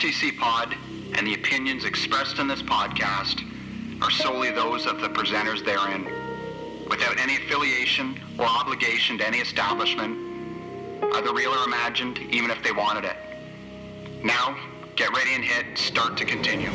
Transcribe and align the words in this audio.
STC 0.00 0.34
Pod 0.38 0.74
and 1.12 1.26
the 1.26 1.34
opinions 1.34 1.84
expressed 1.84 2.38
in 2.38 2.48
this 2.48 2.62
podcast 2.62 3.44
are 4.00 4.10
solely 4.10 4.50
those 4.50 4.86
of 4.86 5.02
the 5.02 5.08
presenters 5.10 5.62
therein, 5.62 6.06
without 6.88 7.18
any 7.18 7.36
affiliation 7.36 8.18
or 8.38 8.46
obligation 8.46 9.18
to 9.18 9.26
any 9.26 9.40
establishment, 9.40 10.16
either 11.16 11.34
real 11.34 11.50
or 11.50 11.64
imagined, 11.66 12.18
even 12.30 12.50
if 12.50 12.62
they 12.62 12.72
wanted 12.72 13.04
it. 13.04 13.16
Now, 14.24 14.56
get 14.96 15.14
ready 15.14 15.34
and 15.34 15.44
hit 15.44 15.76
start 15.76 16.16
to 16.16 16.24
continue. 16.24 16.70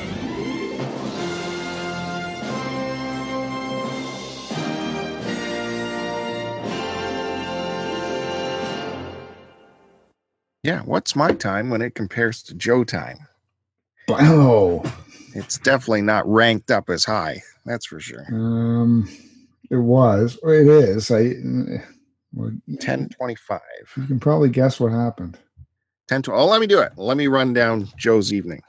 Yeah, 10.66 10.82
what's 10.82 11.16
my 11.16 11.32
time 11.32 11.70
when 11.70 11.84
it 11.84 11.94
compares 11.94 12.42
to 12.42 12.56
Joe 12.56 12.84
time? 12.84 13.20
Oh, 14.10 14.82
It's 15.36 15.60
definitely 15.60 16.02
not 16.02 16.28
ranked 16.28 16.72
up 16.72 16.90
as 16.90 17.06
high. 17.06 17.44
That's 17.68 17.86
for 17.86 18.00
sure. 18.00 18.26
um, 18.30 19.08
it 19.70 19.76
was. 19.76 20.40
Or 20.42 20.56
it 20.56 20.68
is. 20.68 21.12
I. 21.12 21.34
Well, 22.34 22.50
1025. 22.66 23.60
You 23.98 24.08
can 24.08 24.20
probably 24.20 24.50
guess 24.50 24.80
what 24.80 24.92
happened. 24.92 25.38
10 26.08 26.24
to 26.24 26.34
oh 26.34 26.46
let 26.46 26.62
me 26.62 26.68
do 26.68 26.80
it 26.80 26.92
let 26.98 27.18
me 27.18 27.26
run 27.26 27.52
down 27.52 27.88
joe's 27.98 28.32
evening 28.32 28.62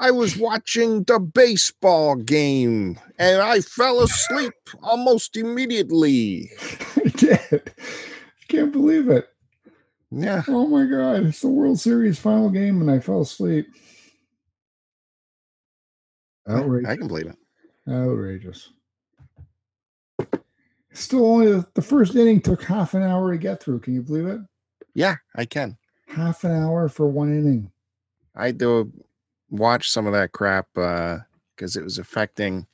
i 0.00 0.10
was 0.10 0.36
watching 0.48 1.04
the 1.04 1.20
baseball 1.20 2.16
game 2.16 2.98
and 3.20 3.40
i 3.40 3.60
fell 3.60 4.02
asleep 4.02 4.52
almost 4.82 5.36
immediately 5.36 6.50
I 6.96 7.08
did. 7.10 7.72
I 7.78 8.44
can't 8.48 8.72
believe 8.72 9.08
it. 9.08 9.29
Yeah 10.10 10.42
Oh 10.48 10.66
my 10.66 10.84
god! 10.86 11.24
It's 11.26 11.40
the 11.40 11.48
World 11.48 11.78
Series 11.78 12.18
final 12.18 12.50
game, 12.50 12.80
and 12.80 12.90
I 12.90 12.98
fell 12.98 13.20
asleep. 13.20 13.66
Outrageous! 16.48 16.90
i 16.90 16.96
can 16.96 17.06
believe 17.08 17.26
it 17.26 17.36
Outrageous. 17.88 18.70
Still, 20.92 21.24
only 21.24 21.64
the, 21.74 21.82
first 21.82 22.14
inning 22.16 22.40
took 22.40 22.62
half 22.64 22.94
an 22.94 23.02
hour 23.02 23.30
to 23.30 23.38
get 23.38 23.62
through. 23.62 23.78
Can 23.80 23.94
you 23.94 24.02
believe 24.02 24.26
it? 24.26 24.40
yeah 24.94 25.14
i 25.36 25.44
can 25.44 25.76
Half 26.08 26.42
an 26.42 26.50
hour 26.50 26.88
for 26.88 27.06
one 27.06 27.32
inning. 27.32 27.70
i 28.34 28.50
to 28.50 28.92
watch 29.50 29.88
some 29.88 30.06
of 30.08 30.12
that 30.12 30.32
crap 30.32 30.66
uh 30.76 31.18
because 31.54 31.76
it 31.76 31.84
was 31.84 31.98
affecting 31.98 32.66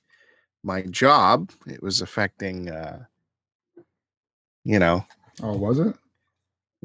my 0.62 0.80
job 0.83 1.50
it 1.66 1.83
was 1.83 2.00
affecting 2.00 2.70
uh 2.70 3.05
you 4.64 4.78
know 4.78 5.05
Oh, 5.42 5.55
was 5.56 5.78
it? 5.78 5.94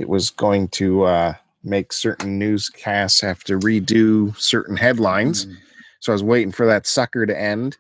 It 0.02 0.10
was 0.10 0.30
going 0.32 0.68
to 0.70 1.04
uh 1.04 1.34
make 1.64 1.94
certain 1.94 2.40
newscasts 2.40 3.22
have 3.22 3.44
to 3.44 3.60
redo 3.60 4.36
certain 4.38 4.76
headlines 4.76 5.46
Mm. 5.46 5.58
So 6.02 6.12
I 6.12 6.16
was 6.16 6.24
waiting 6.24 6.52
for 6.52 6.66
that 6.66 6.88
sucker 6.88 7.28
to 7.28 7.40
end, 7.40 7.78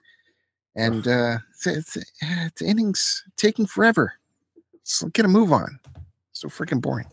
and 0.75 1.07
uh, 1.07 1.39
the, 1.63 1.83
the, 1.93 2.05
uh, 2.23 2.49
the 2.55 2.65
innings 2.65 3.23
taking 3.35 3.65
forever. 3.65 4.13
So 4.83 5.07
get 5.07 5.25
a 5.25 5.27
move 5.27 5.51
on. 5.51 5.79
So 6.31 6.47
freaking 6.47 6.81
boring. 6.81 7.07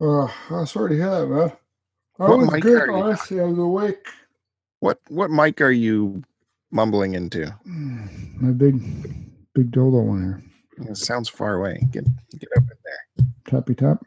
Oh, 0.00 0.34
I'm 0.50 0.64
sorry 0.64 0.92
to 0.92 0.96
hear 0.96 1.10
that, 1.10 1.26
man. 1.26 1.52
I 2.18 2.28
What 2.28 2.38
was 2.38 2.50
mic 2.52 2.62
good. 2.62 2.80
are 2.80 2.86
you? 2.86 2.92
Honestly, 2.94 3.40
I 3.40 3.44
was 3.44 3.58
awake. 3.58 4.06
What 4.80 4.98
what 5.08 5.30
mic 5.30 5.60
are 5.60 5.70
you 5.70 6.22
mumbling 6.70 7.12
into? 7.14 7.54
My 7.66 8.50
big, 8.50 8.80
big 9.52 9.70
dildo 9.72 10.04
one 10.04 10.22
here. 10.78 10.88
It 10.90 10.96
sounds 10.96 11.28
far 11.28 11.56
away. 11.56 11.86
Get 11.90 12.04
get 12.38 12.48
up. 12.56 12.64
Tappy 13.46 13.74
tap. 13.74 14.02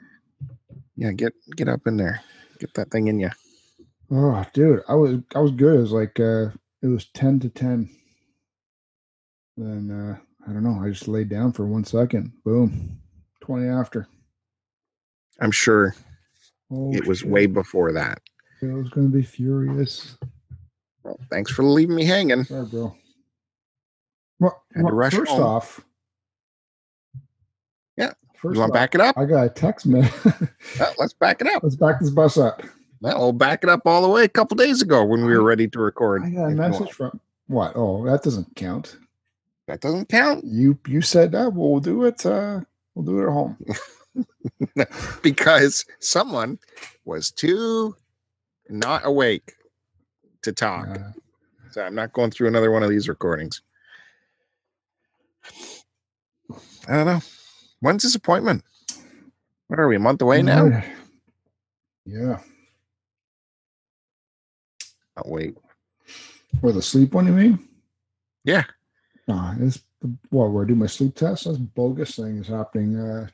Yeah, 0.95 1.11
get 1.11 1.34
get 1.56 1.67
up 1.67 1.81
in 1.88 1.98
there. 1.98 2.22
Get 2.59 2.73
that 2.75 2.89
thing 2.92 3.08
in 3.08 3.20
you. 3.20 3.30
Oh, 4.11 4.45
dude, 4.53 4.81
I 4.88 4.95
was 4.95 5.20
I 5.36 5.39
was 5.39 5.52
good. 5.52 5.75
It 5.75 5.81
was 5.81 5.92
like 5.92 6.20
uh 6.20 6.50
it 6.81 6.88
was 6.88 7.06
ten 7.14 7.39
to 7.42 7.50
ten. 7.50 7.89
Then 9.58 9.92
uh 9.92 10.17
I 10.49 10.54
don't 10.54 10.64
know. 10.64 10.80
I 10.83 10.89
just 10.89 11.08
laid 11.08 11.30
down 11.30 11.52
for 11.54 11.65
one 11.65 11.83
second. 11.86 12.32
Boom, 12.44 12.99
twenty 13.42 13.67
after. 13.67 14.08
I'm 15.42 15.52
sure 15.52 15.95
Oh, 16.71 16.92
it 16.94 17.05
was 17.05 17.20
shit. 17.20 17.30
way 17.30 17.45
before 17.45 17.92
that. 17.94 18.20
I 18.64 18.67
was 18.67 18.89
gonna 18.89 19.10
be 19.10 19.21
furious. 19.21 20.17
Well, 21.04 21.20
thanks 21.30 21.52
for 21.52 21.64
leaving 21.64 21.95
me 21.95 22.05
hanging. 22.05 22.45
Sorry, 22.45 22.65
bro. 22.65 22.95
Well, 24.39 24.64
well, 24.76 25.10
first 25.11 25.32
home. 25.32 25.42
off, 25.42 25.82
First 28.45 28.56
you 28.56 28.60
want 28.61 28.73
to 28.73 28.80
back 28.80 28.94
it 28.95 29.02
up? 29.02 29.17
I 29.17 29.26
got 29.26 29.44
a 29.44 29.50
text 29.50 29.86
man. 29.86 30.10
Well, 30.80 30.94
let's 31.00 31.14
back 31.14 31.42
it 31.42 31.48
up. 31.48 31.64
Let's 31.64 31.76
back 31.76 32.00
this 32.00 32.10
bus 32.10 32.38
up. 32.38 32.61
Well, 33.02 33.17
we'll 33.20 33.32
back 33.33 33.64
it 33.64 33.70
up 33.70 33.82
all 33.86 34.02
the 34.02 34.10
way 34.10 34.23
a 34.23 34.30
couple 34.30 34.56
days 34.56 34.82
ago 34.82 35.04
when 35.04 35.26
we 35.26 35.36
were 35.36 35.44
ready 35.44 35.67
to 35.67 35.80
record. 35.80 36.23
I 36.23 36.30
got 36.30 36.45
a 36.45 36.50
message 36.52 36.92
from 36.92 37.20
what? 37.48 37.73
Oh, 37.76 38.06
that 38.06 38.23
doesn't 38.23 38.56
count. 38.56 38.98
That 39.67 39.82
doesn't 39.82 40.10
count 40.10 40.44
You 40.44 40.78
you 40.88 41.02
said 41.02 41.32
that 41.32 41.54
we'll 41.54 41.80
do 41.80 42.04
it. 42.04 42.23
Uh, 42.26 42.61
we'll 42.94 43.06
do 43.06 43.20
it 43.20 43.23
at 43.23 43.30
home. 43.30 43.58
because 45.23 45.86
someone 46.00 46.60
was 47.06 47.32
too 47.32 47.95
not 48.70 49.06
awake 49.06 49.54
to 50.44 50.52
talk. 50.52 50.88
Uh, 50.88 51.12
So 51.72 51.83
I'm 51.83 51.95
not 51.95 52.14
going 52.14 52.32
through 52.32 52.48
another 52.48 52.72
one 52.72 52.83
of 52.83 52.89
these 52.89 53.10
recordings. 53.10 53.62
I 56.88 56.94
don't 56.94 57.06
know. 57.06 57.22
When's 57.85 58.01
this 58.01 58.15
appointment? 58.15 58.63
What 59.67 59.79
are 59.79 59.87
we, 59.87 59.95
a 59.95 59.99
month 59.99 60.19
away 60.19 60.41
now? 60.41 60.81
Yeah. 62.03 62.39
Oh, 65.17 65.21
wait. 65.25 65.55
Or 66.63 66.71
the 66.71 66.81
sleep 66.81 67.13
one, 67.13 67.27
you 67.27 67.33
mean? 67.33 67.59
Yeah. 68.43 68.63
Nah, 69.27 69.53
it's 69.59 69.83
well, 70.31 70.49
where 70.49 70.65
I 70.65 70.67
do 70.67 70.73
my 70.73 70.87
sleep 70.87 71.13
test. 71.13 71.45
That's 71.45 71.59
bogus 71.59 72.15
thing 72.15 72.39
is 72.39 72.47
happening 72.47 72.99
uh 72.99 73.27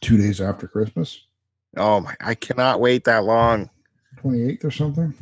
two 0.00 0.16
days 0.16 0.40
after 0.40 0.68
Christmas, 0.68 1.24
Oh 1.76 1.98
my 1.98 2.14
I 2.20 2.36
cannot 2.36 2.80
wait 2.80 3.02
that 3.04 3.24
long. 3.24 3.70
twenty 4.18 4.42
eighth 4.42 4.64
or 4.64 4.70
something. 4.70 5.14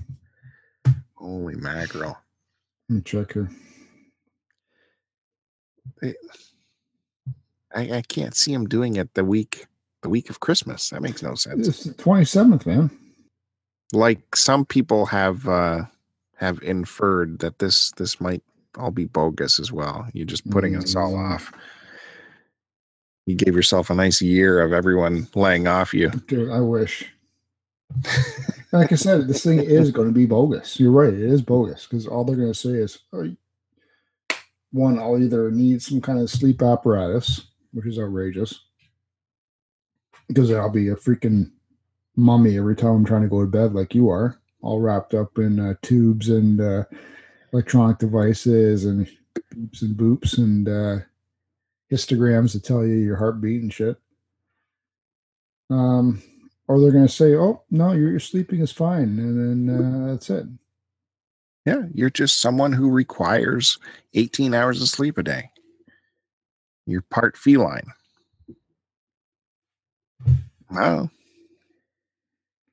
Holy 1.14 1.54
mackerel. 1.54 2.18
Let 2.90 2.96
me 2.96 3.00
check 3.00 3.32
here. 3.32 3.50
I, 7.76 7.98
I 7.98 8.02
can't 8.02 8.34
see 8.34 8.52
him 8.52 8.66
doing 8.66 8.96
it 8.96 9.12
the 9.14 9.24
week 9.24 9.66
the 10.02 10.08
week 10.08 10.30
of 10.30 10.40
Christmas. 10.40 10.90
That 10.90 11.02
makes 11.02 11.22
no 11.22 11.34
sense. 11.34 11.68
It's 11.68 11.84
the 11.84 11.94
twenty 11.94 12.24
seventh, 12.24 12.66
man. 12.66 12.90
like 13.92 14.34
some 14.34 14.64
people 14.64 15.06
have 15.06 15.46
uh 15.48 15.82
have 16.36 16.60
inferred 16.62 17.38
that 17.40 17.58
this 17.60 17.90
this 17.92 18.20
might 18.20 18.42
all 18.78 18.90
be 18.90 19.06
bogus 19.06 19.58
as 19.58 19.72
well 19.72 20.06
you're 20.12 20.26
just 20.26 20.48
putting 20.50 20.76
us 20.76 20.94
all 20.94 21.12
Mm. 21.14 21.34
off 21.34 21.50
you 23.24 23.34
gave 23.34 23.54
yourself 23.56 23.88
a 23.88 23.94
nice 23.94 24.20
year 24.20 24.60
of 24.60 24.72
everyone 24.74 25.26
laying 25.34 25.66
off 25.66 25.94
you 25.94 26.10
Dude, 26.28 26.50
I 26.50 26.60
wish. 26.60 27.06
like 28.72 28.92
I 28.92 28.96
said, 28.96 29.28
this 29.28 29.42
thing 29.44 29.60
is 29.60 29.90
going 29.90 30.08
to 30.08 30.12
be 30.14 30.26
bogus. 30.26 30.78
You're 30.78 30.90
right. 30.92 31.14
It 31.14 31.20
is 31.20 31.40
bogus 31.40 31.86
because 31.86 32.06
all 32.06 32.24
they're 32.24 32.36
going 32.36 32.52
to 32.52 32.58
say 32.58 32.70
is, 32.70 32.98
oh, 33.12 33.34
one, 34.72 34.98
I'll 34.98 35.18
either 35.22 35.50
need 35.50 35.80
some 35.80 36.00
kind 36.00 36.18
of 36.18 36.28
sleep 36.28 36.60
apparatus, 36.62 37.46
which 37.76 37.86
is 37.86 37.98
outrageous, 37.98 38.62
because 40.28 40.50
I'll 40.50 40.70
be 40.70 40.88
a 40.88 40.96
freaking 40.96 41.50
mummy 42.16 42.56
every 42.56 42.74
time 42.74 42.92
I'm 42.92 43.04
trying 43.04 43.22
to 43.22 43.28
go 43.28 43.42
to 43.42 43.46
bed, 43.46 43.74
like 43.74 43.94
you 43.94 44.08
are, 44.08 44.40
all 44.62 44.80
wrapped 44.80 45.12
up 45.12 45.36
in 45.36 45.60
uh, 45.60 45.74
tubes 45.82 46.30
and 46.30 46.58
uh, 46.58 46.84
electronic 47.52 47.98
devices 47.98 48.86
and 48.86 49.06
beeps 49.54 49.82
and 49.82 49.94
boops 49.94 50.38
and 50.38 50.68
uh, 50.68 51.04
histograms 51.92 52.52
to 52.52 52.60
tell 52.60 52.84
you 52.86 52.94
your 52.94 53.16
heartbeat 53.16 53.60
and 53.60 53.72
shit. 53.74 53.98
Um, 55.68 56.22
or 56.66 56.80
they're 56.80 56.92
going 56.92 57.06
to 57.06 57.12
say, 57.12 57.34
"Oh 57.34 57.62
no, 57.70 57.92
your, 57.92 58.10
your 58.10 58.20
sleeping 58.20 58.60
is 58.60 58.72
fine," 58.72 59.18
and 59.18 59.68
then 59.68 59.76
uh, 59.76 60.06
that's 60.12 60.30
it. 60.30 60.46
yeah 61.66 61.82
you're 61.92 62.08
just 62.08 62.40
someone 62.40 62.72
who 62.72 62.88
requires 62.88 63.78
18 64.14 64.54
hours 64.54 64.80
of 64.80 64.88
sleep 64.88 65.18
a 65.18 65.22
day 65.22 65.50
you're 66.86 67.02
part 67.02 67.36
feline. 67.36 67.86
Wow. 70.70 71.10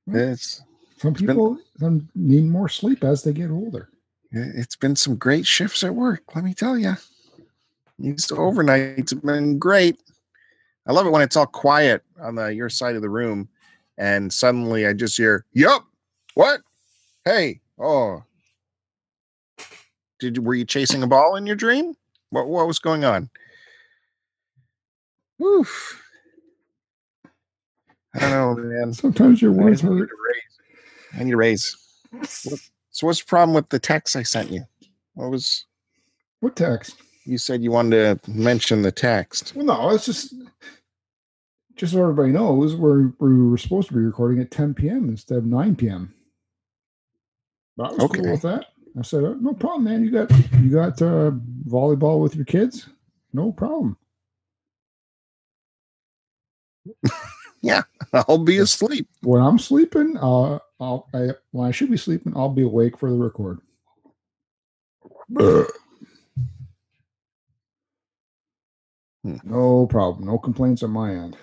It's 0.07 0.62
Some 0.98 1.13
been- 1.13 1.27
people 1.27 1.60
some 1.80 2.10
need 2.15 2.45
more 2.45 2.69
sleep 2.69 3.04
as 3.04 3.24
they 3.24 3.33
get 3.33 3.50
older. 3.50 3.89
it's 4.31 4.75
been 4.75 4.95
some 4.95 5.15
great 5.15 5.45
shifts 5.45 5.83
at 5.83 5.94
work 5.94 6.24
let 6.36 6.44
me 6.44 6.54
tell 6.54 6.77
you 6.77 6.95
these 8.00 8.25
overnights 8.27 9.12
have 9.12 9.21
been 9.21 9.60
great. 9.60 10.00
I 10.88 10.92
love 10.92 11.06
it 11.06 11.12
when 11.12 11.21
it's 11.21 11.36
all 11.38 11.45
quiet 11.45 12.04
on 12.19 12.36
the 12.36 12.48
your 12.48 12.69
side 12.69 12.95
of 12.95 13.01
the 13.04 13.10
room 13.10 13.48
and 14.00 14.33
suddenly 14.33 14.88
i 14.88 14.94
just 14.94 15.15
hear 15.18 15.45
yup 15.54 15.86
what? 16.33 16.62
Hey 17.25 17.62
oh. 17.80 18.24
Did 20.19 20.36
you 20.38 20.42
were 20.42 20.56
you 20.56 20.65
chasing 20.65 21.04
a 21.04 21.07
ball 21.07 21.36
in 21.36 21.45
your 21.45 21.56
dream? 21.56 21.94
What 22.31 22.48
what 22.48 22.68
was 22.68 22.80
going 22.80 23.04
on 23.06 23.30
Woof. 25.39 26.01
I 28.15 28.19
don't 28.19 28.31
know, 28.31 28.56
man. 28.63 28.94
Sometimes 28.94 29.41
your 29.41 29.51
I 29.51 29.56
words 29.56 29.83
need 29.83 29.89
a 29.91 29.95
hurt. 29.95 30.09
raise. 30.09 31.19
I 31.19 31.24
need 31.24 31.33
a 31.33 31.38
raise. 31.38 31.75
What- 32.12 32.59
So 32.95 33.07
what's 33.07 33.21
the 33.21 33.25
problem 33.25 33.56
with 33.56 33.69
the 33.69 33.80
text 33.80 34.15
I 34.15 34.21
sent 34.21 34.51
you? 34.51 34.65
What 35.15 35.31
was 35.31 35.65
What 36.41 36.56
text? 36.56 36.95
you 37.25 37.39
said 37.39 37.63
you 37.63 37.71
wanted 37.71 38.21
to 38.21 38.30
mention 38.31 38.83
the 38.83 38.91
text? 38.91 39.53
Well, 39.56 39.65
no, 39.65 39.89
it's 39.89 40.06
just 40.06 40.35
just 41.75 41.94
so 41.94 42.01
everybody 42.03 42.31
knows, 42.31 42.75
we're 42.75 43.12
we 43.18 43.50
were 43.50 43.57
supposed 43.57 43.88
to 43.88 43.95
be 43.95 44.00
recording 44.01 44.39
at 44.41 44.51
10 44.51 44.75
p.m. 44.75 45.09
instead 45.09 45.39
of 45.39 45.45
9 45.45 45.75
p.m. 45.75 46.13
But 47.75 47.83
I 47.89 47.91
was 47.94 48.03
Okay. 48.03 48.21
cool 48.21 48.31
with 48.33 48.44
that. 48.44 48.65
I 48.95 49.01
said, 49.01 49.24
"Oh, 49.24 49.33
no 49.41 49.53
problem, 49.56 49.86
man. 49.86 50.03
You 50.03 50.12
got 50.12 50.29
you 50.62 50.69
got 50.69 51.01
uh, 51.01 51.31
volleyball 51.68 52.21
with 52.21 52.36
your 52.36 52.45
kids? 52.45 52.88
No 53.33 53.51
problem. 53.51 53.97
I'll 58.13 58.38
be 58.38 58.57
asleep. 58.57 59.07
When 59.21 59.41
I'm 59.41 59.57
sleeping, 59.57 60.18
uh, 60.18 60.59
I'll 60.80 61.07
I, 61.13 61.30
when 61.51 61.68
I 61.68 61.71
should 61.71 61.89
be 61.89 61.97
sleeping, 61.97 62.33
I'll 62.35 62.50
be 62.50 62.63
awake 62.63 62.97
for 62.97 63.09
the 63.09 63.15
record. 63.15 63.59
Hmm. 69.24 69.38
No 69.44 69.88
problem. 69.88 70.27
No 70.27 70.38
complaints 70.38 70.83
on 70.83 70.91
my 70.91 71.12
end 71.12 71.38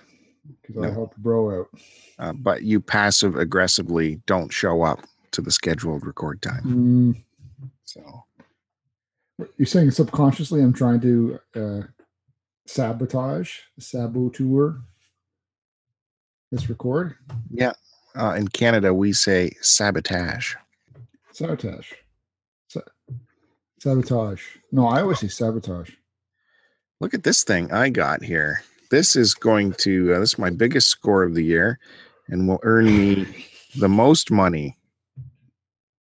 because 0.61 0.83
I 0.83 0.91
help 0.91 1.15
bro 1.17 1.61
out. 1.61 1.67
Uh, 2.19 2.33
but 2.33 2.63
you 2.63 2.79
passive 2.79 3.35
aggressively 3.35 4.21
don't 4.27 4.53
show 4.53 4.83
up 4.83 4.99
to 5.31 5.41
the 5.41 5.51
scheduled 5.51 6.05
record 6.05 6.41
time. 6.41 6.63
Mm, 6.63 7.23
So 7.85 8.23
You're 9.57 9.65
saying 9.65 9.91
subconsciously 9.91 10.61
I'm 10.61 10.73
trying 10.73 11.01
to 11.01 11.39
uh, 11.55 11.81
sabotage, 12.67 13.57
saboteur 13.79 14.81
this 16.51 16.69
record? 16.69 17.15
Yeah. 17.49 17.73
Uh, 18.15 18.35
in 18.37 18.47
Canada, 18.49 18.93
we 18.93 19.13
say 19.13 19.51
sabotage. 19.61 20.55
Sabotage. 21.31 21.91
Sa- 22.67 22.81
sabotage. 23.79 24.43
No, 24.71 24.87
I 24.87 25.01
always 25.01 25.19
say 25.19 25.29
sabotage. 25.29 25.91
Look 26.99 27.13
at 27.13 27.23
this 27.23 27.43
thing 27.43 27.71
I 27.71 27.89
got 27.89 28.23
here. 28.23 28.63
This 28.91 29.15
is 29.15 29.33
going 29.33 29.73
to, 29.79 30.13
uh, 30.13 30.19
this 30.19 30.33
is 30.33 30.39
my 30.39 30.49
biggest 30.49 30.89
score 30.89 31.23
of 31.23 31.33
the 31.33 31.43
year 31.43 31.79
and 32.27 32.47
will 32.47 32.59
earn 32.63 32.85
me 32.85 33.47
the 33.77 33.89
most 33.89 34.29
money 34.29 34.77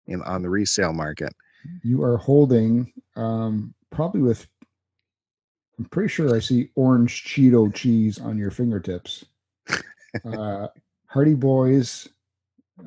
in 0.08 0.22
on 0.24 0.42
the 0.42 0.50
resale 0.50 0.94
market. 0.94 1.34
You 1.82 2.04
are 2.04 2.18
holding, 2.18 2.92
um, 3.16 3.74
probably 3.90 4.22
with, 4.22 4.46
I'm 5.80 5.86
pretty 5.86 6.10
sure 6.10 6.36
I 6.36 6.40
see 6.40 6.70
orange 6.76 7.24
Cheeto 7.24 7.74
cheese 7.74 8.20
on 8.20 8.38
your 8.38 8.52
fingertips. 8.52 9.24
uh, 10.26 10.68
Hardy 11.08 11.34
Boys, 11.34 12.08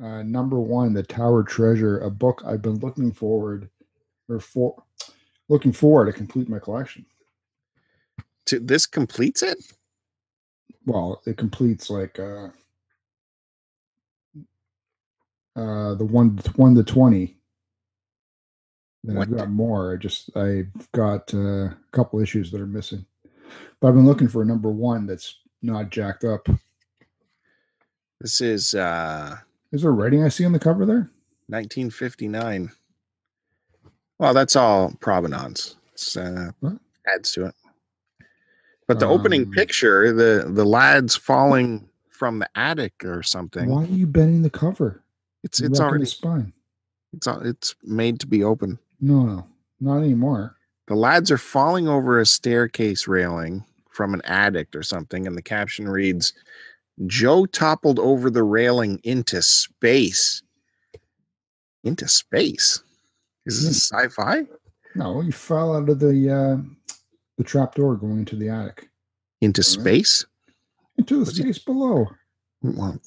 uh, 0.01 0.23
number 0.23 0.59
one, 0.59 0.93
The 0.93 1.03
Tower 1.03 1.43
Treasure, 1.43 1.99
a 1.99 2.09
book 2.09 2.41
I've 2.45 2.61
been 2.61 2.79
looking 2.79 3.11
forward 3.11 3.69
or 4.29 4.39
for 4.39 4.83
looking 5.49 5.71
forward 5.71 6.05
to 6.05 6.13
complete 6.13 6.49
my 6.49 6.59
collection. 6.59 7.05
To, 8.47 8.59
this 8.59 8.85
completes 8.85 9.43
it? 9.43 9.57
Well, 10.85 11.21
it 11.25 11.37
completes 11.37 11.89
like 11.89 12.17
uh, 12.17 12.47
uh, 15.55 15.95
the 15.95 16.05
one 16.05 16.39
one 16.55 16.75
to 16.75 16.83
twenty. 16.83 17.37
Then 19.03 19.17
I've 19.17 19.35
got 19.35 19.49
more. 19.49 19.93
I 19.93 19.97
just 19.97 20.35
I've 20.35 20.71
got 20.93 21.33
uh, 21.33 21.65
a 21.65 21.77
couple 21.91 22.19
issues 22.19 22.51
that 22.51 22.61
are 22.61 22.67
missing, 22.67 23.05
but 23.79 23.87
I've 23.87 23.95
been 23.95 24.05
looking 24.05 24.27
for 24.27 24.41
a 24.41 24.45
number 24.45 24.69
one 24.69 25.05
that's 25.05 25.39
not 25.61 25.89
jacked 25.89 26.23
up. 26.23 26.47
This 28.21 28.41
is 28.41 28.73
uh, 28.73 29.37
Is 29.71 29.81
there 29.83 29.91
writing 29.91 30.23
I 30.23 30.29
see 30.29 30.45
on 30.45 30.51
the 30.51 30.59
cover 30.59 30.85
there? 30.85 31.09
1959. 31.47 32.71
Well, 34.19 34.33
that's 34.33 34.55
all 34.55 34.91
provenance. 34.99 35.75
It's, 35.93 36.17
uh, 36.17 36.51
adds 37.13 37.31
to 37.33 37.45
it. 37.45 37.55
But 38.87 38.99
the 38.99 39.05
opening 39.07 39.43
Um, 39.43 39.51
picture, 39.51 40.13
the 40.13 40.49
the 40.49 40.65
lads 40.65 41.15
falling 41.15 41.89
from 42.09 42.39
the 42.39 42.49
attic 42.55 43.03
or 43.03 43.21
something. 43.21 43.69
Why 43.69 43.83
are 43.83 43.87
you 43.87 44.07
bending 44.07 44.41
the 44.41 44.49
cover? 44.49 45.03
It's 45.43 45.59
You're 45.59 45.69
it's 45.69 45.79
already 45.79 46.05
spine. 46.05 46.53
it's 47.13 47.27
it's 47.27 47.75
made 47.83 48.19
to 48.21 48.27
be 48.27 48.43
open. 48.43 48.79
No, 49.01 49.23
no, 49.23 49.47
not 49.79 49.97
anymore. 49.99 50.55
The 50.87 50.95
lads 50.95 51.31
are 51.31 51.37
falling 51.37 51.87
over 51.87 52.19
a 52.19 52.25
staircase 52.25 53.07
railing 53.07 53.63
from 53.91 54.13
an 54.13 54.21
attic 54.23 54.73
or 54.73 54.83
something, 54.83 55.27
and 55.27 55.35
the 55.37 55.41
caption 55.41 55.87
reads, 55.89 56.31
"Joe 57.05 57.45
toppled 57.45 57.99
over 57.99 58.29
the 58.29 58.43
railing 58.43 58.99
into 59.03 59.41
space." 59.41 60.41
Into 61.83 62.07
space? 62.07 62.81
Is 63.45 63.65
this 63.65 63.89
sci-fi? 63.91 64.45
No, 64.95 65.21
you 65.21 65.31
fell 65.31 65.75
out 65.75 65.87
of 65.89 65.99
the 65.99 66.29
uh, 66.29 66.57
the 67.37 67.43
trap 67.43 67.75
door 67.75 67.95
going 67.95 68.19
into 68.19 68.35
the 68.35 68.49
attic, 68.49 68.89
Into 69.41 69.61
Alright. 69.61 69.65
space? 70.05 70.25
into 70.97 71.23
the 71.23 71.31
space 71.31 71.59
below. 71.59 72.07
Well, 72.63 72.99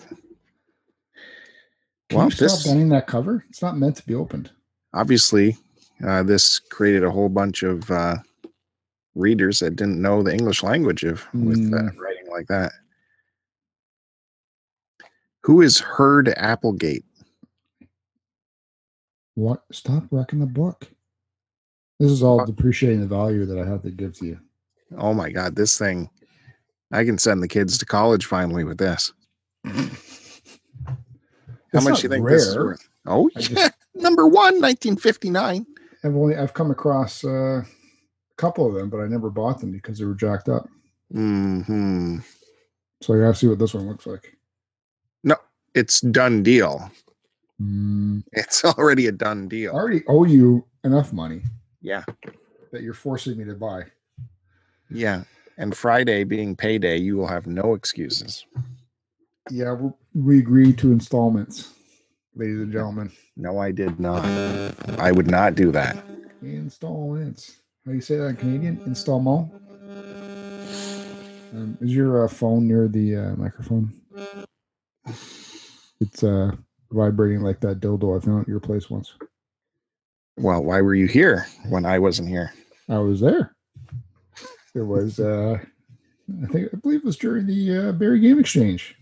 Can 2.09 2.17
Well, 2.19 2.27
you 2.27 2.31
stop 2.31 2.39
this- 2.51 2.65
bending 2.67 2.89
that 2.91 3.07
cover? 3.09 3.45
It's 3.49 3.61
not 3.63 3.77
meant 3.77 3.97
to 3.97 4.07
be 4.07 4.15
opened. 4.15 4.51
obviously, 4.95 5.57
uh, 6.07 6.23
this 6.23 6.59
created 6.59 7.05
a 7.05 7.11
whole 7.11 7.29
bunch 7.29 7.63
of 7.65 7.91
uh, 7.91 8.17
readers 9.15 9.59
that 9.59 9.77
didn't 9.77 10.01
know 10.01 10.23
the 10.23 10.33
English 10.33 10.63
language 10.63 11.03
of 11.05 11.27
with 11.35 11.59
uh, 11.73 11.91
Mm. 11.91 11.99
writing 11.99 12.29
like 12.31 12.47
that. 12.47 12.73
Who 15.43 15.63
is 15.63 15.81
Herd 15.81 16.29
Applegate? 16.37 17.05
What? 19.35 19.63
Stop 19.73 20.05
wrecking 20.11 20.41
the 20.41 20.47
book. 20.47 20.89
This 21.99 22.11
is 22.11 22.23
all 22.23 22.45
depreciating 22.45 23.01
the 23.01 23.07
value 23.07 23.47
that 23.47 23.59
I 23.59 23.67
have 23.67 23.83
to 23.83 23.91
give 23.91 24.17
to 24.19 24.27
you. 24.27 24.41
Oh 24.99 25.15
my 25.15 25.31
God, 25.31 25.55
this 25.55 25.79
thing! 25.79 26.11
I 26.93 27.05
can 27.05 27.19
send 27.19 27.43
the 27.43 27.49
kids 27.49 27.79
to 27.79 27.87
college 27.87 28.27
finally 28.27 28.65
with 28.65 28.79
this. 28.79 29.13
How 29.65 29.73
much 31.81 32.01
do 32.01 32.03
you 32.03 32.09
think 32.09 32.29
this 32.29 32.47
is 32.47 32.57
worth? 32.57 32.89
Oh, 33.07 33.31
I 33.37 33.41
yeah. 33.41 33.47
just- 33.49 33.73
number 33.95 34.27
one, 34.27 34.61
1959. 34.61 35.67
I've 36.03 36.17
only 36.17 36.37
I've 36.37 36.55
come 36.55 36.71
across 36.71 37.25
uh, 37.25 37.63
a 37.63 37.65
couple 38.37 38.67
of 38.67 38.75
them, 38.75 38.89
but 38.91 39.01
I 39.01 39.07
never 39.07 39.31
bought 39.31 39.61
them 39.61 39.71
because 39.71 39.99
they 39.99 40.05
were 40.07 40.15
jacked 40.15 40.49
up. 40.49 40.67
Hmm. 41.13 42.19
So 43.03 43.15
I 43.15 43.19
gotta 43.19 43.35
see 43.35 43.47
what 43.47 43.59
this 43.59 43.75
one 43.75 43.87
looks 43.87 44.07
like. 44.07 44.35
It's 45.75 46.01
done 46.01 46.43
deal. 46.43 46.91
Mm, 47.61 48.25
It's 48.33 48.65
already 48.65 49.07
a 49.07 49.13
done 49.13 49.49
deal. 49.49 49.73
I 49.73 49.75
already 49.79 50.03
owe 50.09 50.25
you 50.25 50.65
enough 50.85 51.13
money 51.13 51.43
Yeah, 51.83 52.05
that 52.73 52.83
you're 52.83 52.95
forcing 52.95 53.37
me 53.39 53.45
to 53.45 53.55
buy. 53.55 53.85
yeah. 54.91 55.23
And 55.59 55.77
Friday 55.77 56.25
being 56.25 56.57
payday, 56.57 56.97
you 56.97 57.19
will 57.19 57.27
have 57.27 57.47
no 57.47 57.75
excuses. 57.75 58.47
Yeah, 59.51 59.77
we, 60.15 60.39
agreed 60.39 60.79
to 60.79 60.91
installments, 60.91 61.75
ladies 62.35 62.61
and 62.61 62.73
gentlemen. 62.73 63.13
No, 63.37 63.59
I 63.59 63.71
did 63.71 64.01
not. 64.01 64.25
I 64.99 65.13
would 65.13 65.31
not 65.31 65.55
do 65.57 65.71
that. 65.73 66.03
Installments. 66.41 67.57
How 67.85 67.91
do 67.91 67.95
you 67.97 68.01
say 68.01 68.17
that 68.17 68.27
in 68.29 68.37
Canadian? 68.37 68.81
Installment. 68.87 69.53
Um, 71.53 71.77
is 71.83 71.95
your 71.95 72.25
uh, 72.25 72.29
phone 72.29 72.67
near 72.67 72.89
the 72.89 73.17
uh, 73.17 73.37
microphone? 73.37 73.93
It's 76.01 76.25
uh, 76.25 76.53
vibrating 76.91 77.43
like 77.43 77.61
that 77.61 77.81
dildo 77.81 78.17
I 78.17 78.25
found 78.25 78.43
at 78.43 78.49
your 78.49 78.61
place 78.61 78.89
once. 78.89 79.15
Well, 80.37 80.65
why 80.65 80.81
were 80.81 80.95
you 80.95 81.07
here 81.07 81.47
when 81.69 81.85
I 81.85 81.99
wasn't 81.99 82.29
here? 82.29 82.53
I 82.89 82.99
was 82.99 83.21
there. 83.21 83.55
It 84.75 84.81
was, 84.83 85.21
uh, 85.21 85.59
I 86.43 86.47
think, 86.47 86.69
I 86.73 86.77
believe 86.77 87.01
it 87.01 87.05
was 87.05 87.19
during 87.19 87.47
the 87.47 87.89
uh, 87.89 87.93
Barrie 87.93 88.21
Game 88.21 88.39
Exchange. 88.39 88.97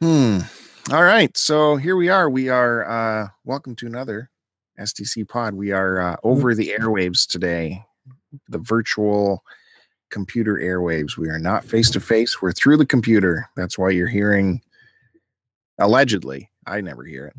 Hmm. 0.00 0.38
All 0.92 1.02
right. 1.02 1.36
So 1.36 1.76
here 1.76 1.96
we 1.96 2.10
are. 2.10 2.28
We 2.28 2.50
are 2.50 2.84
uh 2.84 3.28
welcome 3.44 3.74
to 3.76 3.86
another 3.86 4.30
STC 4.78 5.26
pod. 5.26 5.54
We 5.54 5.72
are 5.72 5.98
uh, 5.98 6.16
over 6.22 6.54
the 6.54 6.74
airwaves 6.78 7.26
today. 7.26 7.82
The 8.48 8.58
virtual 8.58 9.42
computer 10.14 10.54
airwaves. 10.54 11.16
We 11.18 11.28
are 11.28 11.38
not 11.40 11.64
face 11.64 11.90
to 11.90 12.00
face. 12.00 12.40
We're 12.40 12.52
through 12.52 12.76
the 12.78 12.86
computer. 12.86 13.48
That's 13.56 13.76
why 13.76 13.90
you're 13.90 14.06
hearing 14.06 14.62
allegedly. 15.78 16.48
I 16.66 16.80
never 16.80 17.04
hear 17.04 17.26
it. 17.26 17.34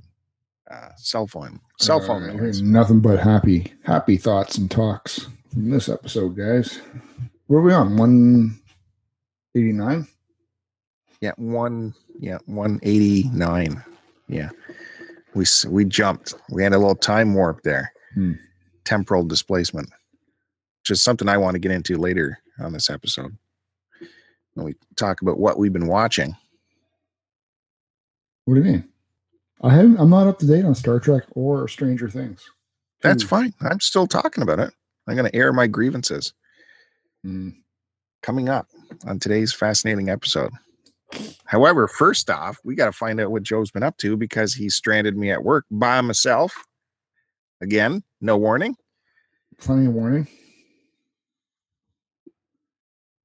Uh, 0.69 0.89
cell 0.97 1.25
phone. 1.25 1.59
Cell 1.79 1.99
phone 2.01 2.29
Uh, 2.29 2.33
noise. 2.33 2.61
Nothing 2.61 2.99
but 2.99 3.17
happy, 3.19 3.73
happy 3.83 4.17
thoughts 4.17 4.57
and 4.57 4.69
talks 4.69 5.27
from 5.51 5.69
this 5.69 5.87
episode, 5.89 6.35
guys. 6.35 6.81
Where 7.47 7.59
are 7.59 7.63
we 7.63 7.73
on? 7.73 7.95
189? 7.97 10.07
Yeah, 11.21 11.31
one. 11.37 11.93
Yeah, 12.19 12.37
one 12.45 12.79
eighty 12.83 13.29
nine. 13.33 13.83
Yeah, 14.29 14.49
we 15.33 15.45
we 15.67 15.83
jumped. 15.85 16.33
We 16.49 16.63
had 16.63 16.73
a 16.73 16.77
little 16.77 16.95
time 16.95 17.33
warp 17.33 17.61
there. 17.63 17.91
Hmm. 18.13 18.33
Temporal 18.85 19.23
displacement, 19.25 19.89
which 20.81 20.91
is 20.91 21.03
something 21.03 21.27
I 21.27 21.37
want 21.37 21.55
to 21.55 21.59
get 21.59 21.71
into 21.71 21.97
later 21.97 22.37
on 22.59 22.73
this 22.73 22.89
episode. 22.89 23.37
and 24.55 24.65
we 24.65 24.75
talk 24.95 25.21
about 25.21 25.39
what 25.39 25.57
we've 25.59 25.73
been 25.73 25.87
watching. 25.87 26.35
What 28.45 28.55
do 28.55 28.61
you 28.61 28.71
mean? 28.71 28.89
I 29.61 29.73
haven't. 29.73 29.97
I'm 29.99 30.09
not 30.09 30.27
up 30.27 30.39
to 30.39 30.45
date 30.47 30.65
on 30.65 30.75
Star 30.75 30.99
Trek 30.99 31.23
or 31.31 31.67
Stranger 31.67 32.09
Things. 32.09 32.43
That's 33.01 33.23
fine. 33.23 33.53
I'm 33.61 33.79
still 33.79 34.07
talking 34.07 34.43
about 34.43 34.59
it. 34.59 34.73
I'm 35.07 35.15
going 35.15 35.29
to 35.29 35.35
air 35.35 35.51
my 35.53 35.67
grievances 35.67 36.33
Mm. 37.25 37.55
coming 38.21 38.49
up 38.49 38.67
on 39.07 39.17
today's 39.17 39.51
fascinating 39.51 40.09
episode. 40.09 40.51
However, 41.45 41.87
first 41.87 42.29
off, 42.29 42.59
we 42.63 42.75
got 42.75 42.85
to 42.85 42.91
find 42.91 43.19
out 43.19 43.31
what 43.31 43.41
Joe's 43.41 43.71
been 43.71 43.81
up 43.83 43.97
to 43.97 44.15
because 44.15 44.53
he 44.53 44.69
stranded 44.69 45.17
me 45.17 45.31
at 45.31 45.43
work 45.43 45.65
by 45.71 45.99
myself. 46.01 46.53
Again, 47.61 48.03
no 48.21 48.37
warning. 48.37 48.75
Plenty 49.57 49.87
of 49.87 49.93
warning. 49.93 50.27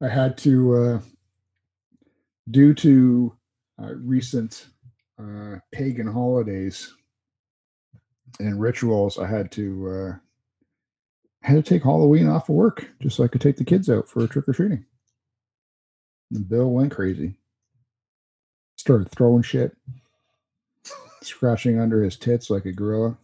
I 0.03 0.09
had 0.09 0.39
to, 0.39 0.75
uh, 0.77 1.01
due 2.51 2.75
to 2.75 3.37
uh, 3.81 3.95
recent 3.95 4.69
uh, 5.19 5.57
pagan 5.73 6.07
holidays 6.07 6.95
and 8.39 8.61
rituals, 8.61 9.19
I 9.19 9.27
had 9.27 9.51
to 9.53 9.91
uh, 9.91 10.13
had 11.43 11.55
to 11.55 11.63
take 11.63 11.83
Halloween 11.83 12.29
off 12.29 12.49
of 12.49 12.55
work 12.55 12.89
just 13.01 13.17
so 13.17 13.25
I 13.25 13.29
could 13.29 13.41
take 13.41 13.57
the 13.57 13.65
kids 13.65 13.89
out 13.91 14.09
for 14.09 14.27
trick 14.27 14.49
or 14.49 14.53
treating. 14.53 14.85
And 16.33 16.49
Bill 16.49 16.71
went 16.71 16.93
crazy. 16.93 17.35
Started 18.77 19.11
throwing 19.11 19.43
shit, 19.43 19.77
scratching 21.23 21.79
under 21.79 22.03
his 22.03 22.17
tits 22.17 22.49
like 22.49 22.65
a 22.65 22.73
gorilla, 22.73 23.19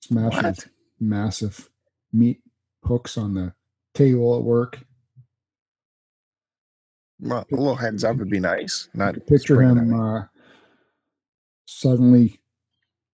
smashing 0.00 0.56
massive 1.00 1.68
meat 2.12 2.40
hooks 2.84 3.18
on 3.18 3.34
the 3.34 3.52
table 3.94 4.36
at 4.36 4.42
work. 4.42 4.78
Well, 7.20 7.46
a 7.50 7.54
little 7.54 7.74
heads 7.74 8.04
up 8.04 8.16
would 8.16 8.30
be 8.30 8.40
nice. 8.40 8.88
Not 8.94 9.26
picture 9.26 9.60
him 9.60 9.92
uh, 9.98 10.24
suddenly 11.66 12.40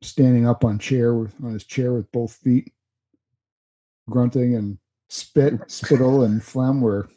standing 0.02 0.46
up 0.46 0.64
on 0.64 0.78
chair 0.78 1.14
with 1.14 1.34
on 1.42 1.52
his 1.52 1.64
chair 1.64 1.94
with 1.94 2.10
both 2.12 2.34
feet, 2.34 2.72
grunting 4.08 4.56
and 4.56 4.78
spit, 5.08 5.70
spittle, 5.70 6.24
and 6.24 6.42
phlegm 6.42 6.80
were 6.80 7.08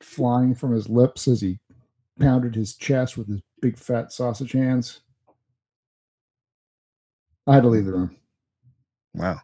flying 0.00 0.54
from 0.54 0.72
his 0.72 0.88
lips 0.88 1.28
as 1.28 1.40
he 1.40 1.58
pounded 2.18 2.54
his 2.54 2.76
chest 2.76 3.18
with 3.18 3.28
his 3.28 3.42
big 3.60 3.76
fat 3.76 4.12
sausage 4.12 4.52
hands. 4.52 5.00
I 7.46 7.54
had 7.54 7.62
to 7.62 7.68
leave 7.68 7.84
the 7.84 7.92
room. 7.92 8.16
Wow. 9.14 9.40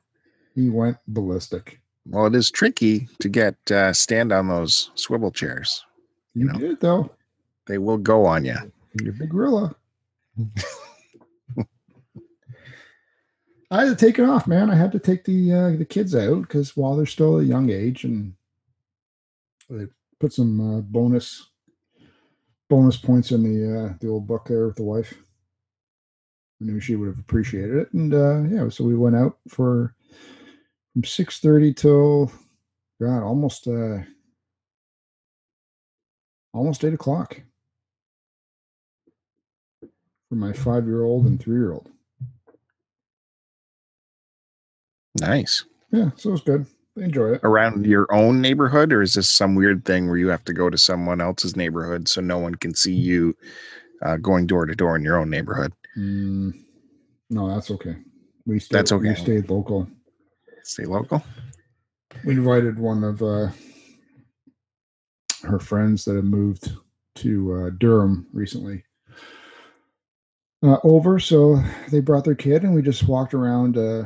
He 0.54 0.70
went 0.70 0.96
ballistic. 1.06 1.80
Well, 2.06 2.26
it 2.26 2.34
is 2.34 2.50
tricky 2.50 3.08
to 3.20 3.28
get 3.28 3.56
uh, 3.70 3.92
stand 3.92 4.32
on 4.32 4.48
those 4.48 4.90
swivel 4.94 5.30
chairs. 5.30 5.84
You 6.34 6.46
know. 6.46 6.58
did 6.58 6.80
though. 6.80 7.10
They 7.66 7.78
will 7.78 7.98
go 7.98 8.24
on 8.26 8.44
you. 8.44 8.56
You're 9.00 9.10
a 9.10 9.16
big 9.16 9.30
gorilla. 9.30 9.74
I 13.70 13.84
had 13.84 13.96
to 13.98 14.06
take 14.06 14.18
it 14.18 14.24
off, 14.24 14.46
man. 14.46 14.70
I 14.70 14.74
had 14.74 14.92
to 14.92 14.98
take 14.98 15.24
the 15.24 15.52
uh, 15.52 15.70
the 15.70 15.86
kids 15.86 16.14
out 16.14 16.42
because 16.42 16.76
while 16.76 16.94
they're 16.94 17.06
still 17.06 17.38
a 17.38 17.42
young 17.42 17.70
age, 17.70 18.04
and 18.04 18.34
they 19.70 19.86
put 20.20 20.32
some 20.32 20.60
uh, 20.60 20.80
bonus 20.82 21.48
bonus 22.68 22.96
points 22.96 23.30
in 23.32 23.42
the 23.42 23.80
uh, 23.80 23.94
the 24.00 24.08
old 24.08 24.26
book 24.26 24.46
there 24.46 24.66
with 24.66 24.76
the 24.76 24.82
wife. 24.82 25.14
I 26.60 26.66
knew 26.66 26.80
she 26.80 26.96
would 26.96 27.08
have 27.08 27.18
appreciated 27.18 27.76
it, 27.76 27.92
and 27.92 28.12
uh, 28.12 28.42
yeah, 28.42 28.68
so 28.68 28.84
we 28.84 28.94
went 28.94 29.16
out 29.16 29.38
for 29.48 29.94
from 30.92 31.04
six 31.04 31.38
thirty 31.40 31.72
till 31.72 32.30
God 33.00 33.22
almost 33.22 33.66
uh, 33.68 33.98
almost 36.52 36.84
eight 36.84 36.94
o'clock 36.94 37.40
for 40.28 40.36
my 40.36 40.52
five 40.52 40.86
year 40.86 41.04
old 41.04 41.26
and 41.26 41.40
three 41.40 41.56
year 41.56 41.72
old. 41.72 41.90
Nice. 45.20 45.64
Yeah, 45.90 46.10
so 46.16 46.30
it 46.30 46.32
was 46.32 46.40
good. 46.40 46.66
They 46.96 47.04
enjoy 47.04 47.32
it. 47.32 47.40
Around 47.42 47.86
your 47.86 48.06
own 48.12 48.40
neighborhood, 48.40 48.92
or 48.92 49.02
is 49.02 49.14
this 49.14 49.28
some 49.28 49.54
weird 49.54 49.84
thing 49.84 50.08
where 50.08 50.16
you 50.16 50.28
have 50.28 50.44
to 50.44 50.52
go 50.52 50.70
to 50.70 50.78
someone 50.78 51.20
else's 51.20 51.56
neighborhood 51.56 52.08
so 52.08 52.20
no 52.20 52.38
one 52.38 52.54
can 52.54 52.74
see 52.74 52.94
you 52.94 53.36
uh, 54.02 54.16
going 54.16 54.46
door 54.46 54.66
to 54.66 54.74
door 54.74 54.96
in 54.96 55.02
your 55.02 55.18
own 55.18 55.30
neighborhood? 55.30 55.72
Mm, 55.96 56.54
no, 57.30 57.48
that's 57.48 57.70
okay. 57.70 57.96
We 58.46 58.58
stayed, 58.58 58.76
That's 58.76 58.92
okay. 58.92 59.08
We 59.08 59.14
stayed 59.14 59.50
local. 59.50 59.88
Stay 60.64 60.84
local. 60.84 61.22
We 62.24 62.34
invited 62.34 62.78
one 62.78 63.04
of 63.04 63.22
uh, 63.22 63.48
her 65.42 65.58
friends 65.58 66.04
that 66.04 66.14
have 66.16 66.24
moved 66.24 66.72
to 67.16 67.52
uh, 67.54 67.70
Durham 67.78 68.26
recently 68.32 68.84
uh, 70.62 70.78
over, 70.84 71.18
so 71.18 71.62
they 71.90 72.00
brought 72.00 72.24
their 72.24 72.34
kid, 72.34 72.62
and 72.62 72.74
we 72.74 72.82
just 72.82 73.08
walked 73.08 73.34
around 73.34 73.76
uh, 73.76 74.04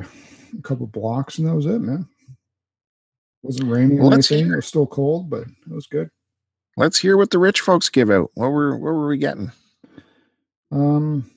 a 0.57 0.61
couple 0.63 0.87
blocks, 0.87 1.37
and 1.37 1.47
that 1.47 1.55
was 1.55 1.65
it, 1.67 1.79
man. 1.79 2.07
wasn't 3.43 3.69
raining 3.69 3.99
Well, 3.99 4.09
or 4.09 4.13
anything. 4.15 4.45
hear 4.45 4.53
It 4.53 4.57
was 4.57 4.65
still 4.67 4.87
cold, 4.87 5.29
but 5.29 5.43
it 5.43 5.71
was 5.73 5.87
good. 5.87 6.09
Let's 6.75 6.99
hear 6.99 7.17
what 7.17 7.29
the 7.31 7.39
rich 7.39 7.61
folks 7.61 7.89
give 7.89 8.09
out. 8.11 8.31
What 8.35 8.49
were 8.49 8.75
what 8.77 8.91
were 8.93 9.07
we 9.07 9.17
getting? 9.17 9.51
Um, 10.71 11.29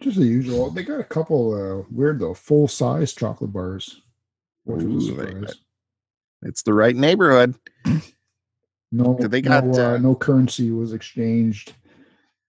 just 0.00 0.16
the 0.18 0.24
usual. 0.24 0.70
They 0.70 0.82
got 0.82 1.00
a 1.00 1.04
couple 1.04 1.52
uh, 1.54 1.84
weird 1.90 2.18
though, 2.20 2.34
full 2.34 2.68
size 2.68 3.12
chocolate 3.12 3.52
bars. 3.52 4.00
Which 4.64 4.84
was 4.84 5.08
a 5.08 5.12
Ooh, 5.12 5.16
they- 5.16 5.26
surprise. 5.32 5.54
It's 6.42 6.62
the 6.62 6.74
right 6.74 6.96
neighborhood. 6.96 7.54
No, 8.94 9.16
they 9.18 9.40
got, 9.40 9.64
no, 9.64 9.72
uh, 9.72 9.94
uh, 9.94 9.96
no 9.96 10.14
currency 10.14 10.70
was 10.70 10.92
exchanged. 10.92 11.72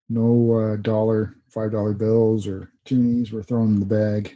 No 0.09 0.51
uh, 0.51 0.75
dollar, 0.75 1.37
five 1.47 1.71
dollar 1.71 1.93
bills 1.93 2.45
or 2.45 2.69
toonies 2.85 3.31
were 3.31 3.41
thrown 3.43 3.75
in 3.75 3.79
the 3.79 3.85
bag. 3.85 4.35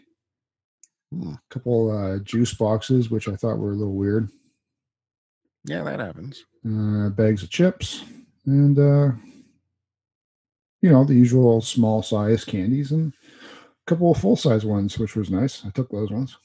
Hmm. 1.12 1.34
A 1.34 1.42
couple 1.50 1.92
uh, 1.92 2.20
juice 2.20 2.54
boxes, 2.54 3.10
which 3.10 3.28
I 3.28 3.36
thought 3.36 3.58
were 3.58 3.72
a 3.72 3.76
little 3.76 3.94
weird. 3.94 4.30
Yeah, 5.66 5.84
that 5.84 6.00
happens. 6.00 6.46
Uh, 6.66 7.10
bags 7.10 7.44
of 7.44 7.50
chips 7.50 8.06
and 8.46 8.80
uh, 8.80 9.12
you 10.82 10.90
know 10.90 11.04
the 11.04 11.14
usual 11.14 11.62
small 11.62 12.02
size 12.02 12.44
candies 12.44 12.92
and 12.92 13.14
a 13.14 13.86
couple 13.86 14.12
of 14.12 14.18
full 14.18 14.36
size 14.36 14.66
ones, 14.66 14.98
which 14.98 15.16
was 15.16 15.30
nice. 15.30 15.64
I 15.66 15.70
took 15.70 15.92
those 15.92 16.10
ones. 16.10 16.38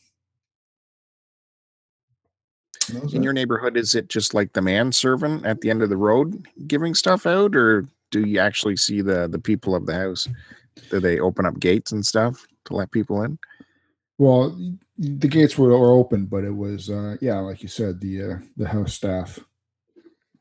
And 2.93 2.99
that 3.01 3.05
was 3.05 3.15
In 3.15 3.23
your 3.23 3.33
neighborhood, 3.33 3.77
is 3.77 3.95
it 3.95 4.09
just 4.09 4.35
like 4.35 4.53
the 4.53 4.63
manservant 4.63 5.47
at 5.47 5.61
the 5.63 5.71
end 5.71 5.83
of 5.83 5.89
the 5.89 5.97
road 5.97 6.47
giving 6.67 6.95
stuff 6.95 7.27
out, 7.27 7.57
or 7.57 7.87
do 8.11 8.21
you 8.27 8.39
actually 8.39 8.77
see 8.77 9.01
the 9.01 9.29
the 9.29 9.39
people 9.39 9.75
of 9.75 9.87
the 9.87 9.95
house? 9.95 10.29
Do 10.91 11.01
they 11.01 11.19
open 11.19 11.47
up 11.47 11.59
gates 11.59 11.93
and 11.93 12.05
stuff 12.05 12.47
to 12.67 12.75
let 12.75 12.91
people 12.91 13.23
in? 13.23 13.39
Well, 14.19 14.57
the 14.99 15.29
gates 15.29 15.57
were, 15.59 15.77
were 15.77 15.93
open, 15.93 16.27
but 16.27 16.45
it 16.45 16.55
was 16.55 16.91
uh, 16.91 17.17
yeah, 17.21 17.39
like 17.41 17.63
you 17.63 17.69
said, 17.69 18.01
the 18.01 18.23
uh, 18.23 18.39
the 18.57 18.69
house 18.69 18.95
staff 18.95 19.39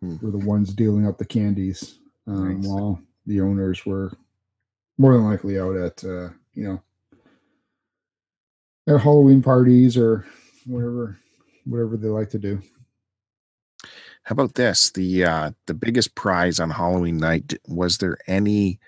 Hmm. 0.01 0.17
were 0.21 0.31
the 0.31 0.45
ones 0.45 0.73
dealing 0.73 1.05
out 1.05 1.19
the 1.19 1.25
candies, 1.25 1.99
um, 2.25 2.59
Nice. 2.59 2.67
while 2.67 2.99
the 3.27 3.39
owners 3.39 3.85
were 3.85 4.11
more 4.97 5.13
than 5.13 5.25
likely 5.25 5.59
out 5.59 5.75
at 5.75 6.03
uh, 6.03 6.29
you 6.53 6.63
know 6.63 6.81
at 8.87 8.99
Halloween 9.01 9.41
parties 9.43 9.95
or 9.97 10.25
whatever 10.65 11.17
whatever 11.65 11.97
they 11.97 12.07
like 12.07 12.29
to 12.31 12.39
do. 12.39 12.61
How 14.23 14.33
about 14.33 14.53
this? 14.55 14.91
The 14.91 15.25
uh 15.25 15.51
the 15.65 15.73
biggest 15.73 16.15
prize 16.15 16.59
on 16.59 16.69
Halloween 16.69 17.17
night 17.17 17.53
was 17.67 17.97
there 17.97 18.17
any 18.27 18.79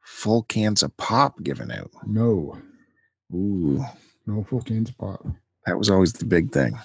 full 0.00 0.42
cans 0.44 0.82
of 0.82 0.96
pop 0.96 1.42
given 1.42 1.70
out? 1.70 1.90
No, 2.06 2.56
Ooh, 3.34 3.84
no 4.26 4.42
full 4.44 4.62
cans 4.62 4.88
of 4.88 4.96
pop. 4.98 5.24
that 5.66 5.78
was 5.78 5.90
always 5.90 6.12
the 6.14 6.24
big 6.24 6.50
thing. 6.50 6.78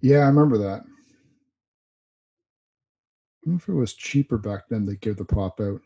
Yeah, 0.00 0.18
I 0.18 0.26
remember 0.26 0.58
that. 0.58 0.82
I 0.82 0.84
don't 3.44 3.54
know 3.54 3.56
if 3.56 3.68
it 3.68 3.72
was 3.72 3.94
cheaper 3.94 4.38
back 4.38 4.68
then 4.68 4.86
to 4.86 4.94
give 4.96 5.16
the 5.16 5.24
pop 5.24 5.60
out. 5.60 5.80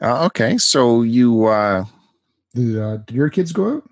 Uh, 0.00 0.24
okay, 0.26 0.56
so 0.58 1.02
you 1.02 1.44
uh 1.44 1.84
Did, 2.54 2.78
uh, 2.78 2.96
did 2.96 3.14
your 3.14 3.28
kids 3.28 3.52
go 3.52 3.76
out? 3.76 3.88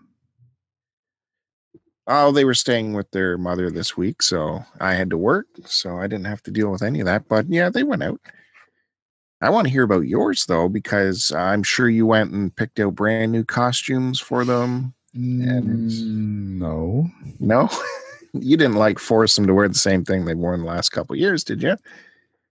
Oh 2.11 2.33
they 2.33 2.45
were 2.45 2.55
staying 2.55 2.93
with 2.93 3.11
their 3.13 3.39
mother 3.39 3.71
this 3.71 3.97
week, 3.97 4.23
so 4.23 4.65
I 4.81 4.95
had 4.95 5.09
to 5.11 5.17
work, 5.17 5.47
so 5.65 5.97
I 5.99 6.07
didn't 6.07 6.27
have 6.27 6.43
to 6.43 6.51
deal 6.51 6.71
with 6.71 6.83
any 6.83 7.01
of 7.01 7.07
that. 7.07 7.29
But 7.29 7.47
yeah, 7.49 7.71
they 7.71 7.83
went 7.85 8.03
out. 8.03 8.21
I 9.41 9.49
want 9.49 9.67
to 9.67 9.73
hear 9.73 9.85
about 9.85 10.07
yours 10.07 10.45
though, 10.47 10.69
because 10.69 11.33
I'm 11.33 11.63
sure 11.63 11.89
you 11.89 12.05
went 12.05 12.33
and 12.33 12.55
picked 12.55 12.79
out 12.81 12.95
brand 12.97 13.33
new 13.33 13.45
costumes 13.45 14.21
for 14.21 14.45
them. 14.45 14.93
Mm, 15.17 16.59
no. 16.59 17.09
No, 17.41 17.69
you 18.35 18.57
didn't 18.57 18.77
like 18.77 18.99
force 18.99 19.35
them 19.37 19.47
to 19.47 19.55
wear 19.55 19.69
the 19.69 19.75
same 19.75 20.05
thing 20.05 20.25
they 20.25 20.35
wore 20.35 20.55
in 20.55 20.61
the 20.61 20.67
last 20.67 20.91
couple 20.91 21.15
of 21.15 21.21
years, 21.21 21.43
did 21.43 21.63
you? 21.63 21.77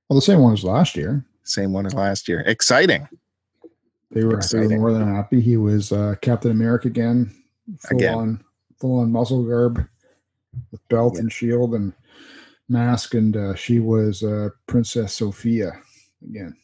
Well, 0.10 0.16
the 0.18 0.22
same 0.22 0.40
one 0.40 0.54
as 0.54 0.64
last 0.64 0.96
year. 0.96 1.24
Same 1.44 1.72
one 1.74 1.86
as 1.86 1.94
last 1.94 2.28
year. 2.28 2.42
Exciting. 2.48 3.08
They 4.12 4.24
were, 4.24 4.32
they 4.32 4.34
were 4.34 4.38
Exciting. 4.38 4.80
more 4.82 4.92
than 4.92 5.08
happy. 5.14 5.40
He 5.42 5.58
was 5.58 5.92
uh, 5.92 6.16
Captain 6.22 6.50
America 6.52 6.88
again, 6.88 7.32
full 7.88 7.98
Again. 7.98 8.14
on, 8.16 8.44
full 8.80 9.00
on 9.00 9.12
muzzle 9.12 9.44
garb 9.44 9.86
with 10.72 10.88
belt 10.90 11.14
Yeah. 11.16 11.22
and 11.22 11.32
shield, 11.32 11.74
and 11.76 11.94
mask, 12.68 13.14
and 13.14 13.36
uh, 13.36 13.56
she 13.56 13.80
was 13.80 14.24
uh, 14.24 14.50
Princess 14.68 15.14
Sofia 15.14 15.74
again. 16.24 16.56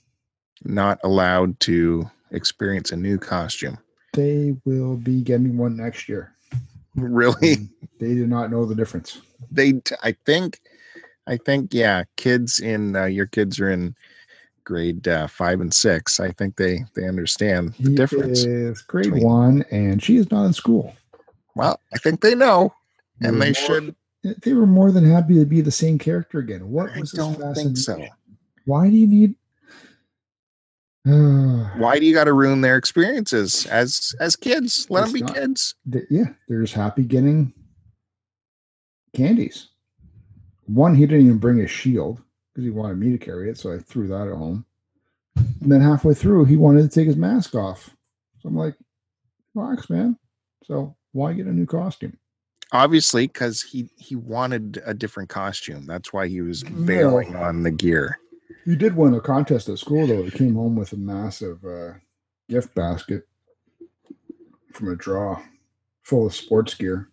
Not 0.63 1.00
allowed 1.03 1.60
to 1.62 2.10
experience 2.31 2.91
a 2.91 2.98
new 2.98 3.17
costume. 3.17 3.77
They 4.13 4.55
will 4.65 4.95
be 4.98 5.22
getting 5.22 5.57
one 5.57 5.75
next 5.77 6.07
year. 6.10 6.34
Really? 6.95 7.53
And 7.53 7.69
they 8.00 8.13
do 8.13 8.25
not 8.25 8.50
know 8.51 8.65
the 8.65 8.75
difference. 8.75 9.22
they 9.51 9.74
i 10.01 10.15
think 10.25 10.60
i 11.27 11.38
think 11.38 11.74
yeah 11.74 12.03
kids 12.17 12.60
in 12.60 12.95
uh, 12.95 13.05
your 13.05 13.27
kids 13.27 13.60
are 13.60 13.69
in 13.69 13.93
grade 14.63 15.07
uh, 15.07 15.27
five 15.27 15.62
and 15.62 15.72
six 15.74 16.19
i 16.19 16.31
think 16.31 16.55
they 16.55 16.84
they 16.95 17.07
understand 17.07 17.74
the 17.79 17.89
He 17.89 17.95
difference 17.95 18.39
is 18.43 18.81
grade 18.81 19.12
one, 19.13 19.63
and 19.72 20.01
she 20.01 20.17
is 20.17 20.31
not 20.31 20.45
in 20.45 20.53
school. 20.53 20.95
Well 21.55 21.79
i 21.93 21.97
think 21.97 22.21
they 22.21 22.35
know 22.35 22.74
and 23.21 23.33
were 23.33 23.39
they 23.39 23.45
more- 23.47 23.53
should 23.53 23.95
They 24.41 24.53
were 24.53 24.65
more 24.67 24.91
than 24.91 25.05
happy 25.05 25.35
to 25.35 25.45
be 25.45 25.62
the 25.62 25.71
same 25.71 26.00
character 26.00 26.39
again. 26.39 26.69
What 26.71 26.89
i 26.91 27.00
was 27.00 27.12
this 27.12 27.19
don't 27.19 27.55
think 27.55 27.77
so? 27.77 28.03
Why 28.65 28.89
do 28.89 28.95
you 28.97 29.05
need? 29.05 29.35
Uh, 31.07 31.69
why 31.77 32.00
do 32.00 32.05
you 32.07 32.13
got 32.13 32.24
to 32.24 32.33
ruin 32.33 32.62
their 32.62 32.75
experiences 32.75 33.67
as 33.67 34.15
as 34.19 34.35
kids 34.35 34.88
let 34.89 35.03
them 35.03 35.13
be 35.13 35.21
not- 35.21 35.35
kids 35.35 35.75
yeah, 36.09 36.25
they're 36.47 36.62
just 36.62 36.74
happy 36.74 37.03
getting 37.03 37.53
candies. 39.13 39.69
One, 40.65 40.95
he 40.95 41.05
didn't 41.05 41.25
even 41.25 41.38
bring 41.38 41.57
his 41.59 41.69
shield 41.69 42.21
because 42.51 42.65
he 42.65 42.71
wanted 42.71 42.97
me 42.97 43.12
to 43.12 43.17
carry 43.24 43.50
it, 43.51 43.57
so 43.59 43.71
I 43.71 43.77
threw 43.77 44.07
that 44.07 44.27
at 44.27 44.35
home. 44.35 44.65
And 45.35 45.71
then 45.71 45.81
halfway 45.81 46.15
through, 46.15 46.45
he 46.45 46.57
wanted 46.57 46.81
to 46.81 46.88
take 46.89 47.05
his 47.07 47.15
mask 47.15 47.53
off. 47.53 47.91
So 48.39 48.50
I'm 48.50 48.55
like, 48.57 48.75
relax, 49.53 49.89
man. 49.89 50.17
So 50.63 50.95
why 51.15 51.34
get 51.34 51.48
a 51.48 51.53
new 51.53 51.65
costume? 51.65 52.17
obviously 52.72 53.27
because 53.27 53.62
he 53.62 53.89
he 53.95 54.15
wanted 54.15 54.81
a 54.86 54.93
different 54.93 55.29
costume 55.29 55.86
that's 55.86 56.12
why 56.12 56.27
he 56.27 56.41
was 56.41 56.63
bailing 56.63 57.36
on 57.36 57.62
the 57.63 57.72
gear 57.72 58.17
He 58.65 58.75
did 58.75 58.95
win 58.95 59.13
a 59.13 59.22
contest 59.22 59.69
at 59.69 59.77
school, 59.77 60.07
though. 60.07 60.24
He 60.24 60.31
came 60.31 60.55
home 60.55 60.75
with 60.75 60.91
a 60.91 60.98
massive 60.98 61.63
uh, 61.63 61.93
gift 62.50 62.74
basket 62.74 63.27
from 64.74 64.91
a 64.91 64.95
draw 64.95 65.39
full 66.01 66.25
of 66.25 66.36
sports 66.36 66.74
gear. 66.74 67.10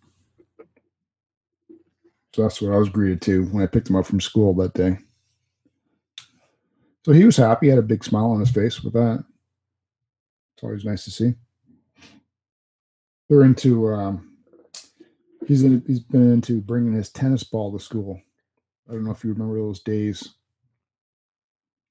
So 2.33 2.41
that's 2.41 2.59
what 2.59 2.73
I 2.73 2.77
was 2.77 2.89
greeted 2.89 3.21
to 3.23 3.45
when 3.45 3.63
I 3.63 3.67
picked 3.67 3.89
him 3.89 3.95
up 3.95 4.07
from 4.07 4.19
school 4.19 4.55
that 4.55 4.73
day. 4.73 4.97
So 7.05 7.11
he 7.11 7.23
was 7.23 7.37
happy, 7.37 7.69
had 7.69 7.77
a 7.77 7.83
big 7.83 8.03
smile 8.03 8.31
on 8.31 8.39
his 8.39 8.49
face 8.49 8.81
with 8.83 8.93
that. 8.93 9.23
It's 10.55 10.63
always 10.63 10.85
nice 10.85 11.03
to 11.03 11.11
see. 11.11 11.35
They're 13.29 13.43
into, 13.43 13.89
um, 13.89 14.31
he's, 15.47 15.63
in, 15.63 15.83
he's 15.87 15.99
been 15.99 16.31
into 16.31 16.61
bringing 16.61 16.93
his 16.93 17.09
tennis 17.09 17.43
ball 17.43 17.71
to 17.71 17.83
school. 17.83 18.21
I 18.89 18.93
don't 18.93 19.05
know 19.05 19.11
if 19.11 19.23
you 19.23 19.31
remember 19.31 19.57
those 19.57 19.79
days. 19.79 20.35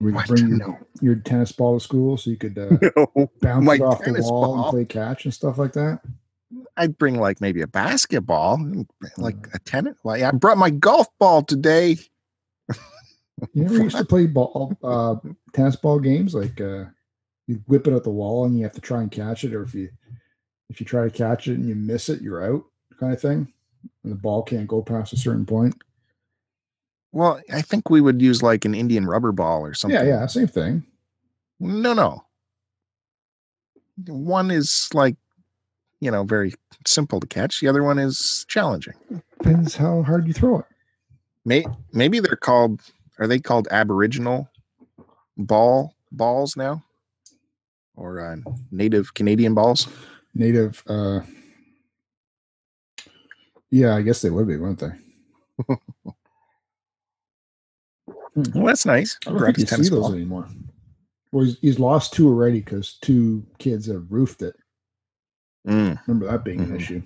We 0.01 0.12
bring 0.27 0.59
your, 0.59 0.87
your 1.01 1.15
tennis 1.17 1.53
ball 1.53 1.79
to 1.79 1.85
school 1.85 2.17
so 2.17 2.31
you 2.31 2.37
could 2.37 2.59
uh, 2.59 2.71
no 3.17 3.31
bounce 3.41 3.71
it 3.73 3.81
off 3.83 4.05
the 4.05 4.12
wall 4.21 4.55
ball? 4.57 4.62
and 4.65 4.71
play 4.71 4.85
catch 4.85 5.25
and 5.25 5.33
stuff 5.33 5.59
like 5.59 5.75
that. 5.75 6.01
i'd 6.77 6.99
bring 6.99 7.21
like 7.21 7.41
maybe 7.41 7.61
a 7.61 7.69
basketball 7.69 8.59
like 9.17 9.37
a 9.55 9.61
tennis 9.61 9.95
yeah, 10.05 10.29
i 10.29 10.31
brought 10.33 10.59
my 10.59 10.71
golf 10.71 11.07
ball 11.21 11.41
today 11.43 11.97
You 12.69 12.77
never 13.62 13.83
used 13.85 13.97
to 13.97 14.05
play 14.05 14.27
ball, 14.27 14.77
uh, 14.83 15.17
tennis 15.53 15.77
ball 15.77 15.99
games 16.01 16.35
like 16.35 16.61
uh, 16.61 16.85
you 17.47 17.62
whip 17.67 17.87
it 17.87 17.93
at 17.93 18.05
the 18.05 18.11
wall 18.11 18.45
and 18.45 18.57
you 18.57 18.62
have 18.65 18.73
to 18.75 18.81
try 18.81 19.03
and 19.03 19.11
catch 19.11 19.45
it, 19.45 19.55
or 19.55 19.62
if 19.62 19.75
you 19.75 19.89
if 20.73 20.81
you 20.81 20.87
try 20.87 21.05
to 21.05 21.11
catch 21.11 21.49
it 21.49 21.59
and 21.59 21.69
you 21.69 21.75
miss 21.75 22.09
it, 22.09 22.23
you're 22.23 22.43
out, 22.43 22.64
kind 22.99 23.12
of 23.12 23.21
thing. 23.21 23.52
And 24.02 24.12
the 24.12 24.17
ball 24.17 24.43
can't 24.43 24.67
go 24.67 24.81
past 24.81 25.12
a 25.12 25.19
certain 25.19 25.45
point. 25.45 25.75
Well, 27.12 27.43
I 27.52 27.61
think 27.61 27.91
we 27.91 28.00
would 28.00 28.23
use 28.23 28.43
like 28.43 28.64
an 28.64 28.75
Indian 28.75 29.07
rubber 29.07 29.33
ball 29.33 29.61
or 29.61 29.75
something. 29.75 30.00
Yeah, 30.00 30.07
yeah, 30.07 30.26
same 30.26 30.47
thing. 30.47 30.83
No, 31.61 31.93
no. 31.93 32.25
One 34.06 34.50
is 34.50 34.89
like, 34.95 35.17
you 36.00 36.11
know, 36.11 36.25
very 36.25 36.54
simple 36.87 37.21
to 37.21 37.26
catch. 37.26 37.61
The 37.61 37.69
other 37.69 37.82
one 37.82 37.99
is 37.99 38.47
challenging. 38.49 38.95
Depends 39.39 39.76
how 39.76 40.02
hard 40.02 40.26
you 40.26 40.32
throw 40.32 40.61
it. 40.61 40.67
May, 41.45 41.67
maybe 41.93 42.19
they're 42.19 42.35
called, 42.35 42.80
are 43.19 43.26
they 43.26 43.39
called 43.39 43.69
Aboriginal 43.71 44.49
ball 45.37 45.95
balls 46.11 46.56
now? 46.56 46.82
Or 47.95 48.21
uh, 48.21 48.37
native 48.71 49.13
Canadian 49.13 49.52
balls? 49.52 49.87
Native. 50.34 50.82
uh 50.86 51.21
Yeah, 53.71 53.95
I 53.97 54.02
guess 54.02 54.23
they 54.23 54.30
would 54.30 54.49
be, 54.49 54.56
wouldn't 54.56 54.80
they? 54.80 54.92
Well, 58.34 58.66
that's 58.66 58.86
nice. 58.86 59.18
I 59.26 59.30
don't 59.30 59.40
think 59.45 59.58
you 59.58 59.66
see 59.66 59.76
those 59.90 59.90
ball. 59.90 60.12
anymore. 60.14 60.49
Well, 61.32 61.45
he's, 61.45 61.58
he's 61.60 61.78
lost 61.78 62.14
two 62.14 62.28
already 62.28 62.60
because 62.60 62.95
two 63.02 63.45
kids 63.58 63.86
have 63.86 64.10
roofed 64.10 64.42
it. 64.42 64.54
Mm, 65.68 65.99
Remember 66.06 66.26
that 66.26 66.45
being 66.45 66.60
Mhm. 66.60 66.71
an 66.71 66.76
issue. 66.76 67.02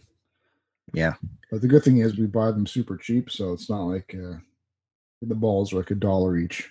Yeah. 0.94 1.14
But 1.50 1.60
the 1.62 1.68
good 1.68 1.82
thing 1.84 1.98
is 1.98 2.16
we 2.16 2.26
buy 2.26 2.50
them 2.52 2.66
super 2.66 2.96
cheap, 2.96 3.30
so 3.30 3.52
it's 3.52 3.68
not 3.68 3.82
like 3.84 4.14
uh, 4.14 4.38
the 5.22 5.34
balls 5.34 5.72
are 5.72 5.76
like 5.78 5.90
a 5.90 5.96
dollar 5.96 6.36
each. 6.38 6.70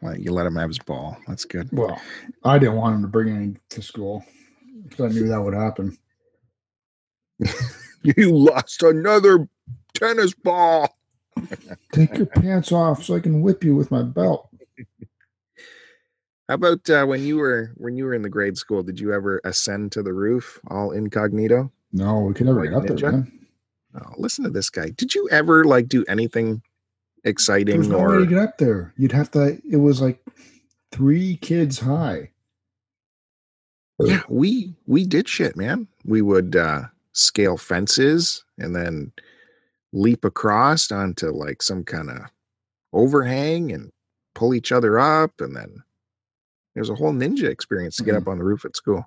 Well, 0.00 0.16
you 0.16 0.32
let 0.32 0.46
him 0.46 0.56
have 0.56 0.70
his 0.70 0.78
ball. 0.78 1.16
That's 1.26 1.44
good. 1.44 1.68
Well, 1.72 2.00
I 2.44 2.58
didn't 2.58 2.76
want 2.76 2.96
him 2.96 3.02
to 3.02 3.08
bring 3.08 3.34
any 3.34 3.54
to 3.70 3.82
school 3.82 4.24
because 4.88 5.10
I 5.10 5.14
knew 5.14 5.28
that 5.28 5.40
would 5.42 5.54
happen. 5.54 5.96
You 8.02 8.34
lost 8.34 8.82
another 8.82 9.46
tennis 9.92 10.32
ball. 10.32 10.96
Take 11.92 12.16
your 12.16 12.24
pants 12.26 12.72
off 12.72 13.04
so 13.04 13.14
I 13.14 13.20
can 13.20 13.42
whip 13.42 13.62
you 13.62 13.76
with 13.76 13.90
my 13.90 14.02
belt. 14.02 14.48
How 16.48 16.54
about 16.54 16.88
uh, 16.88 17.04
when 17.04 17.22
you 17.24 17.36
were 17.36 17.72
when 17.76 17.96
you 17.96 18.06
were 18.06 18.14
in 18.14 18.22
the 18.22 18.30
grade 18.30 18.56
school? 18.56 18.82
Did 18.82 18.98
you 18.98 19.12
ever 19.12 19.40
ascend 19.44 19.92
to 19.92 20.02
the 20.02 20.14
roof 20.14 20.58
all 20.68 20.92
incognito? 20.92 21.70
No, 21.92 22.20
we 22.20 22.32
could 22.32 22.46
never 22.46 22.60
Like 22.60 22.70
get 22.70 22.76
up 22.78 22.86
there, 22.86 22.96
ninja? 22.96 23.12
man. 23.12 23.46
Oh, 24.00 24.14
listen 24.16 24.44
to 24.44 24.50
this 24.50 24.70
guy. 24.70 24.90
Did 24.96 25.14
you 25.14 25.28
ever 25.30 25.64
like 25.64 25.86
do 25.88 26.02
anything 26.08 26.52
There 26.52 26.69
exciting 27.24 27.78
was 27.78 27.88
no 27.88 27.98
way 27.98 28.04
or 28.04 28.20
to 28.20 28.26
get 28.26 28.38
up 28.38 28.58
there. 28.58 28.92
You'd 28.96 29.12
have 29.12 29.30
to. 29.32 29.60
It 29.70 29.76
was 29.76 30.00
like 30.00 30.20
three 30.92 31.36
kids 31.36 31.78
high. 31.78 32.30
yeah? 33.98 34.22
We 34.28 34.74
we 34.86 35.04
did 35.04 35.28
shit, 35.28 35.56
man. 35.56 35.88
We 36.04 36.22
would 36.22 36.56
uh, 36.56 36.84
scale 37.12 37.56
fences 37.56 38.44
and 38.58 38.74
then 38.74 39.12
leap 39.92 40.24
across 40.24 40.90
onto 40.90 41.30
like 41.30 41.62
some 41.62 41.84
kind 41.84 42.10
of 42.10 42.18
overhang 42.92 43.72
and 43.72 43.90
pull 44.34 44.54
each 44.54 44.72
other 44.72 44.98
up, 44.98 45.40
and 45.40 45.54
then 45.54 45.82
there's 46.74 46.90
a 46.90 46.94
whole 46.94 47.12
ninja 47.12 47.44
experience 47.48 47.96
to 47.96 48.04
get 48.04 48.14
up 48.14 48.28
on 48.28 48.38
the 48.38 48.44
roof 48.44 48.64
at 48.64 48.76
school. 48.76 49.04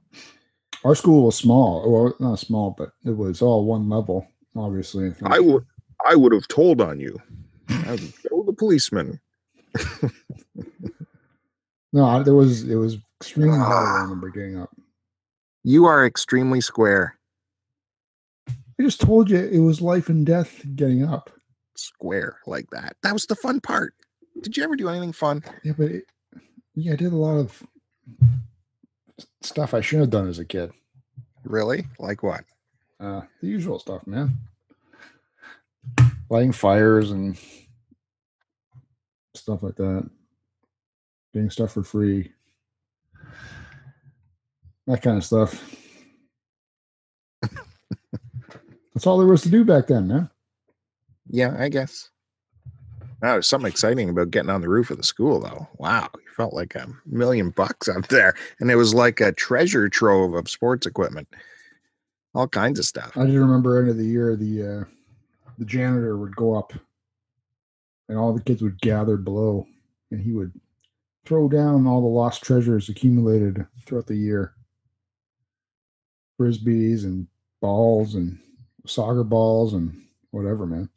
Our 0.83 0.95
school 0.95 1.25
was 1.25 1.35
small. 1.37 1.89
Well, 1.89 2.13
not 2.19 2.39
small, 2.39 2.75
but 2.77 2.91
it 3.05 3.15
was 3.15 3.41
all 3.41 3.65
one 3.65 3.89
level. 3.89 4.27
Obviously, 4.55 5.13
I 5.23 5.39
would 5.39 5.65
I 6.05 6.15
would 6.15 6.33
have 6.33 6.47
told 6.47 6.81
on 6.81 6.99
you. 6.99 7.19
I 7.69 7.91
would 7.91 8.13
go 8.29 8.43
the 8.43 8.53
policeman. 8.53 9.19
No, 11.91 12.23
there 12.23 12.33
was. 12.33 12.63
It 12.63 12.75
was 12.75 12.97
extremely 13.21 13.57
hard. 13.57 13.71
Ah. 13.71 13.99
I 13.99 14.01
remember 14.01 14.29
getting 14.29 14.59
up. 14.59 14.75
You 15.63 15.85
are 15.85 16.05
extremely 16.05 16.59
square. 16.59 17.17
I 18.47 18.81
just 18.81 18.99
told 18.99 19.29
you 19.29 19.37
it 19.37 19.59
was 19.59 19.81
life 19.81 20.09
and 20.09 20.25
death 20.25 20.63
getting 20.75 21.05
up. 21.05 21.29
Square 21.75 22.37
like 22.47 22.69
that. 22.71 22.97
That 23.03 23.13
was 23.13 23.27
the 23.27 23.35
fun 23.35 23.61
part. 23.61 23.93
Did 24.41 24.57
you 24.57 24.63
ever 24.63 24.75
do 24.75 24.89
anything 24.89 25.13
fun? 25.13 25.43
Yeah, 25.63 25.73
but 25.77 25.91
it, 25.91 26.05
yeah, 26.75 26.93
I 26.93 26.95
did 26.95 27.13
a 27.13 27.17
lot 27.17 27.37
of 27.37 27.61
stuff 29.41 29.73
I 29.75 29.81
shouldn't 29.81 30.03
have 30.03 30.09
done 30.09 30.27
as 30.27 30.39
a 30.39 30.45
kid. 30.45 30.71
Really? 31.43 31.85
Like 31.99 32.23
what? 32.23 32.43
Uh, 32.99 33.21
the 33.41 33.47
usual 33.47 33.77
stuff, 33.77 34.07
man. 34.07 34.37
Lighting 36.29 36.51
fires 36.51 37.11
and 37.11 37.37
stuff 39.35 39.63
like 39.63 39.75
that. 39.75 40.09
Getting 41.33 41.49
stuff 41.49 41.73
for 41.73 41.83
free. 41.83 42.31
That 44.87 45.01
kind 45.01 45.17
of 45.17 45.23
stuff. 45.23 45.79
That's 48.93 49.07
all 49.07 49.17
there 49.17 49.27
was 49.27 49.41
to 49.43 49.49
do 49.49 49.65
back 49.65 49.87
then, 49.87 50.07
man. 50.07 50.29
Yeah, 51.27 51.55
I 51.57 51.69
guess. 51.69 52.09
Oh, 53.23 53.31
there's 53.31 53.47
something 53.47 53.71
exciting 53.71 54.09
about 54.09 54.31
getting 54.31 54.49
on 54.49 54.61
the 54.61 54.69
roof 54.69 54.91
of 54.91 54.97
the 54.97 55.03
school, 55.03 55.39
though. 55.39 55.67
Wow, 55.77 56.09
you 56.13 56.31
felt 56.35 56.53
like 56.53 56.75
a 56.75 56.87
million 57.05 57.51
bucks 57.51 57.87
up 57.87 58.07
there, 58.09 58.35
and 58.59 58.69
it 58.69 58.75
was 58.75 58.93
like 58.93 59.21
a 59.21 59.31
treasure 59.31 59.87
trove 59.87 60.33
of 60.33 60.49
sports 60.49 60.85
equipment, 60.85 61.27
all 62.35 62.47
kinds 62.47 62.79
of 62.79 62.85
stuff. 62.85 63.17
I 63.17 63.25
just 63.25 63.37
remember 63.37 63.79
end 63.79 63.89
of 63.89 63.97
the 63.97 64.05
year 64.05 64.35
the 64.35 64.81
uh, 64.81 64.83
the 65.57 65.65
janitor 65.65 66.17
would 66.17 66.35
go 66.35 66.55
up 66.55 66.73
and 68.09 68.17
all 68.17 68.33
the 68.33 68.41
kids 68.41 68.61
would 68.61 68.81
gather 68.81 69.17
below 69.17 69.65
and 70.11 70.21
he 70.21 70.31
would 70.31 70.51
throw 71.25 71.47
down 71.47 71.87
all 71.87 72.01
the 72.01 72.07
lost 72.07 72.43
treasures 72.43 72.89
accumulated 72.89 73.65
throughout 73.85 74.07
the 74.07 74.15
year. 74.15 74.53
Frisbees 76.39 77.03
and 77.03 77.27
balls 77.61 78.15
and 78.15 78.39
soccer 78.85 79.23
balls 79.23 79.73
and 79.73 79.95
whatever 80.31 80.65
man. 80.65 80.89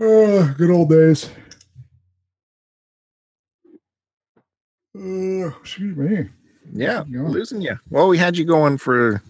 Oh, 0.00 0.54
good 0.56 0.70
old 0.70 0.90
days. 0.90 1.30
Uh, 4.96 5.48
excuse 5.60 5.96
me. 5.96 6.28
Yeah 6.72 7.04
you 7.08 7.22
know? 7.22 7.28
losing 7.28 7.60
you 7.60 7.78
well 7.90 8.08
we 8.08 8.18
had 8.18 8.36
you 8.36 8.44
going 8.44 8.78
for 8.78 9.22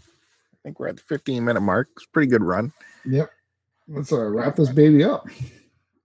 think 0.62 0.78
we're 0.78 0.88
at 0.88 0.96
the 0.96 1.02
15 1.02 1.44
minute 1.44 1.60
mark. 1.60 1.88
It's 1.96 2.04
a 2.04 2.08
pretty 2.08 2.28
good 2.28 2.42
run. 2.42 2.72
Yep. 3.04 3.30
Let's 3.88 4.12
uh, 4.12 4.24
wrap 4.26 4.56
this 4.56 4.70
baby 4.70 5.04
up. 5.04 5.26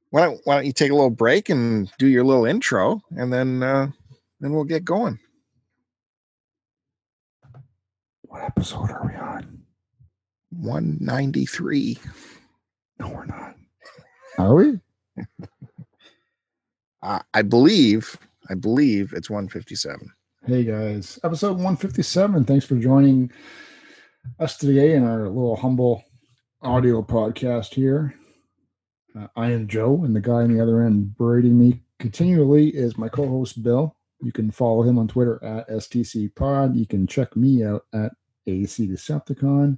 Why 0.10 0.26
don't 0.26 0.42
Why 0.46 0.56
don't 0.56 0.66
you 0.66 0.74
take 0.74 0.92
a 0.92 0.96
little 0.96 1.10
break 1.10 1.50
and 1.50 1.92
do 2.00 2.08
your 2.08 2.24
little 2.24 2.46
intro, 2.46 3.02
and 3.12 3.32
then 3.32 3.62
uh, 3.62 3.88
then 4.40 4.54
we'll 4.54 4.64
get 4.64 4.86
going. 4.86 5.20
What 8.24 8.44
episode 8.44 8.90
are 8.90 9.06
we 9.06 9.16
on? 9.16 9.62
193. 10.52 11.98
No, 13.00 13.10
we're 13.10 13.26
not. 13.26 13.56
Are 14.38 14.56
we? 14.56 14.80
Uh, 17.04 17.20
I 17.36 17.44
believe. 17.44 18.18
I 18.50 18.56
believe 18.56 19.14
it's 19.14 19.30
157. 19.30 20.12
Hey 20.46 20.64
guys, 20.64 21.20
episode 21.24 21.54
157. 21.54 22.44
Thanks 22.44 22.66
for 22.66 22.76
joining 22.76 23.32
us 24.40 24.58
today 24.58 24.94
in 24.94 25.04
our 25.04 25.28
little 25.28 25.56
humble 25.56 26.04
audio 26.62 27.02
podcast 27.02 27.74
here. 27.74 28.16
Uh, 29.18 29.28
I 29.36 29.52
am 29.52 29.68
Joe, 29.68 30.04
and 30.04 30.16
the 30.16 30.22
guy 30.22 30.44
on 30.44 30.54
the 30.54 30.62
other 30.62 30.84
end 30.84 31.16
braiding 31.16 31.58
me 31.58 31.82
continually 32.00 32.70
is 32.70 32.98
my 32.98 33.10
co 33.10 33.28
host 33.28 33.64
Bill. 33.64 33.96
You 34.22 34.32
can 34.32 34.52
follow 34.52 34.84
him 34.84 34.98
on 34.98 35.08
Twitter 35.08 35.44
at 35.44 35.70
STC 35.70 36.34
Pod. 36.36 36.76
You 36.76 36.86
can 36.86 37.08
check 37.08 37.36
me 37.36 37.64
out 37.64 37.86
at 37.94 38.12
AC 38.48 38.88
Decepticon. 38.88 39.78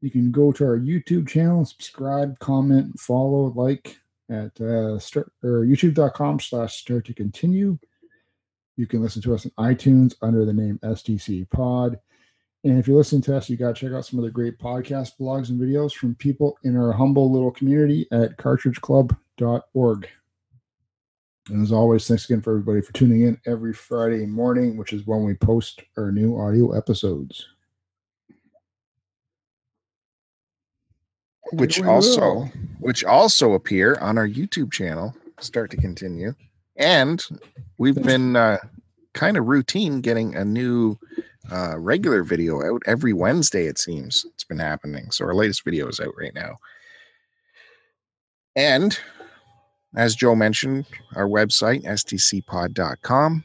You 0.00 0.10
can 0.10 0.30
go 0.30 0.50
to 0.52 0.64
our 0.64 0.78
YouTube 0.78 1.28
channel, 1.28 1.64
subscribe, 1.64 2.38
comment, 2.38 2.98
follow, 2.98 3.52
like 3.54 3.98
at 4.30 4.58
uh, 4.60 4.98
start, 4.98 5.30
or 5.42 5.64
youtube.com 5.64 6.40
slash 6.40 6.76
start 6.76 7.04
to 7.06 7.14
continue. 7.14 7.78
You 8.76 8.86
can 8.86 9.02
listen 9.02 9.20
to 9.22 9.34
us 9.34 9.46
on 9.46 9.74
iTunes 9.74 10.14
under 10.22 10.44
the 10.44 10.54
name 10.54 10.78
STC 10.82 11.50
Pod. 11.50 11.98
And 12.62 12.78
if 12.78 12.86
you're 12.86 12.96
listening 12.96 13.22
to 13.22 13.36
us, 13.36 13.48
you 13.48 13.56
got 13.56 13.74
to 13.74 13.86
check 13.86 13.96
out 13.96 14.04
some 14.04 14.18
other 14.18 14.30
great 14.30 14.58
podcast 14.58 15.12
blogs 15.18 15.48
and 15.48 15.58
videos 15.58 15.92
from 15.92 16.14
people 16.16 16.58
in 16.62 16.76
our 16.76 16.92
humble 16.92 17.32
little 17.32 17.50
community 17.50 18.06
at 18.12 18.36
cartridgeclub.org. 18.36 20.08
And 21.48 21.62
as 21.62 21.72
always, 21.72 22.06
thanks 22.06 22.26
again 22.26 22.42
for 22.42 22.50
everybody 22.50 22.82
for 22.82 22.92
tuning 22.92 23.22
in 23.22 23.40
every 23.46 23.72
Friday 23.72 24.26
morning, 24.26 24.76
which 24.76 24.92
is 24.92 25.06
when 25.06 25.24
we 25.24 25.34
post 25.34 25.82
our 25.96 26.12
new 26.12 26.38
audio 26.38 26.72
episodes. 26.72 27.46
which 31.52 31.82
also 31.82 32.20
will. 32.20 32.50
which 32.78 33.04
also 33.04 33.52
appear 33.52 33.96
on 33.96 34.18
our 34.18 34.28
YouTube 34.28 34.72
channel. 34.72 35.14
Start 35.40 35.70
to 35.70 35.76
continue, 35.76 36.34
and 36.76 37.24
we've 37.78 38.00
been 38.02 38.36
uh, 38.36 38.58
kind 39.14 39.36
of 39.36 39.46
routine 39.46 40.00
getting 40.00 40.36
a 40.36 40.44
new 40.44 40.98
uh, 41.50 41.78
regular 41.78 42.22
video 42.22 42.62
out 42.62 42.82
every 42.86 43.12
Wednesday. 43.12 43.66
It 43.66 43.78
seems 43.78 44.24
it's 44.24 44.44
been 44.44 44.58
happening. 44.58 45.10
So 45.10 45.24
our 45.24 45.34
latest 45.34 45.64
video 45.64 45.88
is 45.88 46.00
out 46.00 46.14
right 46.18 46.34
now, 46.34 46.58
and 48.56 48.98
as 49.96 50.14
Joe 50.14 50.34
mentioned, 50.34 50.86
our 51.16 51.26
website 51.26 51.84
stcpod.com. 51.84 53.44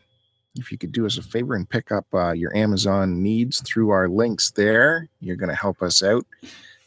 If 0.57 0.71
you 0.71 0.77
could 0.77 0.93
do 0.93 1.05
us 1.05 1.17
a 1.17 1.23
favor 1.23 1.55
and 1.55 1.69
pick 1.69 1.91
up 1.91 2.05
uh, 2.13 2.31
your 2.31 2.55
Amazon 2.55 3.21
needs 3.21 3.61
through 3.61 3.89
our 3.89 4.07
links 4.07 4.51
there, 4.51 5.09
you're 5.19 5.35
going 5.35 5.49
to 5.49 5.55
help 5.55 5.81
us 5.81 6.01
out 6.01 6.25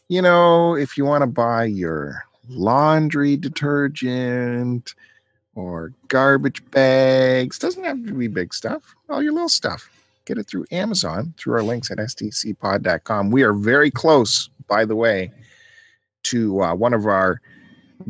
you 0.08 0.22
know, 0.22 0.74
if 0.74 0.96
you 0.96 1.04
want 1.04 1.22
to 1.22 1.26
buy 1.26 1.64
your 1.64 2.24
laundry 2.48 3.36
detergent 3.36 4.94
or 5.54 5.92
garbage 6.08 6.64
bags, 6.70 7.58
doesn't 7.58 7.84
have 7.84 8.06
to 8.06 8.14
be 8.14 8.26
big 8.26 8.54
stuff, 8.54 8.94
all 9.08 9.22
your 9.22 9.32
little 9.32 9.50
stuff. 9.50 9.90
Get 10.28 10.38
it 10.38 10.46
through 10.46 10.66
Amazon 10.70 11.34
through 11.38 11.54
our 11.54 11.62
links 11.62 11.90
at 11.90 11.98
stcpod.com. 11.98 13.30
We 13.30 13.42
are 13.42 13.52
very 13.54 13.90
close, 13.90 14.50
by 14.68 14.84
the 14.84 14.94
way, 14.94 15.32
to 16.24 16.62
uh, 16.62 16.74
one 16.74 16.94
of 16.94 17.06
our 17.06 17.40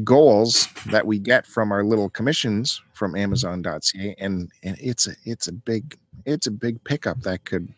goals 0.04 0.68
that 0.90 1.07
we 1.07 1.18
get 1.18 1.46
from 1.46 1.72
our 1.72 1.83
little 1.83 2.11
commissions 2.11 2.83
from 2.92 3.16
amazon.ca 3.16 4.14
and 4.18 4.50
and 4.62 4.76
it's 4.78 5.07
a 5.07 5.12
it's 5.24 5.48
a 5.48 5.52
big 5.52 5.96
it's 6.26 6.46
a 6.46 6.50
big 6.50 6.85
pickup 6.85 7.22
that 7.22 7.46
could 7.46 7.72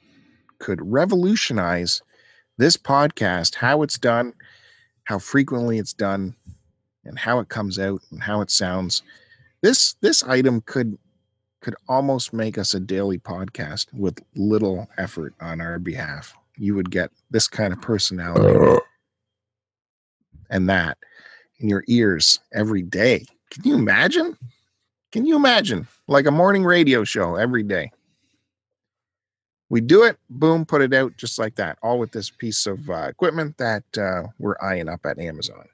could 0.58 0.80
revolutionize 0.82 2.02
this 2.60 2.76
podcast, 2.76 3.56
how 3.56 3.82
it's 3.82 3.98
done, 3.98 4.34
how 5.04 5.18
frequently 5.18 5.78
it's 5.78 5.94
done, 5.94 6.36
and 7.04 7.18
how 7.18 7.40
it 7.40 7.48
comes 7.48 7.78
out 7.78 8.02
and 8.10 8.22
how 8.22 8.42
it 8.42 8.50
sounds. 8.50 9.02
This 9.62 9.94
this 10.02 10.22
item 10.22 10.60
could 10.60 10.98
could 11.60 11.74
almost 11.88 12.32
make 12.32 12.58
us 12.58 12.74
a 12.74 12.80
daily 12.80 13.18
podcast 13.18 13.86
with 13.92 14.22
little 14.34 14.88
effort 14.98 15.34
on 15.40 15.60
our 15.60 15.78
behalf. 15.78 16.34
You 16.56 16.74
would 16.74 16.90
get 16.90 17.10
this 17.30 17.48
kind 17.48 17.72
of 17.72 17.80
personality 17.80 18.80
and 20.50 20.68
that 20.68 20.98
in 21.58 21.68
your 21.68 21.84
ears 21.86 22.40
every 22.52 22.82
day. 22.82 23.24
Can 23.50 23.64
you 23.64 23.74
imagine? 23.74 24.36
Can 25.12 25.26
you 25.26 25.36
imagine? 25.36 25.86
Like 26.06 26.26
a 26.26 26.30
morning 26.30 26.64
radio 26.64 27.04
show 27.04 27.36
every 27.36 27.62
day. 27.62 27.90
We 29.68 29.80
do 29.80 30.02
it, 30.02 30.18
boom, 30.28 30.66
put 30.66 30.82
it 30.82 30.92
out 30.92 31.16
just 31.16 31.38
like 31.38 31.54
that, 31.56 31.78
all 31.80 31.98
with 31.98 32.10
this 32.10 32.28
piece 32.28 32.66
of 32.66 32.90
uh, 32.90 33.06
equipment 33.08 33.56
that 33.58 33.84
uh, 33.96 34.24
we're 34.38 34.56
eyeing 34.60 34.88
up 34.88 35.06
at 35.06 35.20
Amazon. 35.20 35.64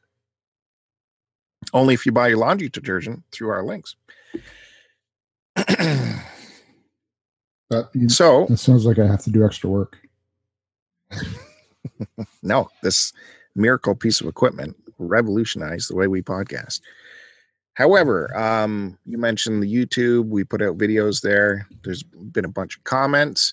Only 1.72 1.94
if 1.94 2.04
you 2.04 2.12
buy 2.12 2.28
your 2.28 2.38
laundry 2.38 2.68
detergent 2.68 3.22
through 3.32 3.48
our 3.48 3.62
links. 3.62 3.96
That, 7.68 7.88
so, 8.08 8.44
it 8.44 8.58
sounds 8.58 8.86
like 8.86 8.98
I 8.98 9.06
have 9.06 9.24
to 9.24 9.30
do 9.30 9.44
extra 9.44 9.68
work. 9.68 9.98
no, 12.42 12.68
this 12.82 13.12
miracle 13.56 13.94
piece 13.94 14.20
of 14.20 14.28
equipment 14.28 14.76
revolutionized 14.98 15.90
the 15.90 15.96
way 15.96 16.06
we 16.06 16.22
podcast. 16.22 16.80
However, 17.74 18.34
um, 18.38 18.98
you 19.04 19.18
mentioned 19.18 19.62
the 19.62 19.72
YouTube. 19.72 20.28
We 20.28 20.44
put 20.44 20.62
out 20.62 20.78
videos 20.78 21.20
there. 21.22 21.66
There's 21.82 22.02
been 22.04 22.44
a 22.44 22.50
bunch 22.50 22.76
of 22.76 22.84
comments. 22.84 23.52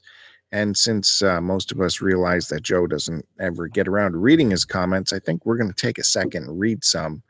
And 0.52 0.78
since 0.78 1.24
uh, 1.24 1.42
most 1.42 1.72
of 1.72 1.82
us 1.82 2.00
realize 2.00 2.48
that 2.50 2.62
Joe 2.62 2.86
doesn't 2.86 3.26
ever 3.40 3.68
get 3.68 3.88
around 3.88 4.12
to 4.12 4.20
reading 4.20 4.52
his 4.52 4.64
comments, 4.64 5.12
I 5.12 5.18
think 5.18 5.46
we're 5.46 5.58
going 5.58 5.72
to 5.72 5.76
take 5.76 5.98
a 5.98 6.04
second 6.04 6.44
and 6.44 6.60
read 6.60 6.84
some 6.84 7.24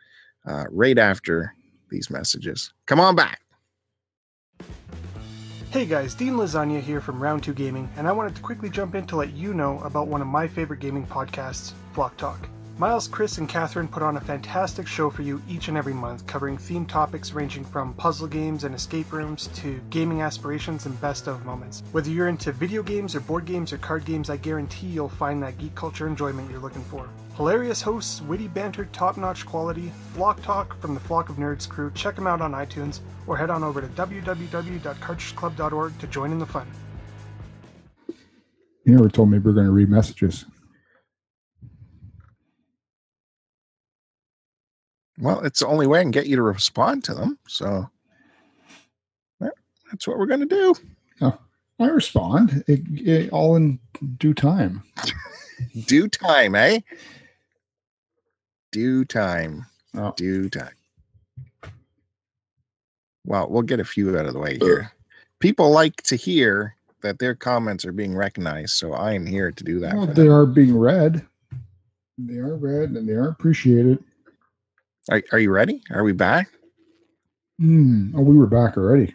uh, 0.46 0.66
right 0.70 1.00
after 1.00 1.56
these 1.90 2.10
messages. 2.10 2.74
Come 2.86 3.00
on 3.00 3.16
back. 3.16 3.43
Hey 5.72 5.86
guys, 5.86 6.14
Dean 6.14 6.34
Lasagna 6.34 6.80
here 6.80 7.02
from 7.02 7.22
Round 7.22 7.42
2 7.44 7.54
Gaming, 7.54 7.90
and 7.98 8.08
I 8.08 8.12
wanted 8.12 8.36
to 8.36 8.42
quickly 8.42 8.70
jump 8.70 8.94
in 8.94 9.08
to 9.08 9.16
let 9.16 9.34
you 9.34 9.54
know 9.54 9.80
about 9.80 10.08
one 10.08 10.22
of 10.22 10.28
my 10.28 10.48
favorite 10.48 10.80
gaming 10.80 11.08
podcasts, 11.08 11.74
Flock 11.94 12.16
Talk. 12.18 12.48
Miles, 12.84 13.08
Chris, 13.08 13.38
and 13.38 13.48
Catherine 13.48 13.88
put 13.88 14.04
on 14.04 14.18
a 14.18 14.20
fantastic 14.20 14.88
show 14.88 15.10
for 15.10 15.22
you 15.22 15.42
each 15.48 15.70
and 15.70 15.78
every 15.78 15.94
month, 15.94 16.28
covering 16.28 16.58
themed 16.58 16.90
topics 16.90 17.32
ranging 17.32 17.64
from 17.64 17.94
puzzle 17.94 18.28
games 18.28 18.66
and 18.66 18.76
escape 18.76 19.14
rooms 19.14 19.48
to 19.56 19.80
gaming 19.90 20.22
aspirations 20.22 20.86
and 20.86 21.00
best 21.00 21.28
of 21.28 21.46
moments. 21.46 21.82
Whether 21.94 22.10
you're 22.10 22.28
into 22.28 22.52
video 22.52 22.84
games 22.84 23.16
or 23.16 23.22
board 23.22 23.46
games 23.46 23.72
or 23.72 23.78
card 23.78 24.04
games, 24.04 24.30
I 24.30 24.36
guarantee 24.36 24.88
you'll 24.88 25.08
find 25.08 25.42
that 25.42 25.58
geek 25.58 25.74
culture 25.76 26.08
enjoyment 26.08 26.52
you're 26.52 26.60
looking 26.60 26.84
for. 26.84 27.08
Hilarious 27.38 27.82
hosts, 27.82 28.22
witty 28.22 28.50
banter, 28.50 28.84
top 28.92 29.16
notch 29.16 29.46
quality, 29.46 29.90
Flock 30.14 30.42
Talk 30.42 30.78
from 30.82 30.94
the 30.94 31.00
Flock 31.00 31.30
of 31.30 31.38
Nerds 31.38 31.70
crew. 31.70 31.90
Check 31.96 32.18
them 32.18 32.28
out 32.28 32.42
on 32.42 32.52
iTunes 32.52 33.00
or 33.28 33.38
head 33.38 33.50
on 33.50 33.64
over 33.64 33.80
to 33.80 33.88
www.cartridgeclub.org 33.88 36.00
to 36.00 36.08
join 36.08 36.34
in 36.34 36.40
the 36.40 36.46
fun. 36.46 36.68
You 38.84 38.98
never 38.98 39.08
told 39.08 39.32
me 39.32 39.38
we 39.38 39.46
were 39.46 39.54
going 39.54 39.68
to 39.68 39.72
read 39.72 39.88
messages. 39.88 40.44
Well, 45.20 45.42
it's 45.46 45.60
the 45.60 45.68
only 45.68 45.88
way 45.88 46.00
I 46.00 46.04
can 46.04 46.12
get 46.12 46.28
you 46.28 46.36
to 46.36 46.42
respond 46.42 47.04
to 47.06 47.14
them. 47.14 47.38
So 47.48 47.90
that's 49.40 50.08
what 50.08 50.18
we're 50.18 50.26
going 50.26 50.40
to 50.40 50.46
do. 50.48 50.76
I 51.80 51.88
respond 51.88 52.64
it, 52.68 52.82
it, 52.94 53.32
all 53.32 53.56
in 53.56 53.80
due 54.18 54.34
time. 54.34 54.84
Due 55.86 56.08
time, 56.08 56.56
eh? 56.56 56.80
Due 58.72 59.06
time. 59.06 59.66
Oh. 59.96 60.14
Due 60.18 60.50
time. 60.50 60.74
Well, 63.26 63.50
we'll 63.50 63.62
get 63.62 63.80
a 63.80 63.86
few 63.86 64.18
out 64.18 64.26
of 64.26 64.34
the 64.34 64.40
way 64.40 64.58
here. 64.60 64.92
People 65.40 65.72
like 65.72 66.02
to 66.04 66.16
hear 66.16 66.76
that 67.02 67.20
their 67.20 67.36
comments 67.36 67.86
are 67.86 67.92
being 67.92 68.16
recognized, 68.16 68.72
so 68.72 68.94
I 68.94 69.14
am 69.14 69.26
here 69.26 69.52
to 69.52 69.64
do 69.64 69.80
that. 69.80 69.96
Well, 69.96 70.08
they 70.08 70.24
them. 70.24 70.32
are 70.32 70.46
being 70.46 70.78
read. 70.78 71.26
They 72.18 72.38
are 72.38 72.56
read 72.56 72.92
and 72.92 73.08
they 73.08 73.14
are 73.14 73.30
appreciated. 73.30 74.04
Are, 75.10 75.22
are 75.32 75.40
you 75.40 75.52
ready? 75.52 75.82
Are 75.92 76.04
we 76.04 76.14
back? 76.14 76.50
Hmm. 77.60 78.16
Oh, 78.16 78.22
we 78.22 78.38
were 78.38 78.48
back 78.48 78.78
already. 78.78 79.14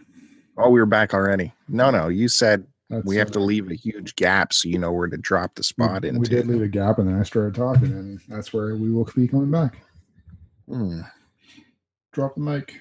Oh, 0.57 0.71
we 0.71 0.81
were 0.81 0.87
back 0.87 1.15
already. 1.15 1.53
No, 1.69 1.91
no. 1.91 2.09
You 2.09 2.29
said 2.29 2.67
That's, 2.91 3.05
we 3.07 3.17
have 3.17 3.31
to 3.33 3.39
uh, 3.39 3.43
leave 3.43 3.71
a 3.71 3.75
huge 3.75 4.17
gap 4.17 4.53
so 4.53 4.69
you 4.69 4.79
know 4.79 4.93
where 4.93 5.09
to 5.09 5.17
drop 5.17 5.55
the 5.55 5.63
spot 5.63 6.05
spot 6.05 6.13
we, 6.15 6.29
did 6.29 6.47
leave 6.47 6.63
a 6.63 6.69
gap, 6.69 6.99
and 6.99 7.09
then 7.09 7.19
I 7.19 7.23
started 7.23 7.55
talking, 7.55 7.93
and 7.93 8.21
that's 8.29 8.53
where 8.53 8.77
we 8.77 8.91
will 8.91 9.09
be 9.15 9.29
coming 9.29 9.51
back. 9.51 9.79
Hmm. 10.69 11.01
Drop 12.13 12.35
the 12.35 12.41
mic. 12.41 12.75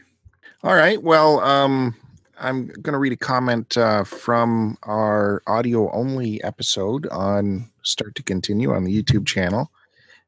All 0.63 0.76
right. 0.76 1.02
Well, 1.02 1.39
um, 1.41 1.96
I'm 2.39 2.67
going 2.67 2.93
to 2.93 3.00
read 3.00 3.13
a 3.13 3.17
comment 3.17 3.78
uh, 3.78 4.04
from 4.04 4.78
our 4.84 5.41
audio 5.48 5.91
only 5.91 6.43
episode 6.43 7.08
on 7.08 7.70
Start 7.84 8.15
to 8.15 8.24
Continue 8.24 8.74
on 8.74 8.84
the 8.84 9.04
YouTube 9.04 9.26
channel. 9.26 9.72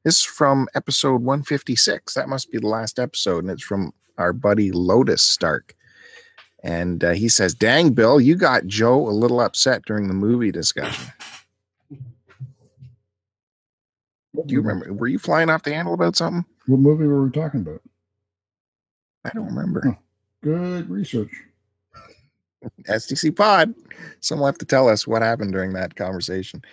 This 0.05 0.19
is 0.19 0.23
from 0.23 0.67
episode 0.75 1.21
156. 1.23 2.13
That 2.13 2.29
must 2.29 2.51
be 2.51 2.57
the 2.57 2.67
last 2.67 2.99
episode, 2.99 3.43
and 3.43 3.51
it's 3.51 3.63
from 3.63 3.93
our 4.17 4.31
buddy 4.31 4.71
Lotus 4.71 5.21
Stark. 5.21 5.75
And 6.63 7.03
uh, 7.03 7.12
he 7.12 7.27
says, 7.29 7.53
Dang, 7.53 7.91
Bill, 7.91 8.19
you 8.19 8.35
got 8.35 8.65
Joe 8.65 9.07
a 9.07 9.12
little 9.12 9.41
upset 9.41 9.83
during 9.85 10.07
the 10.07 10.13
movie 10.13 10.51
discussion. 10.51 11.12
Do 14.45 14.53
you 14.53 14.62
remember? 14.62 14.93
Were 14.93 15.07
you 15.07 15.19
flying 15.19 15.49
off 15.49 15.63
the 15.63 15.73
handle 15.73 15.93
about 15.93 16.15
something? 16.15 16.45
What 16.67 16.79
movie 16.79 17.05
were 17.05 17.25
we 17.25 17.31
talking 17.31 17.62
about? 17.62 17.81
I 19.25 19.31
don't 19.33 19.47
remember. 19.47 19.81
Huh. 19.85 19.93
Good 20.41 20.89
research. 20.89 21.31
STC 22.88 23.35
Pod. 23.35 23.73
Someone 24.21 24.47
have 24.47 24.57
to 24.59 24.65
tell 24.65 24.88
us 24.88 25.05
what 25.05 25.21
happened 25.21 25.51
during 25.51 25.73
that 25.73 25.95
conversation. 25.95 26.63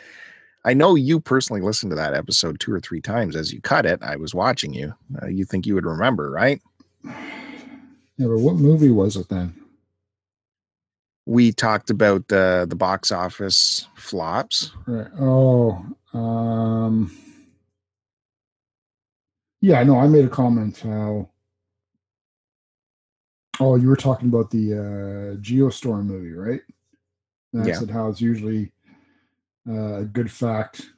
I 0.67 0.75
know 0.75 0.97
you 0.97 1.21
personally 1.21 1.63
listened 1.63 1.91
to 1.91 1.97
that 1.97 2.13
episode 2.13 2.59
two 2.59 2.73
or 2.73 2.81
three 2.81 3.01
times 3.01 3.37
as 3.37 3.53
you 3.53 3.61
cut 3.61 3.87
it. 3.87 4.03
I 4.03 4.17
was 4.17 4.35
watching 4.35 4.75
you. 4.75 4.93
Uh, 5.23 5.29
you 5.29 5.45
think 5.45 5.65
you 5.65 5.75
would 5.77 5.87
remember, 5.87 6.29
right? 6.29 6.61
Yeah, 7.05 8.27
but 8.27 8.39
what 8.41 8.57
movie 8.57 8.91
was 8.91 9.15
it 9.15 9.29
then? 9.29 9.55
We 11.25 11.53
talked 11.53 11.91
about 11.91 12.27
the 12.29 12.67
the 12.69 12.75
box 12.75 13.13
office 13.13 13.87
flops. 13.95 14.73
Right. 14.87 15.07
Oh, 15.21 15.85
um, 16.13 17.17
yeah, 19.61 19.79
I 19.81 19.85
know. 19.85 19.99
I 20.01 20.09
made 20.09 20.25
a 20.25 20.29
comment 20.29 20.79
how. 20.79 21.29
Oh, 23.61 23.77
you 23.77 23.89
were 23.89 23.97
talking 23.97 24.29
about 24.29 24.51
the 24.51 24.75
uh, 24.75 25.41
Geostorm 25.41 26.07
movie, 26.07 26.33
right? 26.33 26.61
And 27.53 27.63
I 27.63 27.69
Yeah. 27.69 27.79
said 27.79 27.91
how 27.91 28.09
it's 28.09 28.21
usually 28.21 28.73
uh, 29.69 30.01
a 30.01 30.05
good 30.05 30.31
fact 30.31 30.91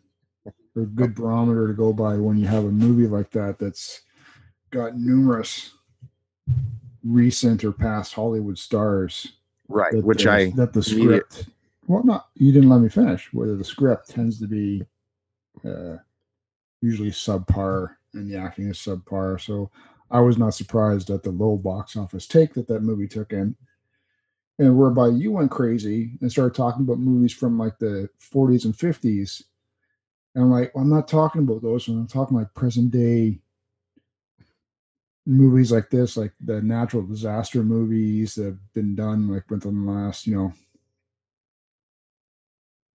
or 0.45 0.83
a 0.83 0.87
good 0.87 1.15
barometer 1.15 1.69
to 1.69 1.75
go 1.75 1.93
by 1.93 2.17
when 2.17 2.37
you 2.37 2.47
have 2.47 2.65
a 2.65 2.71
movie 2.71 3.07
like 3.07 3.31
that 3.31 3.59
that's 3.59 4.03
got 4.71 4.97
numerous 4.97 5.73
recent 7.05 7.65
or 7.65 7.73
past 7.73 8.15
Hollywood 8.15 8.59
stars 8.59 9.33
Right. 9.69 10.03
Which 10.03 10.25
the, 10.25 10.31
I 10.31 10.51
that 10.53 10.73
the 10.73 10.83
script 10.83 11.47
well 11.89 12.03
not 12.05 12.29
you 12.35 12.53
didn't 12.53 12.71
let 12.71 12.81
me 12.81 12.89
finish 12.89 13.33
whether 13.33 13.57
the 13.57 13.65
script 13.65 14.09
tends 14.09 14.39
to 14.41 14.47
be 14.47 14.83
uh 15.65 15.97
usually 16.81 17.11
subpar 17.11 17.97
and 18.15 18.31
the 18.31 18.37
acting 18.37 18.69
is 18.69 18.79
subpar 18.79 19.41
so 19.41 19.71
i 20.11 20.21
was 20.21 20.39
not 20.39 20.55
surprised 20.55 21.11
at 21.11 21.23
the 21.23 21.31
low 21.31 21.57
box 21.57 21.97
office 21.97 22.27
take 22.27 22.55
that 22.55 22.69
that 22.69 22.83
movie 22.83 23.09
took 23.09 23.33
in 23.33 23.57
and 24.59 24.77
whereby 24.77 25.09
you 25.09 25.33
went 25.33 25.51
crazy 25.51 26.12
and 26.21 26.31
started 26.31 26.55
talking 26.55 26.83
about 26.83 26.99
movies 26.99 27.33
from 27.33 27.59
like 27.59 27.79
the 27.79 28.09
40s 28.21 28.64
and 28.64 28.75
50s 28.75 29.42
and 30.35 30.44
i'm 30.44 30.51
like 30.51 30.75
well, 30.75 30.83
i'm 30.83 30.90
not 30.90 31.09
talking 31.09 31.42
about 31.42 31.62
those 31.62 31.87
i'm 31.88 32.07
talking 32.07 32.37
like 32.37 32.53
present 32.55 32.90
day 32.90 33.38
movies 35.29 35.71
like 35.71 35.90
this, 35.90 36.16
like 36.16 36.33
the 36.40 36.62
natural 36.62 37.03
disaster 37.03 37.62
movies 37.62 38.35
that 38.35 38.44
have 38.44 38.73
been 38.73 38.94
done 38.94 39.29
like 39.29 39.49
within 39.51 39.85
the 39.85 39.92
last, 39.92 40.27
you 40.27 40.35
know, 40.35 40.53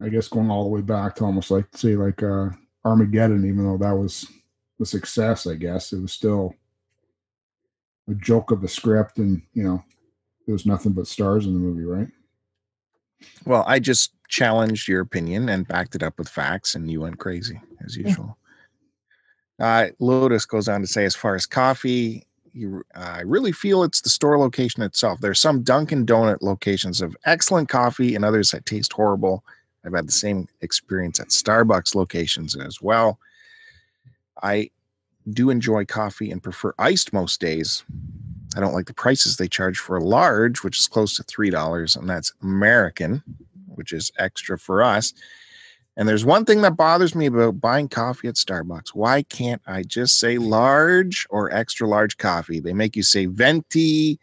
I 0.02 0.10
guess 0.10 0.28
going 0.28 0.50
all 0.50 0.64
the 0.64 0.70
way 0.70 0.82
back 0.82 1.16
to 1.16 1.26
almost 1.26 1.52
like 1.52 1.68
say 1.76 1.96
like 1.96 2.24
uh 2.24 2.50
Armageddon, 2.84 3.46
even 3.46 3.64
though 3.64 3.78
that 3.78 3.96
was 3.96 4.28
a 4.82 4.86
success, 4.86 5.48
I 5.48 5.54
guess, 5.56 5.94
it 5.94 6.02
was 6.02 6.12
still 6.12 6.56
a 8.10 8.16
joke 8.16 8.52
of 8.52 8.64
a 8.64 8.68
script 8.68 9.20
and 9.20 9.44
you 9.54 9.64
know, 9.64 9.84
there 10.46 10.54
was 10.54 10.66
nothing 10.66 10.92
but 10.94 11.08
stars 11.08 11.46
in 11.46 11.54
the 11.54 11.60
movie, 11.60 11.84
right? 11.86 12.08
well, 13.46 13.64
I 13.68 13.80
just 13.80 14.14
challenged 14.28 14.88
your 14.88 15.02
opinion 15.02 15.50
and 15.50 15.68
backed 15.68 15.96
it 15.96 16.04
up 16.04 16.18
with 16.18 16.30
facts, 16.30 16.76
and 16.76 16.90
you 16.90 17.02
went 17.02 17.20
crazy 17.20 17.60
as 17.86 17.96
usual. 17.96 18.38
Uh, 19.60 19.88
Lotus 20.00 20.46
goes 20.46 20.68
on 20.68 20.82
to 20.82 20.88
say, 20.88 21.06
as 21.06 21.16
far 21.16 21.36
as 21.36 21.46
coffee, 21.46 22.26
you, 22.54 22.84
I 22.96 23.22
really 23.22 23.52
feel 23.52 23.84
it's 23.84 24.02
the 24.02 24.10
store 24.10 24.38
location 24.38 24.84
itself. 24.84 25.20
There's 25.22 25.40
some 25.40 25.64
Dunkin' 25.64 26.06
Donut 26.06 26.42
locations 26.42 27.02
of 27.02 27.16
excellent 27.26 27.70
coffee, 27.70 28.16
and 28.16 28.26
others 28.26 28.52
that 28.52 28.66
taste 28.66 28.94
horrible. 28.94 29.44
I've 29.86 29.94
had 29.94 30.08
the 30.08 30.12
same 30.12 30.48
experience 30.62 31.20
at 31.20 31.28
Starbucks 31.28 31.94
locations 31.94 32.56
as 32.56 32.82
well. 32.82 33.20
I 34.42 34.72
do 35.30 35.50
enjoy 35.50 35.86
coffee 35.86 36.32
and 36.32 36.42
prefer 36.42 36.74
iced 36.80 37.14
most 37.14 37.40
days. 37.40 37.84
I 38.56 38.60
don't 38.60 38.74
like 38.74 38.86
the 38.86 38.94
prices 38.94 39.38
they 39.38 39.48
charge 39.48 39.80
for 39.80 39.98
a 39.98 40.04
large, 40.04 40.64
which 40.64 40.80
is 40.80 40.88
close 40.88 41.16
to 41.18 41.24
$3, 41.24 41.98
and 41.98 42.10
that's 42.10 42.34
American, 42.42 43.24
which 43.68 43.92
is 43.94 44.12
extra 44.18 44.58
for 44.58 44.84
us. 44.84 45.14
And 45.96 46.10
there's 46.10 46.26
one 46.26 46.44
thing 46.44 46.62
that 46.64 46.76
bothers 46.76 47.14
me 47.14 47.28
about 47.28 47.62
buying 47.62 47.88
coffee 47.88 48.28
at 48.28 48.36
Starbucks. 48.36 48.90
Why 48.96 49.22
can't 49.24 49.62
I 49.68 49.84
just 49.84 50.20
say 50.20 50.40
large 50.40 51.28
or 51.30 51.54
extra 51.54 51.88
large 51.88 52.18
coffee? 52.18 52.60
They 52.60 52.74
make 52.74 52.96
you 52.96 53.04
say 53.04 53.28
venti 53.28 54.20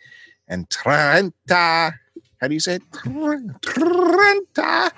and 0.49 0.69
trenta. 0.69 1.95
How 2.41 2.49
do 2.49 2.55
you 2.55 2.61
say 2.61 2.77
it? 2.77 2.83
Trenta. 3.63 4.91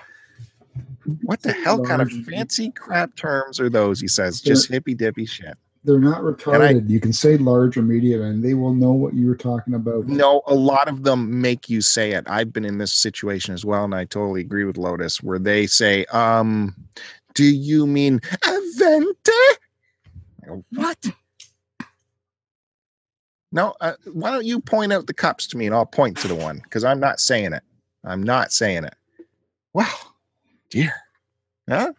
What 1.22 1.42
the 1.42 1.52
hell 1.52 1.84
kind 1.84 2.00
of 2.00 2.10
fancy 2.10 2.70
crap 2.70 3.16
terms 3.16 3.60
are 3.60 3.68
those? 3.68 4.00
He 4.00 4.08
says, 4.08 4.40
just 4.40 4.68
hippy 4.68 4.94
dippy 4.94 5.26
shit. 5.26 5.58
They're 5.84 5.98
not 5.98 6.18
I- 6.18 6.20
retarded. 6.22 6.88
you 6.88 7.00
can 7.00 7.12
say 7.12 7.36
large 7.36 7.76
or 7.76 7.82
medium 7.82 8.22
and 8.22 8.42
they 8.44 8.54
will 8.54 8.74
know 8.74 8.92
what 8.92 9.14
you 9.14 9.26
were 9.26 9.36
talking 9.36 9.74
about. 9.74 10.06
No, 10.06 10.42
a 10.46 10.54
lot 10.54 10.88
of 10.88 11.02
them 11.02 11.40
make 11.40 11.68
you 11.68 11.80
say 11.80 12.12
it. 12.12 12.24
I've 12.28 12.52
been 12.52 12.64
in 12.64 12.78
this 12.78 12.92
situation 12.92 13.52
as 13.52 13.64
well, 13.64 13.84
and 13.84 13.94
I 13.94 14.04
totally 14.04 14.40
agree 14.42 14.64
with 14.64 14.76
Lotus, 14.78 15.22
where 15.22 15.40
they 15.40 15.66
say, 15.66 16.04
um, 16.06 16.76
do 17.34 17.44
you 17.44 17.86
mean 17.86 18.20
Avente? 18.20 19.28
I 19.30 20.46
go, 20.46 20.64
What? 20.72 20.98
No, 23.54 23.74
uh, 23.80 23.94
why 24.12 24.30
don't 24.30 24.46
you 24.46 24.60
point 24.60 24.92
out 24.92 25.06
the 25.06 25.12
cups 25.14 25.46
to 25.48 25.58
me 25.58 25.66
and 25.66 25.74
I'll 25.74 25.84
point 25.84 26.16
to 26.18 26.28
the 26.28 26.34
one 26.34 26.60
because 26.62 26.84
I'm 26.84 27.00
not 27.00 27.20
saying 27.20 27.52
it. 27.52 27.62
I'm 28.04 28.22
not 28.22 28.50
saying 28.52 28.84
it. 28.84 28.94
Wow, 29.74 29.92
dear. 30.70 30.92
Huh? 31.68 31.92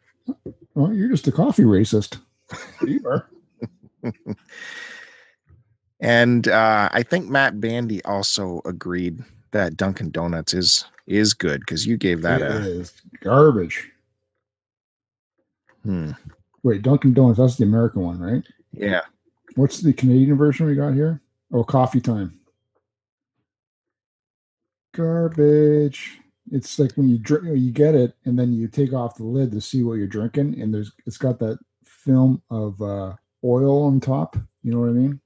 Well, 0.74 0.94
you're 0.94 1.10
just 1.10 1.28
a 1.28 1.32
coffee 1.32 1.64
racist. 1.64 2.20
you 2.82 3.02
are. 3.08 3.28
And 6.00 6.48
uh, 6.50 6.90
I 6.92 7.04
think 7.04 7.30
Matt 7.30 7.62
Bandy 7.62 8.04
also 8.04 8.62
agreed 8.66 9.24
that 9.52 9.78
Dunkin' 9.78 10.12
Donuts 10.12 10.54
is 10.54 10.86
is 11.08 11.34
good 11.34 11.62
because 11.62 11.86
you 11.86 11.98
gave 11.98 12.22
that 12.24 12.42
It 12.42 12.48
a 12.48 12.90
garbage. 13.22 13.90
hmm, 15.84 16.12
Wait, 16.64 16.82
Dunkin' 16.82 17.14
Donuts, 17.14 17.40
that's 17.40 17.56
the 17.58 17.64
American 17.66 18.02
one, 18.02 18.20
right? 18.20 18.44
yeah. 18.72 19.02
What's 19.56 19.80
the 19.82 19.94
Canadian 19.94 20.36
version 20.38 20.66
we 20.66 20.76
got 20.76 20.94
here? 20.94 21.22
Oh, 21.54 21.64
coffee 21.64 22.02
time. 22.02 22.40
Garbage. 24.94 26.20
It's 26.52 26.78
like 26.80 26.94
when 26.94 27.08
you 27.08 27.18
drink, 27.18 27.46
you 27.58 27.72
get 27.72 27.96
it, 27.96 28.16
and 28.26 28.38
then 28.38 28.52
you 28.54 28.68
take 28.68 28.94
off 28.94 29.16
the 29.16 29.24
lid 29.24 29.52
to 29.52 29.62
see 29.62 29.84
what 29.84 29.94
you're 29.94 30.08
drinking, 30.08 30.60
and 30.60 30.74
there's 30.74 30.92
it's 31.06 31.18
got 31.18 31.40
that 31.40 31.60
film 31.86 32.42
of 32.50 32.82
uh, 32.82 33.14
oil 33.44 33.84
on 33.84 34.00
top. 34.00 34.38
You 34.64 34.72
know 34.72 34.80
what 34.80 34.90
I 34.90 34.94
mean? 34.94 35.20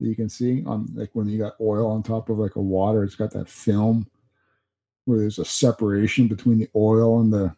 That 0.00 0.08
you 0.08 0.14
can 0.14 0.28
see 0.28 0.64
on 0.64 0.86
like 0.94 1.10
when 1.12 1.28
you 1.28 1.38
got 1.38 1.54
oil 1.60 1.90
on 1.90 2.02
top 2.02 2.28
of 2.28 2.38
like 2.38 2.56
a 2.56 2.60
water, 2.60 3.04
it's 3.04 3.14
got 3.14 3.32
that 3.32 3.48
film 3.48 4.06
where 5.04 5.18
there's 5.18 5.38
a 5.38 5.44
separation 5.44 6.28
between 6.28 6.58
the 6.58 6.68
oil 6.76 7.20
and 7.20 7.32
the 7.32 7.54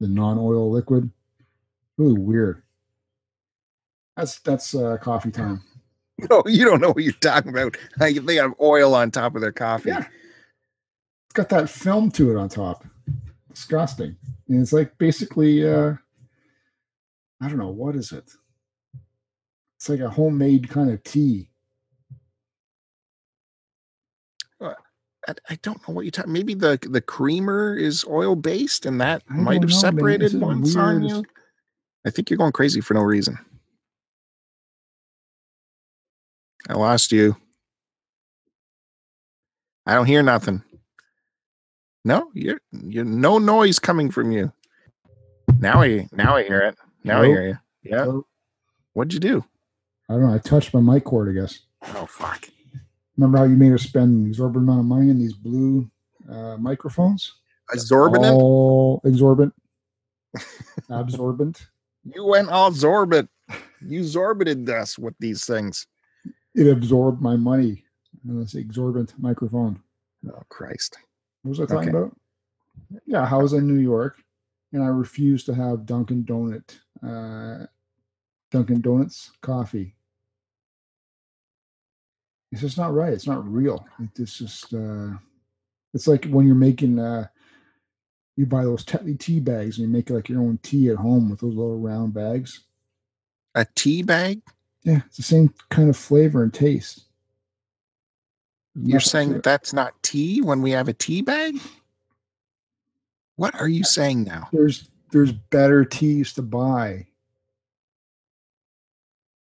the 0.00 0.08
non-oil 0.08 0.70
liquid. 0.70 1.10
Really 1.96 2.18
weird. 2.18 2.62
That's 4.16 4.38
that's 4.40 4.74
uh, 4.74 4.96
coffee 5.00 5.30
time. 5.30 5.62
No, 6.28 6.42
you 6.46 6.64
don't 6.64 6.80
know 6.80 6.88
what 6.88 7.04
you're 7.04 7.12
talking 7.12 7.52
about. 7.52 7.76
They 8.00 8.34
have 8.34 8.52
oil 8.60 8.92
on 8.92 9.12
top 9.12 9.36
of 9.36 9.40
their 9.40 9.52
coffee. 9.52 9.90
Yeah. 9.90 10.00
It's 10.00 11.32
got 11.32 11.48
that 11.50 11.70
film 11.70 12.10
to 12.10 12.32
it 12.32 12.36
on 12.36 12.48
top. 12.48 12.84
Disgusting. 13.52 14.16
And 14.48 14.60
it's 14.60 14.72
like 14.72 14.98
basically 14.98 15.64
uh 15.64 15.94
I 17.40 17.48
don't 17.48 17.58
know, 17.58 17.70
what 17.70 17.94
is 17.94 18.10
it? 18.10 18.28
It's 19.78 19.88
like 19.88 20.00
a 20.00 20.10
homemade 20.10 20.68
kind 20.68 20.90
of 20.90 21.02
tea. 21.04 21.50
I, 25.28 25.34
I 25.50 25.58
don't 25.62 25.86
know 25.86 25.94
what 25.94 26.04
you're 26.04 26.10
talking. 26.10 26.32
Maybe 26.32 26.54
the 26.54 26.78
the 26.90 27.00
creamer 27.00 27.76
is 27.76 28.04
oil 28.08 28.34
based, 28.34 28.86
and 28.86 29.00
that 29.00 29.22
I 29.30 29.34
might 29.34 29.62
have 29.62 29.70
know, 29.70 29.76
separated 29.76 30.40
once 30.40 30.74
on 30.74 31.04
you. 31.04 31.24
I 32.06 32.10
think 32.10 32.30
you're 32.30 32.38
going 32.38 32.52
crazy 32.52 32.80
for 32.80 32.94
no 32.94 33.02
reason. 33.02 33.38
I 36.68 36.74
lost 36.74 37.12
you. 37.12 37.36
I 39.86 39.94
don't 39.94 40.06
hear 40.06 40.22
nothing. 40.22 40.62
No, 42.04 42.30
you're 42.34 42.60
you're 42.72 43.04
no 43.04 43.38
noise 43.38 43.78
coming 43.78 44.10
from 44.10 44.32
you. 44.32 44.52
Now 45.60 45.82
I 45.82 46.08
now 46.12 46.36
I 46.36 46.44
hear 46.44 46.60
it. 46.60 46.76
Now 47.04 47.22
I 47.22 47.26
hear 47.26 47.46
you. 47.48 47.58
Yeah. 47.82 48.04
Hello? 48.04 48.26
What'd 48.94 49.12
you 49.12 49.20
do? 49.20 49.44
I 50.08 50.14
don't 50.14 50.22
know. 50.22 50.34
I 50.34 50.38
touched 50.38 50.72
my 50.74 50.80
mic 50.80 51.04
cord, 51.04 51.28
I 51.28 51.40
guess. 51.40 51.60
Oh 51.94 52.06
fuck. 52.06 52.48
Remember 53.16 53.38
how 53.38 53.44
you 53.44 53.56
made 53.56 53.72
us 53.72 53.82
spend 53.82 54.14
an 54.14 54.26
exorbitant 54.26 54.64
amount 54.68 54.80
of 54.80 54.86
money 54.86 55.10
on 55.10 55.18
these 55.18 55.34
blue 55.34 55.90
uh, 56.30 56.56
microphones? 56.56 57.34
Absorbent. 57.72 58.24
All 58.24 59.00
exorbitant. 59.04 59.54
Absorbent. 60.90 61.66
You 62.14 62.24
went 62.26 62.48
all 62.48 62.70
Zorbit. 62.70 63.28
You 63.84 64.00
zorbited 64.00 64.68
us 64.68 64.98
with 64.98 65.14
these 65.18 65.44
things. 65.44 65.86
It 66.54 66.66
absorbed 66.68 67.20
my 67.20 67.36
money. 67.36 67.84
on 68.28 68.40
This 68.40 68.54
exorbitant 68.54 69.14
microphone. 69.18 69.80
Oh 70.28 70.42
Christ. 70.48 70.96
What 71.42 71.50
was 71.50 71.60
I 71.60 71.66
talking 71.66 71.88
Okay. 71.90 71.98
about? 71.98 72.16
Yeah, 73.06 73.28
I 73.30 73.36
was 73.36 73.52
in 73.52 73.66
New 73.66 73.80
York 73.80 74.22
and 74.72 74.82
I 74.82 74.86
refused 74.86 75.46
to 75.46 75.54
have 75.54 75.86
Dunkin' 75.86 76.24
Donut, 76.24 76.78
uh, 77.02 77.66
Dunkin' 78.50 78.80
Donuts 78.80 79.32
coffee. 79.40 79.94
It's 82.52 82.60
just 82.62 82.78
not 82.78 82.94
right. 82.94 83.12
It's 83.12 83.26
not 83.26 83.46
real. 83.50 83.86
It- 84.00 84.20
It's 84.20 84.38
just, 84.38 84.72
uh, 84.74 85.10
it's 85.94 86.06
like 86.08 86.24
when 86.26 86.46
you're 86.46 86.54
making, 86.54 86.98
uh, 86.98 87.26
you 88.36 88.46
buy 88.46 88.62
those 88.64 88.84
Tetley 88.84 89.18
tea 89.18 89.40
bags 89.40 89.78
and 89.78 89.86
you 89.88 89.92
make 89.92 90.10
like 90.10 90.28
your 90.28 90.40
own 90.40 90.58
tea 90.62 90.90
at 90.90 90.96
home 90.96 91.28
with 91.28 91.40
those 91.40 91.54
little 91.54 91.78
round 91.80 92.14
bags. 92.14 92.60
A 93.54 93.66
tea 93.74 94.02
bag? 94.02 94.40
Yeah, 94.84 95.00
it's 95.06 95.16
the 95.16 95.22
same 95.24 95.52
kind 95.70 95.88
of 95.90 95.96
flavor 95.96 96.42
and 96.44 96.54
taste. 96.54 97.04
You're 98.80 99.00
saying 99.00 99.32
that 99.32 99.42
that's 99.42 99.72
not 99.72 100.00
tea 100.04 100.40
when 100.40 100.62
we 100.62 100.70
have 100.70 100.86
a 100.86 100.92
tea 100.92 101.20
bag? 101.20 101.56
What 103.34 103.54
are 103.56 103.68
you 103.68 103.82
saying 103.82 104.22
now? 104.24 104.48
there's 104.52 104.88
there's 105.10 105.32
better 105.32 105.84
teas 105.84 106.32
to 106.34 106.42
buy. 106.42 107.06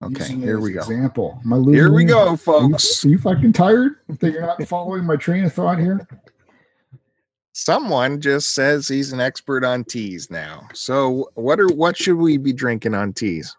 Okay, 0.02 0.34
here 0.34 0.60
we 0.60 0.72
go. 0.72 0.80
Example. 0.80 1.40
Am 1.44 1.52
I 1.52 1.56
losing 1.56 1.74
Here 1.74 1.90
we 1.92 2.02
you? 2.02 2.08
go, 2.08 2.26
Are 2.28 2.30
you, 2.32 2.36
folks. 2.36 3.04
are 3.04 3.08
you 3.08 3.18
fucking 3.18 3.52
tired 3.54 3.92
that 4.20 4.30
you're 4.30 4.42
not 4.42 4.62
following 4.68 5.04
my 5.04 5.16
train 5.16 5.44
of 5.44 5.52
thought 5.52 5.78
here? 5.78 6.06
Someone 7.52 8.20
just 8.20 8.52
says 8.54 8.86
he's 8.86 9.12
an 9.12 9.20
expert 9.20 9.64
on 9.64 9.84
teas 9.84 10.30
now. 10.30 10.68
So 10.74 11.30
what 11.34 11.58
are 11.58 11.68
what 11.68 11.96
should 11.96 12.16
we 12.16 12.36
be 12.36 12.52
drinking 12.52 12.92
on 12.94 13.14
teas? 13.14 13.56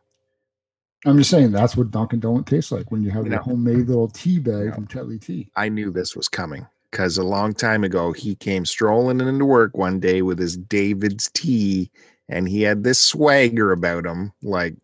I'm 1.05 1.17
just 1.17 1.31
saying 1.31 1.51
that's 1.51 1.75
what 1.75 1.89
Dunkin' 1.89 2.21
Donut 2.21 2.45
tastes 2.45 2.71
like 2.71 2.91
when 2.91 3.01
you 3.01 3.09
have 3.11 3.25
your 3.25 3.39
homemade 3.39 3.87
little 3.87 4.07
tea 4.07 4.39
bag 4.39 4.75
from 4.75 4.87
Tetley 4.87 5.19
Tea. 5.19 5.49
I 5.55 5.69
knew 5.69 5.89
this 5.89 6.15
was 6.15 6.27
coming 6.27 6.67
because 6.91 7.17
a 7.17 7.23
long 7.23 7.53
time 7.53 7.83
ago 7.83 8.11
he 8.11 8.35
came 8.35 8.65
strolling 8.65 9.19
into 9.21 9.45
work 9.45 9.75
one 9.75 9.99
day 9.99 10.21
with 10.21 10.37
his 10.37 10.57
David's 10.57 11.31
tea 11.33 11.89
and 12.29 12.47
he 12.47 12.61
had 12.61 12.83
this 12.83 12.99
swagger 12.99 13.71
about 13.71 14.05
him 14.05 14.31
like 14.43 14.75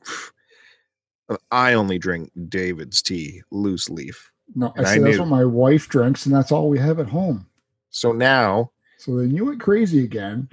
I 1.52 1.74
only 1.74 1.98
drink 1.98 2.32
David's 2.50 3.02
tea, 3.02 3.42
loose 3.52 3.90
leaf. 3.90 4.32
No, 4.56 4.74
I 4.78 4.84
said 4.84 5.04
that's 5.04 5.20
what 5.20 5.28
my 5.28 5.46
wife 5.46 5.88
drinks, 5.90 6.26
and 6.26 6.36
that's 6.36 6.52
all 6.52 6.70
we 6.70 6.78
have 6.80 7.00
at 7.00 7.08
home. 7.08 7.48
So 7.90 8.12
now 8.12 8.72
So 8.98 9.18
then 9.18 9.32
you 9.32 9.46
went 9.46 9.60
crazy 9.60 10.04
again. 10.04 10.48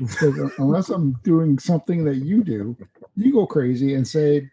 unless 0.59 0.89
I'm 0.89 1.13
doing 1.25 1.59
something 1.59 2.05
that 2.05 2.17
you 2.17 2.43
do, 2.45 2.77
you 3.17 3.33
go 3.33 3.47
crazy 3.47 3.95
and 3.95 4.07
say, 4.07 4.49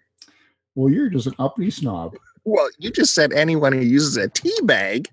"Well, 0.75 0.91
you're 0.91 1.10
just 1.10 1.27
an 1.27 1.36
uppity 1.39 1.71
snob." 1.71 2.15
Well, 2.43 2.69
you 2.77 2.91
just 2.91 3.13
said 3.13 3.34
anyone 3.34 3.73
who 3.73 3.82
uses 3.82 4.17
a 4.17 4.30
tea 4.30 4.58
bag 4.63 5.10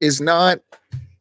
is 0.00 0.20
not 0.20 0.60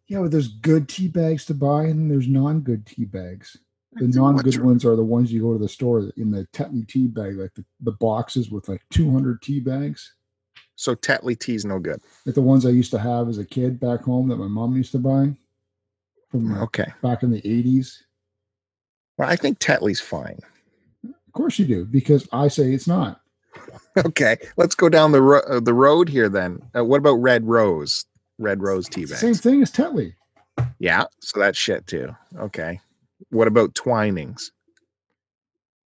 Yeah, 0.08 0.21
but 0.21 0.32
there's 0.32 0.47
good 0.47 0.89
tea 0.89 1.08
bags 1.08 1.45
to 1.45 1.54
buy, 1.54 1.84
and 1.86 2.10
there's 2.10 2.28
non-good 2.28 2.86
tea 2.86 3.06
bags. 3.06 3.58
The 3.93 4.08
non-good 4.08 4.63
ones 4.63 4.86
are 4.86 4.95
the 4.95 5.04
ones 5.04 5.32
you 5.32 5.41
go 5.41 5.54
to 5.54 5.60
the 5.60 5.67
store 5.67 6.12
in 6.15 6.30
the 6.32 6.45
Tetley 6.54 6.88
tea 6.88 7.08
bag, 7.08 7.36
like 7.38 7.54
the, 7.56 7.65
the 7.82 7.93
boxes 7.93 8.49
with 8.52 8.69
like 8.69 8.84
200 8.91 9.41
tea 9.41 9.60
bags. 9.60 10.13
So 10.75 10.95
Tetley 10.95 11.38
tea's 11.38 11.65
no 11.65 11.80
good. 11.80 11.99
Like 12.25 12.36
the 12.36 12.41
ones 12.41 12.65
I 12.65 12.69
used 12.69 12.91
to 12.91 12.99
have 12.99 13.28
as 13.28 13.38
a 13.39 13.45
kid 13.45 13.80
back 13.80 14.02
home 14.04 14.30
that 14.30 14.38
my 14.38 14.47
mom 14.47 14.78
used 14.78 14.91
to 14.93 14.99
buy 14.99 15.36
from 16.30 16.54
uh, 16.54 16.63
Okay. 16.65 16.86
back 17.02 17.23
in 17.23 17.32
the 17.32 17.41
80s. 17.41 17.97
Well, 19.17 19.28
I 19.28 19.36
think 19.36 19.60
Tetley's 19.60 19.99
fine. 19.99 20.39
Of 21.04 21.34
course 21.34 21.60
you 21.60 21.65
do, 21.65 21.84
because 21.86 22.28
I 22.32 22.47
say 22.47 22.73
it's 22.73 22.88
not. 22.88 23.21
Okay, 24.06 24.38
let's 24.56 24.75
go 24.75 24.88
down 24.88 25.12
the 25.12 25.21
ro- 25.21 25.41
uh, 25.49 25.60
the 25.60 25.73
road 25.73 26.08
here 26.08 26.30
then. 26.30 26.62
Uh, 26.78 26.86
what 26.86 26.99
about 26.99 27.15
Red 27.15 27.43
Rose? 27.45 28.06
Red 28.38 28.62
Rose 28.62 28.88
tea 28.88 29.04
the 29.04 29.15
same 29.17 29.34
thing 29.34 29.62
as 29.62 29.71
Tetley. 29.71 30.13
Yeah, 30.78 31.06
so 31.19 31.39
that's 31.39 31.58
shit 31.58 31.86
too. 31.88 32.15
Okay. 32.38 32.80
What 33.30 33.48
about 33.48 33.76
Twinings? 33.76 34.52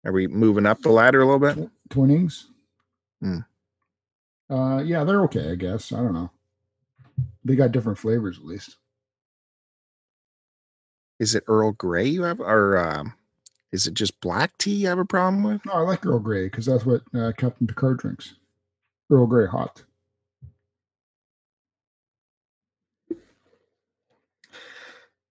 Are 0.04 0.12
we 0.12 0.26
moving 0.26 0.66
up 0.66 0.80
the 0.80 0.90
ladder 0.90 1.20
a 1.20 1.24
little 1.24 1.54
bit? 1.54 1.70
Twinings. 1.90 2.46
Hmm. 3.20 3.38
Uh, 4.50 4.78
yeah, 4.78 5.04
they're 5.04 5.22
okay, 5.24 5.50
I 5.50 5.54
guess. 5.54 5.92
I 5.92 5.96
don't 5.98 6.14
know. 6.14 6.30
They 7.44 7.56
got 7.56 7.72
different 7.72 7.98
flavors 7.98 8.38
at 8.38 8.44
least. 8.44 8.76
Is 11.18 11.34
it 11.34 11.44
Earl 11.48 11.72
Grey 11.72 12.06
you 12.06 12.22
have, 12.22 12.40
or 12.40 12.78
um, 12.78 13.14
is 13.72 13.86
it 13.86 13.94
just 13.94 14.20
black 14.20 14.56
tea 14.58 14.74
you 14.74 14.88
have 14.88 14.98
a 14.98 15.04
problem 15.04 15.42
with? 15.42 15.64
No, 15.66 15.72
I 15.72 15.80
like 15.80 16.06
Earl 16.06 16.20
Grey 16.20 16.44
because 16.44 16.66
that's 16.66 16.86
what 16.86 17.02
uh, 17.14 17.32
Captain 17.36 17.66
Picard 17.66 17.98
drinks. 17.98 18.34
Earl 19.10 19.26
Grey 19.26 19.46
hot. 19.46 19.82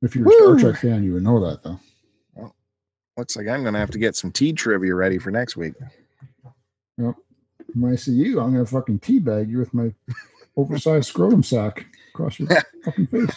If 0.01 0.15
you're 0.15 0.27
a 0.29 0.59
Star 0.59 0.71
Trek 0.71 0.81
fan, 0.81 1.03
you 1.03 1.13
would 1.13 1.23
know 1.23 1.39
that 1.49 1.63
though. 1.63 1.79
Looks 3.17 3.35
like 3.35 3.47
I'm 3.47 3.63
gonna 3.63 3.79
have 3.79 3.91
to 3.91 3.97
get 3.97 4.15
some 4.15 4.31
tea 4.31 4.53
trivia 4.53 4.93
ready 4.93 5.17
for 5.17 5.31
next 5.31 5.57
week. 5.57 5.73
When 6.95 7.91
I 7.91 7.95
see 7.95 8.11
you, 8.13 8.39
I'm 8.39 8.51
gonna 8.53 8.65
fucking 8.65 8.99
teabag 8.99 9.49
you 9.49 9.57
with 9.59 9.73
my 9.73 9.93
oversized 10.55 11.07
scrotum 11.09 11.43
sack 11.43 11.85
across 12.13 12.39
your 12.39 12.49
fucking 12.85 13.07
face. 13.07 13.29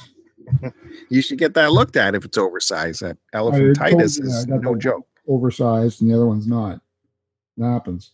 You 1.10 1.22
should 1.22 1.38
get 1.38 1.54
that 1.54 1.70
looked 1.70 1.94
at 1.96 2.16
if 2.16 2.24
it's 2.24 2.36
oversized. 2.36 3.02
That 3.02 3.16
told 3.32 3.54
elephantitis 3.54 4.20
I 4.20 4.24
is 4.38 4.46
got 4.46 4.62
no 4.62 4.74
joke. 4.74 5.06
Oversized, 5.28 6.00
and 6.02 6.10
the 6.10 6.14
other 6.16 6.26
one's 6.26 6.46
not. 6.48 6.80
It 7.56 7.62
happens. 7.62 8.10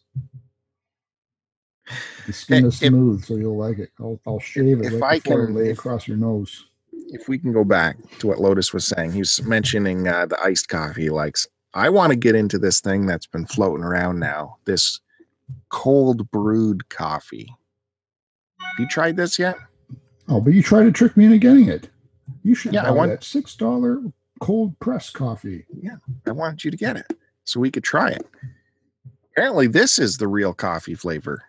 The 2.26 2.33
skin 2.33 2.62
Hey, 2.64 2.68
is 2.68 2.83
if- 2.83 2.88
smooth, 2.88 3.24
so 3.24 3.37
you'll 3.37 3.57
like 3.57 3.79
it. 3.79 3.90
I'll, 3.98 4.20
I'll 4.26 4.40
shave 4.40 4.81
it 4.81 4.92
if 4.92 5.00
right 5.00 5.12
I 5.12 5.18
can- 5.20 5.55
lay 5.55 5.70
if- 5.70 5.79
across 5.79 6.07
your 6.07 6.18
nose. 6.18 6.66
if 6.92 7.26
we 7.26 7.38
can 7.38 7.52
go 7.55 7.64
back 7.64 7.96
to 8.18 8.26
what 8.26 8.38
Lotus 8.40 8.74
was 8.74 8.85
saying, 8.87 9.12
he 9.12 9.20
was 9.20 9.42
mentioning 9.44 10.07
uh, 10.07 10.26
the 10.26 10.38
iced 10.42 10.68
coffee 10.68 11.02
he 11.05 11.11
likes. 11.11 11.46
I 11.77 11.91
want 11.91 12.11
to 12.11 12.17
get 12.17 12.35
into 12.35 12.59
this 12.59 12.81
thing 12.81 13.05
that's 13.07 13.27
been 13.27 13.47
floating 13.47 13.85
around 13.85 14.19
now. 14.19 14.57
This 14.65 15.01
cold 15.69 16.31
brewed 16.31 16.89
coffee. 16.89 17.55
Have 18.61 18.79
you 18.79 18.89
tried 18.89 19.17
this 19.17 19.39
yet? 19.39 19.57
Oh, 20.29 20.41
but 20.41 20.55
you 20.55 20.62
tried 20.62 20.85
to 20.85 20.93
trick 20.93 21.17
me 21.17 21.27
into 21.27 21.39
getting 21.39 21.69
it. 21.69 21.89
You 22.43 22.55
should 22.55 22.73
Yeah, 22.73 22.85
I 22.87 22.91
want- 22.91 23.11
that 23.11 23.23
six 23.25 23.55
dollar 23.55 24.01
cold 24.41 24.79
press 24.81 25.11
coffee. 25.11 25.67
Yeah, 25.81 25.97
I 26.27 26.33
wanted 26.33 26.65
you 26.65 26.71
to 26.71 26.77
get 26.77 26.97
it 26.97 27.12
so 27.45 27.61
we 27.61 27.71
could 27.71 27.85
try 27.85 28.09
it. 28.11 28.27
Apparently, 29.33 29.67
this 29.67 29.99
is 29.99 30.17
the 30.17 30.29
real 30.29 30.55
coffee 30.55 30.95
flavor. 30.95 31.43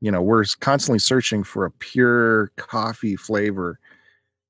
You 0.00 0.10
know, 0.10 0.22
we're 0.22 0.44
constantly 0.60 0.98
searching 0.98 1.44
for 1.44 1.66
a 1.66 1.70
pure 1.70 2.48
coffee 2.56 3.16
flavor. 3.16 3.78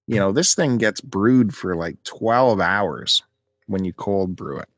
You 0.06 0.16
know, 0.16 0.30
this 0.32 0.54
thing 0.54 0.78
gets 0.78 1.00
brewed 1.00 1.54
for 1.54 1.74
like 1.74 2.02
12 2.04 2.60
hours 2.60 3.22
when 3.66 3.84
you 3.84 3.92
cold 3.92 4.36
brew 4.36 4.58
it, 4.58 4.68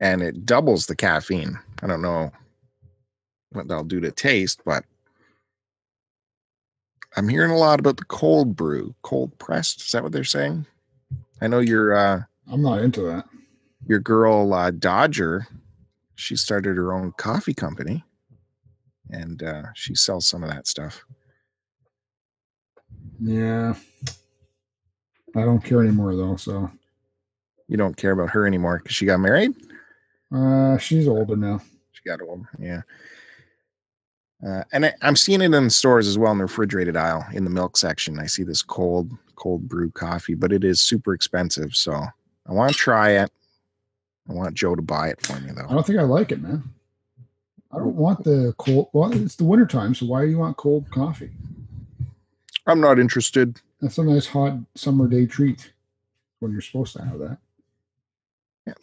and 0.00 0.22
it 0.22 0.44
doubles 0.46 0.86
the 0.86 0.96
caffeine. 0.96 1.58
I 1.82 1.86
don't 1.86 2.02
know 2.02 2.32
what 3.50 3.68
that'll 3.68 3.84
do 3.84 4.00
to 4.00 4.10
taste, 4.10 4.60
but 4.64 4.84
I'm 7.16 7.28
hearing 7.28 7.50
a 7.50 7.56
lot 7.58 7.80
about 7.80 7.96
the 7.96 8.04
cold 8.04 8.54
brew, 8.56 8.94
cold 9.02 9.36
pressed. 9.38 9.80
Is 9.82 9.92
that 9.92 10.02
what 10.02 10.12
they're 10.12 10.24
saying? 10.24 10.66
I 11.40 11.46
know 11.48 11.58
you're 11.58 11.94
uh 11.94 12.22
I'm 12.50 12.62
not 12.62 12.80
into 12.80 13.02
that. 13.02 13.26
your 13.86 13.98
girl 14.00 14.52
uh, 14.54 14.70
Dodger, 14.70 15.46
she 16.16 16.36
started 16.36 16.76
her 16.76 16.92
own 16.92 17.12
coffee 17.16 17.54
company, 17.54 18.04
and 19.10 19.42
uh, 19.42 19.62
she 19.74 19.94
sells 19.94 20.26
some 20.26 20.42
of 20.42 20.50
that 20.50 20.66
stuff. 20.66 21.04
Yeah. 23.20 23.74
I 25.36 25.42
don't 25.42 25.62
care 25.62 25.80
anymore 25.80 26.16
though, 26.16 26.36
so 26.36 26.70
You 27.68 27.76
don't 27.76 27.96
care 27.96 28.12
about 28.12 28.30
her 28.30 28.46
anymore 28.46 28.78
because 28.78 28.96
she 28.96 29.06
got 29.06 29.20
married. 29.20 29.54
Uh 30.32 30.78
she's 30.78 31.08
older 31.08 31.36
now. 31.36 31.60
She 31.92 32.02
got 32.08 32.22
old, 32.22 32.46
yeah. 32.58 32.82
Uh, 34.46 34.64
and 34.72 34.86
I, 34.86 34.94
I'm 35.02 35.16
seeing 35.16 35.42
it 35.42 35.52
in 35.52 35.64
the 35.64 35.70
stores 35.70 36.08
as 36.08 36.16
well 36.16 36.32
in 36.32 36.38
the 36.38 36.44
refrigerated 36.44 36.96
aisle 36.96 37.26
in 37.34 37.44
the 37.44 37.50
milk 37.50 37.76
section. 37.76 38.18
I 38.18 38.26
see 38.26 38.42
this 38.42 38.62
cold, 38.62 39.10
cold 39.36 39.68
brew 39.68 39.90
coffee, 39.90 40.34
but 40.34 40.52
it 40.52 40.64
is 40.64 40.80
super 40.80 41.12
expensive. 41.12 41.76
So 41.76 41.92
I 41.92 42.52
want 42.52 42.72
to 42.72 42.78
try 42.78 43.10
it. 43.10 43.30
I 44.28 44.32
want 44.32 44.54
Joe 44.54 44.74
to 44.74 44.82
buy 44.82 45.08
it 45.08 45.20
for 45.20 45.38
me 45.40 45.50
though. 45.54 45.66
I 45.68 45.74
don't 45.74 45.86
think 45.86 45.98
I 45.98 46.04
like 46.04 46.32
it, 46.32 46.40
man. 46.40 46.62
I 47.72 47.78
don't 47.78 47.96
want 47.96 48.24
the 48.24 48.54
cold 48.58 48.88
well, 48.92 49.12
it's 49.12 49.36
the 49.36 49.44
wintertime, 49.44 49.94
so 49.94 50.06
why 50.06 50.24
do 50.24 50.30
you 50.30 50.38
want 50.38 50.56
cold 50.56 50.90
coffee? 50.90 51.30
I'm 52.66 52.80
not 52.80 52.98
interested. 52.98 53.60
That's 53.80 53.98
a 53.98 54.04
nice 54.04 54.26
hot 54.26 54.54
summer 54.74 55.06
day 55.06 55.26
treat 55.26 55.72
when 56.40 56.52
you're 56.52 56.60
supposed 56.60 56.94
to 56.96 57.02
have 57.02 57.18
that. 57.18 57.38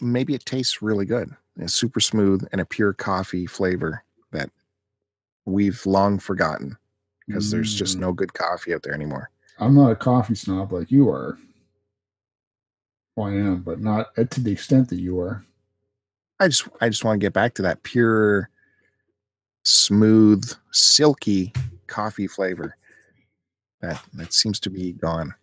Maybe 0.01 0.33
it 0.33 0.45
tastes 0.45 0.81
really 0.81 1.05
good. 1.05 1.29
It's 1.57 1.73
super 1.73 1.99
smooth 1.99 2.47
and 2.51 2.61
a 2.61 2.65
pure 2.65 2.93
coffee 2.93 3.45
flavor 3.45 4.03
that 4.31 4.49
we've 5.45 5.83
long 5.85 6.19
forgotten 6.19 6.77
because 7.27 7.51
there's 7.51 7.73
just 7.73 7.97
Mm. 7.97 8.01
no 8.01 8.13
good 8.13 8.33
coffee 8.33 8.73
out 8.73 8.83
there 8.83 8.93
anymore. 8.93 9.29
I'm 9.59 9.73
not 9.75 9.91
a 9.91 9.95
coffee 9.95 10.35
snob 10.35 10.71
like 10.71 10.91
you 10.91 11.09
are. 11.09 11.37
Well, 13.15 13.27
I 13.27 13.33
am, 13.33 13.61
but 13.63 13.79
not 13.79 14.07
uh, 14.17 14.25
to 14.25 14.39
the 14.41 14.51
extent 14.51 14.89
that 14.89 14.99
you 14.99 15.19
are. 15.19 15.43
I 16.39 16.47
just 16.49 16.67
I 16.81 16.89
just 16.89 17.03
want 17.03 17.19
to 17.19 17.25
get 17.25 17.33
back 17.33 17.55
to 17.55 17.63
that 17.63 17.81
pure, 17.81 18.49
smooth, 19.63 20.51
silky 20.71 21.51
coffee 21.87 22.27
flavor. 22.27 22.75
That 23.81 24.03
that 24.13 24.33
seems 24.33 24.59
to 24.61 24.69
be 24.69 24.93
gone. 24.93 25.33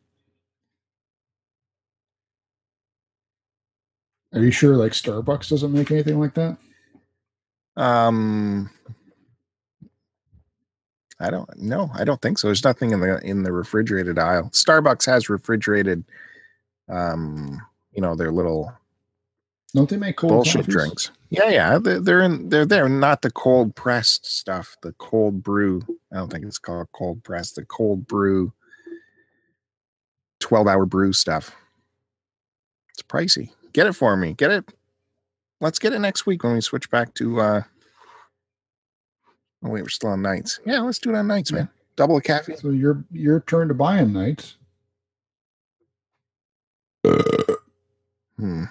Are 4.35 4.41
you 4.41 4.51
sure 4.51 4.77
like 4.77 4.93
Starbucks 4.93 5.49
doesn't 5.49 5.73
make 5.73 5.91
anything 5.91 6.19
like 6.21 6.35
that? 6.35 6.57
Um, 7.77 8.69
I 11.21 11.31
don't 11.31 11.49
know. 11.57 11.91
I 11.95 12.05
don't 12.05 12.21
think 12.21 12.39
so. 12.39 12.49
There's 12.49 12.65
nothing 12.65 12.91
in 12.91 13.01
the 13.01 13.19
in 13.25 13.43
the 13.45 13.53
refrigerated 13.53 14.19
aisle. 14.19 14.51
Starbucks 14.53 15.07
has 15.07 15.29
refrigerated, 15.29 16.05
um, 16.89 17.61
you 17.93 18.03
know, 18.03 18.17
their 18.17 18.33
little 18.33 18.73
Don't 19.75 19.89
they 19.89 19.97
make 19.97 20.17
cold 20.17 20.33
bullshit 20.33 20.63
coffees? 20.63 20.75
drinks. 20.75 21.11
Yeah, 21.31 21.49
yeah, 21.49 21.79
they're, 21.79 22.01
they're 22.01 22.21
in. 22.23 22.49
They're 22.49 22.67
there. 22.67 22.89
Not 22.89 23.23
the 23.23 23.31
cold 23.31 23.75
pressed 23.77 24.27
stuff. 24.27 24.77
The 24.83 24.93
cold 24.99 25.43
brew. 25.43 25.83
I 26.13 26.17
don't 26.17 26.31
think 26.31 26.45
it's 26.45 26.59
called 26.59 26.89
cold 26.93 27.23
press. 27.25 27.53
The 27.53 27.65
cold 27.65 28.07
brew. 28.07 28.53
Twelve 30.41 30.67
hour 30.67 30.87
brew 30.87 31.13
stuff. 31.13 31.55
It's 32.91 33.03
pricey. 33.03 33.51
Get 33.75 33.87
it 33.87 33.93
for 33.93 34.17
me. 34.17 34.33
Get 34.33 34.51
it. 34.51 34.65
Let's 35.61 35.79
get 35.79 35.93
it 35.93 35.99
next 35.99 36.25
week 36.27 36.43
when 36.45 36.55
we 36.55 36.61
switch 36.61 36.91
back 36.91 37.13
to. 37.15 37.41
uh 37.41 37.63
Oh 39.65 39.71
wait, 39.71 39.83
we're 39.83 39.89
still 39.89 40.11
on 40.11 40.21
nights. 40.23 40.61
Yeah, 40.67 40.81
let's 40.81 40.99
do 40.99 41.11
it 41.11 41.17
on 41.17 41.27
nights, 41.27 41.51
man. 41.51 41.69
Double 41.97 42.17
a 42.19 42.23
caffeine. 42.23 42.57
So 42.57 42.71
your 42.71 43.03
your 43.11 43.41
turn 43.41 43.69
to 43.69 43.75
buy 43.75 43.97
them 43.97 44.13
nights. 44.13 44.57
Hmm. 48.39 48.65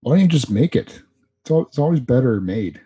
Why 0.00 0.12
don't 0.12 0.20
you 0.20 0.28
just 0.28 0.50
make 0.50 0.74
it? 0.76 1.02
It's, 1.42 1.50
al- 1.50 1.62
it's 1.62 1.78
always 1.78 2.00
better 2.00 2.40
made. 2.40 2.80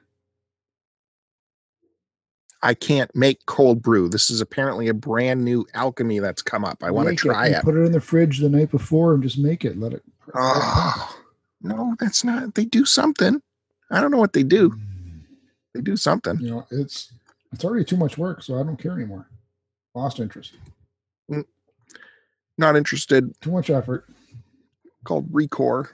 I 2.67 2.75
can't 2.75 3.15
make 3.15 3.47
cold 3.47 3.81
brew. 3.81 4.09
This 4.09 4.29
is 4.29 4.41
apparently 4.41 4.89
a 4.89 4.95
brand 4.95 5.45
new 5.45 5.65
alchemy 5.75 6.19
that's 6.19 6.43
come 6.43 6.65
up. 6.65 6.83
I 6.83 6.91
want 6.91 7.09
to 7.09 7.15
try 7.15 7.47
and 7.47 7.55
it. 7.55 7.63
Put 7.63 7.77
it 7.77 7.83
in 7.83 7.93
the 7.93 8.01
fridge 8.01 8.41
the 8.41 8.49
night 8.49 8.73
before 8.73 9.15
and 9.15 9.23
just 9.23 9.39
make 9.39 9.65
it. 9.65 9.79
Let 9.79 9.93
it. 9.93 10.03
it. 10.27 10.33
Oh, 10.35 11.17
no, 11.63 11.95
that's 12.01 12.25
not. 12.25 12.57
They 12.57 12.65
do 12.65 12.85
something. 12.85 13.41
I 13.93 14.01
don't 14.01 14.11
know 14.11 14.19
what 14.19 14.33
they 14.33 14.43
do. 14.43 14.71
Hmm. 14.71 15.19
They 15.75 15.81
do 15.81 15.97
something. 15.97 16.41
You 16.41 16.51
know, 16.51 16.67
it's 16.73 17.13
it's 17.53 17.65
already 17.65 17.85
too 17.85 17.97
much 17.97 18.19
work, 18.19 18.43
so 18.43 18.59
I 18.59 18.65
don't 18.65 18.83
care 18.83 18.95
anymore. 18.95 19.29
Lost 19.95 20.19
interest. 20.19 20.55
Mm. 21.31 21.45
Not 22.59 22.75
interested. 22.75 23.33
Too 23.41 23.53
much 23.53 23.71
effort. 23.71 24.09
Called 25.05 25.31
Recore. 25.31 25.91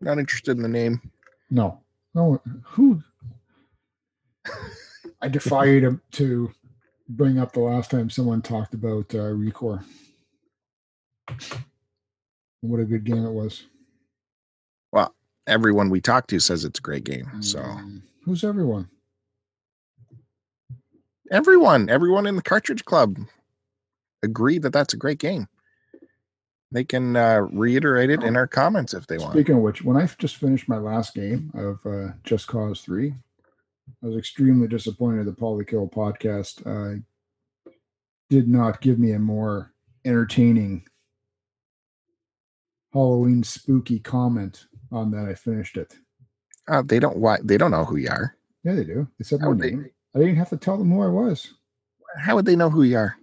Not 0.00 0.18
interested 0.18 0.56
in 0.56 0.62
the 0.62 0.68
name. 0.68 1.10
No, 1.50 1.80
no. 2.14 2.40
Who? 2.62 3.02
I 5.20 5.28
defy 5.28 5.64
you 5.66 5.80
to, 5.80 6.00
to 6.12 6.50
bring 7.08 7.38
up 7.38 7.52
the 7.52 7.60
last 7.60 7.90
time 7.90 8.10
someone 8.10 8.42
talked 8.42 8.74
about 8.74 9.14
uh, 9.14 9.32
Recore. 9.32 9.84
What 12.60 12.80
a 12.80 12.84
good 12.84 13.04
game 13.04 13.24
it 13.24 13.32
was. 13.32 13.64
Well, 14.92 15.14
everyone 15.46 15.90
we 15.90 16.00
talk 16.00 16.26
to 16.28 16.40
says 16.40 16.64
it's 16.64 16.78
a 16.78 16.82
great 16.82 17.04
game. 17.04 17.30
So 17.40 17.60
Mm, 17.60 18.02
who's 18.24 18.44
everyone? 18.44 18.88
everyone, 21.30 21.88
everyone 21.90 22.26
in 22.26 22.36
the 22.36 22.42
cartridge 22.42 22.84
club 22.84 23.18
agree 24.22 24.58
that 24.58 24.72
that's 24.72 24.94
a 24.94 24.96
great 24.96 25.18
game. 25.18 25.48
They 26.72 26.84
can 26.84 27.16
uh, 27.16 27.46
reiterate 27.52 28.10
it 28.10 28.22
in 28.22 28.36
our 28.36 28.46
comments 28.46 28.92
if 28.92 29.06
they 29.06 29.18
want. 29.18 29.32
Speaking 29.32 29.56
of 29.56 29.62
which, 29.62 29.82
when 29.84 29.96
I 29.96 30.06
just 30.18 30.36
finished 30.36 30.68
my 30.68 30.78
last 30.78 31.14
game 31.14 31.50
of 31.54 31.84
uh, 31.86 32.12
Just 32.24 32.48
Cause 32.48 32.80
3, 32.80 33.14
I 34.02 34.06
was 34.06 34.16
extremely 34.16 34.68
disappointed 34.68 35.26
the 35.26 35.32
Polykill 35.32 35.90
podcast 35.92 36.66
uh, 36.66 37.00
did 38.30 38.48
not 38.48 38.80
give 38.80 38.98
me 38.98 39.12
a 39.12 39.18
more 39.18 39.72
entertaining 40.04 40.84
Halloween 42.92 43.42
spooky 43.42 43.98
comment 43.98 44.66
on 44.92 45.10
that 45.12 45.26
I 45.28 45.34
finished 45.34 45.76
it. 45.76 45.96
Uh, 46.68 46.82
they 46.84 46.98
don't. 46.98 47.16
Why 47.18 47.38
they 47.42 47.58
don't 47.58 47.70
know 47.70 47.84
who 47.84 47.96
you 47.96 48.08
are. 48.08 48.36
Yeah, 48.64 48.74
they 48.74 48.84
do. 48.84 49.06
They 49.18 49.24
said 49.24 49.40
How 49.40 49.46
my 49.46 49.50
would 49.50 49.58
they- 49.60 49.70
name. 49.70 49.90
I 50.14 50.18
didn't 50.20 50.36
have 50.36 50.48
to 50.50 50.56
tell 50.56 50.78
them 50.78 50.90
who 50.90 51.02
I 51.02 51.08
was. 51.08 51.52
How 52.18 52.36
would 52.36 52.46
they 52.46 52.56
know 52.56 52.70
who 52.70 52.82
you 52.82 52.96
are? 52.96 53.16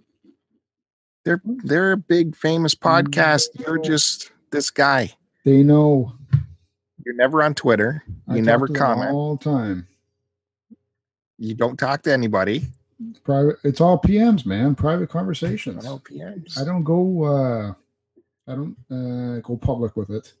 They're 1.24 1.42
they're 1.44 1.92
a 1.92 1.96
big 1.96 2.36
famous 2.36 2.74
podcast. 2.74 3.46
You're 3.58 3.78
just 3.78 4.30
this 4.52 4.70
guy. 4.70 5.12
They 5.44 5.62
know. 5.62 6.12
You're 7.04 7.16
never 7.16 7.42
on 7.42 7.54
Twitter. 7.54 8.02
I 8.28 8.36
You 8.36 8.40
talk 8.42 8.46
never 8.46 8.68
comment. 8.68 9.10
all 9.10 9.36
the 9.36 9.44
time. 9.44 9.86
You 11.38 11.54
don't 11.54 11.78
talk 11.78 12.02
to 12.02 12.12
anybody. 12.12 12.62
Private. 13.24 13.56
It's 13.64 13.80
all 13.80 14.00
PMs, 14.00 14.46
man. 14.46 14.74
Private 14.74 15.10
conversations. 15.10 15.84
No 15.84 15.98
PMs. 15.98 16.58
I 16.58 16.64
don't 16.64 16.84
go 16.84 17.24
uh 17.24 17.72
I 18.46 18.54
don't 18.54 18.76
uh 18.90 19.40
go 19.40 19.56
public 19.56 19.96
with 19.96 20.10
it. 20.10 20.32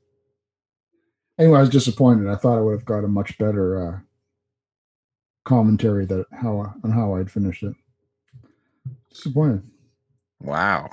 Anyway, 1.38 1.58
I 1.58 1.62
was 1.62 1.70
disappointed. 1.70 2.28
I 2.28 2.36
thought 2.36 2.58
I 2.58 2.60
would 2.60 2.72
have 2.72 2.84
got 2.84 3.04
a 3.04 3.08
much 3.08 3.36
better 3.38 3.88
uh 3.88 3.98
commentary 5.44 6.06
that 6.06 6.26
how 6.32 6.74
on 6.84 6.90
how 6.90 7.16
I'd 7.16 7.30
finished 7.30 7.64
it. 7.64 7.74
Disappointed. 9.10 9.62
Wow. 10.40 10.90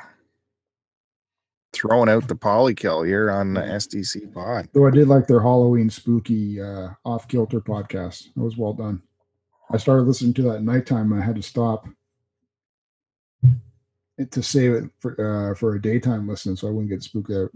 Throwing 1.73 2.09
out 2.09 2.27
the 2.27 2.35
polykill 2.35 3.05
here 3.05 3.31
on 3.31 3.53
the 3.53 3.61
STC 3.61 4.33
pod. 4.33 4.67
Though 4.73 4.87
I 4.87 4.91
did 4.91 5.07
like 5.07 5.27
their 5.27 5.39
Halloween 5.41 5.89
spooky 5.89 6.59
uh 6.59 6.89
off 7.05 7.27
kilter 7.27 7.61
podcast. 7.61 8.27
It 8.27 8.37
was 8.37 8.57
well 8.57 8.73
done. 8.73 9.03
I 9.73 9.77
started 9.77 10.03
listening 10.03 10.33
to 10.35 10.41
that 10.43 10.55
at 10.57 10.63
nighttime 10.63 11.13
I 11.13 11.21
had 11.21 11.35
to 11.35 11.41
stop 11.41 11.87
it 14.17 14.31
to 14.31 14.43
save 14.43 14.73
it 14.73 14.83
for 14.99 15.51
uh 15.51 15.55
for 15.55 15.75
a 15.75 15.81
daytime 15.81 16.27
listen 16.27 16.55
so 16.55 16.67
I 16.67 16.71
wouldn't 16.71 16.89
get 16.89 17.03
spooked 17.03 17.31
out. 17.31 17.51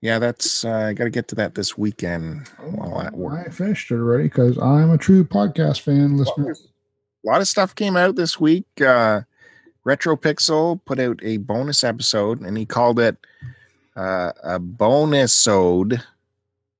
Yeah, 0.00 0.18
that's 0.20 0.64
uh, 0.64 0.70
I 0.70 0.92
got 0.92 1.04
to 1.04 1.10
get 1.10 1.26
to 1.28 1.34
that 1.36 1.54
this 1.54 1.76
weekend 1.76 2.48
while 2.58 3.00
at 3.02 3.14
work. 3.14 3.46
I 3.46 3.50
finished 3.50 3.90
it 3.90 3.96
already 3.96 4.24
because 4.24 4.56
I'm 4.58 4.90
a 4.90 4.98
true 4.98 5.24
podcast 5.24 5.80
fan 5.80 6.16
listener. 6.16 6.52
A 6.52 7.26
lot 7.26 7.40
of 7.40 7.48
stuff 7.48 7.74
came 7.74 7.96
out 7.96 8.14
this 8.14 8.38
week. 8.38 8.66
Uh, 8.80 9.22
Retro 9.82 10.16
Pixel 10.16 10.80
put 10.84 11.00
out 11.00 11.18
a 11.24 11.38
bonus 11.38 11.82
episode, 11.82 12.42
and 12.42 12.56
he 12.56 12.64
called 12.64 13.00
it 13.00 13.16
uh, 13.96 14.32
a 14.44 14.60
bonus 14.60 15.48
ode. 15.48 16.00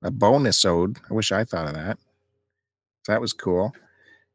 A 0.02 0.12
bonus 0.12 0.64
ode. 0.64 0.98
I 1.10 1.14
wish 1.14 1.32
I 1.32 1.42
thought 1.42 1.66
of 1.66 1.74
that. 1.74 1.98
That 3.08 3.20
was 3.20 3.32
cool. 3.32 3.74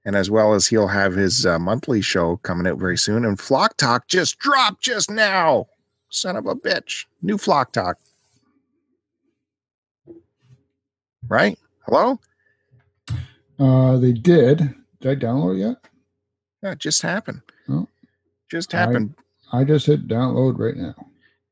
And 0.04 0.18
as 0.18 0.30
well 0.30 0.54
as 0.54 0.68
he'll 0.68 0.88
have 0.88 1.14
his 1.14 1.46
uh, 1.46 1.58
monthly 1.60 2.02
show 2.02 2.38
coming 2.38 2.68
out 2.68 2.78
very 2.78 2.98
soon. 2.98 3.24
And 3.24 3.40
Flock 3.40 3.78
Talk 3.78 4.08
just 4.10 4.38
dropped 4.40 4.82
just 4.82 5.10
now. 5.10 5.68
Son 6.10 6.36
of 6.36 6.46
a 6.46 6.56
bitch. 6.56 7.06
New 7.22 7.38
Flock 7.38 7.72
Talk. 7.72 7.98
Right? 11.30 11.58
Hello? 11.86 12.20
Uh, 13.58 13.98
they 13.98 14.12
did. 14.12 14.74
Did 15.00 15.24
I 15.24 15.26
download 15.26 15.56
it 15.56 15.60
yet? 15.60 15.78
Yeah, 16.62 16.72
it 16.72 16.80
just 16.80 17.02
happened. 17.02 17.42
Oh. 17.70 17.88
Just 18.52 18.74
I- 18.74 18.80
happened. 18.80 19.16
I 19.54 19.64
just 19.64 19.86
hit 19.86 20.08
download 20.08 20.58
right 20.58 20.76
now. 20.76 20.96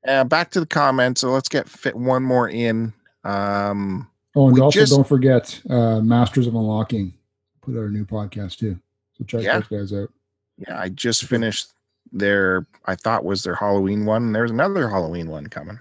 Uh, 0.07 0.23
back 0.23 0.49
to 0.51 0.59
the 0.59 0.65
comments. 0.65 1.21
So 1.21 1.29
let's 1.29 1.47
get 1.47 1.69
fit 1.69 1.95
one 1.95 2.23
more 2.23 2.49
in. 2.49 2.93
Um, 3.23 4.09
Oh, 4.35 4.47
and 4.47 4.55
We 4.55 4.61
also 4.61 4.79
just- 4.79 4.91
don't 4.93 5.07
forget 5.07 5.61
uh, 5.69 5.99
Masters 6.01 6.47
of 6.47 6.55
Unlocking 6.55 7.13
put 7.61 7.75
out 7.75 7.83
a 7.85 7.89
new 7.89 8.05
podcast 8.05 8.57
too. 8.57 8.79
So 9.17 9.23
check 9.25 9.43
Yeah. 9.43 9.59
those 9.59 9.67
guys 9.89 9.93
out. 9.93 10.09
yeah, 10.57 10.79
I 10.79 10.89
just 10.89 11.25
finished 11.25 11.67
their, 12.11 12.65
I 12.85 12.95
thought 12.95 13.23
was 13.25 13.43
their 13.43 13.55
Halloween 13.55 14.05
one. 14.05 14.23
and 14.23 14.35
There's 14.35 14.51
another 14.51 14.89
Halloween 14.89 15.27
one 15.29 15.47
coming. 15.47 15.79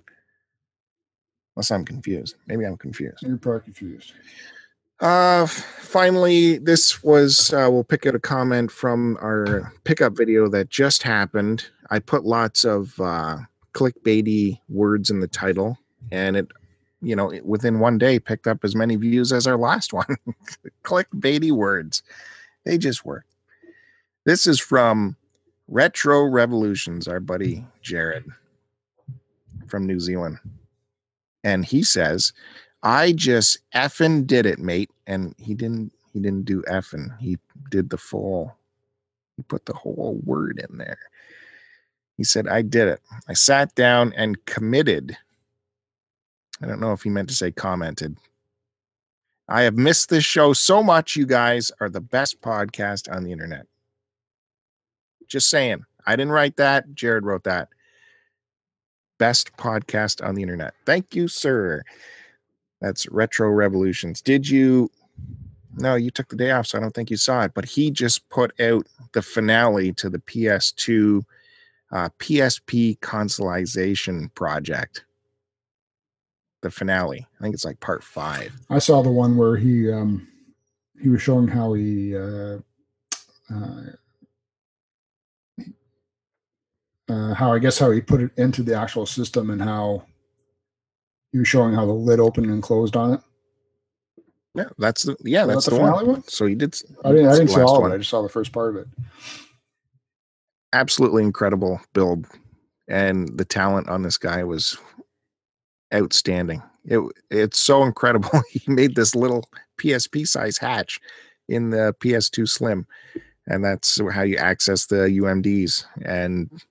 Unless 1.57 1.71
I'm 1.71 1.85
confused. 1.85 2.37
Maybe 2.47 2.65
I'm 2.65 2.77
confused. 2.77 3.23
You're 3.23 3.37
probably 3.37 3.61
confused. 3.63 4.13
Uh, 5.01 5.47
finally, 5.47 6.59
this 6.59 7.03
was, 7.03 7.53
uh, 7.53 7.69
we'll 7.71 7.85
pick 7.85 8.05
out 8.07 8.15
a 8.15 8.19
comment 8.21 8.71
from 8.71 9.17
our 9.23 9.73
pickup 9.85 10.17
video 10.17 10.49
that 10.49 10.69
just 10.69 11.03
happened. 11.03 11.67
I 11.91 11.99
put 11.99 12.25
lots 12.25 12.65
of 12.65 12.99
uh, 13.01 13.39
clickbaity 13.73 14.61
words 14.69 15.11
in 15.11 15.21
the 15.21 15.27
title, 15.29 15.79
and 16.13 16.37
it, 16.37 16.49
you 17.03 17.17
know, 17.17 17.33
within 17.45 17.81
one 17.81 17.99
day 17.99 18.19
picked 18.19 18.47
up 18.47 18.65
as 18.65 18.75
many 18.75 18.97
views 18.97 19.33
as 19.33 19.47
our 19.47 19.57
last 19.57 19.93
one. 19.93 20.17
clickbaity 20.85 21.53
words. 21.53 22.03
They 22.65 22.79
just 22.79 23.05
work. 23.05 23.25
This 24.25 24.47
is 24.47 24.61
from 24.61 25.17
Retro 25.69 26.25
Revolutions, 26.25 27.09
our 27.09 27.21
buddy 27.21 27.65
Jared 27.81 28.25
from 29.69 29.87
New 29.87 30.01
Zealand. 30.01 30.39
And 31.43 31.65
he 31.65 31.83
says, 31.83 32.33
I 32.83 33.13
just 33.13 33.59
effing 33.75 34.27
did 34.27 34.45
it, 34.47 34.59
mate. 34.59 34.91
And 35.07 35.35
he 35.39 35.55
didn't 35.55 35.93
He 36.13 36.21
didn't 36.21 36.45
do 36.45 36.63
effing. 36.63 37.17
He 37.19 37.39
did 37.71 37.91
the 37.91 37.97
full. 37.97 38.57
He 39.37 39.43
put 39.45 39.65
the 39.65 39.75
whole 39.75 40.21
word 40.25 40.63
in 40.69 40.77
there. 40.77 40.99
He 42.17 42.25
said, 42.25 42.49
I 42.49 42.61
did 42.61 42.89
it. 42.89 43.01
I 43.29 43.33
sat 43.33 43.75
down 43.75 44.13
and 44.15 44.45
committed. 44.45 45.17
I 46.63 46.67
don't 46.67 46.81
know 46.81 46.93
if 46.93 47.03
he 47.03 47.11
meant 47.11 47.29
to 47.29 47.35
say 47.35 47.51
commented. 47.51 48.17
I 49.49 49.63
have 49.63 49.77
missed 49.77 50.11
this 50.11 50.25
show 50.25 50.53
so 50.53 50.83
much. 50.83 51.17
You 51.17 51.27
guys 51.27 51.73
are 51.81 51.89
the 51.89 52.01
best 52.01 52.41
podcast 52.41 53.15
on 53.15 53.25
the 53.25 53.33
internet. 53.33 53.67
Just 55.27 55.51
saying. 55.51 55.85
I 56.07 56.17
didn't 56.17 56.33
write 56.33 56.57
that. 56.57 56.95
Jared 56.95 57.25
wrote 57.25 57.45
that. 57.45 57.69
Best 59.19 59.57
podcast 59.57 60.27
on 60.27 60.35
the 60.35 60.43
internet. 60.43 60.75
Thank 60.87 61.15
you, 61.15 61.29
sir. 61.29 61.83
That's 62.81 63.09
Retro 63.09 63.49
Revolutions. 63.51 64.23
Did 64.23 64.49
you? 64.49 64.91
No, 65.77 65.95
you 65.95 66.11
took 66.11 66.29
the 66.29 66.37
day 66.37 66.51
off, 66.51 66.67
so 66.67 66.79
I 66.79 66.81
don't 66.81 66.95
think 66.95 67.11
you 67.11 67.17
saw 67.17 67.43
it. 67.43 67.53
But 67.55 67.65
he 67.65 67.91
just 67.91 68.29
put 68.29 68.59
out 68.61 68.87
the 69.13 69.23
finale 69.23 69.93
to 69.95 70.09
the 70.09 70.19
PS2 70.19 71.23
uh, 71.93 72.09
PSP 72.19 72.99
consolization 73.01 74.33
project. 74.35 75.05
The 76.63 76.71
finale. 76.71 77.27
I 77.39 77.43
think 77.43 77.55
it's 77.55 77.65
like 77.65 77.81
part 77.81 78.05
five. 78.05 78.53
I 78.69 78.79
saw 78.79 79.03
the 79.03 79.11
one 79.11 79.37
where 79.37 79.57
he 79.57 79.91
um 79.91 80.29
he 81.01 81.09
was 81.09 81.23
showing 81.23 81.49
how 81.49 81.73
he 81.73 82.15
uh, 82.15 82.59
uh, 83.51 83.83
uh 87.09 87.35
how 87.35 87.53
I 87.53 87.59
guess 87.59 87.79
how 87.79 87.91
he 87.91 88.01
put 88.01 88.21
it 88.21 88.31
into 88.37 88.63
the 88.63 88.75
actual 88.75 89.07
system 89.07 89.51
and 89.51 89.63
how 89.63 90.05
he 91.33 91.39
was 91.39 91.49
showing 91.49 91.75
how 91.75 91.87
the 91.87 91.93
lid 91.93 92.21
opened 92.21 92.47
and 92.47 92.63
closed 92.63 92.97
on 92.97 93.15
it. 93.15 93.21
Yeah, 94.55 94.69
that's 94.79 95.05
the 95.05 95.17
yeah, 95.25 95.47
that's 95.47 95.65
that 95.65 95.71
the, 95.71 95.77
the 95.79 95.83
finale 95.83 96.07
one? 96.07 96.29
So 96.29 96.45
he 96.45 96.55
did. 96.55 96.77
I 97.05 97.13
didn't 97.13 97.29
I 97.29 97.33
didn't 97.33 97.49
see 97.49 97.61
all 97.61 97.77
of 97.77 97.83
one. 97.83 97.93
it. 97.93 97.95
I 97.95 97.99
just 97.99 98.11
saw 98.11 98.21
the 98.21 98.29
first 98.29 98.53
part 98.53 98.77
of 98.77 98.83
it. 98.83 98.89
absolutely 100.73 101.23
incredible 101.23 101.81
build 101.95 102.27
and 102.91 103.39
the 103.39 103.45
talent 103.45 103.89
on 103.89 104.03
this 104.03 104.19
guy 104.19 104.43
was 104.43 104.77
outstanding. 105.95 106.63
It 106.85 107.01
it's 107.31 107.59
so 107.59 107.83
incredible. 107.85 108.43
He 108.51 108.63
made 108.71 108.95
this 108.95 109.15
little 109.15 109.49
psp 109.79 110.27
size 110.27 110.59
hatch 110.59 111.01
in 111.49 111.71
the 111.71 111.95
ps2 112.01 112.47
slim 112.47 112.87
and 113.47 113.65
that's 113.65 113.99
how 114.13 114.23
you 114.23 114.37
access 114.37 114.87
the 114.87 115.07
umds 115.07 115.87
and 116.05 116.63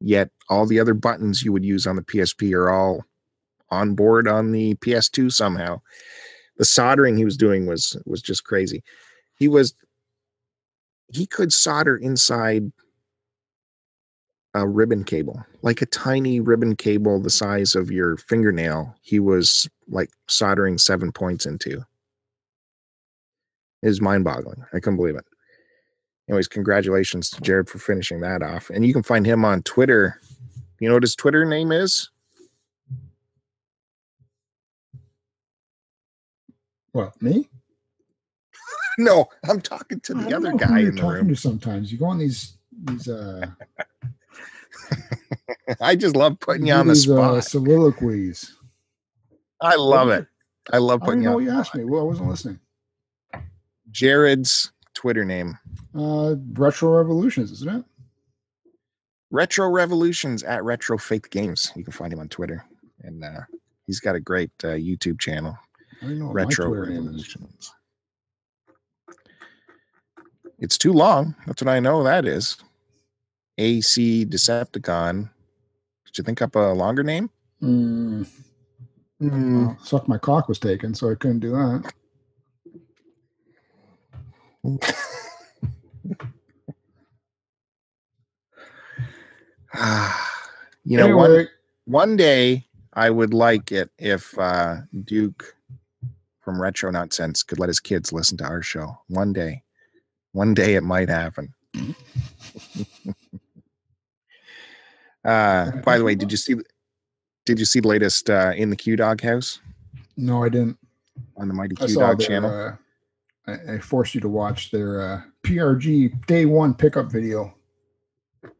yet 0.00 0.30
all 0.48 0.66
the 0.66 0.80
other 0.80 0.94
buttons 0.94 1.42
you 1.44 1.52
would 1.52 1.64
use 1.64 1.86
on 1.86 1.94
the 1.94 2.02
psp 2.02 2.52
are 2.54 2.70
all 2.70 3.04
on 3.70 3.94
board 3.94 4.28
on 4.28 4.52
the 4.52 4.74
ps2 4.76 5.32
somehow. 5.32 5.80
The 6.56 6.64
soldering 6.64 7.16
he 7.16 7.24
was 7.24 7.36
doing 7.36 7.66
was 7.66 7.96
was 8.04 8.22
just 8.22 8.44
crazy. 8.44 8.82
He 9.36 9.48
was 9.48 9.74
he 11.12 11.26
could 11.26 11.52
solder 11.52 11.96
inside 11.96 12.72
a 14.54 14.66
ribbon 14.66 15.04
cable, 15.04 15.44
like 15.62 15.82
a 15.82 15.86
tiny 15.86 16.40
ribbon 16.40 16.74
cable 16.76 17.20
the 17.20 17.30
size 17.30 17.74
of 17.74 17.90
your 17.90 18.16
fingernail. 18.16 18.94
He 19.02 19.20
was 19.20 19.68
like 19.88 20.10
soldering 20.28 20.78
seven 20.78 21.12
points 21.12 21.46
into. 21.46 21.84
It 23.82 23.88
was 23.88 24.00
mind 24.00 24.24
boggling. 24.24 24.64
I 24.72 24.80
couldn't 24.80 24.96
believe 24.96 25.16
it. 25.16 25.24
Anyways, 26.28 26.48
congratulations 26.48 27.30
to 27.30 27.40
Jared 27.40 27.68
for 27.68 27.78
finishing 27.78 28.20
that 28.20 28.42
off. 28.42 28.70
And 28.70 28.84
you 28.84 28.92
can 28.92 29.02
find 29.02 29.24
him 29.24 29.44
on 29.44 29.62
Twitter. 29.62 30.20
You 30.80 30.88
know 30.88 30.94
what 30.94 31.02
his 31.02 31.16
Twitter 31.16 31.44
name 31.44 31.72
is? 31.72 32.10
What 36.92 37.20
me? 37.22 37.48
No, 39.00 39.28
I'm 39.48 39.60
talking 39.60 40.00
to 40.00 40.14
the 40.14 40.28
don't 40.28 40.44
other 40.44 40.56
guy 40.56 40.80
in 40.80 40.96
the 40.96 41.00
talking 41.00 41.08
room. 41.18 41.28
to 41.28 41.36
sometimes. 41.36 41.92
You 41.92 41.98
go 41.98 42.06
on 42.06 42.18
these 42.18 42.54
these 42.82 43.06
uh 43.08 43.46
I 45.80 45.96
just 45.96 46.16
love 46.16 46.38
putting 46.40 46.66
you 46.66 46.74
do 46.74 46.78
on 46.80 46.86
the 46.86 46.92
uh, 46.92 46.96
spot. 46.96 47.44
soliloquies. 47.44 48.56
I 49.60 49.76
love 49.76 50.08
it. 50.10 50.26
I 50.72 50.78
love 50.78 51.02
I 51.02 51.06
putting 51.06 51.20
didn't 51.22 51.38
you 51.38 51.46
know 51.46 51.52
you 51.52 51.58
asked 51.58 51.74
me. 51.74 51.84
Well, 51.84 52.02
I 52.02 52.04
wasn't 52.04 52.28
listening. 52.28 52.60
Jared's 53.90 54.72
Twitter 54.94 55.24
name. 55.24 55.58
Uh 55.94 56.36
Retro 56.52 56.90
Revolutions, 56.96 57.50
isn't 57.52 57.68
it? 57.80 57.84
Retro 59.30 59.68
Revolutions 59.68 60.42
at 60.42 60.64
Retro 60.64 60.98
Faith 60.98 61.30
Games. 61.30 61.72
You 61.76 61.84
can 61.84 61.92
find 61.92 62.12
him 62.12 62.20
on 62.20 62.28
Twitter, 62.28 62.64
and 63.02 63.22
uh, 63.22 63.40
he's 63.86 64.00
got 64.00 64.14
a 64.14 64.20
great 64.20 64.50
uh, 64.64 64.68
YouTube 64.68 65.20
channel, 65.20 65.58
I 66.02 66.06
Retro 66.06 66.70
my 66.70 66.76
Twitter 66.76 66.86
name 66.86 67.14
is. 67.14 67.36
Revolutions. 67.36 67.72
It's 70.58 70.78
too 70.78 70.92
long. 70.92 71.34
That's 71.46 71.62
what 71.62 71.68
I 71.68 71.78
know. 71.78 72.02
That 72.02 72.24
is 72.26 72.56
AC 73.58 74.24
Decepticon. 74.24 75.28
Did 76.06 76.18
you 76.18 76.24
think 76.24 76.40
up 76.40 76.54
a 76.56 76.72
longer 76.72 77.02
name? 77.02 77.28
Mm, 77.62 78.26
well, 79.20 79.76
suck 79.82 80.08
my 80.08 80.16
cock 80.16 80.48
was 80.48 80.58
taken, 80.58 80.94
so 80.94 81.10
I 81.10 81.16
couldn't 81.16 81.40
do 81.40 81.50
that. 81.50 81.92
Ah, 89.74 90.32
you 90.84 90.96
know, 90.96 91.16
one, 91.16 91.48
one 91.84 92.16
day 92.16 92.66
I 92.92 93.10
would 93.10 93.34
like 93.34 93.72
it 93.72 93.90
if 93.98 94.38
uh, 94.38 94.76
Duke 95.04 95.56
from 96.40 96.60
Retro 96.60 96.90
Nonsense 96.90 97.42
could 97.42 97.58
let 97.58 97.68
his 97.68 97.80
kids 97.80 98.12
listen 98.12 98.38
to 98.38 98.44
our 98.44 98.62
show. 98.62 98.98
One 99.08 99.32
day, 99.32 99.62
one 100.32 100.54
day 100.54 100.76
it 100.76 100.82
might 100.82 101.08
happen. 101.08 101.52
uh, 105.28 105.70
by 105.84 105.98
the 105.98 106.04
way, 106.04 106.14
did 106.14 106.30
you 106.30 106.38
see? 106.38 106.54
Did 107.44 107.58
you 107.58 107.64
see 107.64 107.80
the 107.80 107.88
latest 107.88 108.28
uh, 108.30 108.52
in 108.56 108.70
the 108.70 108.76
Q 108.76 108.96
Dog 108.96 109.20
House 109.22 109.60
no, 110.16 110.42
I 110.42 110.48
didn't. 110.48 110.76
on 111.36 111.48
the 111.48 111.54
Mighty 111.54 111.76
Q 111.76 111.94
Dog 111.94 112.18
their, 112.18 112.26
channel? 112.26 112.50
uh, 112.50 112.76
I, 113.50 113.74
I 113.74 113.78
forced 113.78 114.14
you 114.14 114.20
to 114.20 114.28
watch 114.28 114.70
their 114.70 115.00
uh, 115.00 115.22
PRG 115.46 116.26
day 116.26 116.44
one 116.44 116.74
pickup 116.74 117.10
video, 117.10 117.54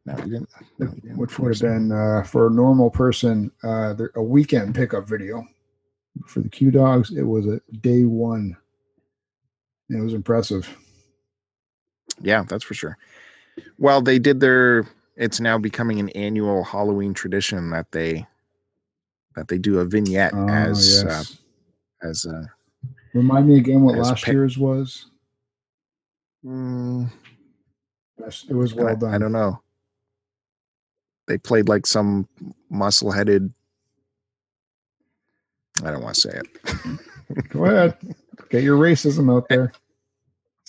no, 0.06 0.16
you 0.18 0.30
didn't. 0.30 0.48
No, 0.78 0.86
you 0.86 1.00
didn't. 1.00 1.18
which 1.18 1.38
would 1.38 1.54
have 1.54 1.60
been 1.60 1.92
uh, 1.92 2.22
for 2.22 2.46
a 2.46 2.50
normal 2.50 2.90
person 2.90 3.50
uh, 3.62 3.94
a 4.14 4.22
weekend 4.22 4.74
pickup 4.74 5.08
video. 5.08 5.44
For 6.26 6.40
the 6.40 6.48
Q 6.48 6.70
Dogs, 6.70 7.10
it 7.10 7.22
was 7.22 7.46
a 7.46 7.60
day 7.80 8.04
one. 8.04 8.56
It 9.88 10.00
was 10.00 10.14
impressive. 10.14 10.68
Yeah, 12.20 12.44
that's 12.48 12.64
for 12.64 12.74
sure. 12.74 12.98
Well, 13.78 14.00
they 14.00 14.18
did 14.18 14.40
their. 14.40 14.86
It's 15.18 15.40
now 15.40 15.58
becoming 15.58 15.98
an 15.98 16.08
annual 16.10 16.62
Halloween 16.62 17.12
tradition 17.12 17.70
that 17.70 17.90
they 17.90 18.24
that 19.34 19.48
they 19.48 19.58
do 19.58 19.80
a 19.80 19.84
vignette 19.84 20.32
Oh, 20.34 20.48
as 20.48 21.04
uh, 21.04 21.24
as 22.02 22.24
uh, 22.24 22.44
Remind 23.14 23.48
me 23.48 23.56
again 23.56 23.82
what 23.82 23.96
last 23.98 24.22
pic- 24.24 24.32
year's 24.32 24.56
was. 24.56 25.06
mm, 26.44 27.10
Yes, 28.20 28.46
It 28.48 28.54
was 28.54 28.72
I- 28.72 28.76
well 28.82 28.96
done. 28.96 29.14
I 29.14 29.18
don't 29.18 29.32
know. 29.32 29.60
They 31.26 31.36
played 31.36 31.68
like 31.68 31.86
some 31.86 32.26
muscle 32.70 33.10
headed. 33.10 33.52
I 35.84 35.90
don't 35.90 36.02
want 36.02 36.14
to 36.14 36.20
say 36.22 36.40
it. 36.40 37.48
Go 37.50 37.64
ahead. 37.66 37.96
Get 38.50 38.62
your 38.62 38.78
racism 38.78 39.30
out 39.34 39.46
there. 39.48 39.72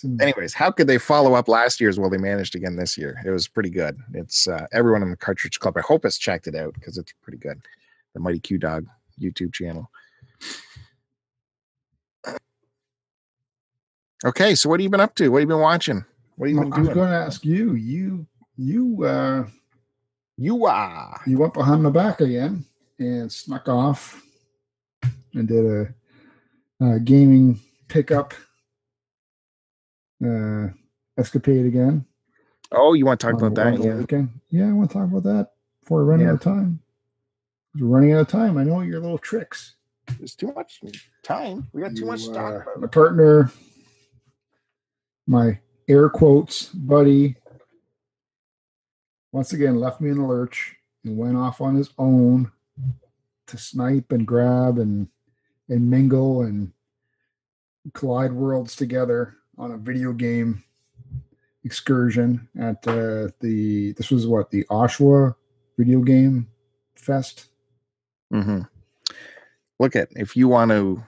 In- 0.04 0.20
Anyways, 0.20 0.54
how 0.54 0.70
could 0.70 0.86
they 0.86 0.98
follow 0.98 1.34
up 1.34 1.48
last 1.48 1.80
year's? 1.80 1.98
Well, 1.98 2.10
they 2.10 2.18
managed 2.18 2.54
again 2.54 2.76
this 2.76 2.96
year. 2.98 3.20
It 3.24 3.30
was 3.30 3.48
pretty 3.48 3.70
good. 3.70 3.96
It's 4.14 4.46
uh, 4.48 4.66
everyone 4.72 5.02
in 5.02 5.10
the 5.10 5.16
Cartridge 5.16 5.58
Club. 5.60 5.76
I 5.76 5.80
hope 5.82 6.04
has 6.04 6.18
checked 6.18 6.46
it 6.46 6.54
out 6.54 6.74
because 6.74 6.98
it's 6.98 7.12
pretty 7.22 7.38
good. 7.38 7.60
The 8.14 8.20
Mighty 8.20 8.40
Q 8.40 8.58
Dog 8.58 8.86
YouTube 9.20 9.52
channel. 9.52 9.90
Okay, 14.24 14.54
so 14.54 14.68
what 14.68 14.80
have 14.80 14.84
you 14.84 14.90
been 14.90 15.00
up 15.00 15.14
to? 15.16 15.28
What 15.30 15.38
have 15.40 15.48
you 15.48 15.54
been 15.54 15.62
watching? 15.62 16.04
What 16.36 16.48
have 16.48 16.54
you 16.54 16.60
I 16.60 16.64
been 16.64 16.70
was 16.70 16.88
doing? 16.88 16.94
going 16.94 17.10
to 17.10 17.16
ask 17.16 17.44
you. 17.44 17.74
You 17.74 18.26
you 18.56 19.04
uh 19.04 19.46
You 20.36 20.66
are. 20.66 21.20
you 21.26 21.38
went 21.38 21.54
behind 21.54 21.82
my 21.82 21.90
back 21.90 22.20
again 22.20 22.64
and 22.98 23.32
snuck 23.32 23.68
off 23.68 24.22
and 25.34 25.48
did 25.48 25.64
a, 25.64 25.94
a 26.84 27.00
gaming 27.00 27.58
pickup 27.88 28.34
uh 30.24 30.68
escapade 31.18 31.66
again. 31.66 32.04
Oh, 32.72 32.92
you 32.94 33.04
want 33.04 33.20
to 33.20 33.26
talk 33.26 33.34
about 33.36 33.54
the- 33.54 33.64
that? 33.78 33.80
Yeah. 33.84 33.96
weekend. 33.98 34.30
Yeah, 34.48 34.68
I 34.68 34.72
want 34.72 34.90
to 34.90 34.94
talk 34.98 35.08
about 35.10 35.22
that 35.24 35.50
before 35.82 36.04
we 36.04 36.10
run 36.10 36.20
Yeah. 36.20 36.28
out 36.28 36.34
of 36.34 36.40
time. 36.40 36.80
We're 37.78 37.86
running 37.86 38.12
out 38.12 38.20
of 38.22 38.28
time. 38.28 38.56
I 38.58 38.64
know 38.64 38.80
your 38.80 39.00
little 39.00 39.18
tricks. 39.18 39.76
It's 40.20 40.34
too 40.34 40.52
much 40.52 40.80
time. 41.22 41.68
We 41.72 41.82
got 41.82 41.94
too 41.94 42.06
much 42.06 42.22
to 42.24 42.28
You, 42.28 42.34
talk 42.34 42.52
uh, 42.52 42.56
about. 42.62 42.80
My 42.80 42.86
partner, 42.88 43.50
my 45.26 45.58
air 45.88 46.08
quotes 46.08 46.66
buddy, 46.66 47.36
once 49.32 49.52
again 49.52 49.76
left 49.76 50.00
me 50.00 50.10
in 50.10 50.18
the 50.18 50.24
lurch 50.24 50.76
and 51.04 51.16
went 51.16 51.36
off 51.36 51.60
on 51.60 51.76
his 51.76 51.90
own 51.98 52.50
to 53.46 53.56
snipe 53.58 54.10
and 54.12 54.26
grab 54.26 54.78
and 54.78 55.08
and 55.68 55.88
mingle 55.88 56.42
and 56.42 56.72
collide 57.94 58.32
worlds 58.32 58.74
together 58.74 59.36
on 59.60 59.72
a 59.72 59.76
video 59.76 60.12
game 60.12 60.64
excursion 61.64 62.48
at 62.58 62.76
uh, 62.88 63.28
the 63.40 63.92
this 63.92 64.10
was 64.10 64.26
what 64.26 64.50
the 64.50 64.64
Oshawa 64.70 65.34
video 65.76 66.00
game 66.00 66.48
fest. 66.96 67.50
Mm-hmm. 68.32 68.62
Look 69.78 69.94
at 69.94 70.08
if 70.16 70.34
you 70.34 70.48
want 70.48 70.70
to 70.70 71.04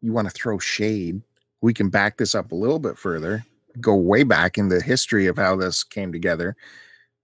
you 0.00 0.12
want 0.12 0.28
to 0.28 0.34
throw 0.34 0.58
shade, 0.58 1.20
we 1.60 1.74
can 1.74 1.90
back 1.90 2.16
this 2.16 2.34
up 2.34 2.52
a 2.52 2.56
little 2.56 2.78
bit 2.78 2.96
further. 2.96 3.44
Go 3.80 3.96
way 3.96 4.22
back 4.22 4.56
in 4.56 4.68
the 4.68 4.80
history 4.80 5.26
of 5.26 5.36
how 5.36 5.56
this 5.56 5.82
came 5.82 6.12
together. 6.12 6.56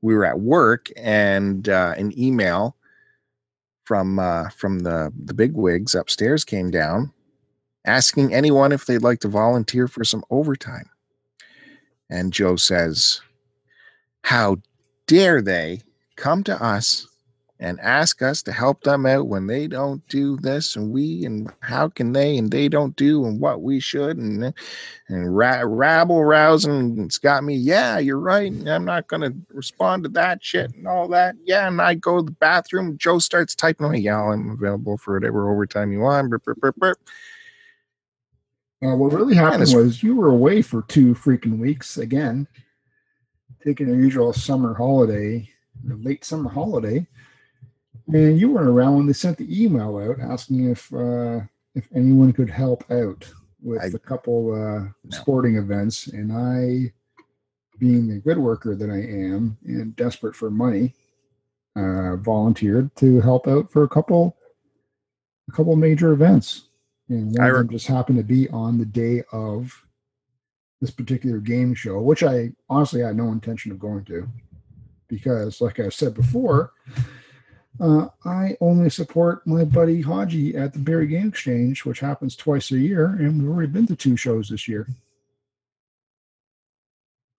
We 0.03 0.15
were 0.15 0.25
at 0.25 0.41
work, 0.41 0.89
and 0.97 1.69
uh, 1.69 1.95
an 1.97 2.17
email 2.19 2.77
from 3.85 4.19
uh, 4.19 4.49
from 4.51 4.81
the 4.81 5.13
the 5.17 5.35
big 5.35 5.55
wigs 5.55 5.95
upstairs 5.95 6.45
came 6.45 6.73
down, 6.73 7.13
asking 7.87 8.35
anyone 8.35 8.73
if 8.73 8.87
they'd 8.87 8.99
like 9.03 9.21
to 9.21 9.29
volunteer 9.29 9.89
for 9.89 10.05
some 10.05 10.25
overtime. 10.31 10.91
And 12.11 12.33
Joe 12.33 12.57
says, 12.57 13.21
"How 14.23 14.57
dare 15.07 15.41
they 15.41 15.81
come 16.17 16.45
to 16.45 16.63
us 16.63 17.07
and 17.59 17.81
ask 17.81 18.21
us 18.21 18.43
to 18.43 18.53
help 18.53 18.83
them 18.83 19.07
out 19.07 19.29
when 19.29 19.47
they 19.47 19.67
don't 19.67 20.07
do 20.09 20.37
this 20.39 20.77
and 20.77 20.93
we 20.93 21.25
and 21.25 21.51
how 21.61 21.89
can 21.89 22.13
they 22.13 22.37
and 22.37 22.51
they 22.51 22.69
don't 22.69 22.95
do 22.97 23.25
and 23.25 23.41
what 23.41 23.63
we 23.63 23.81
should 23.81 24.19
and 24.19 24.53
and 25.09 25.37
ra- 25.37 25.63
rabble 25.65 26.25
rousing 26.25 26.99
it's 26.99 27.19
got 27.19 27.45
me 27.45 27.55
yeah 27.55 27.99
you're 27.99 28.19
right 28.19 28.53
i'm 28.69 28.85
not 28.85 29.07
going 29.09 29.23
to 29.23 29.35
respond 29.55 30.03
to 30.03 30.09
that 30.09 30.43
shit 30.45 30.73
and 30.75 30.87
all 30.87 31.09
that 31.09 31.35
yeah 31.45 31.67
and 31.67 31.81
i 31.81 31.95
go 31.95 32.19
to 32.19 32.25
the 32.25 32.31
bathroom 32.33 32.97
joe 32.99 33.19
starts 33.19 33.55
typing 33.55 33.87
away 33.87 33.99
yeah 33.99 34.21
i'm 34.21 34.51
available 34.51 34.99
for 34.99 35.15
whatever 35.15 35.51
overtime 35.51 35.93
you 35.93 36.01
want 36.01 36.29
burp, 36.29 36.45
burp, 36.45 36.77
burp. 36.77 36.99
Uh, 38.85 38.95
what 38.95 39.13
really 39.13 39.35
happened 39.35 39.73
was 39.75 40.03
you 40.03 40.15
were 40.15 40.29
away 40.29 40.61
for 40.63 40.83
two 40.83 41.15
freaking 41.15 41.59
weeks 41.59 41.97
again, 41.97 42.47
taking 43.65 43.89
your 43.89 43.97
usual 43.97 44.33
summer 44.33 44.75
holiday, 44.75 45.49
late 45.85 46.25
summer 46.25 46.51
holiday, 46.51 47.07
and 48.13 48.39
you 48.39 48.51
weren't 48.51 48.69
around 48.69 48.97
when 48.97 49.07
they 49.07 49.13
sent 49.13 49.39
the 49.39 49.65
email 49.65 49.97
out 49.99 50.21
asking 50.21 50.71
if 50.71 50.93
uh, 50.93 51.41
if 51.75 51.89
anyone 51.95 52.33
could 52.33 52.51
help 52.51 52.89
out 52.91 53.29
with 53.63 53.83
I- 53.83 53.87
a 53.87 53.99
couple 53.99 54.53
uh, 54.53 54.81
No. 54.81 54.93
sporting 55.11 55.57
events. 55.57 56.09
And 56.09 56.31
I, 56.33 56.93
being 57.79 58.09
the 58.09 58.19
good 58.21 58.39
worker 58.39 58.75
that 58.77 58.91
I 58.91 58.99
am 59.01 59.57
and 59.65 59.97
desperate 59.97 60.37
for 60.37 60.51
money, 60.51 60.95
uh, 61.77 62.17
volunteered 62.17 62.95
to 62.97 63.21
help 63.23 63.49
out 63.49 63.71
for 63.71 63.83
a 63.85 63.89
couple 63.89 64.37
a 65.49 65.53
couple 65.53 65.75
major 65.77 66.13
events. 66.13 66.66
And 67.09 67.33
one 67.33 67.41
I 67.41 67.49
of 67.51 67.57
them 67.57 67.69
just 67.71 67.87
happened 67.87 68.19
to 68.19 68.25
be 68.25 68.49
on 68.51 68.79
the 68.79 68.85
day 68.85 69.23
of 69.33 69.73
this 70.81 70.91
particular 70.91 71.39
game 71.39 71.75
show, 71.75 72.01
which 72.01 72.23
I 72.23 72.53
honestly 72.69 73.01
had 73.01 73.17
no 73.17 73.33
intention 73.33 73.73
of 73.73 73.79
going 73.79 74.05
to. 74.07 74.29
Because, 75.09 75.61
like 75.61 75.79
I 75.79 75.89
said 75.89 76.15
before, 76.15 76.73
uh, 77.81 78.09
I 78.25 78.57
only 78.61 78.91
support 78.91 79.47
my 79.47 79.65
buddy 79.65 80.01
Haji 80.01 80.57
at 80.57 80.73
the 80.73 80.79
Barrie 80.81 81.07
Game 81.07 81.29
Exchange, 81.29 81.85
which 81.85 82.01
happens 82.01 82.35
twice 82.35 82.73
a 82.73 82.79
year, 82.79 83.07
and 83.07 83.41
we've 83.41 83.51
already 83.51 83.71
been 83.71 83.87
to 83.87 83.97
two 83.97 84.17
shows 84.17 84.49
this 84.49 84.67
year. 84.67 84.89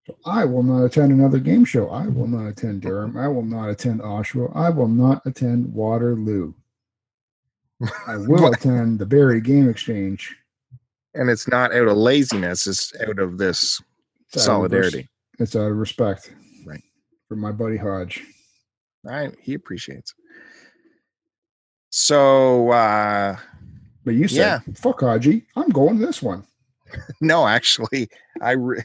So 0.05 0.15
I 0.25 0.45
will 0.45 0.63
not 0.63 0.85
attend 0.85 1.11
another 1.11 1.39
game 1.39 1.65
show. 1.65 1.89
I 1.89 2.07
will 2.07 2.27
not 2.27 2.47
attend 2.47 2.81
Durham. 2.81 3.17
I 3.17 3.27
will 3.27 3.43
not 3.43 3.69
attend 3.69 3.99
Oshawa. 3.99 4.55
I 4.55 4.69
will 4.69 4.87
not 4.87 5.21
attend 5.25 5.73
Waterloo. 5.73 6.53
I 8.07 8.15
will 8.17 8.51
attend 8.53 8.99
the 8.99 9.05
Barrie 9.05 9.41
Game 9.41 9.69
Exchange. 9.69 10.35
and 11.13 11.29
it's 11.29 11.47
not 11.47 11.73
out 11.73 11.87
of 11.87 11.97
laziness 11.97 12.67
it's 12.67 12.93
out 13.01 13.19
of 13.19 13.37
this 13.37 13.81
It's 14.33 14.47
out 14.47 14.65
of 14.65 14.71
res- 14.71 14.81
solidarity 14.81 15.09
It's 15.39 15.55
out 15.55 15.71
of 15.71 15.77
respect. 15.77 16.33
Right. 16.65 16.81
For 17.27 17.35
my 17.35 17.51
buddy 17.51 17.77
Hodge. 17.77 18.23
right 19.03 19.33
he 19.41 19.53
appreciates 19.53 20.13
so 21.89 22.69
uh 22.71 23.37
But 24.05 24.15
you 24.15 24.27
said, 24.27 24.61
fuck 24.77 25.01
Haji, 25.01 25.45
I'm 25.55 25.69
going 25.69 25.99
to 25.99 26.05
this 26.05 26.21
one. 26.21 26.43
No, 27.19 27.45
actually, 27.47 28.07
I 28.39 28.51
re- 28.51 28.81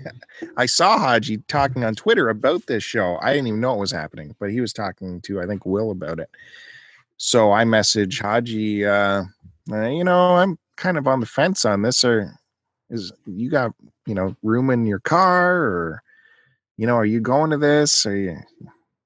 I 0.56 0.66
saw 0.66 0.98
Haji 0.98 1.38
talking 1.46 1.84
on 1.84 1.94
Twitter 1.94 2.30
about 2.30 2.66
this 2.66 2.82
show. 2.82 3.16
I 3.22 3.32
didn't 3.32 3.46
even 3.46 3.60
know 3.60 3.74
it 3.74 3.78
was 3.78 3.92
happening, 3.92 4.34
but 4.40 4.50
he 4.50 4.60
was 4.60 4.72
talking 4.72 5.20
to 5.22 5.40
I 5.40 5.46
think 5.46 5.64
Will 5.64 5.92
about 5.92 6.18
it. 6.18 6.28
So 7.16 7.52
I 7.52 7.64
message 7.64 8.20
Haji. 8.20 8.84
Uh, 8.86 9.24
uh, 9.70 9.88
you 9.88 10.04
know, 10.04 10.36
I'm 10.36 10.58
kind 10.76 10.98
of 10.98 11.06
on 11.06 11.20
the 11.20 11.26
fence 11.26 11.64
on 11.64 11.82
this. 11.82 12.04
Or 12.04 12.32
is 12.90 13.12
you 13.26 13.50
got 13.50 13.72
you 14.06 14.14
know 14.14 14.36
room 14.42 14.70
in 14.70 14.86
your 14.86 15.00
car, 15.00 15.56
or 15.56 16.02
you 16.76 16.86
know, 16.86 16.96
are 16.96 17.06
you 17.06 17.20
going 17.20 17.50
to 17.50 17.58
this? 17.58 18.04
Or 18.06 18.16
you, 18.16 18.36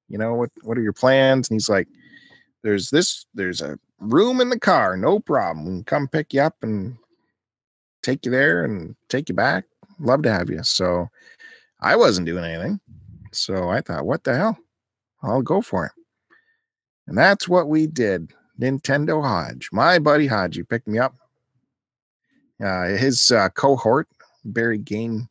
you 0.08 0.18
know, 0.18 0.34
what 0.34 0.50
what 0.62 0.78
are 0.78 0.82
your 0.82 0.92
plans? 0.92 1.48
And 1.48 1.56
he's 1.56 1.68
like, 1.68 1.88
"There's 2.62 2.90
this. 2.90 3.26
There's 3.34 3.60
a 3.60 3.78
room 4.00 4.40
in 4.40 4.50
the 4.50 4.58
car. 4.58 4.96
No 4.96 5.20
problem. 5.20 5.66
We 5.66 5.72
can 5.72 5.84
come 5.84 6.08
pick 6.08 6.32
you 6.32 6.40
up 6.40 6.56
and 6.62 6.96
take 8.02 8.24
you 8.24 8.30
there 8.30 8.64
and 8.64 8.94
take 9.08 9.28
you 9.28 9.34
back. 9.34 9.64
Love 9.98 10.22
to 10.22 10.32
have 10.32 10.48
you. 10.50 10.62
So 10.62 11.08
I 11.80 11.96
wasn't 11.96 12.26
doing 12.26 12.44
anything. 12.44 12.80
So 13.32 13.68
I 13.68 13.80
thought, 13.80 14.06
what 14.06 14.24
the 14.24 14.36
hell? 14.36 14.58
I'll 15.22 15.42
go 15.42 15.60
for 15.60 15.86
it. 15.86 15.92
And 17.06 17.16
that's 17.16 17.48
what 17.48 17.68
we 17.68 17.86
did. 17.86 18.32
Nintendo 18.60 19.22
Hodge, 19.22 19.68
my 19.72 19.98
buddy 19.98 20.26
Hodge, 20.26 20.56
he 20.56 20.62
picked 20.62 20.88
me 20.88 20.98
up. 20.98 21.14
Uh, 22.62 22.88
his 22.88 23.30
uh, 23.30 23.50
cohort, 23.50 24.08
Barrie 24.44 24.78
Game 24.78 25.28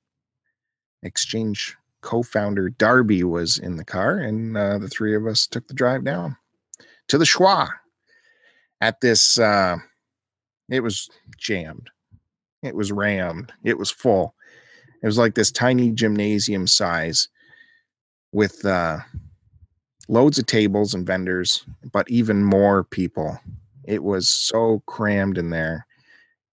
Exchange 1.04 1.76
co-founder 2.02 2.70
Darby 2.70 3.24
was 3.24 3.58
in 3.58 3.78
the 3.78 3.86
car, 3.86 4.20
and 4.20 4.56
uh, 4.56 4.78
the 4.78 4.88
three 4.88 5.16
of 5.16 5.26
us 5.26 5.48
took 5.48 5.68
the 5.68 5.74
drive 5.74 6.04
down 6.04 6.38
to 7.08 7.18
the 7.18 7.26
Schwa. 7.26 7.70
At 8.82 9.02
this, 9.02 9.40
uh, 9.40 9.78
it 10.70 10.82
was 10.82 11.10
jammed. 11.38 11.90
It 12.62 12.76
was 12.76 12.92
rammed. 12.92 13.52
It 13.64 13.78
was 13.78 13.90
full. 13.90 14.36
It 15.02 15.06
was 15.06 15.18
like 15.18 15.36
this 15.36 15.52
tiny 15.52 15.92
gymnasium 15.92 16.68
size 16.68 17.28
with 18.32 18.64
uh, 18.66 19.00
loads 20.08 20.38
of 20.38 20.46
tables 20.46 20.94
and 20.94 21.06
vendors, 21.06 21.66
but 21.92 22.10
even 22.10 22.44
more 22.44 22.84
people. 22.84 23.40
It 23.84 24.04
was 24.04 24.30
so 24.30 24.82
crammed 24.88 25.38
in 25.38 25.50
there. 25.50 25.86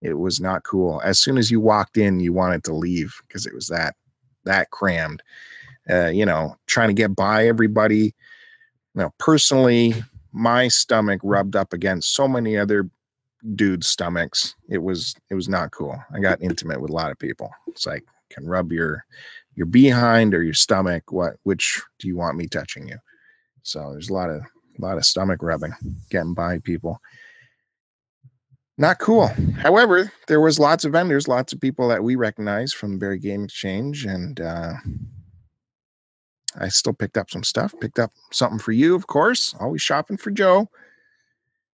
It 0.01 0.13
was 0.19 0.39
not 0.39 0.63
cool. 0.63 1.01
As 1.03 1.19
soon 1.19 1.37
as 1.37 1.49
you 1.49 1.59
walked 1.59 1.97
in, 1.97 2.19
you 2.19 2.33
wanted 2.33 2.63
to 2.65 2.73
leave 2.73 3.15
because 3.27 3.45
it 3.45 3.53
was 3.53 3.67
that 3.67 3.95
that 4.45 4.69
crammed. 4.71 5.23
Uh, 5.89 6.07
you 6.07 6.25
know, 6.25 6.55
trying 6.67 6.89
to 6.89 6.93
get 6.93 7.15
by 7.15 7.47
everybody. 7.47 8.13
You 8.95 9.01
know, 9.01 9.13
personally, 9.17 9.95
my 10.31 10.67
stomach 10.67 11.21
rubbed 11.23 11.55
up 11.55 11.73
against 11.73 12.13
so 12.13 12.27
many 12.27 12.57
other 12.57 12.89
dudes' 13.55 13.87
stomachs. 13.87 14.55
It 14.69 14.79
was 14.79 15.15
it 15.29 15.35
was 15.35 15.49
not 15.49 15.71
cool. 15.71 15.97
I 16.13 16.19
got 16.19 16.41
intimate 16.41 16.81
with 16.81 16.91
a 16.91 16.93
lot 16.95 17.11
of 17.11 17.19
people. 17.19 17.51
It's 17.67 17.85
like 17.85 18.03
can 18.29 18.47
rub 18.47 18.71
your 18.71 19.05
your 19.55 19.65
behind 19.65 20.33
or 20.33 20.43
your 20.43 20.53
stomach. 20.53 21.11
What 21.11 21.35
which 21.43 21.81
do 21.99 22.07
you 22.07 22.17
want 22.17 22.37
me 22.37 22.47
touching 22.47 22.87
you? 22.87 22.97
So 23.63 23.91
there's 23.91 24.09
a 24.09 24.13
lot 24.13 24.29
of 24.29 24.41
a 24.41 24.81
lot 24.81 24.97
of 24.97 25.05
stomach 25.05 25.41
rubbing 25.41 25.73
getting 26.09 26.33
by 26.33 26.59
people. 26.59 27.01
Not 28.77 28.99
cool. 28.99 29.27
However, 29.57 30.11
there 30.27 30.41
was 30.41 30.59
lots 30.59 30.83
of 30.83 30.93
vendors, 30.93 31.27
lots 31.27 31.53
of 31.53 31.61
people 31.61 31.87
that 31.89 32.03
we 32.03 32.15
recognize 32.15 32.73
from 32.73 32.97
Barrie 32.97 33.19
Game 33.19 33.43
Exchange, 33.43 34.05
and 34.05 34.41
uh, 34.41 34.73
I 36.57 36.69
still 36.69 36.93
picked 36.93 37.17
up 37.17 37.29
some 37.29 37.43
stuff. 37.43 37.73
Picked 37.79 37.99
up 37.99 38.11
something 38.31 38.59
for 38.59 38.71
you, 38.71 38.95
of 38.95 39.05
course. 39.05 39.53
Always 39.59 39.81
shopping 39.81 40.17
for 40.17 40.31
Joe. 40.31 40.69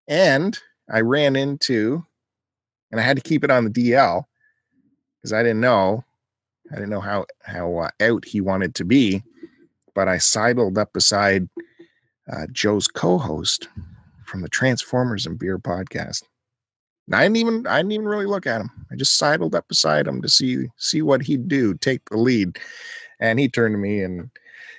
And 0.08 0.58
I 0.90 1.00
ran 1.00 1.36
into, 1.36 2.04
and 2.90 3.00
I 3.00 3.04
had 3.04 3.16
to 3.16 3.22
keep 3.22 3.44
it 3.44 3.50
on 3.50 3.64
the 3.64 3.70
DL 3.70 4.24
because 5.16 5.32
I 5.32 5.42
didn't 5.42 5.60
know, 5.60 6.04
I 6.72 6.74
didn't 6.74 6.90
know 6.90 7.00
how 7.00 7.26
how 7.44 7.76
uh, 7.76 7.90
out 8.00 8.24
he 8.24 8.40
wanted 8.40 8.74
to 8.76 8.84
be. 8.84 9.22
But 9.94 10.08
I 10.08 10.18
sidled 10.18 10.78
up 10.78 10.92
beside 10.92 11.48
uh, 12.30 12.46
Joe's 12.52 12.88
co-host 12.88 13.68
from 14.24 14.42
the 14.42 14.48
Transformers 14.48 15.26
and 15.26 15.38
Beer 15.38 15.58
podcast. 15.58 16.22
And 17.06 17.16
I 17.16 17.22
didn't 17.22 17.36
even 17.38 17.66
I 17.66 17.78
didn't 17.78 17.92
even 17.92 18.06
really 18.06 18.26
look 18.26 18.46
at 18.46 18.60
him. 18.60 18.70
I 18.92 18.96
just 18.96 19.16
sidled 19.16 19.54
up 19.54 19.66
beside 19.68 20.06
him 20.06 20.20
to 20.22 20.28
see 20.28 20.66
see 20.76 21.00
what 21.02 21.22
he'd 21.22 21.48
do, 21.48 21.74
take 21.74 22.04
the 22.10 22.18
lead. 22.18 22.58
And 23.20 23.38
he 23.38 23.48
turned 23.48 23.74
to 23.74 23.78
me 23.78 24.02
and 24.02 24.30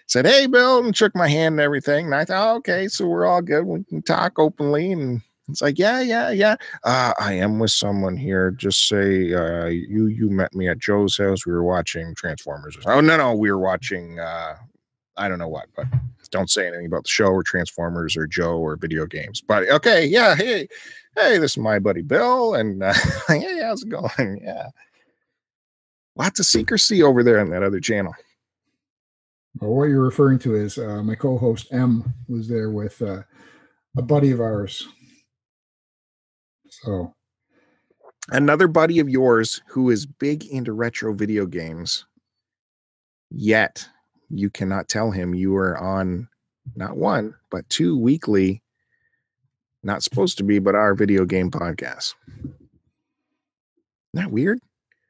said, 0.06 0.26
"Hey, 0.26 0.46
Bill," 0.46 0.84
and 0.84 0.96
shook 0.96 1.16
my 1.16 1.28
hand 1.28 1.54
and 1.54 1.62
everything. 1.62 2.06
And 2.06 2.16
I 2.16 2.26
thought, 2.26 2.58
okay, 2.58 2.88
so 2.88 3.08
we're 3.08 3.26
all 3.26 3.42
good. 3.42 3.66
We 3.66 3.84
can 3.84 4.02
talk 4.02 4.38
openly. 4.38 4.92
And 4.92 5.22
it's 5.50 5.62
like, 5.62 5.80
yeah, 5.80 6.00
yeah, 6.02 6.30
yeah. 6.30 6.56
Uh, 6.84 7.14
I 7.20 7.34
am 7.34 7.60
with 7.60 7.72
someone 7.72 8.16
here. 8.16 8.52
Just 8.52 8.88
say 8.88 9.34
uh, 9.34 9.66
you 9.66 10.06
you 10.06 10.30
met 10.30 10.54
me 10.54 10.68
at 10.68 10.78
Joe's 10.78 11.18
house. 11.18 11.46
We 11.46 11.54
were 11.54 11.64
watching 11.64 12.14
Transformers. 12.16 12.78
Oh 12.86 13.02
no, 13.02 13.18
no, 13.18 13.34
we 13.34 13.52
were 13.52 13.60
watching. 13.60 14.20
Uh, 14.20 14.56
I 15.18 15.28
don't 15.28 15.40
know 15.40 15.48
what, 15.48 15.68
but 15.76 15.88
don't 16.32 16.50
say 16.50 16.68
anything 16.68 16.86
about 16.86 17.04
the 17.04 17.10
show 17.10 17.28
or 17.28 17.44
Transformers 17.44 18.16
or 18.18 18.28
Joe 18.28 18.58
or 18.58 18.76
video 18.76 19.06
games. 19.06 19.42
But 19.42 19.70
okay, 19.70 20.06
yeah, 20.06 20.36
hey, 20.36 20.68
hey, 21.16 21.38
this 21.38 21.52
is 21.52 21.58
my 21.58 21.80
buddy 21.80 22.02
Bill, 22.02 22.56
and 22.56 22.84
uh, 22.84 22.94
hey, 23.28 23.62
how's 23.62 23.84
it 23.84 23.90
going? 23.90 24.42
Yeah, 24.44 24.68
lots 26.16 26.40
of 26.40 26.46
secrecy 26.46 27.04
over 27.04 27.24
there 27.24 27.40
on 27.40 27.50
that 27.50 27.64
other 27.64 27.80
channel. 27.80 28.14
Well, 29.60 29.72
what 29.72 29.86
you're 29.86 30.04
referring 30.04 30.40
to 30.40 30.56
is 30.56 30.78
uh, 30.78 31.02
my 31.04 31.16
co-host 31.16 31.68
M 31.72 32.14
was 32.28 32.48
there 32.48 32.70
with 32.70 33.02
uh, 33.02 33.24
a 33.98 34.02
buddy 34.02 34.32
of 34.32 34.40
ours. 34.40 34.88
So 36.70 37.14
Another 38.32 38.68
buddy 38.68 39.00
of 39.00 39.10
yours 39.10 39.62
who 39.68 39.90
is 39.90 40.06
big 40.06 40.46
into 40.46 40.74
retro 40.74 41.14
video 41.14 41.48
games, 41.48 42.06
yet 43.32 43.88
you 44.30 44.50
cannot 44.50 44.88
tell 44.88 45.12
him 45.12 45.34
you 45.36 45.56
are 45.58 45.78
on 45.78 46.28
not 46.76 46.98
one, 46.98 47.36
but 47.50 47.68
two 47.70 47.98
weekly, 47.98 48.62
not 49.84 50.04
supposed 50.04 50.38
to 50.38 50.44
be, 50.44 50.60
but 50.60 50.76
our 50.76 50.94
video 50.94 51.26
game 51.26 51.50
podcast. 51.52 52.14
Isn't 52.28 52.56
that 54.14 54.32
weird? 54.32 54.60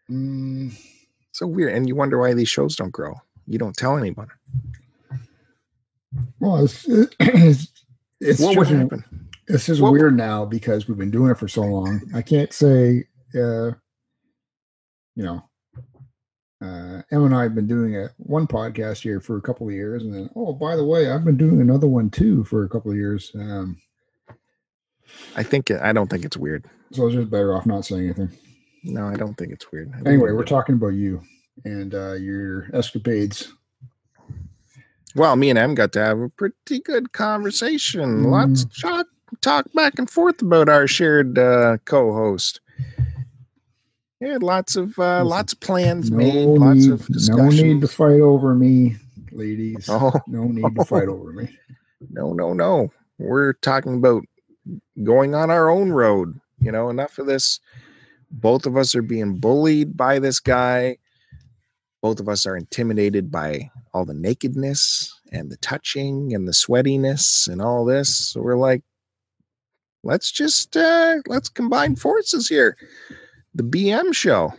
mm, 0.09 0.71
So 1.31 1.47
weird. 1.47 1.73
And 1.73 1.87
you 1.87 1.95
wonder 1.95 2.17
why 2.19 2.33
these 2.33 2.49
shows 2.49 2.75
don't 2.75 2.91
grow. 2.91 3.15
You 3.47 3.57
don't 3.57 3.75
tell 3.75 3.97
anyone. 3.97 4.29
well, 6.39 6.63
it's 6.63 6.85
it's, 6.87 7.67
it's 8.19 8.39
what 8.39 8.57
would 8.57 8.67
happen? 8.67 9.03
It's 9.47 9.65
just 9.65 9.81
What- 9.81 9.91
weird 9.93 10.15
now 10.15 10.45
because 10.45 10.87
we've 10.87 10.97
been 10.97 11.11
doing 11.11 11.31
it 11.31 11.37
for 11.37 11.47
so 11.47 11.61
long. 11.63 12.01
I 12.13 12.21
can't 12.21 12.53
say, 12.53 13.05
uh, 13.35 13.71
you 15.15 15.23
know, 15.23 15.43
uh, 16.61 17.01
Em 17.11 17.23
and 17.23 17.35
I 17.35 17.43
have 17.43 17.55
been 17.55 17.67
doing 17.67 17.95
a 17.95 18.09
one 18.17 18.47
podcast 18.47 19.01
here 19.01 19.19
for 19.19 19.37
a 19.37 19.41
couple 19.41 19.67
of 19.67 19.73
years, 19.73 20.03
and 20.03 20.13
then 20.13 20.29
oh, 20.35 20.53
by 20.53 20.75
the 20.75 20.85
way, 20.85 21.09
I've 21.09 21.23
been 21.23 21.37
doing 21.37 21.61
another 21.61 21.87
one 21.87 22.09
too 22.09 22.43
for 22.43 22.63
a 22.63 22.69
couple 22.69 22.91
of 22.91 22.97
years. 22.97 23.31
Um, 23.35 23.77
I 25.35 25.43
think 25.43 25.71
I 25.71 25.93
don't 25.93 26.09
think 26.09 26.25
it's 26.25 26.37
weird. 26.37 26.65
so 26.91 27.07
it's 27.07 27.15
just 27.15 27.29
better 27.29 27.55
off 27.55 27.65
not 27.65 27.85
saying 27.85 28.05
anything. 28.05 28.31
No, 28.83 29.07
I 29.07 29.15
don't 29.15 29.35
think 29.35 29.51
it's 29.51 29.71
weird. 29.71 29.91
I 29.93 30.09
Anyway, 30.09 30.31
we 30.31 30.35
we're 30.35 30.43
talking 30.43 30.75
about 30.75 30.89
you 30.89 31.21
and 31.65 31.93
uh, 31.93 32.13
your 32.13 32.69
escapades. 32.73 33.53
Well, 35.15 35.35
me 35.35 35.49
and 35.49 35.57
Em 35.57 35.75
got 35.75 35.91
to 35.93 36.03
have 36.03 36.19
a 36.19 36.29
pretty 36.29 36.79
good 36.81 37.13
conversation. 37.13 38.23
Lots 38.25 38.63
of 38.63 38.81
talk, 38.81 39.07
talk 39.41 39.65
back 39.73 39.97
and 39.97 40.09
forth 40.09 40.41
about 40.41 40.69
our 40.69 40.87
shared 40.87 41.37
uh, 41.39 41.77
co-host. 41.85 42.61
Yeah, 44.19 44.37
lots 44.41 44.75
of 44.75 44.97
uh, 44.99 45.23
lots 45.23 45.53
of 45.53 45.59
plans 45.61 46.11
No 46.11 46.17
made, 46.17 46.45
lots 46.45 46.79
need, 46.79 46.91
of 46.91 47.09
no 47.09 47.13
discussions. 47.13 47.63
need 47.63 47.81
to 47.81 47.87
fight 47.87 48.19
over 48.19 48.53
me, 48.53 48.97
ladies. 49.31 49.87
Oh. 49.89 50.11
No 50.27 50.43
need 50.43 50.75
to 50.75 50.85
fight 50.85 51.07
over 51.07 51.31
me. 51.31 51.57
No, 52.11 52.33
no, 52.33 52.53
no. 52.53 52.91
We're 53.17 53.53
talking 53.53 53.95
about 53.95 54.23
going 55.03 55.35
on 55.35 55.49
our 55.49 55.69
own 55.69 55.91
road. 55.91 56.39
You 56.59 56.71
know, 56.71 56.89
enough 56.89 57.17
of 57.17 57.27
this. 57.27 57.59
Both 58.31 58.65
of 58.65 58.75
us 58.77 58.93
are 58.93 59.01
being 59.01 59.37
bullied 59.37 59.95
by 59.95 60.19
this 60.19 60.39
guy. 60.39 60.97
Both 62.01 62.19
of 62.19 62.29
us 62.29 62.45
are 62.45 62.55
intimidated 62.57 63.31
by 63.31 63.71
all 63.93 64.05
the 64.05 64.13
nakedness 64.13 65.13
and 65.31 65.49
the 65.49 65.57
touching 65.57 66.33
and 66.33 66.47
the 66.47 66.51
sweatiness 66.51 67.47
and 67.47 67.61
all 67.61 67.85
this. 67.85 68.13
So 68.31 68.41
we're 68.41 68.55
like, 68.57 68.83
let's 70.03 70.31
just 70.31 70.75
uh 70.77 71.17
let's 71.27 71.49
combine 71.49 71.95
forces 71.95 72.47
here. 72.49 72.77
The 73.59 73.65
BM 73.65 74.15
show. 74.15 74.53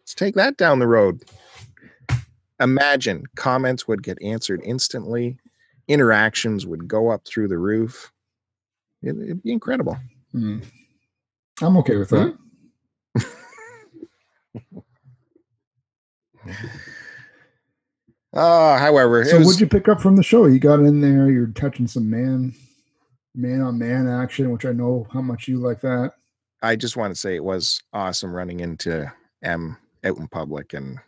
Let's 0.00 0.14
take 0.14 0.36
that 0.36 0.56
down 0.56 0.78
the 0.78 0.86
road. 0.86 1.22
Imagine 2.58 3.24
comments 3.36 3.86
would 3.86 4.02
get 4.02 4.16
answered 4.22 4.62
instantly 4.64 5.36
interactions 5.86 6.64
would 6.64 6.88
go 6.88 7.10
up 7.10 7.26
through 7.26 7.48
the 7.48 7.58
roof. 7.58 8.10
It, 9.02 9.14
would 9.14 9.42
be 9.42 9.52
incredible. 9.52 9.98
Hmm. 10.30 10.60
I'm 11.60 11.76
okay 11.76 11.96
with 11.96 12.08
that. 12.08 12.38
Uh, 18.32 18.78
however, 18.78 19.26
So 19.26 19.36
was- 19.36 19.46
what'd 19.46 19.60
you 19.60 19.66
pick 19.66 19.88
up 19.88 20.00
from 20.00 20.16
the 20.16 20.22
show? 20.22 20.46
You 20.46 20.58
got 20.58 20.80
in 20.80 21.02
there, 21.02 21.30
you're 21.30 21.48
touching 21.48 21.86
some 21.86 22.08
man 22.08 22.54
man 23.34 23.60
on 23.60 23.78
man 23.78 24.08
action, 24.08 24.50
which 24.52 24.64
I 24.64 24.72
know 24.72 25.06
how 25.12 25.20
much 25.20 25.48
you 25.48 25.58
like 25.58 25.82
that. 25.82 26.14
I 26.62 26.76
just 26.76 26.96
want 26.96 27.12
to 27.14 27.20
say 27.20 27.34
it 27.36 27.44
was 27.44 27.82
awesome 27.92 28.32
running 28.32 28.60
into 28.60 29.12
M 29.42 29.76
out 30.04 30.16
in 30.18 30.28
public, 30.28 30.74
and 30.74 30.98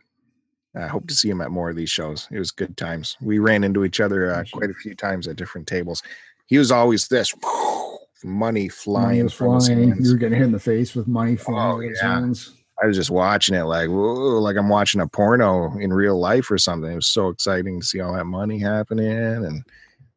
I 0.76 0.86
hope 0.88 1.06
to 1.08 1.14
see 1.14 1.30
him 1.30 1.40
at 1.40 1.50
more 1.52 1.70
of 1.70 1.76
these 1.76 1.90
shows. 1.90 2.26
It 2.32 2.38
was 2.38 2.50
good 2.50 2.76
times. 2.76 3.16
We 3.20 3.38
ran 3.38 3.62
into 3.64 3.84
each 3.84 4.00
other 4.00 4.32
uh, 4.34 4.44
quite 4.52 4.70
a 4.70 4.74
few 4.74 4.94
times 4.94 5.28
at 5.28 5.36
different 5.36 5.66
tables. 5.68 6.02
He 6.46 6.58
was 6.58 6.72
always 6.72 7.06
this 7.08 7.32
money 8.24 8.68
flying 8.68 9.06
Money 9.08 9.22
was 9.22 9.32
from 9.34 9.54
his 9.54 9.66
flying. 9.68 9.88
hands. 9.90 10.06
You 10.06 10.12
were 10.14 10.18
getting 10.18 10.38
hit 10.38 10.44
in 10.46 10.52
the 10.52 10.58
face 10.58 10.94
with 10.94 11.06
money 11.06 11.36
flying 11.36 11.58
Oh, 11.60 11.76
out 11.76 11.84
of 11.84 11.88
his 11.90 12.00
yeah. 12.02 12.14
hands. 12.14 12.52
I 12.82 12.86
was 12.86 12.96
just 12.96 13.10
watching 13.10 13.54
it 13.54 13.62
like, 13.62 13.88
whoa, 13.88 14.40
like 14.40 14.56
I'm 14.56 14.68
watching 14.68 15.00
a 15.00 15.06
porno 15.06 15.76
in 15.78 15.92
real 15.92 16.18
life 16.18 16.50
or 16.50 16.58
something. 16.58 16.90
It 16.90 16.96
was 16.96 17.06
so 17.06 17.28
exciting 17.28 17.78
to 17.80 17.86
see 17.86 18.00
all 18.00 18.14
that 18.14 18.24
money 18.24 18.58
happening 18.58 19.06
and 19.16 19.62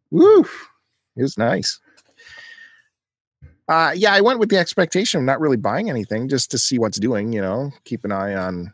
woo, 0.09 0.41
it 1.15 1.21
was 1.21 1.37
nice. 1.37 1.79
Uh 3.67 3.91
yeah, 3.95 4.13
I 4.13 4.21
went 4.21 4.39
with 4.39 4.49
the 4.49 4.57
expectation 4.57 5.19
of 5.19 5.25
not 5.25 5.39
really 5.41 5.57
buying 5.57 5.89
anything 5.89 6.29
just 6.29 6.49
to 6.51 6.57
see 6.57 6.79
what's 6.79 6.99
doing, 6.99 7.33
you 7.33 7.41
know, 7.41 7.71
keep 7.83 8.05
an 8.05 8.11
eye 8.11 8.33
on 8.35 8.73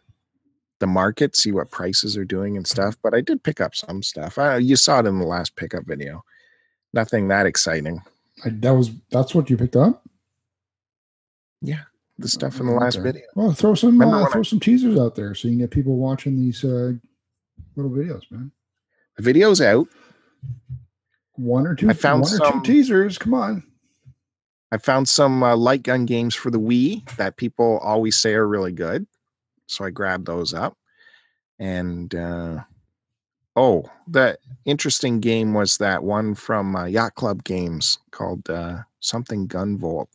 the 0.79 0.87
market, 0.87 1.35
see 1.35 1.51
what 1.51 1.71
prices 1.71 2.15
are 2.17 2.25
doing 2.25 2.57
and 2.57 2.67
stuff. 2.67 2.95
But 3.01 3.13
I 3.15 3.21
did 3.21 3.41
pick 3.43 3.59
up 3.61 3.73
some 3.75 4.03
stuff. 4.03 4.37
Uh, 4.37 4.55
you 4.55 4.75
saw 4.75 4.99
it 4.99 5.05
in 5.07 5.17
the 5.19 5.25
last 5.25 5.55
pickup 5.55 5.85
video. 5.85 6.23
Nothing 6.93 7.27
that 7.29 7.45
exciting. 7.47 8.01
I, 8.45 8.49
that 8.49 8.73
was 8.73 8.91
that's 9.09 9.33
what 9.33 9.49
you 9.49 9.57
picked 9.57 9.75
up. 9.75 10.03
Yeah, 11.61 11.83
the 12.19 12.27
stuff 12.27 12.59
in 12.59 12.67
the 12.67 12.73
last 12.73 12.97
Okay. 12.97 13.03
video. 13.03 13.23
Well, 13.35 13.53
throw 13.53 13.73
some 13.75 13.99
uh, 13.99 14.05
when 14.05 14.15
I- 14.25 14.29
throw 14.29 14.43
some 14.43 14.59
teasers 14.59 14.99
out 14.99 15.15
there 15.15 15.33
so 15.33 15.47
you 15.47 15.53
can 15.53 15.59
get 15.59 15.71
people 15.71 15.95
watching 15.97 16.35
these 16.35 16.63
uh, 16.63 16.91
little 17.75 17.91
videos, 17.91 18.29
man. 18.29 18.51
The 19.17 19.23
video's 19.23 19.61
out. 19.61 19.87
One 21.35 21.65
or 21.65 21.73
two. 21.75 21.89
I 21.89 21.93
found 21.93 22.21
one 22.21 22.33
or 22.33 22.37
some- 22.37 22.61
two 22.61 22.73
teasers. 22.73 23.17
Come 23.17 23.33
on. 23.33 23.63
I 24.73 24.77
found 24.79 25.07
some 25.07 25.43
uh, 25.43 25.55
light 25.55 25.83
gun 25.83 26.07
games 26.07 26.33
for 26.33 26.49
the 26.49 26.59
Wii 26.59 27.07
that 27.17 27.37
people 27.37 27.77
always 27.83 28.17
say 28.17 28.33
are 28.33 28.47
really 28.47 28.71
good. 28.71 29.05
So 29.67 29.85
I 29.85 29.91
grabbed 29.91 30.25
those 30.25 30.51
up. 30.51 30.75
And 31.59 32.13
uh, 32.15 32.63
oh, 33.55 33.83
the 34.07 34.35
interesting 34.65 35.19
game 35.19 35.53
was 35.53 35.77
that 35.77 36.03
one 36.03 36.33
from 36.33 36.75
uh, 36.75 36.85
Yacht 36.85 37.13
Club 37.13 37.43
Games 37.43 37.99
called 38.09 38.49
uh, 38.49 38.79
something 38.99 39.47
Gunvolt. 39.47 40.07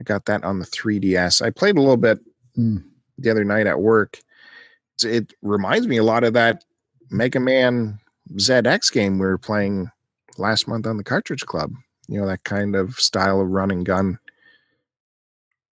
I 0.00 0.04
got 0.04 0.26
that 0.26 0.44
on 0.44 0.60
the 0.60 0.64
3DS. 0.66 1.42
I 1.44 1.50
played 1.50 1.76
a 1.76 1.80
little 1.80 1.96
bit 1.96 2.20
Hmm. 2.54 2.76
the 3.18 3.28
other 3.32 3.42
night 3.44 3.66
at 3.66 3.80
work. 3.80 4.20
It's- 5.02 5.22
It 5.22 5.32
reminds 5.42 5.88
me 5.88 5.96
a 5.96 6.04
lot 6.04 6.22
of 6.22 6.34
that 6.34 6.64
Mega 7.10 7.40
Man 7.40 7.98
ZX 8.36 8.92
game 8.92 9.18
we 9.18 9.26
were 9.26 9.36
playing 9.36 9.90
last 10.38 10.68
month 10.68 10.86
on 10.86 10.96
the 10.96 11.02
Cartridge 11.02 11.44
Club 11.44 11.72
you 12.08 12.20
know 12.20 12.26
that 12.26 12.44
kind 12.44 12.76
of 12.76 12.94
style 12.96 13.40
of 13.40 13.48
run 13.48 13.70
and 13.70 13.84
gun 13.86 14.18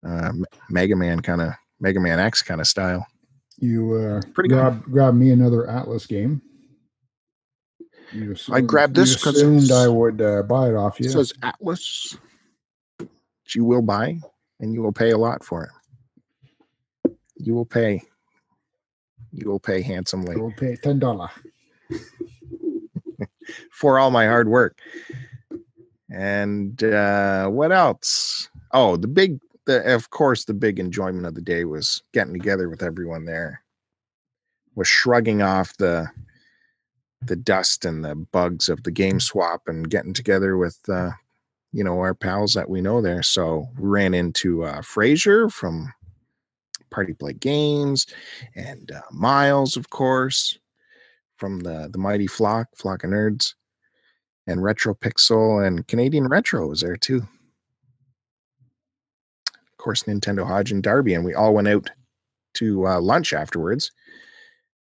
uh 0.07 0.33
mega 0.71 0.97
man 0.97 1.21
kind 1.21 1.41
of 1.41 1.53
mega 1.81 2.01
man 2.01 2.19
x 2.19 2.43
kind 2.43 2.61
of 2.61 2.67
style 2.67 3.07
You 3.59 3.95
uh, 3.95 4.21
Pretty 4.35 4.49
good. 4.49 4.57
grab 4.57 4.85
grab 4.85 5.15
me 5.15 5.31
another 5.31 5.67
Atlus 5.67 6.09
game. 6.09 6.43
You 8.13 8.35
I 8.51 8.61
grabbed 8.61 8.95
this 8.97 9.11
you 9.15 9.23
'cause 9.23 9.37
assumed 9.37 9.71
I 9.71 9.89
would 9.89 10.21
uh, 10.21 10.43
buy 10.43 10.69
it 10.69 10.75
off 10.75 10.99
you. 11.01 11.07
it 11.07 11.13
says 11.13 11.33
atlus 11.43 12.17
which 12.99 13.57
you 13.57 13.65
will 13.65 13.83
buy 13.83 14.19
and 14.61 14.73
you 14.75 14.83
will 14.83 14.93
pay 14.93 15.11
a 15.11 15.19
lot 15.19 15.43
for 15.45 15.65
it 15.65 15.71
you 17.37 17.55
will 17.55 17.65
pay 17.67 18.03
you 19.33 19.49
will 19.49 19.61
pay 19.61 19.81
handsomely 19.83 20.37
We'll 20.37 20.53
pay 20.53 20.77
ten 20.77 20.99
dollar. 20.99 21.31
for 23.71 23.99
all 23.99 24.11
my 24.11 24.27
hard 24.27 24.49
work 24.49 24.79
and 26.13 26.85
uh 26.85 27.49
what 27.49 27.73
else? 27.73 28.49
Oh 28.73 28.97
the 28.97 29.09
big 29.09 29.41
the 29.65 29.95
of 29.95 30.11
course 30.11 30.45
the 30.45 30.55
big 30.55 30.79
enjoyment 30.79 31.27
of 31.27 31.35
the 31.35 31.41
day 31.41 31.65
was 31.65 32.03
getting 32.13 32.35
together 32.35 32.69
with 32.69 32.83
everyone 32.83 33.25
there. 33.25 33.63
Was 34.75 34.89
shrugging 34.89 35.43
off 35.43 35.77
the 35.79 36.07
the 37.23 37.37
dust 37.37 37.85
and 37.85 38.05
the 38.05 38.15
bugs 38.15 38.69
of 38.69 38.83
the 38.83 38.91
game 38.91 39.21
swap 39.21 39.63
and 39.69 39.89
getting 39.89 40.13
together 40.13 40.57
with 40.57 40.79
uh 40.89 41.11
you 41.73 41.83
know 41.83 41.99
our 41.99 42.15
pals 42.15 42.53
that 42.55 42.69
we 42.69 42.83
know 42.83 43.01
there. 43.01 43.23
So 43.23 43.69
we 43.79 43.89
ran 43.89 44.13
into 44.13 44.65
uh 44.65 44.83
fraser 44.83 45.49
from 45.49 45.93
party 46.91 47.15
play 47.15 47.33
games 47.33 48.07
and 48.55 48.93
uh, 48.93 49.01
miles 49.11 49.79
of 49.79 49.89
course 49.89 50.59
from 51.37 51.61
the 51.61 51.89
the 51.91 51.99
mighty 51.99 52.27
flock 52.27 52.69
flock 52.77 53.03
of 53.03 53.09
nerds 53.11 53.55
and 54.47 54.63
retro 54.63 54.95
pixel 54.95 55.67
and 55.67 55.87
canadian 55.89 56.27
retro 56.29 56.67
was 56.67 56.81
there 56.81 56.97
too 56.97 57.19
of 59.49 59.79
course 59.79 60.05
nintendo 60.05 60.47
hodge 60.47 60.73
and 60.73 60.83
darby 60.83 61.15
and 61.15 61.25
we 61.25 61.35
all 61.35 61.55
went 61.55 61.69
out 61.69 61.91
to 62.55 62.87
uh, 62.87 63.01
lunch 63.01 63.33
afterwards 63.33 63.91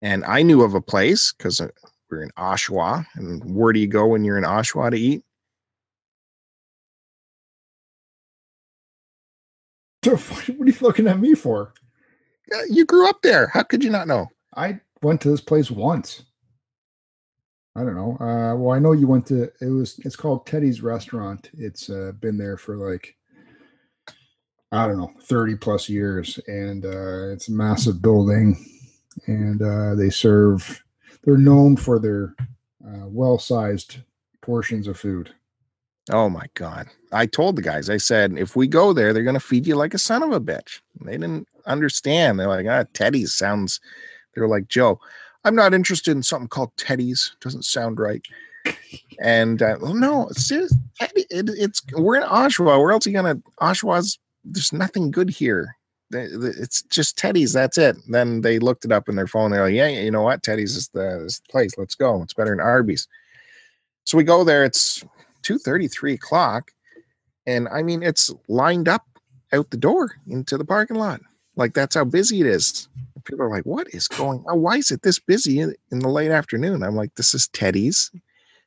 and 0.01 0.23
i 0.25 0.41
knew 0.41 0.61
of 0.63 0.73
a 0.73 0.81
place 0.81 1.33
because 1.37 1.61
we're 2.09 2.23
in 2.23 2.31
oshawa 2.37 3.05
and 3.15 3.43
where 3.43 3.73
do 3.73 3.79
you 3.79 3.87
go 3.87 4.07
when 4.07 4.23
you're 4.23 4.37
in 4.37 4.43
oshawa 4.43 4.89
to 4.91 4.97
eat 4.99 5.23
What 10.05 10.49
are 10.49 10.53
you 10.53 10.73
looking 10.81 11.07
at 11.07 11.19
me 11.19 11.35
for? 11.35 11.73
Uh, 12.53 12.63
You 12.69 12.85
grew 12.85 13.07
up 13.09 13.21
there. 13.21 13.47
How 13.47 13.63
could 13.63 13.83
you 13.83 13.89
not 13.89 14.07
know? 14.07 14.27
I 14.55 14.79
went 15.01 15.21
to 15.21 15.29
this 15.29 15.41
place 15.41 15.69
once. 15.69 16.23
I 17.75 17.83
don't 17.83 17.95
know. 17.95 18.17
Uh, 18.19 18.55
well, 18.55 18.75
I 18.75 18.79
know 18.79 18.91
you 18.93 19.07
went 19.07 19.27
to. 19.27 19.43
It 19.61 19.69
was. 19.69 19.99
It's 19.99 20.15
called 20.15 20.45
Teddy's 20.45 20.81
Restaurant. 20.81 21.49
It's 21.57 21.89
uh, 21.89 22.13
been 22.19 22.37
there 22.37 22.57
for 22.57 22.75
like 22.75 23.15
I 24.71 24.87
don't 24.87 24.97
know, 24.97 25.11
thirty 25.23 25.55
plus 25.55 25.89
years, 25.89 26.39
and 26.47 26.85
uh, 26.85 27.29
it's 27.29 27.49
a 27.49 27.53
massive 27.53 28.01
building, 28.01 28.63
and 29.25 29.61
uh, 29.61 29.95
they 29.95 30.09
serve. 30.09 30.83
They're 31.23 31.37
known 31.37 31.75
for 31.75 31.99
their 31.99 32.35
uh, 32.85 33.07
well-sized 33.07 33.97
portions 34.41 34.87
of 34.87 34.99
food. 34.99 35.33
Oh 36.11 36.29
my 36.29 36.45
god! 36.53 36.87
I 37.11 37.25
told 37.25 37.55
the 37.55 37.61
guys. 37.63 37.89
I 37.89 37.97
said, 37.97 38.37
if 38.37 38.55
we 38.55 38.67
go 38.67 38.93
there, 38.93 39.11
they're 39.11 39.23
gonna 39.23 39.39
feed 39.39 39.65
you 39.65 39.75
like 39.75 39.95
a 39.95 39.99
son 39.99 40.21
of 40.21 40.31
a 40.31 40.39
bitch. 40.39 40.81
They 41.01 41.13
didn't 41.13 41.47
understand. 41.65 42.39
They're 42.39 42.47
like, 42.47 42.67
ah, 42.67 42.85
Teddy's 42.93 43.33
sounds. 43.33 43.79
They 44.35 44.41
were 44.41 44.47
like, 44.47 44.67
Joe, 44.67 44.99
I'm 45.45 45.55
not 45.55 45.73
interested 45.73 46.11
in 46.11 46.23
something 46.23 46.47
called 46.47 46.75
Teddy's. 46.77 47.35
Doesn't 47.41 47.65
sound 47.65 47.99
right. 47.99 48.25
And 49.21 49.61
uh, 49.61 49.77
well, 49.81 49.93
no. 49.93 50.29
Teddy, 50.37 51.25
it, 51.29 51.49
it's 51.49 51.81
we're 51.93 52.17
in 52.17 52.23
Oshawa. 52.23 52.79
Where 52.79 52.91
else 52.91 53.07
are 53.07 53.09
you 53.09 53.15
gonna? 53.15 53.41
Oshawa's. 53.61 54.19
There's 54.43 54.73
nothing 54.73 55.11
good 55.11 55.29
here. 55.29 55.75
It's 56.11 56.81
just 56.83 57.17
Teddy's. 57.17 57.53
That's 57.53 57.77
it. 57.77 57.95
Then 58.07 58.41
they 58.41 58.57
looked 58.59 58.83
it 58.83 58.91
up 58.91 59.09
in 59.09 59.15
their 59.15 59.27
phone. 59.27 59.51
They're 59.51 59.65
like, 59.65 59.73
yeah, 59.73 59.87
you 59.87 60.11
know 60.11 60.23
what? 60.23 60.43
Teddy's 60.43 60.75
is 60.75 60.87
the, 60.89 61.23
is 61.23 61.39
the 61.39 61.51
place. 61.51 61.71
Let's 61.77 61.95
go. 61.95 62.21
It's 62.23 62.33
better 62.33 62.51
than 62.51 62.59
Arby's. 62.59 63.07
So 64.05 64.17
we 64.17 64.23
go 64.23 64.43
there. 64.43 64.65
It's 64.65 65.05
two 65.41 65.57
thirty, 65.57 65.87
three 65.87 66.13
o'clock, 66.13 66.71
and 67.45 67.67
I 67.69 67.83
mean 67.83 68.03
it's 68.03 68.31
lined 68.47 68.89
up 68.89 69.05
out 69.53 69.69
the 69.69 69.77
door 69.77 70.11
into 70.27 70.57
the 70.57 70.65
parking 70.65 70.97
lot. 70.97 71.21
Like 71.55 71.73
that's 71.73 71.95
how 71.95 72.05
busy 72.05 72.41
it 72.41 72.47
is. 72.47 72.87
People 73.29 73.45
are 73.45 73.49
like, 73.49 73.65
"What 73.65 73.87
is 73.93 74.07
going 74.07 74.43
on? 74.47 74.61
Why 74.61 74.77
is 74.77 74.91
it 74.91 75.01
this 75.01 75.19
busy 75.19 75.59
in, 75.59 75.75
in 75.91 75.99
the 75.99 76.09
late 76.09 76.31
afternoon?" 76.31 76.83
I'm 76.83 76.95
like, 76.95 77.15
"This 77.15 77.33
is 77.33 77.47
Teddy's, 77.49 78.11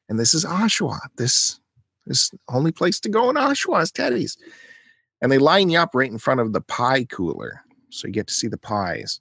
and 0.09 0.19
this 0.19 0.35
is 0.35 0.45
Oshawa. 0.45 0.99
This 1.17 1.61
this 2.07 2.31
only 2.49 2.73
place 2.73 3.01
to 3.01 3.09
go 3.09 3.31
in 3.31 3.37
Oshawa 3.37 3.83
is 3.83 3.93
Teddy's." 3.93 4.37
And 5.21 5.31
they 5.31 5.39
line 5.39 5.71
you 5.71 5.79
up 5.79 5.91
right 5.95 6.11
in 6.11 6.19
front 6.19 6.41
of 6.41 6.53
the 6.53 6.61
pie 6.61 7.05
cooler, 7.05 7.63
so 7.91 8.07
you 8.07 8.13
get 8.13 8.27
to 8.27 8.35
see 8.35 8.49
the 8.49 8.59
pies 8.59 9.21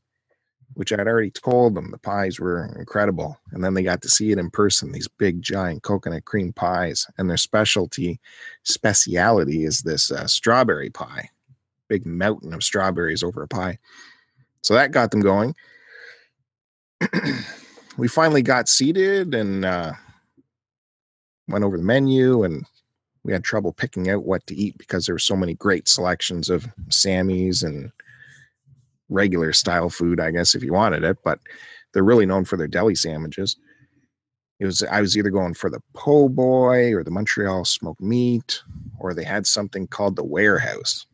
which 0.73 0.91
I'd 0.93 1.07
already 1.07 1.31
told 1.31 1.75
them 1.75 1.91
the 1.91 1.97
pies 1.97 2.39
were 2.39 2.73
incredible. 2.77 3.37
And 3.51 3.63
then 3.63 3.73
they 3.73 3.83
got 3.83 4.01
to 4.03 4.09
see 4.09 4.31
it 4.31 4.37
in 4.37 4.49
person, 4.49 4.91
these 4.91 5.07
big 5.07 5.41
giant 5.41 5.83
coconut 5.83 6.25
cream 6.25 6.53
pies. 6.53 7.07
And 7.17 7.29
their 7.29 7.37
specialty, 7.37 8.19
speciality 8.63 9.65
is 9.65 9.81
this 9.81 10.11
uh, 10.11 10.27
strawberry 10.27 10.89
pie, 10.89 11.29
big 11.87 12.05
mountain 12.05 12.53
of 12.53 12.63
strawberries 12.63 13.23
over 13.23 13.43
a 13.43 13.47
pie. 13.47 13.79
So 14.61 14.73
that 14.73 14.91
got 14.91 15.11
them 15.11 15.21
going. 15.21 15.55
we 17.97 18.07
finally 18.07 18.41
got 18.41 18.69
seated 18.69 19.33
and 19.33 19.65
uh, 19.65 19.93
went 21.47 21.63
over 21.63 21.77
the 21.77 21.83
menu 21.83 22.43
and 22.43 22.65
we 23.23 23.33
had 23.33 23.43
trouble 23.43 23.73
picking 23.73 24.09
out 24.09 24.23
what 24.23 24.45
to 24.47 24.55
eat 24.55 24.77
because 24.77 25.05
there 25.05 25.15
were 25.15 25.19
so 25.19 25.35
many 25.35 25.53
great 25.53 25.87
selections 25.87 26.49
of 26.49 26.67
Sammy's 26.89 27.63
and 27.63 27.91
regular 29.09 29.53
style 29.53 29.89
food, 29.89 30.19
I 30.19 30.31
guess, 30.31 30.55
if 30.55 30.63
you 30.63 30.73
wanted 30.73 31.03
it, 31.03 31.17
but 31.23 31.39
they're 31.93 32.03
really 32.03 32.25
known 32.25 32.45
for 32.45 32.57
their 32.57 32.67
deli 32.67 32.95
sandwiches. 32.95 33.57
It 34.59 34.65
was 34.65 34.83
I 34.83 35.01
was 35.01 35.17
either 35.17 35.31
going 35.31 35.55
for 35.55 35.69
the 35.69 35.81
po' 35.93 36.29
boy 36.29 36.93
or 36.93 37.03
the 37.03 37.11
Montreal 37.11 37.65
smoked 37.65 38.01
meat, 38.01 38.61
or 38.99 39.13
they 39.13 39.23
had 39.23 39.47
something 39.47 39.87
called 39.87 40.15
the 40.15 40.23
warehouse. 40.23 41.07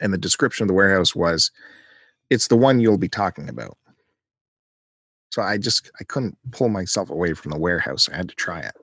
And 0.00 0.12
the 0.12 0.18
description 0.18 0.64
of 0.64 0.68
the 0.68 0.74
warehouse 0.74 1.14
was 1.14 1.50
it's 2.30 2.48
the 2.48 2.56
one 2.56 2.80
you'll 2.80 2.98
be 2.98 3.08
talking 3.08 3.48
about. 3.48 3.76
So 5.30 5.42
I 5.42 5.58
just 5.58 5.90
I 6.00 6.04
couldn't 6.04 6.36
pull 6.52 6.68
myself 6.68 7.10
away 7.10 7.34
from 7.34 7.50
the 7.50 7.58
warehouse. 7.58 8.08
I 8.08 8.16
had 8.16 8.28
to 8.28 8.34
try 8.34 8.60
it. 8.60 8.74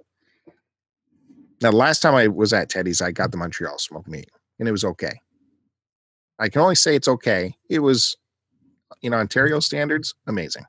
Now, 1.62 1.72
the 1.72 1.78
last 1.78 2.02
time 2.02 2.16
I 2.16 2.28
was 2.28 2.54
at 2.54 2.70
Teddy's, 2.70 3.02
I 3.02 3.12
got 3.12 3.32
the 3.32 3.38
Montreal 3.38 3.78
smoked 3.78 4.08
meat, 4.08 4.30
and 4.60 4.68
it 4.68 4.72
was 4.72 4.84
okay. 4.84 5.20
I 6.38 6.50
can 6.50 6.62
only 6.62 6.76
say 6.76 6.96
it's 6.96 7.08
okay. 7.08 7.56
It 7.70 7.80
was, 7.80 8.16
in 9.02 9.14
Ontario 9.14 9.60
standards, 9.62 10.14
amazing. 10.28 10.66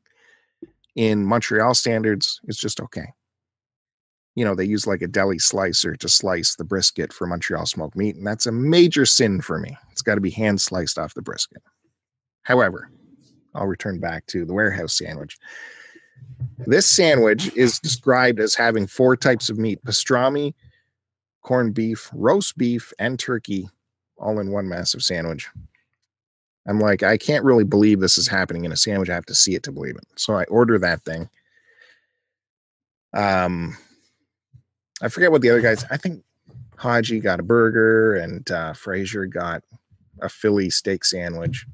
In 0.95 1.27
Montreal 1.27 1.75
standards, 1.75 2.41
it's 2.45 2.59
just 2.59 2.81
okay. 2.81 3.13
You 4.37 4.45
know, 4.45 4.55
they 4.55 4.65
use 4.65 4.87
like 4.87 5.03
a 5.03 5.09
deli 5.09 5.41
slicer 5.41 5.97
to 5.97 6.09
slice 6.09 6.55
the 6.55 6.65
brisket 6.65 7.13
for 7.13 7.27
Montreal 7.27 7.67
smoked 7.67 7.97
meat, 7.97 8.15
and 8.15 8.27
that's 8.27 8.47
a 8.47 8.53
major 8.53 9.05
sin 9.05 9.41
for 9.41 9.59
me. 9.59 9.77
It's 9.91 10.03
got 10.03 10.15
to 10.15 10.21
be 10.21 10.31
hand 10.31 10.61
sliced 10.61 10.99
off 10.99 11.15
the 11.15 11.23
brisket. 11.23 11.63
However, 12.43 12.89
I'll 13.55 13.67
return 13.67 13.99
back 13.99 14.27
to 14.27 14.45
the 14.45 14.53
warehouse 14.53 14.97
sandwich. 14.97 15.39
This 16.59 16.87
sandwich 16.87 17.51
is 17.57 17.81
described 17.81 18.39
as 18.39 18.55
having 18.55 18.87
four 18.87 19.17
types 19.17 19.51
of 19.51 19.59
meat 19.59 19.83
pastrami, 19.85 20.55
corned 21.43 21.75
beef, 21.75 22.11
roast 22.15 22.57
beef, 22.57 22.93
and 22.99 23.19
turkey 23.19 23.69
all 24.19 24.39
in 24.39 24.51
one 24.51 24.69
massive 24.69 25.03
sandwich. 25.03 25.49
I'm 26.69 26.81
like, 26.81 27.03
I 27.03 27.17
can't 27.17 27.45
really 27.45 27.65
believe 27.65 28.01
this 28.01 28.19
is 28.19 28.29
happening 28.29 28.65
in 28.65 28.73
a 28.73 28.77
sandwich. 28.77 29.09
I 29.09 29.15
have 29.15 29.27
to 29.27 29.35
see 29.35 29.55
it 29.55 29.63
to 29.65 29.73
believe 29.73 29.97
it. 29.97 30.05
So 30.17 30.35
I 30.35 30.45
order 30.45 30.79
that 30.79 31.05
thing. 31.05 31.29
Um, 33.15 33.77
I 35.03 35.09
forget 35.09 35.31
what 35.31 35.43
the 35.43 35.51
other 35.51 35.61
guys. 35.61 35.85
I 35.91 35.97
think 35.97 36.23
Haji 36.77 37.21
got 37.21 37.41
a 37.41 37.43
burger 37.43 38.17
and 38.17 38.51
uh, 38.51 38.73
Fraser 38.73 39.27
got 39.27 39.63
a 40.21 40.29
Philly 40.29 40.71
steak 40.71 41.05
sandwich, 41.05 41.67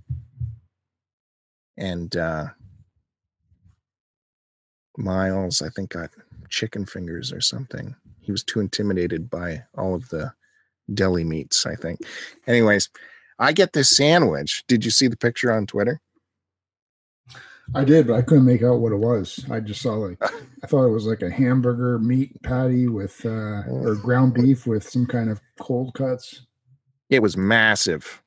and 1.77 2.15
uh, 2.17 2.47
Miles, 4.97 5.63
I 5.63 5.69
think, 5.69 5.91
got 5.91 6.11
chicken 6.49 6.85
fingers 6.85 7.33
or 7.33 7.41
something. 7.41 7.95
He 8.21 8.33
was 8.33 8.45
too 8.45 8.61
intimidated 8.61 9.31
by 9.31 9.65
all 9.77 9.95
of 9.95 10.09
the 10.09 10.33
deli 10.95 11.25
meats, 11.25 11.67
I 11.67 11.75
think. 11.75 12.01
Anyways, 12.47 12.89
I 13.39 13.53
get 13.53 13.73
this 13.73 13.97
sandwich. 13.97 14.65
Did 14.69 14.85
you 14.85 14.91
see 14.91 15.09
the 15.09 15.17
picture 15.17 15.53
on 15.53 15.67
Twitter? 15.67 16.01
I 17.75 17.85
did, 17.85 18.07
but 18.07 18.15
I 18.15 18.23
couldn't 18.23 18.45
make 18.45 18.63
out 18.63 18.81
what 18.81 18.93
it 18.93 18.97
was. 18.97 19.45
I 19.51 19.61
just 19.61 19.81
saw 19.81 19.95
like 19.95 20.19
I 20.63 20.67
thought 20.67 20.87
it 20.87 20.91
was 20.91 21.07
like 21.07 21.23
a 21.23 21.31
hamburger 21.31 21.99
meat 21.99 22.41
patty 22.43 22.89
with 22.89 23.25
uh 23.25 23.63
or 23.69 23.95
ground 23.95 24.35
beef 24.35 24.67
with 24.67 24.89
some 24.89 25.07
kind 25.07 25.31
of 25.31 25.41
cold 25.61 25.95
cuts. 25.95 26.47
It 27.09 27.23
was 27.23 27.37
massive. 27.37 28.23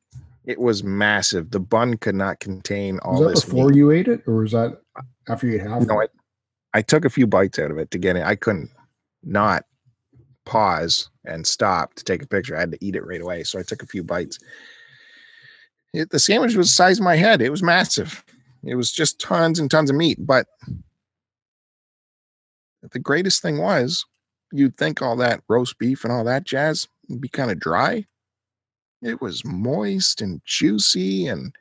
It 0.45 0.59
was 0.59 0.83
massive. 0.83 1.51
The 1.51 1.59
bun 1.59 1.97
could 1.97 2.15
not 2.15 2.39
contain 2.39 2.99
all 2.99 3.13
Was 3.13 3.21
that 3.21 3.29
this 3.29 3.45
before 3.45 3.69
meat. 3.69 3.77
you 3.77 3.91
ate 3.91 4.07
it, 4.07 4.21
or 4.27 4.35
was 4.35 4.51
that 4.51 4.81
after 5.27 5.47
you 5.47 5.55
ate 5.55 5.61
half? 5.61 5.85
No, 5.87 6.01
I, 6.01 6.05
it? 6.05 6.11
I 6.73 6.81
took 6.81 7.05
a 7.05 7.09
few 7.09 7.25
bites 7.25 7.57
out 7.57 7.71
of 7.71 7.77
it 7.77 7.91
to 7.91 7.97
get 7.97 8.15
it. 8.15 8.23
I 8.23 8.35
couldn't 8.35 8.69
not 9.23 9.65
pause 10.45 11.09
and 11.25 11.45
stop 11.45 11.95
to 11.95 12.03
take 12.03 12.21
a 12.21 12.27
picture. 12.27 12.55
I 12.55 12.59
had 12.59 12.71
to 12.71 12.85
eat 12.85 12.95
it 12.95 13.05
right 13.05 13.21
away. 13.21 13.43
So 13.43 13.59
I 13.59 13.63
took 13.63 13.81
a 13.81 13.87
few 13.87 14.03
bites. 14.03 14.37
It, 15.93 16.11
the 16.11 16.19
sandwich 16.19 16.55
was 16.55 16.67
the 16.67 16.73
size 16.73 16.99
of 16.99 17.03
my 17.03 17.15
head. 17.15 17.41
It 17.41 17.49
was 17.49 17.63
massive. 17.63 18.23
It 18.65 18.75
was 18.75 18.91
just 18.91 19.19
tons 19.19 19.59
and 19.59 19.69
tons 19.69 19.89
of 19.89 19.95
meat. 19.95 20.17
But 20.19 20.47
the 22.91 22.99
greatest 22.99 23.41
thing 23.41 23.57
was 23.59 24.05
you'd 24.51 24.77
think 24.77 25.01
all 25.01 25.15
that 25.17 25.41
roast 25.47 25.77
beef 25.77 26.03
and 26.03 26.11
all 26.11 26.23
that 26.23 26.43
jazz 26.43 26.87
would 27.09 27.21
be 27.21 27.27
kind 27.27 27.51
of 27.51 27.59
dry. 27.59 28.05
It 29.01 29.21
was 29.21 29.45
moist 29.45 30.21
and 30.21 30.41
juicy 30.45 31.27
and 31.27 31.55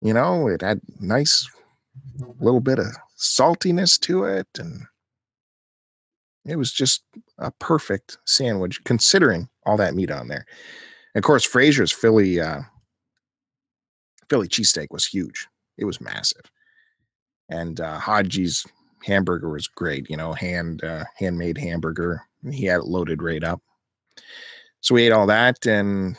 you 0.00 0.12
know, 0.12 0.46
it 0.46 0.60
had 0.62 0.80
nice 1.00 1.48
little 2.38 2.60
bit 2.60 2.78
of 2.78 2.86
saltiness 3.18 3.98
to 4.00 4.24
it 4.24 4.46
and 4.58 4.82
it 6.44 6.56
was 6.56 6.72
just 6.72 7.02
a 7.38 7.50
perfect 7.50 8.16
sandwich 8.24 8.82
considering 8.84 9.48
all 9.66 9.76
that 9.76 9.94
meat 9.94 10.10
on 10.10 10.28
there. 10.28 10.46
And 11.14 11.24
of 11.24 11.26
course, 11.26 11.44
Fraser's 11.44 11.92
Philly 11.92 12.40
uh, 12.40 12.60
Philly 14.28 14.48
cheesesteak 14.48 14.88
was 14.90 15.06
huge. 15.06 15.48
It 15.76 15.84
was 15.84 16.00
massive. 16.00 16.50
And 17.48 17.80
uh, 17.80 17.98
Haji's 17.98 18.66
hamburger 19.04 19.48
was 19.48 19.66
great. 19.66 20.08
You 20.10 20.16
know, 20.16 20.32
hand 20.32 20.84
uh, 20.84 21.04
handmade 21.16 21.58
hamburger. 21.58 22.22
He 22.50 22.66
had 22.66 22.80
it 22.80 22.86
loaded 22.86 23.22
right 23.22 23.42
up. 23.42 23.62
So 24.80 24.94
we 24.94 25.04
ate 25.04 25.12
all 25.12 25.26
that, 25.26 25.66
and 25.66 26.16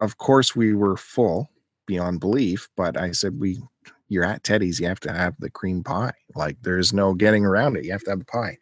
of 0.00 0.18
course 0.18 0.54
we 0.54 0.74
were 0.74 0.96
full 0.96 1.50
beyond 1.86 2.20
belief. 2.20 2.68
But 2.76 2.96
I 2.96 3.12
said, 3.12 3.38
"We, 3.38 3.60
you're 4.08 4.24
at 4.24 4.44
Teddy's. 4.44 4.80
You 4.80 4.86
have 4.88 5.00
to 5.00 5.12
have 5.12 5.34
the 5.38 5.50
cream 5.50 5.82
pie. 5.82 6.12
Like 6.34 6.56
there's 6.62 6.92
no 6.92 7.14
getting 7.14 7.44
around 7.44 7.76
it. 7.76 7.84
You 7.84 7.92
have 7.92 8.04
to 8.04 8.10
have 8.10 8.20
the 8.20 8.24
pie." 8.26 8.58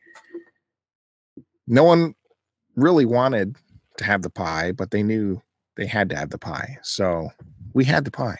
No 1.66 1.84
one 1.84 2.14
really 2.76 3.06
wanted 3.06 3.56
to 3.96 4.04
have 4.04 4.22
the 4.22 4.30
pie, 4.30 4.72
but 4.72 4.90
they 4.90 5.02
knew 5.02 5.40
they 5.76 5.86
had 5.86 6.08
to 6.10 6.16
have 6.16 6.30
the 6.30 6.38
pie. 6.38 6.78
So 6.82 7.30
we 7.72 7.84
had 7.84 8.04
the 8.04 8.10
pie. 8.10 8.38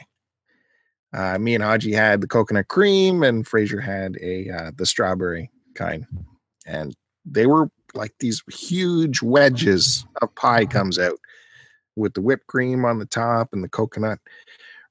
Uh, 1.15 1.39
me 1.39 1.55
and 1.55 1.63
Haji 1.63 1.93
had 1.93 2.21
the 2.21 2.27
coconut 2.27 2.69
cream, 2.69 3.23
and 3.23 3.47
Fraser 3.47 3.81
had 3.81 4.17
a 4.21 4.51
uh, 4.51 4.71
the 4.77 4.85
strawberry 4.85 5.51
kind, 5.75 6.05
and 6.67 6.95
they 7.25 7.47
were 7.47 7.71
like 7.95 8.13
these 8.19 8.43
huge 8.53 9.23
wedges 9.23 10.05
of 10.21 10.35
pie 10.35 10.67
comes 10.67 10.99
out. 10.99 11.19
with 11.97 12.15
the 12.15 12.21
whipped 12.21 12.47
cream 12.49 12.85
on 12.85 12.99
the 12.99 13.07
top 13.07 13.51
and 13.53 13.63
the 13.63 13.69
coconut 13.69 14.19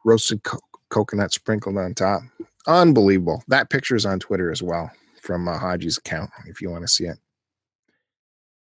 roasted 0.05 0.43
co- 0.43 0.59
coconut 0.89 1.33
sprinkled 1.33 1.77
on 1.77 1.93
top. 1.93 2.21
Unbelievable. 2.67 3.43
That 3.47 3.69
picture 3.69 3.95
is 3.95 4.05
on 4.05 4.19
Twitter 4.19 4.51
as 4.51 4.63
well 4.63 4.89
from 5.21 5.47
uh, 5.47 5.57
Haji's 5.57 5.97
account 5.97 6.29
if 6.47 6.61
you 6.61 6.69
want 6.69 6.83
to 6.83 6.87
see 6.87 7.05
it. 7.05 7.17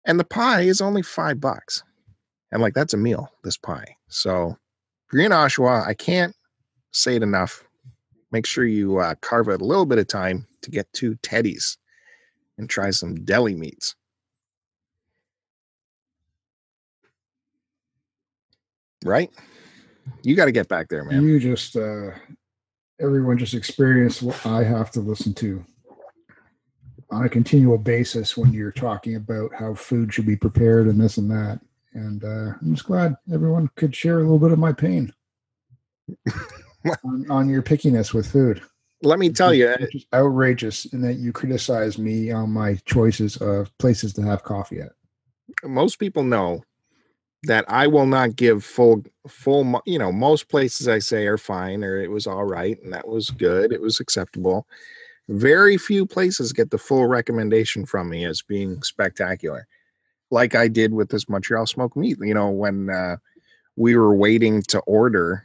And 0.06 0.20
the 0.20 0.24
pie 0.24 0.62
is 0.62 0.82
only 0.82 1.02
five 1.02 1.40
bucks. 1.40 1.84
And 2.52 2.62
like 2.62 2.74
that's 2.74 2.94
a 2.94 2.98
meal, 2.98 3.30
this 3.44 3.58
pie. 3.58 3.96
So 4.08 4.58
if 5.08 5.14
you're 5.14 5.24
in 5.24 5.32
Oshawa, 5.32 5.86
I 5.86 5.94
can't 5.94 6.36
say 6.92 7.16
it 7.16 7.24
enough. 7.24 7.64
Make 8.32 8.46
sure 8.46 8.66
you 8.66 9.00
uh, 9.00 9.16
carve 9.22 9.50
out 9.50 9.62
a 9.62 9.66
little 9.66 9.86
bit 9.86 10.00
of 10.00 10.08
time 10.08 10.48
to 10.62 10.72
get 10.72 10.92
to 10.94 11.16
Teddy's 11.16 11.78
and 12.58 12.70
try 12.70 12.92
some 12.92 13.24
deli 13.26 13.56
meats. 13.56 13.96
Right? 19.04 19.32
You 20.24 20.36
got 20.36 20.46
to 20.46 20.52
get 20.52 20.68
back 20.68 20.90
there, 20.90 21.04
man. 21.04 21.24
You 21.24 21.40
just 21.40 21.76
uh 21.76 22.12
everyone 23.00 23.38
just 23.38 23.56
experienced 23.56 24.22
what 24.22 24.46
I 24.46 24.64
have 24.64 24.92
to 24.92 25.00
listen 25.00 25.34
to 25.36 25.66
on 27.10 27.26
a 27.26 27.30
continual 27.30 27.78
basis 27.78 28.38
when 28.38 28.54
you're 28.54 28.72
talking 28.72 29.16
about 29.16 29.52
how 29.54 29.74
food 29.74 30.14
should 30.14 30.26
be 30.26 30.36
prepared 30.36 30.88
and 30.88 31.02
this 31.02 31.18
and 31.18 31.30
that. 31.32 31.60
And 31.94 32.24
uh, 32.24 32.54
I'm 32.62 32.74
just 32.74 32.86
glad 32.86 33.16
everyone 33.34 33.70
could 33.76 33.94
share 33.94 34.20
a 34.20 34.22
little 34.22 34.40
bit 34.40 34.52
of 34.52 34.60
my 34.60 34.72
pain 34.72 35.12
on, 37.06 37.30
on 37.30 37.50
your 37.50 37.62
pickiness 37.62 38.14
with 38.14 38.32
food. 38.32 38.62
Let 39.04 39.18
me 39.18 39.30
tell 39.30 39.54
you, 39.54 39.68
is 39.68 40.06
outrageous 40.14 40.86
in 40.86 41.02
that 41.02 41.16
you 41.16 41.32
criticize 41.32 41.98
me 41.98 42.32
on 42.32 42.52
my 42.52 42.76
choices 42.86 43.38
of 43.38 43.76
places 43.80 44.14
to 44.14 44.22
have 44.22 44.44
coffee 44.44 44.82
at. 44.82 44.92
most 45.64 45.98
people 45.98 46.24
know 46.24 46.62
that 47.44 47.66
I 47.68 47.88
will 47.88 48.06
not 48.06 48.36
give 48.36 48.64
full 48.64 49.04
full 49.28 49.82
you 49.86 49.98
know 49.98 50.12
most 50.12 50.50
places 50.50 50.88
I 50.88 51.00
say 51.00 51.26
are 51.26 51.38
fine 51.38 51.84
or 51.84 51.98
it 51.98 52.12
was 52.12 52.28
all 52.28 52.44
right 52.44 52.82
and 52.84 52.94
that 52.94 53.08
was 53.08 53.30
good 53.32 53.72
it 53.72 53.82
was 53.82 54.00
acceptable 54.00 54.68
very 55.30 55.78
few 55.78 56.06
places 56.06 56.54
get 56.54 56.72
the 56.72 56.78
full 56.78 57.08
recommendation 57.08 57.86
from 57.86 58.10
me 58.10 58.26
as 58.26 58.42
being 58.42 58.82
spectacular 58.84 59.68
like 60.30 60.56
I 60.56 60.68
did 60.68 60.94
with 60.94 61.10
this 61.10 61.28
Montreal 61.28 61.66
smoked 61.66 61.98
meat 61.98 62.18
you 62.22 62.34
know 62.34 62.50
when 62.50 62.90
uh, 62.90 63.18
we 63.76 63.96
were 63.96 64.14
waiting 64.14 64.62
to 64.64 64.80
order 64.82 65.44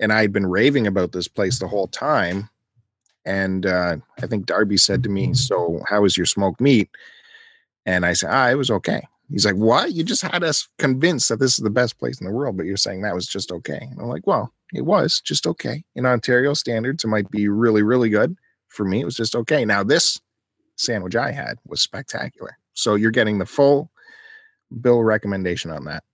and 0.00 0.12
I'd 0.12 0.32
been 0.32 0.46
raving 0.46 0.86
about 0.86 1.12
this 1.12 1.28
place 1.28 1.58
the 1.58 1.68
whole 1.68 1.88
time 1.88 2.48
and 3.24 3.66
uh, 3.66 3.96
I 4.22 4.26
think 4.26 4.46
Darby 4.46 4.76
said 4.76 5.02
to 5.02 5.08
me 5.08 5.34
so 5.34 5.82
how 5.88 6.02
was 6.02 6.16
your 6.16 6.26
smoked 6.26 6.60
meat 6.60 6.88
and 7.86 8.04
I 8.06 8.14
said 8.14 8.30
ah 8.32 8.48
it 8.48 8.54
was 8.54 8.70
okay 8.70 9.02
He's 9.30 9.46
like, 9.46 9.56
What? 9.56 9.92
You 9.92 10.02
just 10.02 10.22
had 10.22 10.42
us 10.42 10.68
convinced 10.78 11.28
that 11.28 11.38
this 11.38 11.58
is 11.58 11.62
the 11.62 11.70
best 11.70 11.98
place 11.98 12.20
in 12.20 12.26
the 12.26 12.32
world, 12.32 12.56
but 12.56 12.66
you're 12.66 12.76
saying 12.76 13.02
that 13.02 13.14
was 13.14 13.26
just 13.26 13.52
okay. 13.52 13.78
And 13.80 14.00
I'm 14.00 14.08
like, 14.08 14.26
Well, 14.26 14.52
it 14.74 14.82
was 14.82 15.20
just 15.20 15.46
okay. 15.46 15.84
In 15.94 16.04
Ontario 16.04 16.54
standards, 16.54 17.04
it 17.04 17.08
might 17.08 17.30
be 17.30 17.48
really, 17.48 17.82
really 17.82 18.08
good. 18.08 18.36
For 18.68 18.84
me, 18.84 19.00
it 19.00 19.04
was 19.04 19.16
just 19.16 19.34
okay. 19.36 19.64
Now, 19.64 19.82
this 19.82 20.20
sandwich 20.76 21.16
I 21.16 21.30
had 21.32 21.58
was 21.66 21.80
spectacular. 21.80 22.58
So 22.74 22.94
you're 22.94 23.10
getting 23.10 23.38
the 23.38 23.46
full 23.46 23.90
bill 24.80 25.02
recommendation 25.02 25.70
on 25.70 25.84
that. 25.84 26.04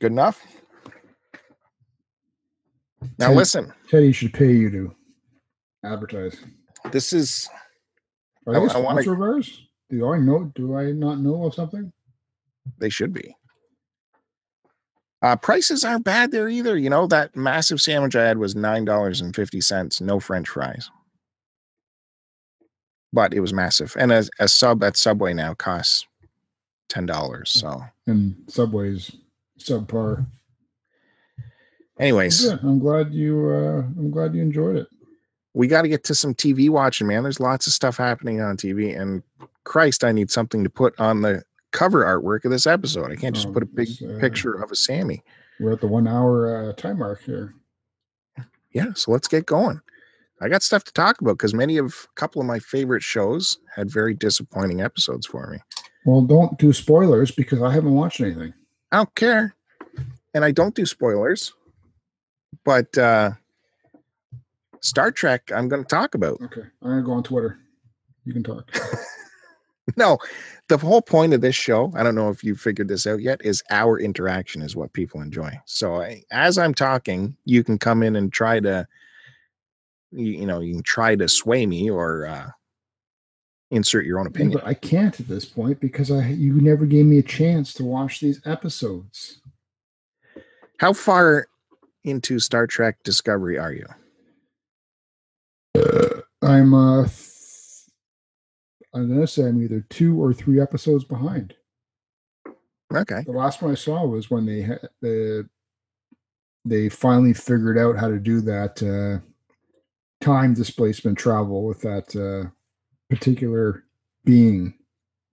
Good 0.00 0.12
enough? 0.12 0.44
Now, 3.18 3.28
Ten- 3.28 3.36
listen, 3.36 3.72
Teddy 3.88 4.12
should 4.12 4.32
pay 4.32 4.52
you 4.52 4.70
to 4.70 4.94
advertise. 5.84 6.36
this 6.92 7.12
is 7.12 7.48
Are 8.46 8.54
I- 8.56 8.66
they 8.66 8.74
I 8.74 8.78
wanna- 8.78 9.10
of 9.12 9.20
ours? 9.20 9.62
Do 9.90 10.12
I 10.12 10.18
know? 10.18 10.50
Do 10.54 10.76
I 10.76 10.92
not 10.92 11.18
know 11.20 11.44
of 11.46 11.54
something? 11.54 11.92
they 12.78 12.88
should 12.88 13.12
be. 13.12 13.36
Uh, 15.22 15.36
prices 15.36 15.84
aren't 15.84 16.04
bad 16.04 16.30
there 16.32 16.48
either. 16.48 16.76
You 16.76 16.90
know, 16.90 17.06
that 17.06 17.34
massive 17.36 17.80
sandwich 17.80 18.14
I 18.16 18.24
had 18.24 18.38
was 18.38 18.54
$9.50, 18.56 20.00
no 20.00 20.18
French 20.20 20.48
fries. 20.48 20.90
But 23.12 23.32
it 23.32 23.40
was 23.40 23.52
massive. 23.52 23.96
And 23.98 24.12
a, 24.12 24.24
a 24.40 24.48
sub 24.48 24.82
at 24.82 24.96
Subway 24.96 25.32
now 25.32 25.54
costs 25.54 26.06
$10. 26.90 27.46
So, 27.46 27.82
And 28.06 28.36
Subway's 28.48 29.12
subpar. 29.58 30.26
Anyways, 31.98 32.44
Yeah, 32.44 32.56
I'm 32.62 32.78
glad 32.78 33.12
you. 33.12 33.48
Uh, 33.50 33.78
I'm 33.98 34.10
glad 34.10 34.34
you 34.34 34.42
enjoyed 34.42 34.76
it. 34.76 34.86
we 35.54 35.66
got 35.66 35.82
to 35.82 35.88
get 35.88 36.04
to 36.04 36.14
some 36.14 36.34
TV 36.34 36.68
watching, 36.70 37.06
man. 37.06 37.22
There's 37.22 37.40
lots 37.40 37.66
of 37.66 37.72
stuff 37.72 37.96
happening 37.96 38.40
on 38.40 38.56
TV. 38.56 38.98
And 38.98 39.22
Christ, 39.64 40.04
I 40.04 40.12
need 40.12 40.30
something 40.30 40.62
to 40.64 40.70
put 40.70 40.98
on 41.00 41.22
the 41.22 41.42
cover 41.72 42.04
artwork 42.04 42.44
of 42.44 42.50
this 42.50 42.66
episode. 42.66 43.10
I 43.10 43.16
can't 43.16 43.34
just 43.34 43.48
Um, 43.48 43.54
put 43.54 43.62
a 43.62 43.66
big 43.66 43.88
uh, 44.02 44.18
picture 44.20 44.52
of 44.54 44.70
a 44.70 44.76
Sammy. 44.76 45.22
We're 45.60 45.72
at 45.72 45.80
the 45.80 45.86
one 45.88 46.06
hour 46.06 46.68
uh, 46.70 46.72
time 46.74 46.98
mark 46.98 47.22
here. 47.22 47.54
yeah 48.72 48.92
so 48.94 49.10
let's 49.10 49.26
get 49.28 49.46
going 49.46 49.80
i 50.42 50.48
got 50.50 50.62
stuff 50.62 50.84
to 50.84 50.92
talk 50.92 51.18
about 51.22 51.32
because 51.38 51.54
many 51.54 51.78
of 51.78 51.86
a 52.10 52.20
couple 52.20 52.42
of 52.42 52.46
my 52.46 52.58
favorite 52.58 53.02
shows 53.02 53.58
had 53.74 53.90
very 53.90 54.12
disappointing 54.12 54.82
episodes 54.82 55.24
for 55.26 55.46
me 55.46 55.58
Well, 56.04 56.20
don't 56.22 56.58
do 56.58 56.72
spoilers 56.74 57.30
because 57.30 57.62
I 57.62 57.72
haven't 57.72 57.94
watched 57.94 58.20
anything. 58.20 58.52
i 58.92 58.98
don't 58.98 59.14
care 59.14 59.54
and 60.34 60.44
i 60.44 60.50
don't 60.52 60.74
do 60.74 60.84
spoilers 60.84 61.54
but 62.64 62.96
uh 62.98 63.30
star 64.80 65.10
trek 65.10 65.50
i'm 65.54 65.68
going 65.68 65.82
to 65.82 65.88
talk 65.88 66.14
about 66.14 66.38
Okay, 66.42 66.62
I'm 66.82 66.90
gonna 66.90 67.02
go 67.02 67.12
on 67.12 67.22
Twitter. 67.22 67.58
You 68.24 68.32
can 68.32 68.42
talk. 68.42 68.70
no 69.96 70.18
the 70.68 70.76
whole 70.76 71.00
point 71.00 71.32
of 71.32 71.40
this 71.40 71.54
show 71.54 71.92
i 71.94 72.02
don't 72.02 72.16
know 72.16 72.28
if 72.28 72.42
you 72.42 72.56
figured 72.56 72.88
this 72.88 73.06
out 73.06 73.20
yet 73.20 73.40
is 73.44 73.62
our 73.70 74.00
interaction 74.00 74.60
is 74.60 74.74
what 74.74 74.92
people 74.92 75.20
enjoy 75.20 75.50
so 75.64 76.02
I, 76.02 76.22
as 76.32 76.58
i'm 76.58 76.74
talking 76.74 77.36
you 77.44 77.62
can 77.62 77.78
come 77.78 78.02
in 78.02 78.16
and 78.16 78.32
try 78.32 78.58
to 78.60 78.86
you, 80.10 80.32
you 80.40 80.46
know 80.46 80.60
you 80.60 80.74
can 80.74 80.82
try 80.82 81.14
to 81.14 81.28
sway 81.28 81.66
me 81.66 81.88
or 81.88 82.26
uh 82.26 82.48
insert 83.70 84.06
your 84.06 84.18
own 84.18 84.26
Yeah, 84.26 84.30
opinion 84.30 84.58
but 84.58 84.66
I 84.66 84.74
can't 84.74 85.18
at 85.18 85.28
this 85.28 85.44
point 85.44 85.80
because 85.80 86.10
I 86.10 86.28
you 86.28 86.60
never 86.60 86.86
gave 86.86 87.04
me 87.06 87.18
a 87.18 87.22
chance 87.22 87.72
to 87.74 87.84
watch 87.84 88.20
these 88.20 88.40
episodes. 88.44 89.40
How 90.78 90.92
far 90.92 91.48
into 92.06 92.38
Star 92.38 92.66
Trek 92.66 92.96
Discovery 93.02 93.58
are 93.58 93.72
you? 93.72 93.86
I'm 96.42 96.72
uh, 96.72 97.02
th- 97.04 97.32
I'm 98.94 99.08
gonna 99.08 99.26
say 99.26 99.42
I'm 99.44 99.62
either 99.62 99.84
two 99.90 100.20
or 100.22 100.32
three 100.32 100.60
episodes 100.60 101.04
behind. 101.04 101.54
Okay. 102.94 103.22
The 103.26 103.32
last 103.32 103.60
one 103.60 103.72
I 103.72 103.74
saw 103.74 104.06
was 104.06 104.30
when 104.30 104.46
they 104.46 104.62
had 104.62 104.88
the 105.02 105.48
they 106.64 106.88
finally 106.88 107.32
figured 107.32 107.76
out 107.78 107.96
how 107.98 108.08
to 108.08 108.18
do 108.18 108.40
that 108.42 108.82
uh, 108.82 109.20
time 110.24 110.54
displacement 110.54 111.18
travel 111.18 111.64
with 111.64 111.80
that 111.82 112.14
uh, 112.16 112.48
particular 113.10 113.84
being. 114.24 114.74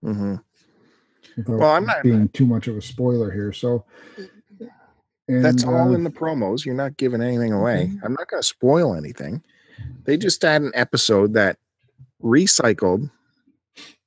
hmm 0.02 0.36
Well, 1.46 1.70
I'm 1.70 1.86
not- 1.86 2.02
being 2.02 2.28
too 2.30 2.46
much 2.46 2.66
of 2.68 2.76
a 2.76 2.82
spoiler 2.82 3.30
here. 3.30 3.52
So 3.52 3.84
That's 5.28 5.62
and, 5.62 5.74
all 5.74 5.90
uh, 5.90 5.94
in 5.94 6.04
the 6.04 6.10
promos. 6.10 6.64
You're 6.64 6.74
not 6.74 6.96
giving 6.96 7.22
anything 7.22 7.52
away. 7.52 7.90
Mhm. 7.92 8.00
I'm 8.04 8.12
not 8.12 8.28
going 8.28 8.42
to 8.42 8.46
spoil 8.46 8.94
anything. 8.94 9.42
They 10.04 10.16
just 10.16 10.42
had 10.42 10.62
an 10.62 10.72
episode 10.74 11.32
that 11.34 11.58
recycled 12.22 13.10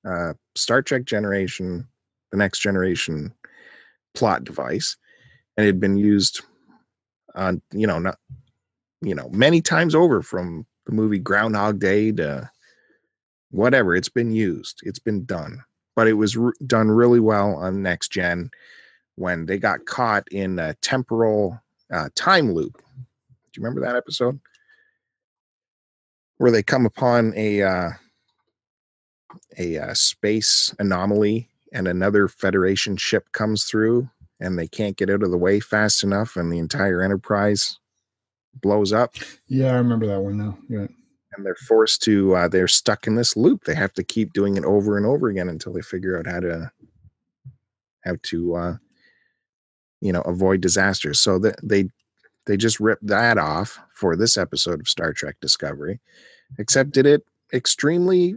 uh, 0.06 0.34
Star 0.56 0.82
Trek 0.82 1.06
Generation, 1.06 1.88
the 2.32 2.38
Next 2.38 2.60
Generation 2.60 3.34
plot 4.14 4.44
device, 4.44 4.96
and 5.56 5.66
it 5.66 5.68
had 5.68 5.80
been 5.80 5.98
used 5.98 6.42
on, 7.36 7.62
you 7.72 7.86
know, 7.86 8.00
not, 8.00 8.18
you 9.02 9.14
know, 9.14 9.30
many 9.30 9.62
times 9.62 9.94
over 9.94 10.22
from 10.22 10.66
the 10.86 10.94
movie 10.94 11.20
Groundhog 11.20 11.80
Day 11.80 12.12
to 12.14 12.50
whatever. 13.52 13.96
It's 13.96 14.10
been 14.10 14.32
used. 14.32 14.80
It's 14.84 15.00
been 15.00 15.26
done, 15.26 15.64
but 15.96 16.08
it 16.08 16.14
was 16.14 16.38
r- 16.38 16.54
done 16.66 16.90
really 16.90 17.20
well 17.20 17.56
on 17.56 17.82
Next 17.82 18.12
Gen 18.12 18.50
when 19.18 19.48
they 19.48 19.58
got 19.58 19.86
caught 19.86 20.28
in 20.32 20.60
a 20.60 20.76
temporal 20.76 21.60
uh, 21.92 22.10
time 22.16 22.54
loop. 22.54 22.78
Do 22.78 23.60
you 23.60 23.64
remember 23.64 23.82
that 23.82 23.96
episode? 23.96 24.40
Where 26.38 26.52
they 26.52 26.64
come 26.64 26.86
upon 26.86 27.34
a 27.36 27.64
uh, 27.64 27.90
a 29.58 29.78
uh, 29.78 29.94
space 29.94 30.74
anomaly 30.80 31.50
and 31.74 31.88
another 31.88 32.28
Federation 32.28 32.96
ship 32.96 33.32
comes 33.32 33.66
through 33.66 34.10
and 34.40 34.58
they 34.58 34.68
can't 34.68 34.98
get 34.98 35.10
out 35.10 35.24
of 35.24 35.32
the 35.32 35.38
way 35.38 35.60
fast 35.60 36.04
enough 36.04 36.36
and 36.36 36.52
the 36.52 36.60
entire 36.60 37.02
Enterprise 37.02 37.80
blows 38.62 38.94
up 38.94 39.16
yeah, 39.48 39.72
I 39.72 39.76
remember 39.76 40.08
that 40.08 40.22
one 40.22 40.38
now. 40.38 40.58
Yeah. 40.70 40.88
and 41.36 41.46
they're 41.46 41.56
forced 41.68 42.02
to 42.04 42.36
uh, 42.36 42.48
they're 42.48 42.68
stuck 42.68 43.08
in 43.08 43.16
this 43.16 43.36
loop 43.36 43.66
they 43.66 43.76
have 43.76 43.94
to 43.94 44.04
keep 44.04 44.34
doing 44.34 44.58
it 44.58 44.66
over 44.66 44.98
and 44.98 45.06
over 45.06 45.28
again 45.28 45.50
until 45.50 45.74
they 45.74 45.82
figure 45.82 46.18
out 46.18 46.26
how 46.28 46.40
to 46.40 46.72
how 48.04 48.16
to 48.24 48.56
uh 48.56 48.78
you 50.02 50.12
know 50.12 50.22
avoid 50.22 50.62
disasters. 50.62 51.20
So 51.20 51.40
that 51.40 51.60
they 51.64 51.90
they 52.46 52.58
just 52.58 52.80
ripped 52.80 53.06
that 53.08 53.38
off 53.38 53.80
for 53.94 54.16
this 54.16 54.38
episode 54.38 54.80
of 54.80 54.88
star 54.88 55.14
trek 55.14 55.36
discovery 55.42 56.00
except 56.58 56.92
did 56.92 57.06
it 57.06 57.26
extremely 57.54 58.36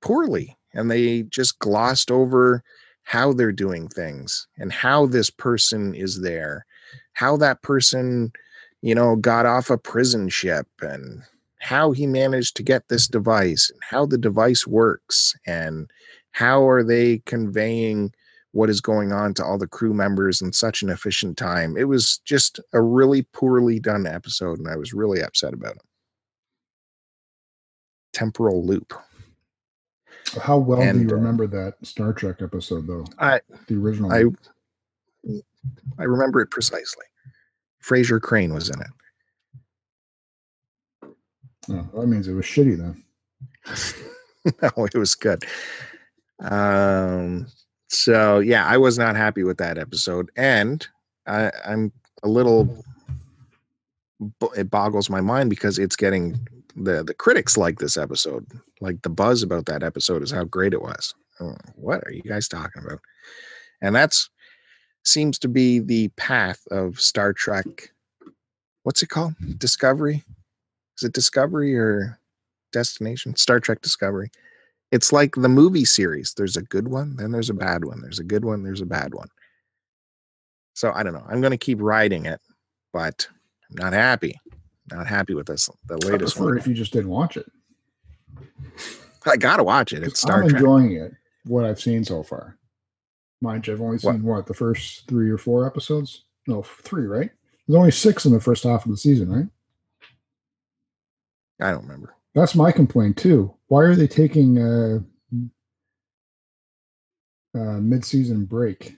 poorly 0.00 0.56
and 0.74 0.90
they 0.90 1.22
just 1.22 1.58
glossed 1.58 2.10
over 2.10 2.62
how 3.04 3.32
they're 3.32 3.52
doing 3.52 3.88
things 3.88 4.46
and 4.58 4.72
how 4.72 5.06
this 5.06 5.30
person 5.30 5.94
is 5.94 6.20
there, 6.20 6.66
how 7.14 7.36
that 7.38 7.62
person, 7.62 8.30
you 8.82 8.94
know, 8.94 9.16
got 9.16 9.46
off 9.46 9.70
a 9.70 9.78
prison 9.78 10.28
ship 10.28 10.66
and 10.82 11.22
how 11.58 11.90
he 11.90 12.06
managed 12.06 12.54
to 12.56 12.62
get 12.62 12.86
this 12.88 13.08
device 13.08 13.70
and 13.70 13.80
how 13.82 14.06
the 14.06 14.18
device 14.18 14.66
works 14.66 15.34
and 15.46 15.90
how 16.32 16.68
are 16.68 16.84
they 16.84 17.18
conveying 17.24 18.12
what 18.58 18.68
is 18.68 18.80
going 18.80 19.12
on 19.12 19.32
to 19.32 19.44
all 19.44 19.56
the 19.56 19.68
crew 19.68 19.94
members 19.94 20.42
in 20.42 20.52
such 20.52 20.82
an 20.82 20.90
efficient 20.90 21.38
time. 21.38 21.76
It 21.76 21.84
was 21.84 22.18
just 22.24 22.58
a 22.72 22.82
really 22.82 23.22
poorly 23.22 23.78
done 23.78 24.04
episode, 24.04 24.58
and 24.58 24.66
I 24.66 24.74
was 24.74 24.92
really 24.92 25.22
upset 25.22 25.54
about 25.54 25.76
it. 25.76 25.82
Temporal 28.12 28.66
loop. 28.66 28.92
How 30.42 30.58
well 30.58 30.82
And, 30.82 30.98
do 30.98 31.04
you 31.04 31.10
uh, 31.12 31.14
remember 31.14 31.46
that 31.46 31.74
Star 31.86 32.12
Trek 32.12 32.42
episode, 32.42 32.88
though? 32.88 33.04
I 33.20 33.40
The 33.68 33.76
original. 33.76 34.12
I 34.12 34.24
one. 34.24 35.42
I 36.00 36.02
remember 36.02 36.40
it 36.40 36.50
precisely. 36.50 37.06
Frasier 37.80 38.20
Crane 38.20 38.52
was 38.52 38.70
in 38.70 38.80
it. 38.80 38.90
Oh, 41.70 42.00
that 42.00 42.08
means 42.08 42.26
it 42.26 42.32
was 42.32 42.44
shitty 42.44 42.76
then. 42.76 43.04
no, 44.62 44.84
it 44.84 44.98
was 44.98 45.14
good. 45.14 45.44
Um, 46.40 47.46
so 47.88 48.38
yeah, 48.38 48.66
I 48.66 48.76
was 48.76 48.98
not 48.98 49.16
happy 49.16 49.42
with 49.42 49.58
that 49.58 49.78
episode, 49.78 50.30
and 50.36 50.86
I, 51.26 51.50
I'm 51.64 51.92
a 52.22 52.28
little. 52.28 52.84
It 54.56 54.70
boggles 54.70 55.08
my 55.08 55.20
mind 55.20 55.48
because 55.48 55.78
it's 55.78 55.96
getting 55.96 56.38
the 56.76 57.02
the 57.02 57.14
critics 57.14 57.56
like 57.56 57.78
this 57.78 57.96
episode, 57.96 58.46
like 58.80 59.02
the 59.02 59.10
buzz 59.10 59.42
about 59.42 59.66
that 59.66 59.82
episode 59.82 60.22
is 60.22 60.30
how 60.30 60.44
great 60.44 60.74
it 60.74 60.82
was. 60.82 61.14
Oh, 61.40 61.56
What 61.76 62.06
are 62.06 62.12
you 62.12 62.22
guys 62.22 62.48
talking 62.48 62.82
about? 62.84 63.00
And 63.80 63.94
that's 63.94 64.28
seems 65.04 65.38
to 65.38 65.48
be 65.48 65.78
the 65.78 66.08
path 66.16 66.60
of 66.70 67.00
Star 67.00 67.32
Trek. 67.32 67.92
What's 68.82 69.02
it 69.02 69.08
called? 69.08 69.34
Discovery. 69.58 70.24
Is 70.98 71.04
it 71.04 71.14
Discovery 71.14 71.76
or 71.76 72.18
Destination? 72.72 73.36
Star 73.36 73.60
Trek 73.60 73.80
Discovery 73.80 74.30
it's 74.90 75.12
like 75.12 75.34
the 75.34 75.48
movie 75.48 75.84
series 75.84 76.34
there's 76.34 76.56
a 76.56 76.62
good 76.62 76.88
one 76.88 77.16
then 77.16 77.30
there's 77.32 77.50
a 77.50 77.54
bad 77.54 77.84
one 77.84 78.00
there's 78.00 78.18
a 78.18 78.24
good 78.24 78.44
one 78.44 78.62
there's 78.62 78.80
a 78.80 78.86
bad 78.86 79.14
one 79.14 79.28
so 80.74 80.92
i 80.94 81.02
don't 81.02 81.12
know 81.14 81.24
i'm 81.28 81.40
going 81.40 81.50
to 81.50 81.56
keep 81.58 81.78
writing 81.80 82.26
it 82.26 82.40
but 82.92 83.28
i'm 83.70 83.76
not 83.76 83.92
happy 83.92 84.38
not 84.90 85.06
happy 85.06 85.34
with 85.34 85.46
this 85.46 85.68
the 85.86 85.98
latest 86.06 86.38
one 86.40 86.56
if 86.56 86.66
you 86.66 86.74
just 86.74 86.92
didn't 86.92 87.10
watch 87.10 87.36
it. 87.36 87.46
i 89.26 89.36
gotta 89.36 89.62
watch 89.62 89.92
it 89.92 90.02
it's 90.02 90.20
star 90.20 90.42
I'm 90.42 90.48
trek 90.48 90.60
enjoying 90.60 90.92
it. 90.92 91.12
What 91.44 91.64
I've 91.64 91.80
seen 91.80 92.04
so 92.04 92.22
far. 92.22 92.56
Mind 93.40 93.66
you, 93.66 93.72
I've 93.72 93.80
only 93.80 93.98
What? 93.98 94.14
seen 94.14 94.22
what 94.22 94.46
the 94.46 94.52
first 94.52 95.06
three 95.08 95.30
or 95.30 95.38
four 95.38 95.66
episodes. 95.66 96.24
No, 96.46 96.62
three. 96.62 97.06
Right? 97.06 97.30
There's 97.66 97.76
only 97.78 97.90
six 97.90 98.26
in 98.26 98.32
the 98.32 98.40
first 98.40 98.64
half 98.64 98.84
of 98.84 98.90
the 98.90 98.96
season, 98.98 99.30
right? 99.32 99.46
i 101.60 101.70
don't 101.70 101.82
remember 101.82 102.14
That's 102.34 102.54
my 102.54 102.70
complaint 102.70 103.16
too. 103.16 103.54
Why 103.68 103.82
are 103.84 103.94
they 103.94 104.08
taking 104.08 104.58
a, 104.58 105.04
a 107.54 107.58
mid-season 107.80 108.44
break 108.46 108.96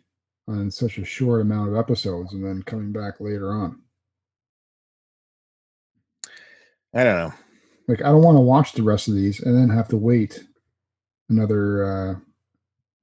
on 0.48 0.70
such 0.70 0.98
a 0.98 1.04
short 1.04 1.40
amount 1.42 1.70
of 1.70 1.76
episodes 1.76 2.32
and 2.32 2.44
then 2.44 2.62
coming 2.62 2.92
back 2.92 3.20
later 3.20 3.52
on? 3.52 3.82
i 6.94 7.04
don't 7.04 7.16
know 7.16 7.32
Like, 7.88 8.00
I 8.02 8.06
don't 8.10 8.22
want 8.22 8.36
to 8.36 8.40
watch 8.40 8.72
the 8.72 8.82
rest 8.82 9.08
of 9.08 9.14
these 9.14 9.40
and 9.40 9.56
then 9.56 9.68
have 9.76 9.88
to 9.88 9.96
wait 9.96 10.44
another 11.28 11.84
uh, 11.84 12.14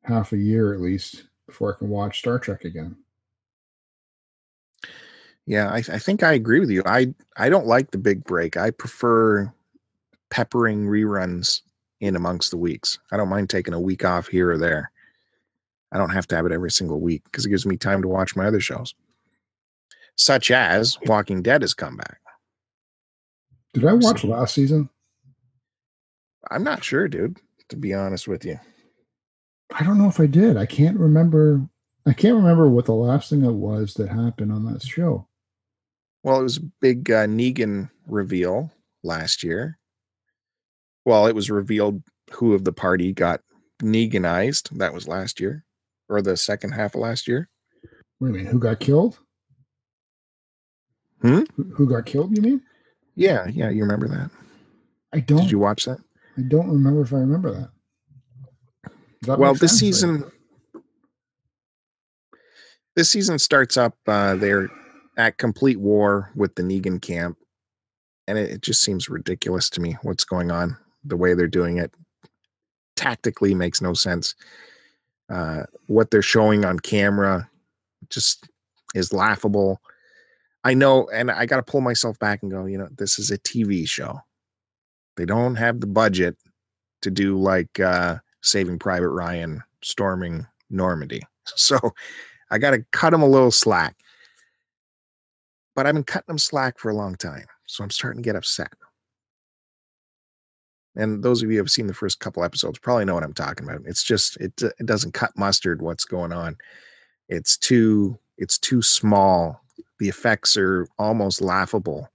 half 0.03 0.33
a 0.33 0.37
year 0.37 0.73
at 0.73 0.81
least 0.81 1.23
before 1.45 1.73
I 1.73 1.77
can 1.77 1.89
watch 1.89 2.19
Star 2.19 2.39
Trek 2.39 2.65
again. 2.65 2.95
yeah 5.45 5.69
I, 5.69 5.77
I 5.77 5.99
think 5.99 6.23
i 6.23 6.33
agree 6.33 6.59
with 6.59 6.69
you 6.69 6.83
i 6.85 7.13
i 7.37 7.49
don't 7.49 7.65
like 7.67 7.91
the 7.91 7.97
big 7.97 8.23
break 8.25 8.57
i 8.57 8.69
prefer 8.71 9.51
peppering 10.29 10.85
reruns 10.85 11.61
in 12.01 12.15
amongst 12.15 12.51
the 12.51 12.57
weeks 12.57 12.99
i 13.11 13.17
don't 13.17 13.29
mind 13.29 13.49
taking 13.49 13.73
a 13.73 13.79
week 13.79 14.05
off 14.05 14.27
here 14.27 14.51
or 14.51 14.57
there 14.57 14.91
i 15.91 15.97
don't 15.97 16.11
have 16.11 16.27
to 16.27 16.35
have 16.35 16.45
it 16.45 16.51
every 16.51 16.71
single 16.71 16.99
week 16.99 17.23
because 17.25 17.45
it 17.45 17.49
gives 17.49 17.65
me 17.65 17.77
time 17.77 18.01
to 18.01 18.07
watch 18.07 18.35
my 18.35 18.45
other 18.45 18.59
shows 18.59 18.93
such 20.15 20.51
as 20.51 20.97
walking 21.05 21.41
dead 21.41 21.61
has 21.61 21.73
come 21.73 21.95
back 21.95 22.19
Did 23.73 23.85
I 23.85 23.93
watch 23.93 24.23
last 24.23 24.53
season? 24.55 24.89
i'm 26.51 26.63
not 26.63 26.83
sure 26.83 27.07
dude 27.07 27.39
to 27.69 27.75
be 27.75 27.93
honest 27.93 28.27
with 28.27 28.45
you 28.45 28.59
I 29.73 29.83
don't 29.83 29.97
know 29.97 30.07
if 30.07 30.21
I 30.21 30.27
did. 30.27 30.55
I 30.55 30.65
can't 30.65 30.97
remember. 30.97 31.67
I 32.05 32.13
can't 32.13 32.37
remember 32.37 32.69
what 32.69 32.85
the 32.85 32.93
last 32.93 33.29
thing 33.29 33.43
it 33.43 33.51
was 33.51 33.95
that 33.95 34.07
happened 34.07 34.49
on 34.53 34.63
that 34.71 34.81
show. 34.81 35.27
well 36.23 36.39
it 36.39 36.43
was 36.43 36.55
a 36.55 36.71
big 36.79 37.11
uh, 37.11 37.25
negan 37.27 37.89
reveal 38.07 38.71
last 39.03 39.43
year 39.43 39.77
well 41.07 41.25
it 41.25 41.33
was 41.33 41.49
revealed 41.49 42.03
who 42.33 42.53
of 42.53 42.65
the 42.65 42.73
party 42.73 43.13
got 43.13 43.39
neganized 43.81 44.69
that 44.77 44.93
was 44.93 45.07
last 45.07 45.39
year 45.39 45.63
or 46.09 46.21
the 46.21 46.35
second 46.35 46.71
half 46.71 46.93
of 46.93 47.01
last 47.01 47.27
year 47.27 47.49
Wait 48.19 48.29
a 48.29 48.31
minute, 48.33 48.51
who 48.51 48.57
got 48.57 48.79
killed? 48.79 49.19
Hmm? 51.21 51.41
Who, 51.75 51.87
got 51.87 52.07
killed? 52.07 52.35
You 52.35 52.41
mean? 52.41 52.61
yeah 53.15 53.47
yeah 53.47 53.69
you 53.69 53.81
remember 53.81 54.07
that 54.09 54.29
I 55.13 55.21
don't. 55.21 55.41
did 55.41 55.51
you 55.51 55.59
watch 55.59 55.85
that 55.85 55.99
I 56.37 56.41
don't 56.41 56.69
remember 56.69 57.01
if 57.01 57.13
I 57.13 57.17
remember 57.17 57.51
that. 57.51 58.91
That 59.21 59.39
well 59.39 59.55
this 59.55 59.79
season 59.79 60.29
this 62.95 63.09
season 63.09 63.39
starts 63.39 63.77
up 63.77 63.95
uh 64.07 64.35
they're 64.35 64.69
at 65.15 65.37
complete 65.37 65.79
war 65.79 66.31
with 66.35 66.55
the 66.55 66.63
negan 66.63 67.01
camp 67.01 67.37
and 68.27 68.37
it, 68.37 68.51
it 68.51 68.61
just 68.61 68.81
seems 68.81 69.07
ridiculous 69.07 69.69
to 69.71 69.81
me 69.81 69.97
what's 70.01 70.25
going 70.25 70.51
on 70.51 70.77
the 71.07 71.17
way 71.17 71.33
they're 71.33 71.47
doing 71.47 71.77
it 71.77 71.93
tactically 72.95 73.53
makes 73.53 73.81
no 73.81 73.93
sense. 73.93 74.35
Uh 75.29 75.63
what 75.87 76.11
they're 76.11 76.21
showing 76.21 76.65
on 76.65 76.79
camera 76.79 77.49
just 78.09 78.49
is 78.95 79.13
laughable. 79.13 79.81
I 80.63 80.73
know 80.73 81.07
and 81.13 81.31
i 81.31 81.45
got 81.45 81.57
to 81.57 81.63
pull 81.71 81.81
myself 81.81 82.19
back 82.19 82.41
and 82.41 82.51
go 82.51 82.65
you 82.65 82.77
know 82.77 82.89
this 82.97 83.19
is 83.19 83.31
a 83.31 83.37
tv 83.37 83.87
show. 83.87 84.19
They 85.15 85.25
don't 85.25 85.55
have 85.55 85.79
the 85.79 85.87
budget 85.87 86.37
to 87.01 87.11
do 87.11 87.37
like 87.37 87.79
uh 87.79 88.17
saving 88.41 88.79
private 88.79 89.09
ryan 89.09 89.63
storming 89.81 90.45
normandy. 90.69 91.21
So 91.55 91.79
i 92.51 92.57
got 92.57 92.71
to 92.71 92.83
cut 92.91 93.11
them 93.11 93.21
a 93.21 93.27
little 93.27 93.51
slack. 93.51 93.95
But 95.75 95.85
i've 95.85 95.93
been 95.93 96.03
cutting 96.03 96.27
them 96.27 96.39
slack 96.39 96.77
for 96.77 96.89
a 96.89 96.95
long 96.95 97.15
time 97.15 97.45
so 97.67 97.83
i'm 97.83 97.89
starting 97.89 98.21
to 98.21 98.27
get 98.27 98.35
upset 98.35 98.73
and 100.97 101.23
those 101.23 101.41
of 101.41 101.49
you 101.49 101.57
who 101.57 101.61
have 101.61 101.71
seen 101.71 101.87
the 101.87 101.93
first 101.93 102.19
couple 102.19 102.43
episodes 102.43 102.79
probably 102.79 103.05
know 103.05 103.13
what 103.13 103.23
i'm 103.23 103.33
talking 103.33 103.65
about. 103.65 103.81
It's 103.85 104.03
just 104.03 104.35
it, 104.37 104.53
uh, 104.61 104.69
it 104.79 104.85
doesn't 104.85 105.13
cut 105.13 105.31
mustard 105.37 105.81
what's 105.81 106.05
going 106.05 106.33
on. 106.33 106.57
It's 107.29 107.57
too 107.57 108.17
it's 108.37 108.57
too 108.57 108.81
small. 108.81 109.61
The 109.99 110.09
effects 110.09 110.57
are 110.57 110.87
almost 110.99 111.41
laughable 111.41 112.09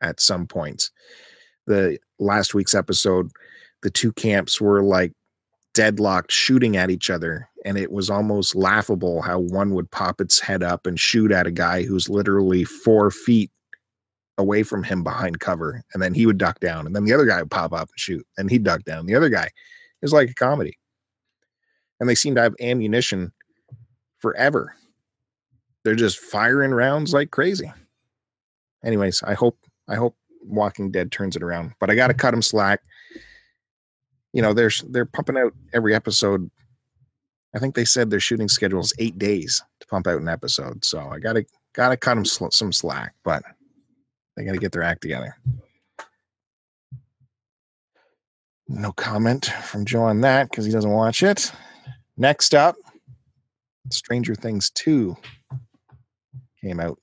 at 0.00 0.20
some 0.20 0.46
points. 0.46 0.90
The 1.66 1.98
last 2.18 2.54
week's 2.54 2.74
episode 2.74 3.30
the 3.82 3.90
two 3.90 4.12
camps 4.12 4.60
were 4.60 4.82
like 4.82 5.12
deadlocked 5.74 6.32
shooting 6.32 6.76
at 6.76 6.90
each 6.90 7.10
other 7.10 7.48
and 7.64 7.76
it 7.76 7.92
was 7.92 8.10
almost 8.10 8.56
laughable 8.56 9.22
how 9.22 9.38
one 9.38 9.74
would 9.74 9.90
pop 9.90 10.20
its 10.20 10.40
head 10.40 10.62
up 10.62 10.86
and 10.86 10.98
shoot 10.98 11.30
at 11.30 11.46
a 11.46 11.52
guy 11.52 11.82
who's 11.82 12.08
literally 12.08 12.64
four 12.64 13.10
feet 13.10 13.50
away 14.38 14.62
from 14.62 14.84
him 14.84 15.02
behind 15.02 15.40
cover 15.40 15.82
and 15.92 16.02
then 16.02 16.14
he 16.14 16.24
would 16.24 16.38
duck 16.38 16.60
down 16.60 16.86
and 16.86 16.94
then 16.94 17.04
the 17.04 17.12
other 17.12 17.26
guy 17.26 17.40
would 17.40 17.50
pop 17.50 17.72
up 17.72 17.88
and 17.88 17.98
shoot 17.98 18.24
and 18.38 18.50
he'd 18.50 18.62
duck 18.62 18.84
down. 18.84 19.04
The 19.04 19.16
other 19.16 19.28
guy 19.28 19.50
is 20.00 20.12
like 20.12 20.30
a 20.30 20.34
comedy. 20.34 20.78
And 22.00 22.08
they 22.08 22.14
seem 22.14 22.36
to 22.36 22.42
have 22.42 22.54
ammunition 22.60 23.32
forever. 24.18 24.74
They're 25.82 25.96
just 25.96 26.18
firing 26.18 26.70
rounds 26.70 27.12
like 27.12 27.32
crazy. 27.32 27.70
Anyways 28.84 29.22
i 29.24 29.34
hope 29.34 29.58
i 29.88 29.96
hope 29.96 30.16
walking 30.40 30.90
dead 30.90 31.10
turns 31.10 31.34
it 31.34 31.42
around 31.42 31.72
but 31.80 31.90
i 31.90 31.94
gotta 31.96 32.14
cut 32.14 32.30
them 32.30 32.42
slack. 32.42 32.80
You 34.32 34.42
know 34.42 34.54
they're 34.54 34.70
they're 34.88 35.04
pumping 35.04 35.36
out 35.36 35.52
every 35.72 35.94
episode. 35.94 36.48
I 37.56 37.58
think 37.58 37.74
they 37.74 37.84
said 37.84 38.10
their 38.10 38.20
shooting 38.20 38.46
schedule 38.48 38.80
is 38.80 38.92
eight 39.00 39.18
days 39.18 39.62
to 39.80 39.86
pump 39.88 40.06
out 40.06 40.20
an 40.20 40.28
episode 40.28 40.84
so 40.84 41.00
i 41.10 41.18
gotta 41.18 41.44
gotta 41.72 41.96
cut 41.96 42.14
them 42.14 42.24
sl- 42.24 42.50
some 42.50 42.72
slack 42.72 43.14
but 43.24 43.42
they 44.38 44.44
gotta 44.44 44.58
get 44.58 44.70
their 44.70 44.84
act 44.84 45.02
together. 45.02 45.36
No 48.68 48.92
comment 48.92 49.46
from 49.64 49.84
joe 49.84 50.02
on 50.02 50.20
that 50.20 50.48
because 50.48 50.64
he 50.64 50.70
doesn't 50.70 50.92
watch 50.92 51.24
it. 51.24 51.50
Next 52.16 52.54
up 52.54 52.76
stranger 53.90 54.34
things 54.34 54.70
2 54.70 55.16
came 56.60 56.78
out 56.78 56.98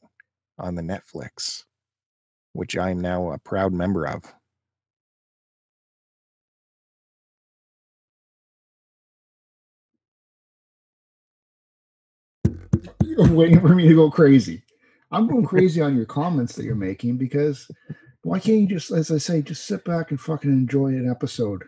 on 0.60 0.76
the 0.76 0.84
netflix 0.84 1.64
which 2.54 2.78
i'm 2.78 3.00
now 3.02 3.32
a 3.32 3.40
proud 3.40 3.74
member 3.74 4.06
of. 4.06 4.22
Waiting 13.34 13.62
for 13.62 13.74
me 13.74 13.88
to 13.88 13.96
go 13.96 14.12
crazy. 14.12 14.65
I'm 15.16 15.28
going 15.28 15.46
crazy 15.46 15.82
on 15.82 15.96
your 15.96 16.06
comments 16.06 16.56
that 16.56 16.66
you're 16.66 16.76
making 16.76 17.18
because 17.18 17.70
why 18.24 18.40
can't 18.40 18.60
you 18.60 18.68
just, 18.68 18.92
as 18.92 19.12
I 19.12 19.18
say, 19.18 19.42
just 19.42 19.66
sit 19.66 19.86
back 19.86 20.12
and 20.12 20.20
fucking 20.20 20.50
enjoy 20.52 20.88
an 20.88 21.10
episode? 21.10 21.64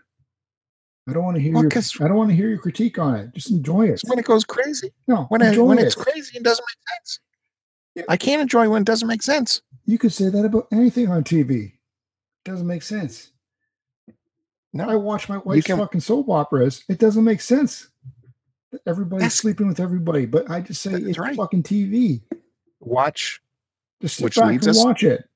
I 1.08 1.14
don't 1.14 1.24
want 1.24 1.38
to 1.38 1.42
hear 1.42 1.54
Well, 1.54 1.64
your 1.64 1.72
I 1.72 2.08
don't 2.10 2.18
want 2.18 2.30
to 2.32 2.36
hear 2.36 2.50
your 2.50 2.58
critique 2.58 3.00
on 3.00 3.16
it. 3.16 3.34
Just 3.34 3.50
enjoy 3.50 3.88
it. 3.88 4.02
When 4.06 4.20
it 4.20 4.26
goes 4.26 4.44
crazy. 4.44 4.92
No, 5.08 5.26
When 5.30 5.42
it, 5.42 5.58
when 5.58 5.80
it. 5.80 5.86
it's 5.86 5.96
crazy, 5.96 6.38
it 6.38 6.44
doesn't 6.44 6.66
make 6.66 6.90
sense. 6.98 8.06
I 8.10 8.18
can't 8.18 8.42
enjoy 8.42 8.70
when 8.70 8.82
it 8.82 8.86
doesn't 8.86 9.08
make 9.08 9.24
sense. 9.24 9.62
You 9.86 9.98
could 9.98 10.12
say 10.12 10.30
that 10.30 10.44
about 10.46 10.68
anything 10.72 11.10
on 11.10 11.24
TV. 11.24 11.74
Doesn't 12.44 12.68
make 12.68 12.84
sense. 12.84 13.32
Now 14.74 14.90
I 14.90 14.96
watch 14.96 15.30
my 15.30 15.38
wife's 15.38 15.66
can- 15.66 15.78
fucking 15.78 16.02
soap 16.02 16.30
operas. 16.30 16.84
It 16.90 17.00
doesn't 17.00 17.24
make 17.24 17.42
sense. 17.42 17.88
Everybody's 18.86 19.34
sleeping 19.34 19.68
with 19.68 19.80
everybody, 19.80 20.26
but 20.26 20.52
I 20.52 20.60
just 20.60 20.82
say 20.82 20.92
it's 20.92 21.18
right. 21.18 21.36
fucking 21.36 21.64
TV. 21.64 22.22
Watch 22.80 23.42
Just 24.02 24.22
Which 24.22 24.38
leads 24.38 24.68
us- 24.68 24.84
watch 24.84 25.04
it. 25.04 25.28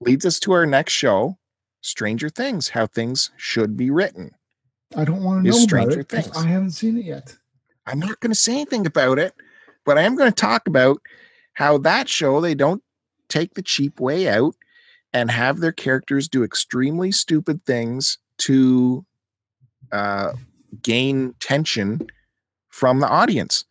leads 0.00 0.24
us 0.24 0.38
to 0.40 0.52
our 0.52 0.66
next 0.66 0.92
show, 0.92 1.36
Stranger 1.80 2.28
Things, 2.28 2.68
how 2.68 2.86
things 2.86 3.30
should 3.36 3.76
be 3.76 3.90
written. 3.90 4.30
I 4.96 5.04
don't 5.04 5.24
want 5.24 5.44
to 5.44 5.50
know 5.50 5.56
about 5.56 5.62
Stranger 5.68 6.02
Things. 6.04 6.30
I 6.36 6.46
haven't 6.46 6.70
seen 6.70 6.96
it 6.98 7.04
yet. 7.04 7.36
I'm 7.86 7.98
not 7.98 8.20
going 8.20 8.30
to 8.30 8.36
say 8.38 8.52
anything 8.52 8.86
about 8.86 9.18
it, 9.18 9.34
but 9.84 9.98
I 9.98 10.02
am 10.02 10.14
going 10.14 10.30
to 10.30 10.34
talk 10.34 10.68
about 10.68 11.00
how 11.54 11.76
that 11.78 12.08
show 12.08 12.40
they 12.40 12.54
don't 12.54 12.82
take 13.28 13.54
the 13.54 13.62
cheap 13.62 13.98
way 13.98 14.28
out 14.28 14.54
and 15.12 15.30
have 15.30 15.58
their 15.60 15.72
characters 15.72 16.28
do 16.28 16.44
extremely 16.44 17.10
stupid 17.10 17.64
things 17.64 18.18
to 18.38 19.04
uh, 19.92 20.32
gain 20.82 21.34
tension 21.40 22.06
from 22.68 23.00
the 23.00 23.08
audience. 23.08 23.64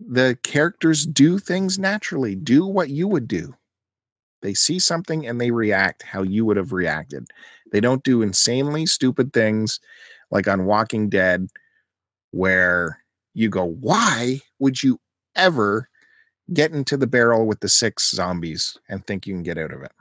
The 0.00 0.38
characters 0.42 1.06
do 1.06 1.38
things 1.38 1.78
naturally, 1.78 2.34
do 2.34 2.66
what 2.66 2.88
you 2.88 3.06
would 3.08 3.28
do. 3.28 3.54
They 4.42 4.54
see 4.54 4.78
something 4.78 5.26
and 5.26 5.40
they 5.40 5.50
react 5.50 6.02
how 6.02 6.22
you 6.22 6.44
would 6.46 6.56
have 6.56 6.72
reacted. 6.72 7.26
They 7.72 7.80
don't 7.80 8.02
do 8.02 8.22
insanely 8.22 8.86
stupid 8.86 9.32
things 9.32 9.78
like 10.30 10.48
on 10.48 10.64
Walking 10.64 11.08
Dead 11.08 11.48
where 12.30 13.04
you 13.34 13.48
go, 13.48 13.64
why 13.64 14.40
would 14.58 14.82
you 14.82 14.98
ever 15.36 15.88
get 16.52 16.72
into 16.72 16.96
the 16.96 17.06
barrel 17.06 17.46
with 17.46 17.60
the 17.60 17.68
six 17.68 18.10
zombies 18.10 18.76
and 18.88 19.06
think 19.06 19.26
you 19.26 19.34
can 19.34 19.42
get 19.42 19.58
out 19.58 19.72
of 19.72 19.82
it? 19.82 19.92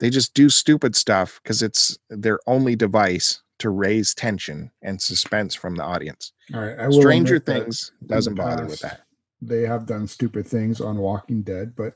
They 0.00 0.10
just 0.10 0.34
do 0.34 0.50
stupid 0.50 0.96
stuff 0.96 1.40
because 1.42 1.62
it's 1.62 1.98
their 2.10 2.40
only 2.46 2.76
device 2.76 3.40
to 3.62 3.70
raise 3.70 4.14
tension 4.14 4.70
and 4.82 5.00
suspense 5.00 5.54
from 5.54 5.74
the 5.76 5.82
audience. 5.84 6.32
All 6.54 6.60
right. 6.60 6.78
I 6.78 6.90
Stranger 6.90 7.38
Things 7.38 7.92
doesn't 8.06 8.34
bother 8.34 8.66
with 8.66 8.80
that. 8.80 9.02
They 9.40 9.62
have 9.62 9.86
done 9.86 10.06
stupid 10.06 10.46
things 10.46 10.80
on 10.80 10.98
Walking 10.98 11.42
Dead, 11.42 11.74
but 11.76 11.94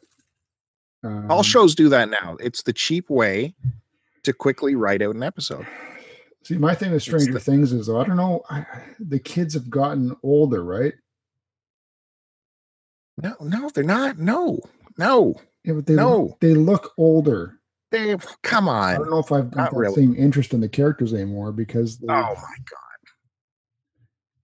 um, 1.05 1.31
All 1.31 1.43
shows 1.43 1.75
do 1.75 1.89
that 1.91 2.09
now. 2.09 2.37
It's 2.41 2.63
the 2.63 2.73
cheap 2.73 3.09
way 3.11 3.55
to 4.25 4.33
quickly 4.33 4.75
write 4.75 5.03
out 5.03 5.15
an 5.15 5.23
episode. 5.23 5.67
See, 6.45 6.57
my 6.59 6.75
thing 6.75 6.93
with 6.93 7.03
Stranger 7.03 7.33
the- 7.33 7.41
Things 7.41 7.73
is, 7.73 7.87
though, 7.87 8.01
I 8.01 8.05
don't 8.05 8.17
know. 8.17 8.43
I, 8.51 8.65
the 8.99 9.19
kids 9.19 9.55
have 9.55 9.69
gotten 9.71 10.17
older, 10.23 10.65
right? 10.65 10.95
No, 13.23 13.35
no, 13.41 13.71
they're 13.71 13.85
not. 13.85 14.19
No, 14.19 14.61
no, 14.99 15.35
Yeah, 15.65 15.75
but 15.75 15.87
they 15.87 15.95
No. 15.95 16.37
they 16.41 16.55
look 16.55 16.93
older. 16.97 17.59
They 17.97 18.17
come 18.43 18.69
on. 18.69 18.95
I 18.95 18.97
don't 18.97 19.11
know 19.11 19.19
if 19.19 19.33
I've 19.33 19.51
got 19.51 19.57
Not 19.57 19.71
that 19.73 19.77
really. 19.77 19.95
same 19.95 20.15
interest 20.17 20.53
in 20.55 20.61
the 20.61 20.69
characters 20.69 21.13
anymore 21.15 21.53
because 21.53 21.99
Oh 22.03 22.13
my 22.13 22.25
god. 22.35 23.13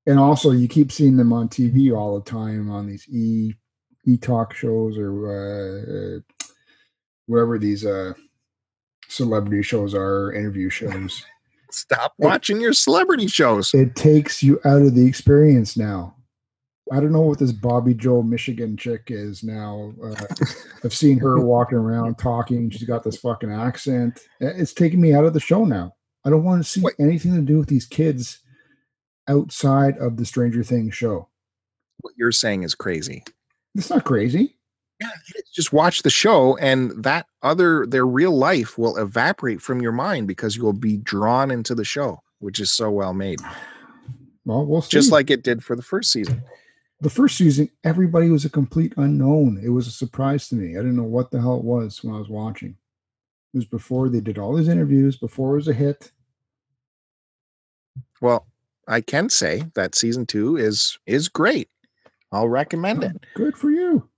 and 0.07 0.19
also 0.19 0.51
you 0.51 0.69
keep 0.69 0.91
seeing 0.93 1.17
them 1.17 1.33
on 1.33 1.49
TV 1.49 1.97
all 1.97 2.19
the 2.19 2.25
time 2.31 2.71
on 2.71 2.87
these 2.87 3.07
e 3.09 3.55
e 4.07 4.17
talk 4.17 4.53
shows 4.55 4.99
or 4.99 5.29
uh, 5.31 6.17
uh, 6.17 6.47
whatever 7.27 7.59
these 7.59 7.85
uh 7.87 8.13
celebrity 9.09 9.63
shows 9.63 9.95
are, 9.95 10.33
interview 10.33 10.71
shows. 10.71 11.25
Stop 11.71 12.13
watching 12.19 12.61
your 12.61 12.73
celebrity 12.75 13.27
shows. 13.27 13.73
it 13.75 13.95
takes 13.97 14.43
you 14.43 14.59
out 14.65 14.83
of 14.83 14.95
the 14.95 15.07
experience 15.07 15.77
now. 15.77 16.15
I 16.91 16.97
don't 16.97 17.13
know 17.13 17.21
what 17.21 17.39
this 17.39 17.53
Bobby 17.53 17.95
Joe 17.95 18.23
Michigan 18.23 18.77
chick 18.77 19.05
is 19.09 19.45
now. 19.45 19.93
Uh, 20.03 20.15
I've 20.85 20.95
seen 20.95 21.19
her 21.19 21.41
walking 21.45 21.79
around 21.79 22.19
talking. 22.19 22.71
She's 22.71 22.83
got 22.85 23.05
this 23.05 23.17
fucking 23.19 23.53
accent. 23.53 24.21
It's 24.41 24.73
taking 24.73 25.01
me 25.01 25.15
out 25.15 25.25
of 25.25 25.33
the 25.33 25.41
show 25.41 25.65
now. 25.65 25.95
I 26.25 26.31
don't 26.31 26.45
want 26.45 26.63
to 26.63 26.69
see 26.69 26.81
Wait. 26.81 26.95
anything 26.99 27.35
to 27.35 27.41
do 27.41 27.59
with 27.59 27.69
these 27.69 27.87
kids 27.87 28.41
outside 29.29 29.97
of 29.99 30.17
the 30.17 30.25
Stranger 30.25 30.65
Things 30.65 30.95
show. 30.95 31.29
What 32.01 32.15
you're 32.17 32.33
saying 32.33 32.65
is 32.65 32.75
crazy. 32.75 33.23
It's 33.75 33.91
not 33.91 34.05
crazy. 34.05 34.57
Yeah, 35.01 35.09
just 35.53 35.73
watch 35.73 36.03
the 36.03 36.11
show, 36.11 36.57
and 36.59 36.91
that 37.03 37.27
other 37.43 37.87
their 37.87 38.07
real 38.07 38.37
life 38.37 38.79
will 38.79 38.97
evaporate 38.99 39.61
from 39.61 39.81
your 39.83 39.91
mind 39.91 40.29
because 40.29 40.55
you 40.55 40.63
will 40.63 40.73
be 40.73 40.97
drawn 40.99 41.51
into 41.51 41.75
the 41.75 41.85
show, 41.85 42.23
which 42.39 42.61
is 42.61 42.71
so 42.71 42.91
well 42.91 43.13
made, 43.15 43.41
Well, 44.45 44.65
we'll 44.67 44.83
see. 44.83 44.91
just 44.91 45.11
like 45.11 45.31
it 45.31 45.43
did 45.43 45.65
for 45.65 45.75
the 45.75 45.83
first 45.83 46.13
season. 46.13 46.43
The 47.03 47.11
first 47.11 47.37
season, 47.37 47.69
everybody 47.83 48.31
was 48.31 48.45
a 48.45 48.51
complete 48.51 48.95
unknown. 48.97 49.61
It 49.63 49.71
was 49.71 49.89
a 49.89 49.91
surprise 49.91 50.49
to 50.49 50.55
me. 50.55 50.75
I 50.75 50.81
didn't 50.81 50.97
know 50.97 51.03
what 51.03 51.33
the 51.33 51.41
hell 51.41 51.57
it 51.57 51.65
was 51.65 52.03
when 52.03 52.15
I 52.15 52.19
was 52.19 52.29
watching. 52.29 52.77
It 53.53 53.57
was 53.57 53.65
before 53.67 54.09
they 54.09 54.21
did 54.21 54.39
all 54.39 54.55
these 54.55 54.69
interviews, 54.69 55.17
before 55.17 55.53
it 55.53 55.57
was 55.57 55.69
a 55.69 55.73
hit. 55.73 56.13
Well, 58.21 58.47
I 58.87 59.01
can 59.01 59.29
say 59.29 59.65
that 59.75 59.97
season 59.97 60.27
two 60.27 60.57
is 60.57 60.97
is 61.05 61.29
great. 61.29 61.69
I'll 62.31 62.49
recommend 62.49 63.03
it. 63.03 63.17
Good 63.35 63.57
for 63.57 63.71
you. 63.71 64.09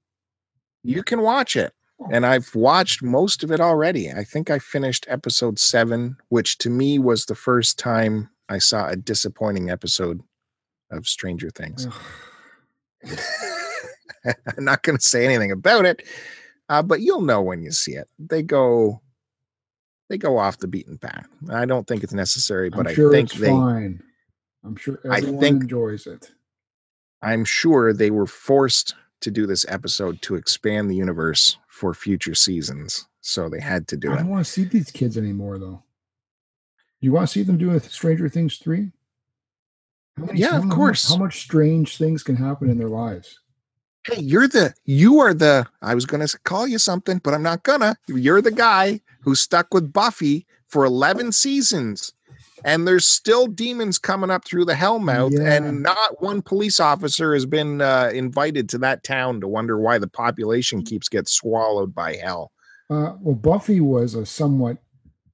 You 0.82 1.02
can 1.02 1.22
watch 1.22 1.56
it. 1.56 1.72
And 2.12 2.26
I've 2.26 2.54
watched 2.54 3.02
most 3.02 3.42
of 3.42 3.50
it 3.50 3.60
already. 3.60 4.12
I 4.12 4.24
think 4.24 4.50
I 4.50 4.58
finished 4.58 5.06
episode 5.08 5.58
seven, 5.58 6.18
which 6.28 6.58
to 6.58 6.68
me 6.68 6.98
was 6.98 7.24
the 7.24 7.34
first 7.34 7.78
time 7.78 8.28
I 8.50 8.58
saw 8.58 8.88
a 8.88 8.96
disappointing 8.96 9.70
episode 9.70 10.20
of 10.90 11.08
Stranger 11.08 11.48
Things. 11.48 11.88
I'm 14.56 14.64
not 14.64 14.82
going 14.82 14.96
to 14.98 15.04
say 15.04 15.24
anything 15.24 15.52
about 15.52 15.84
it, 15.86 16.02
uh, 16.68 16.82
but 16.82 17.00
you'll 17.00 17.22
know 17.22 17.42
when 17.42 17.62
you 17.62 17.70
see 17.70 17.92
it. 17.92 18.08
They 18.18 18.42
go, 18.42 19.00
they 20.08 20.18
go 20.18 20.38
off 20.38 20.58
the 20.58 20.68
beaten 20.68 20.98
path. 20.98 21.26
I 21.50 21.64
don't 21.66 21.86
think 21.86 22.02
it's 22.02 22.12
necessary, 22.14 22.70
but 22.70 22.86
I'm 22.86 22.92
I 22.92 22.94
think 22.94 23.32
they, 23.32 23.48
fine. 23.48 24.02
I'm 24.64 24.76
sure 24.76 24.98
I 25.10 25.18
everyone 25.18 25.40
think- 25.40 25.62
enjoys 25.62 26.06
it. 26.06 26.30
I'm 27.22 27.44
sure 27.44 27.92
they 27.94 28.10
were 28.10 28.26
forced 28.26 28.94
to 29.22 29.30
do 29.30 29.46
this 29.46 29.64
episode 29.68 30.20
to 30.22 30.34
expand 30.34 30.90
the 30.90 30.94
universe 30.94 31.56
for 31.68 31.94
future 31.94 32.34
seasons, 32.34 33.06
so 33.22 33.48
they 33.48 33.60
had 33.60 33.88
to 33.88 33.96
do 33.96 34.10
I 34.10 34.12
it. 34.12 34.14
I 34.16 34.18
don't 34.18 34.28
want 34.28 34.44
to 34.44 34.50
see 34.52 34.64
these 34.64 34.90
kids 34.90 35.16
anymore, 35.16 35.58
though. 35.58 35.82
You 37.00 37.12
want 37.12 37.26
to 37.28 37.32
see 37.32 37.42
them 37.42 37.56
doing 37.56 37.80
Stranger 37.80 38.28
Things 38.28 38.58
three? 38.58 38.90
Yeah, 40.34 40.56
of 40.56 40.68
course. 40.68 41.08
How 41.08 41.16
much 41.16 41.40
strange 41.40 41.96
things 41.98 42.22
can 42.22 42.36
happen 42.36 42.70
in 42.70 42.78
their 42.78 42.88
lives? 42.88 43.40
Hey, 44.06 44.20
you're 44.20 44.48
the 44.48 44.74
you 44.84 45.18
are 45.20 45.32
the 45.34 45.66
I 45.82 45.94
was 45.94 46.04
gonna 46.06 46.28
call 46.44 46.68
you 46.68 46.78
something, 46.78 47.20
but 47.24 47.34
I'm 47.34 47.42
not 47.42 47.62
gonna. 47.62 47.96
You're 48.06 48.42
the 48.42 48.50
guy 48.50 49.00
who 49.22 49.34
stuck 49.34 49.72
with 49.72 49.92
Buffy 49.92 50.46
for 50.68 50.84
11 50.84 51.32
seasons. 51.32 52.12
And 52.66 52.86
there's 52.88 53.06
still 53.06 53.46
demons 53.46 53.98
coming 53.98 54.30
up 54.30 54.44
through 54.46 54.64
the 54.64 54.72
Hellmouth, 54.74 55.32
Yeah. 55.32 55.52
and 55.52 55.82
not 55.82 56.22
one 56.22 56.40
police 56.40 56.80
officer 56.80 57.34
has 57.34 57.44
been 57.44 57.82
uh, 57.82 58.10
invited 58.14 58.70
to 58.70 58.78
that 58.78 59.04
town 59.04 59.40
to 59.42 59.48
wonder 59.48 59.78
why 59.78 59.98
the 59.98 60.08
population 60.08 60.82
keeps 60.82 61.08
get 61.10 61.28
swallowed 61.28 61.94
by 61.94 62.14
hell. 62.14 62.52
Uh, 62.88 63.14
well, 63.20 63.34
Buffy 63.34 63.80
was 63.80 64.14
a 64.14 64.24
somewhat 64.24 64.78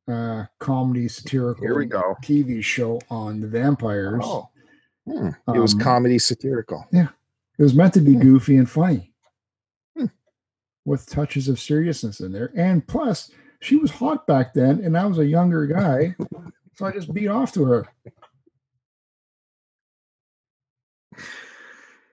uh, 0.08 0.44
comedy 0.58 1.06
satirical 1.06 1.62
Here 1.64 1.76
we 1.78 1.86
go. 1.86 2.16
TV 2.24 2.64
show 2.64 3.00
on 3.10 3.40
the 3.40 3.46
vampires. 3.46 4.22
Oh, 4.24 4.48
hmm, 5.06 5.28
it 5.54 5.58
was 5.58 5.74
Um, 5.74 5.80
comedy 5.80 6.18
satirical. 6.18 6.86
Yeah. 6.92 7.08
It 7.58 7.62
was 7.62 7.74
meant 7.74 7.94
to 7.94 8.00
be 8.00 8.14
Hmm. 8.14 8.20
goofy 8.20 8.56
and 8.56 8.68
funny, 8.70 9.12
Hmm. 9.96 10.06
with 10.84 11.06
touches 11.06 11.48
of 11.48 11.60
seriousness 11.60 12.20
in 12.20 12.32
there. 12.32 12.50
And 12.56 12.86
plus, 12.86 13.30
she 13.60 13.76
was 13.76 13.90
hot 13.90 14.26
back 14.26 14.54
then, 14.54 14.82
and 14.84 14.96
I 14.96 15.04
was 15.06 15.18
a 15.18 15.26
younger 15.26 15.66
guy, 15.66 16.16
so 16.74 16.86
I 16.86 16.92
just 16.92 17.12
beat 17.12 17.28
off 17.28 17.52
to 17.52 17.64
her. 17.64 17.86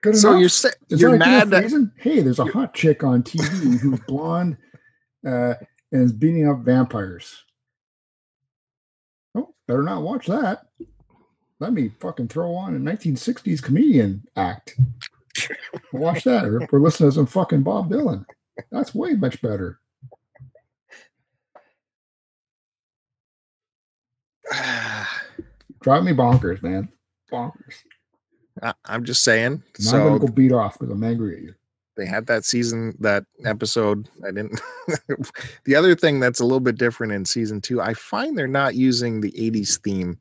Good 0.00 0.16
So 0.16 0.30
enough. 0.30 0.40
you're 0.40 0.48
sa- 0.48 0.68
you're 0.88 1.16
mad 1.18 1.50
that? 1.50 1.90
Hey, 1.96 2.20
there's 2.20 2.38
a 2.38 2.44
hot 2.44 2.72
chick 2.74 3.02
on 3.02 3.22
TV 3.22 3.78
who's 3.80 4.00
blonde 4.06 4.56
uh, 5.26 5.54
and 5.92 6.02
is 6.04 6.12
beating 6.12 6.48
up 6.48 6.60
vampires. 6.60 7.44
Oh, 9.34 9.54
better 9.66 9.82
not 9.82 10.02
watch 10.02 10.26
that. 10.26 10.66
Let 11.60 11.72
me 11.72 11.90
fucking 12.00 12.28
throw 12.28 12.54
on 12.54 12.76
a 12.76 12.78
1960s 12.78 13.62
comedian 13.62 14.22
act. 14.36 14.76
Watch 15.92 16.24
that, 16.24 16.44
or, 16.44 16.66
or 16.72 16.80
listen 16.80 17.06
to 17.06 17.12
some 17.12 17.26
fucking 17.26 17.62
Bob 17.62 17.90
Dylan. 17.90 18.24
That's 18.70 18.94
way 18.94 19.14
much 19.14 19.40
better. 19.42 19.80
Drive 25.80 26.04
me 26.04 26.12
bonkers, 26.12 26.62
man. 26.62 26.88
Bonkers. 27.32 27.82
I, 28.62 28.74
I'm 28.86 29.04
just 29.04 29.22
saying. 29.22 29.62
I'm 29.78 29.84
gonna 29.84 30.18
So 30.18 30.18
go 30.18 30.26
beat 30.28 30.52
off 30.52 30.78
because 30.78 30.92
I'm 30.92 31.04
angry 31.04 31.36
at 31.36 31.42
you. 31.42 31.54
they 31.96 32.06
had 32.06 32.26
that 32.26 32.44
season, 32.44 32.96
that 33.00 33.24
episode. 33.44 34.08
I 34.26 34.30
didn't. 34.32 34.60
the 35.64 35.74
other 35.76 35.94
thing 35.94 36.18
that's 36.20 36.40
a 36.40 36.44
little 36.44 36.60
bit 36.60 36.78
different 36.78 37.12
in 37.12 37.24
season 37.24 37.60
two, 37.60 37.80
I 37.80 37.94
find 37.94 38.36
they're 38.36 38.46
not 38.48 38.74
using 38.74 39.20
the 39.20 39.32
80s 39.32 39.78
theme 39.80 40.18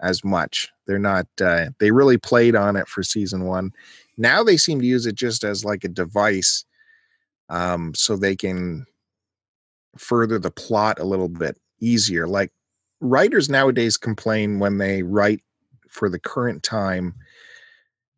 as 0.00 0.24
much. 0.24 0.68
They're 0.86 0.98
not, 0.98 1.26
uh, 1.40 1.66
they 1.78 1.90
really 1.90 2.18
played 2.18 2.56
on 2.56 2.76
it 2.76 2.88
for 2.88 3.02
season 3.02 3.44
one. 3.44 3.72
Now 4.16 4.42
they 4.42 4.56
seem 4.56 4.80
to 4.80 4.86
use 4.86 5.06
it 5.06 5.14
just 5.14 5.44
as 5.44 5.64
like 5.64 5.84
a 5.84 5.88
device 5.88 6.64
um, 7.48 7.94
so 7.94 8.16
they 8.16 8.36
can 8.36 8.86
further 9.96 10.38
the 10.38 10.50
plot 10.50 10.98
a 10.98 11.04
little 11.04 11.28
bit 11.28 11.58
easier. 11.80 12.26
Like 12.26 12.52
writers 13.00 13.48
nowadays 13.48 13.96
complain 13.96 14.58
when 14.58 14.78
they 14.78 15.02
write 15.02 15.42
for 15.88 16.08
the 16.08 16.20
current 16.20 16.62
time 16.62 17.14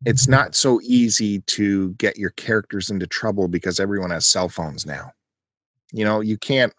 it's 0.05 0.27
not 0.27 0.55
so 0.55 0.81
easy 0.83 1.39
to 1.41 1.93
get 1.93 2.17
your 2.17 2.31
characters 2.31 2.89
into 2.89 3.07
trouble 3.07 3.47
because 3.47 3.79
everyone 3.79 4.11
has 4.11 4.27
cell 4.27 4.49
phones 4.49 4.85
now. 4.85 5.11
You 5.91 6.03
know, 6.03 6.19
you 6.19 6.37
can't 6.37 6.73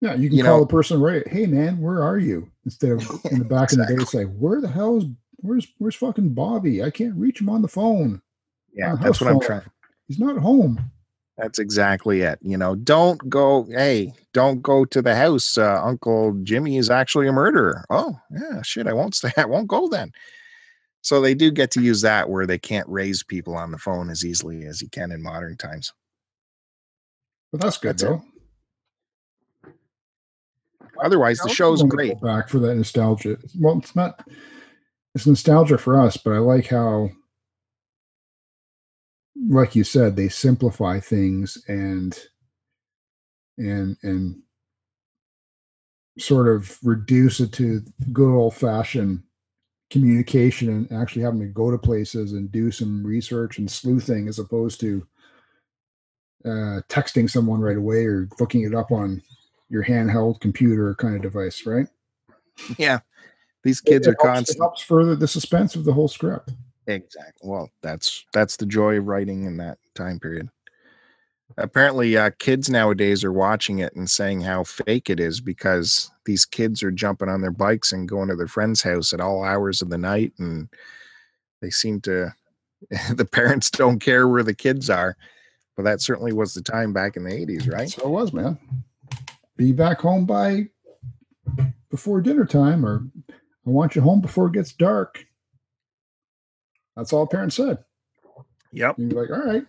Yeah, 0.00 0.14
you 0.14 0.28
can 0.28 0.38
You 0.38 0.44
call 0.44 0.58
know- 0.58 0.64
the 0.64 0.70
person 0.70 1.00
right. 1.00 1.26
Hey 1.26 1.46
man, 1.46 1.80
where 1.80 2.02
are 2.02 2.18
you? 2.18 2.50
Instead 2.64 2.92
of 2.92 3.02
in 3.30 3.38
the 3.38 3.44
back 3.44 3.72
of 3.72 3.78
the 3.78 3.86
day, 3.86 4.04
say, 4.04 4.24
where 4.24 4.60
the 4.60 4.68
hell 4.68 4.98
is 4.98 5.04
where's 5.36 5.66
where's 5.78 5.94
fucking 5.94 6.34
Bobby? 6.34 6.82
I 6.82 6.90
can't 6.90 7.14
reach 7.14 7.40
him 7.40 7.48
on 7.48 7.62
the 7.62 7.68
phone. 7.68 8.20
yeah, 8.72 8.96
that's 9.00 9.20
what 9.20 9.30
I'm 9.30 9.40
trying. 9.40 9.62
He's 10.08 10.18
not 10.18 10.36
home. 10.38 10.90
That's 11.38 11.58
exactly 11.58 12.22
it. 12.22 12.38
You 12.40 12.56
know, 12.56 12.74
don't 12.76 13.28
go, 13.28 13.66
hey, 13.70 14.14
don't 14.32 14.62
go 14.62 14.86
to 14.86 15.02
the 15.02 15.14
house. 15.14 15.58
Uh, 15.58 15.82
Uncle 15.84 16.32
Jimmy 16.44 16.78
is 16.78 16.88
actually 16.88 17.28
a 17.28 17.32
murderer. 17.32 17.84
Oh, 17.90 18.16
yeah, 18.30 18.62
shit, 18.62 18.86
I 18.86 18.94
won't 18.94 19.14
stay. 19.14 19.32
I 19.36 19.44
won't 19.44 19.68
go 19.68 19.86
then. 19.88 20.12
So 21.02 21.20
they 21.20 21.34
do 21.34 21.50
get 21.50 21.70
to 21.72 21.82
use 21.82 22.00
that 22.02 22.30
where 22.30 22.46
they 22.46 22.58
can't 22.58 22.88
raise 22.88 23.22
people 23.22 23.54
on 23.54 23.70
the 23.70 23.76
phone 23.78 24.08
as 24.08 24.24
easily 24.24 24.64
as 24.64 24.80
you 24.80 24.88
can 24.88 25.12
in 25.12 25.22
modern 25.22 25.56
times. 25.58 25.92
But 27.52 27.60
that's 27.60 27.76
good 27.78 27.98
That's 27.98 28.02
it. 28.04 28.20
Otherwise, 31.02 31.38
the 31.38 31.48
show's 31.48 31.82
great. 31.82 32.20
Back 32.20 32.48
for 32.48 32.58
that 32.60 32.74
nostalgia. 32.74 33.38
Well, 33.58 33.78
it's 33.78 33.96
not. 33.96 34.26
It's 35.14 35.26
nostalgia 35.26 35.78
for 35.78 35.98
us, 35.98 36.16
but 36.16 36.32
I 36.32 36.38
like 36.38 36.66
how, 36.66 37.08
like 39.48 39.74
you 39.74 39.82
said, 39.82 40.14
they 40.14 40.28
simplify 40.28 41.00
things 41.00 41.56
and 41.68 42.18
and 43.58 43.96
and 44.02 44.42
sort 46.18 46.48
of 46.48 46.78
reduce 46.82 47.40
it 47.40 47.52
to 47.52 47.82
good 48.12 48.34
old 48.34 48.54
fashioned 48.54 49.22
communication 49.90 50.68
and 50.68 50.92
actually 50.92 51.22
having 51.22 51.40
to 51.40 51.46
go 51.46 51.70
to 51.70 51.78
places 51.78 52.32
and 52.32 52.50
do 52.50 52.70
some 52.70 53.04
research 53.06 53.58
and 53.58 53.70
sleuthing 53.70 54.28
as 54.28 54.38
opposed 54.38 54.80
to 54.80 55.06
uh, 56.44 56.80
texting 56.88 57.28
someone 57.28 57.60
right 57.60 57.76
away 57.76 58.04
or 58.04 58.28
looking 58.40 58.62
it 58.62 58.74
up 58.74 58.90
on 58.92 59.22
your 59.68 59.84
handheld 59.84 60.40
computer 60.40 60.94
kind 60.94 61.16
of 61.16 61.22
device, 61.22 61.66
right? 61.66 61.86
Yeah. 62.78 63.00
These 63.64 63.80
kids 63.80 64.06
It 64.06 64.16
are 64.20 64.26
helps- 64.34 64.50
It 64.50 64.58
helps 64.58 64.82
further 64.82 65.16
the 65.16 65.28
suspense 65.28 65.74
of 65.74 65.84
the 65.84 65.92
whole 65.92 66.08
script. 66.08 66.52
Exactly. 66.86 67.48
Well, 67.48 67.68
that's 67.82 68.24
that's 68.32 68.56
the 68.56 68.66
joy 68.66 68.98
of 68.98 69.06
writing 69.06 69.44
in 69.44 69.56
that 69.56 69.78
time 69.94 70.20
period. 70.20 70.48
Apparently, 71.58 72.16
uh, 72.16 72.30
kids 72.38 72.68
nowadays 72.70 73.24
are 73.24 73.32
watching 73.32 73.78
it 73.80 73.94
and 73.96 74.08
saying 74.08 74.40
how 74.42 74.62
fake 74.62 75.10
it 75.10 75.18
is 75.18 75.40
because 75.40 76.10
these 76.26 76.44
kids 76.44 76.82
are 76.82 76.90
jumping 76.90 77.28
on 77.28 77.40
their 77.40 77.50
bikes 77.50 77.92
and 77.92 78.08
going 78.08 78.28
to 78.28 78.36
their 78.36 78.46
friend's 78.46 78.82
house 78.82 79.12
at 79.12 79.20
all 79.20 79.42
hours 79.42 79.80
of 79.82 79.88
the 79.90 79.98
night, 79.98 80.32
and 80.38 80.68
they 81.60 81.70
seem 81.70 82.00
to. 82.02 82.32
the 83.14 83.24
parents 83.24 83.70
don't 83.70 84.00
care 84.00 84.28
where 84.28 84.42
the 84.42 84.54
kids 84.54 84.90
are, 84.90 85.16
but 85.76 85.82
that 85.82 86.00
certainly 86.00 86.32
was 86.32 86.52
the 86.54 86.62
time 86.62 86.92
back 86.92 87.16
in 87.16 87.24
the 87.24 87.32
eighties, 87.32 87.66
right? 87.66 87.88
So 87.88 88.02
it 88.02 88.10
was, 88.10 88.32
man. 88.32 88.58
Be 89.56 89.72
back 89.72 90.00
home 90.00 90.26
by 90.26 90.68
before 91.90 92.20
dinner 92.20 92.44
time, 92.44 92.84
or 92.84 93.06
I 93.28 93.70
want 93.70 93.96
you 93.96 94.02
home 94.02 94.20
before 94.20 94.48
it 94.48 94.52
gets 94.52 94.72
dark. 94.72 95.24
That's 96.96 97.12
all 97.12 97.26
parents 97.26 97.56
said. 97.56 97.78
Yep. 98.72 98.98
And 98.98 99.12
you're 99.12 99.22
like, 99.22 99.30
all 99.30 99.44
right, 99.44 99.64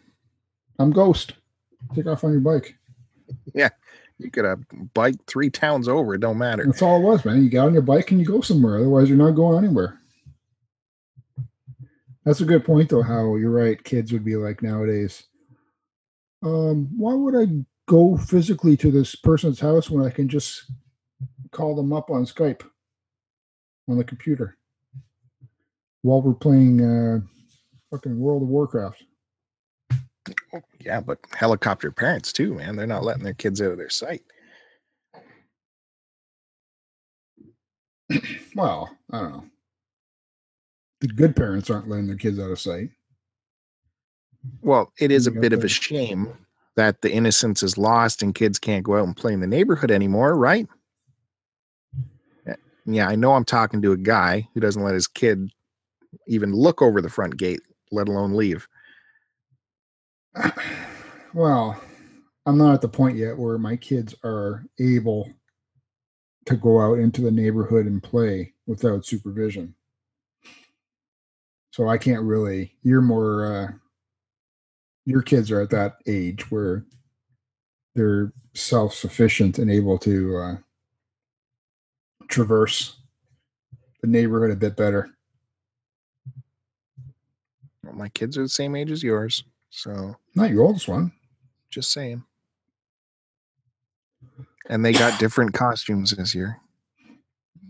I'm 0.80 0.91
ghost. 0.91 1.34
Take 1.95 2.07
off 2.07 2.23
on 2.23 2.31
your 2.31 2.41
bike. 2.41 2.76
Yeah. 3.53 3.69
You 4.19 4.31
could 4.31 4.45
have 4.45 4.59
bike 4.93 5.15
three 5.27 5.49
towns 5.49 5.88
over; 5.88 6.15
it 6.15 6.22
don't 6.22 6.39
matter. 6.39 6.65
That's 6.65 6.81
all 6.81 6.99
it 6.99 7.03
was, 7.03 7.23
man. 7.23 7.43
You 7.43 7.49
get 7.49 7.59
on 7.59 7.73
your 7.73 7.84
bike 7.84 8.09
and 8.09 8.19
you 8.19 8.26
go 8.26 8.41
somewhere. 8.41 8.77
Otherwise, 8.77 9.09
you're 9.09 9.18
not 9.18 9.31
going 9.31 9.64
anywhere. 9.64 9.99
That's 12.26 12.41
a 12.41 12.45
good 12.45 12.65
point, 12.65 12.89
though. 12.89 13.03
How 13.03 13.35
you're 13.35 13.51
right. 13.51 13.81
Kids 13.81 14.11
would 14.11 14.26
be 14.26 14.35
like 14.35 14.64
nowadays. 14.64 15.23
Um, 16.43 16.89
why 16.97 17.14
would 17.14 17.35
I 17.35 17.45
go 17.88 18.18
physically 18.18 18.77
to 18.77 18.91
this 18.91 19.15
person's 19.15 19.59
house 19.59 19.89
when 19.89 20.05
I 20.05 20.09
can 20.09 20.27
just 20.27 20.72
call 21.51 21.76
them 21.76 21.93
up 21.93 22.09
on 22.11 22.26
Skype 22.26 22.61
on 23.89 23.97
the 23.97 24.03
computer 24.03 24.57
while 26.01 26.22
we're 26.22 26.34
playing 26.34 26.81
uh, 26.81 27.19
fucking 27.91 28.19
World 28.19 28.43
of 28.43 28.49
Warcraft? 28.49 29.03
Yeah, 30.80 30.99
but 30.99 31.19
helicopter 31.34 31.91
parents 31.91 32.34
too, 32.34 32.53
man. 32.53 32.76
They're 32.76 32.85
not 32.85 33.03
letting 33.03 33.23
their 33.23 33.34
kids 33.34 33.61
out 33.61 33.72
of 33.72 33.77
their 33.77 33.89
sight. 33.89 34.23
Well, 38.55 38.89
I 39.11 39.19
don't 39.22 39.31
know. 39.31 39.45
The 41.01 41.07
good 41.07 41.35
parents 41.35 41.69
aren't 41.69 41.89
letting 41.89 42.07
their 42.07 42.18
kids 42.18 42.39
out 42.39 42.51
of 42.51 42.59
sight. 42.59 42.89
Well, 44.61 44.91
it 44.99 45.11
is 45.11 45.27
a 45.27 45.31
bit 45.31 45.53
of 45.53 45.64
a 45.64 45.68
shame 45.68 46.34
that 46.78 47.02
the 47.02 47.12
innocence 47.12 47.64
is 47.64 47.78
lost 47.78 48.22
and 48.22 48.36
kids 48.36 48.60
can't 48.60 48.84
go 48.84 48.98
out 48.98 49.06
and 49.06 49.18
play 49.18 49.34
in 49.34 49.40
the 49.41 49.48
neighborhood 49.48 49.90
anymore, 49.90 50.38
right? 50.38 50.68
Yeah, 52.45 52.56
Yeah, 52.86 53.08
I 53.10 53.16
know 53.16 53.34
I'm 53.34 53.44
talking 53.44 53.82
to 53.82 53.91
a 53.91 53.98
guy 53.98 54.48
who 54.54 54.60
doesn't 54.60 54.84
let 54.84 54.94
his 54.94 55.08
kid 55.08 55.52
even 56.28 56.54
look 56.54 56.84
over 56.84 57.02
the 57.02 57.10
front 57.10 57.36
gate, 57.36 57.62
let 57.91 58.08
alone 58.08 58.36
leave. 58.36 58.68
well, 61.34 61.82
I'm 62.45 62.60
not 62.60 62.76
at 62.76 62.82
the 62.82 62.88
point 62.88 63.18
yet 63.18 63.38
where 63.38 63.58
my 63.58 63.76
kids 63.76 64.14
are 64.24 64.64
able 64.80 65.34
to 66.45 66.56
go 66.56 66.80
out 66.80 66.99
into 66.99 67.22
the 67.22 67.32
neighborhood 67.32 67.88
and 67.88 68.04
play 68.04 68.54
without 68.68 69.04
supervision. 69.04 69.74
So 71.72 71.90
I 71.90 71.98
can't 71.98 72.24
really. 72.24 72.76
You're 72.84 73.02
more. 73.02 73.45
Uh, 73.45 73.86
your 75.07 75.21
kids 75.21 75.49
are 75.51 75.61
at 75.61 75.69
that 75.69 75.95
age 76.05 76.51
where 76.51 76.84
they're 77.95 78.34
self-sufficient 78.53 79.57
and 79.57 79.71
able 79.71 79.97
to 79.97 80.35
uh, 80.35 80.55
traverse 82.27 82.97
the 84.01 84.07
neighborhood 84.07 84.51
a 84.51 84.55
bit 84.57 84.75
better. 84.75 85.09
Well, 87.84 87.93
my 87.93 88.09
kids 88.09 88.38
are 88.38 88.41
the 88.43 88.49
same 88.49 88.75
age 88.75 88.91
as 88.91 89.01
yours, 89.01 89.45
so 89.69 90.13
Not 90.35 90.49
your 90.51 90.63
oldest 90.63 90.89
one. 90.89 91.13
just 91.69 91.91
saying. 91.93 92.21
And 94.69 94.84
they 94.84 94.91
got 94.91 95.19
different 95.21 95.53
costumes 95.53 96.11
this 96.11 96.35
year 96.35 96.59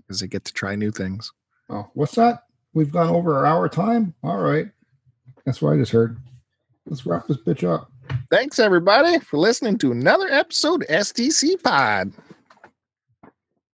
because 0.01 0.19
they 0.21 0.27
get 0.27 0.43
to 0.45 0.53
try 0.53 0.75
new 0.75 0.89
things. 0.89 1.31
Oh, 1.69 1.87
what's 1.93 2.15
that? 2.15 2.45
We've 2.73 2.91
gone 2.91 3.09
over 3.09 3.37
our 3.37 3.45
hour 3.45 3.69
time. 3.69 4.15
All 4.23 4.39
right. 4.39 4.71
That's 5.45 5.61
what 5.61 5.73
I 5.73 5.77
just 5.77 5.91
heard. 5.91 6.17
Let's 6.87 7.05
wrap 7.05 7.27
this 7.27 7.37
bitch 7.37 7.67
up. 7.67 7.91
Thanks, 8.31 8.59
everybody, 8.59 9.19
for 9.19 9.37
listening 9.37 9.77
to 9.79 9.91
another 9.91 10.27
episode 10.29 10.83
of 10.83 10.89
STC 10.89 11.61
Pod, 11.61 12.13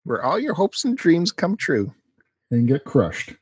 where 0.04 0.22
all 0.22 0.38
your 0.38 0.52
hopes 0.52 0.84
and 0.84 0.96
dreams 0.96 1.32
come 1.32 1.56
true. 1.56 1.92
and 2.50 2.68
get 2.68 2.84
crushed. 2.84 3.34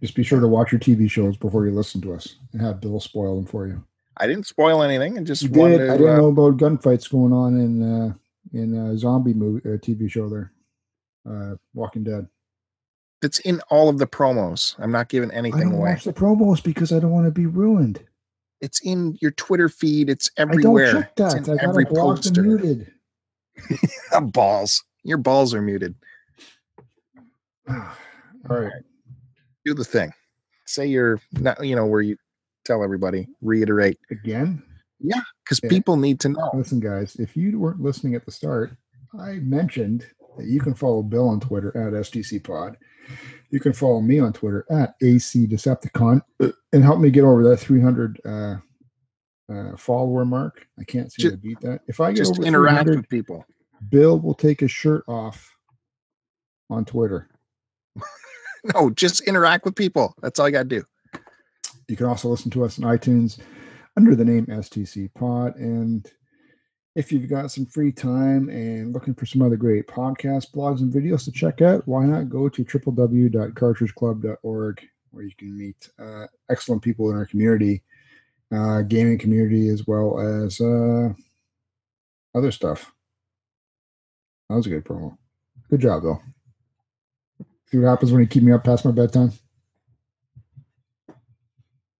Just 0.00 0.14
be 0.14 0.22
sure 0.22 0.40
to 0.40 0.48
watch 0.48 0.72
your 0.72 0.80
TV 0.80 1.10
shows 1.10 1.36
before 1.36 1.66
you 1.66 1.72
listen 1.72 2.00
to 2.02 2.12
us 2.12 2.36
and 2.52 2.62
have 2.62 2.80
Bill 2.80 3.00
spoil 3.00 3.36
them 3.36 3.46
for 3.46 3.66
you. 3.66 3.84
I 4.16 4.26
didn't 4.26 4.46
spoil 4.46 4.82
anything. 4.82 5.18
I 5.18 5.22
just 5.22 5.52
did. 5.52 5.90
I 5.90 5.96
didn't 5.96 6.08
uh, 6.08 6.16
know 6.16 6.28
about 6.28 6.56
gunfights 6.56 7.10
going 7.10 7.32
on 7.32 7.58
in 7.60 7.82
uh, 7.82 8.14
in 8.52 8.74
a 8.74 8.98
zombie 8.98 9.34
movie 9.34 9.68
uh, 9.68 9.76
TV 9.76 10.10
show 10.10 10.28
there, 10.28 10.52
uh, 11.28 11.54
Walking 11.74 12.04
Dead. 12.04 12.26
It's 13.22 13.38
in 13.40 13.60
all 13.70 13.88
of 13.88 13.98
the 13.98 14.06
promos. 14.06 14.74
I'm 14.78 14.92
not 14.92 15.08
giving 15.08 15.30
I 15.32 15.34
anything 15.34 15.70
don't 15.70 15.78
away. 15.78 15.90
watch 15.90 16.04
the 16.04 16.12
promos 16.12 16.62
because 16.62 16.92
I 16.92 16.98
don't 17.00 17.10
want 17.10 17.26
to 17.26 17.30
be 17.32 17.46
ruined. 17.46 18.00
It's 18.60 18.80
in 18.80 19.16
your 19.20 19.30
Twitter 19.32 19.68
feed. 19.68 20.10
It's 20.10 20.30
everywhere. 20.36 20.86
I 20.88 20.92
don't 20.92 20.96
everywhere. 20.96 21.02
check 21.02 21.36
It's 21.36 21.48
in 21.48 21.54
I 21.54 21.56
got 21.56 21.68
every 21.70 21.82
it 21.84 21.88
blocked 21.90 22.26
and 22.26 22.36
poster. 22.36 22.42
muted. 22.42 22.92
balls. 24.32 24.82
Your 25.04 25.18
balls 25.18 25.54
are 25.54 25.62
muted. 25.62 25.94
All 27.68 27.86
right. 28.48 28.72
Do 29.64 29.74
the 29.74 29.84
thing. 29.84 30.12
Say 30.66 30.86
you're 30.86 31.20
not. 31.32 31.64
You 31.64 31.76
know 31.76 31.86
where 31.86 32.00
you 32.02 32.16
tell 32.64 32.82
everybody. 32.82 33.28
Reiterate 33.40 33.98
Again, 34.10 34.62
Yeah, 35.00 35.20
because 35.44 35.60
Yeah. 35.62 35.68
people 35.70 35.96
need 35.96 36.20
to 36.20 36.28
know. 36.30 36.50
listen, 36.54 36.80
guys. 36.80 37.16
If 37.16 37.36
you 37.36 37.58
weren't 37.58 37.80
listening 37.80 38.14
at 38.14 38.24
the 38.24 38.30
start, 38.32 38.72
I 39.18 39.34
mentioned 39.34 40.06
that 40.36 40.46
You 40.46 40.60
can 40.60 40.74
follow 40.74 41.02
Bill 41.02 41.28
on 41.28 41.40
Twitter 41.40 41.76
at 41.76 41.94
STC 41.94 42.38
Pod. 42.44 42.76
You 43.50 43.60
can 43.60 43.72
follow 43.72 44.00
me 44.00 44.18
on 44.20 44.32
Twitter 44.32 44.66
at 44.70 44.94
AC 45.02 45.46
Decepticon 45.46 46.20
and 46.72 46.84
help 46.84 47.00
me 47.00 47.10
get 47.10 47.24
over 47.24 47.42
that 47.48 47.56
300 47.56 48.20
uh, 48.24 48.56
uh, 49.50 49.76
follower 49.76 50.24
mark. 50.24 50.66
I 50.78 50.84
can't 50.84 51.10
seem 51.12 51.24
Ju- 51.24 51.30
to 51.30 51.36
beat 51.36 51.60
that. 51.60 51.80
If 51.88 52.00
I 52.00 52.10
get 52.10 52.18
Just 52.18 52.38
over 52.38 52.46
interact 52.46 52.88
with 52.88 53.08
people. 53.08 53.44
Bill 53.88 54.18
will 54.18 54.34
take 54.34 54.60
his 54.60 54.70
shirt 54.70 55.04
off 55.08 55.54
on 56.68 56.84
Twitter. 56.84 57.28
No, 58.74 58.90
just 58.90 59.20
interact 59.22 59.64
with 59.64 59.76
people. 59.76 60.14
That's 60.20 60.38
all 60.38 60.48
you 60.48 60.52
got 60.52 60.68
to 60.68 60.80
do. 60.80 60.84
You 61.88 61.96
can 61.96 62.06
also 62.06 62.28
listen 62.28 62.50
to 62.50 62.64
us 62.64 62.78
on 62.78 62.84
iTunes 62.84 63.38
under 63.96 64.14
the 64.14 64.24
name 64.24 64.46
STC 64.46 65.12
Pod. 65.14 65.56
And 65.56 66.10
if 66.98 67.10
you've 67.12 67.28
got 67.28 67.52
some 67.52 67.64
free 67.64 67.92
time 67.92 68.48
and 68.48 68.92
looking 68.92 69.14
for 69.14 69.24
some 69.24 69.40
other 69.40 69.54
great 69.54 69.86
podcasts, 69.86 70.52
blogs, 70.52 70.80
and 70.80 70.92
videos 70.92 71.24
to 71.24 71.30
check 71.30 71.62
out, 71.62 71.86
why 71.86 72.04
not 72.04 72.28
go 72.28 72.48
to 72.48 72.64
www.cartridgeclub.org 72.64 74.88
where 75.12 75.24
you 75.24 75.30
can 75.38 75.56
meet 75.56 75.88
uh, 76.00 76.26
excellent 76.50 76.82
people 76.82 77.08
in 77.10 77.16
our 77.16 77.24
community, 77.24 77.84
uh, 78.52 78.82
gaming 78.82 79.16
community, 79.16 79.68
as 79.68 79.86
well 79.86 80.18
as 80.18 80.60
uh, 80.60 81.10
other 82.34 82.50
stuff. 82.50 82.90
That 84.50 84.56
was 84.56 84.66
a 84.66 84.70
good 84.70 84.84
promo. 84.84 85.16
Good 85.70 85.82
job, 85.82 86.02
though. 86.02 86.20
See 87.70 87.78
what 87.78 87.90
happens 87.90 88.10
when 88.10 88.22
you 88.22 88.26
keep 88.26 88.42
me 88.42 88.50
up 88.50 88.64
past 88.64 88.84
my 88.84 88.90
bedtime? 88.90 89.30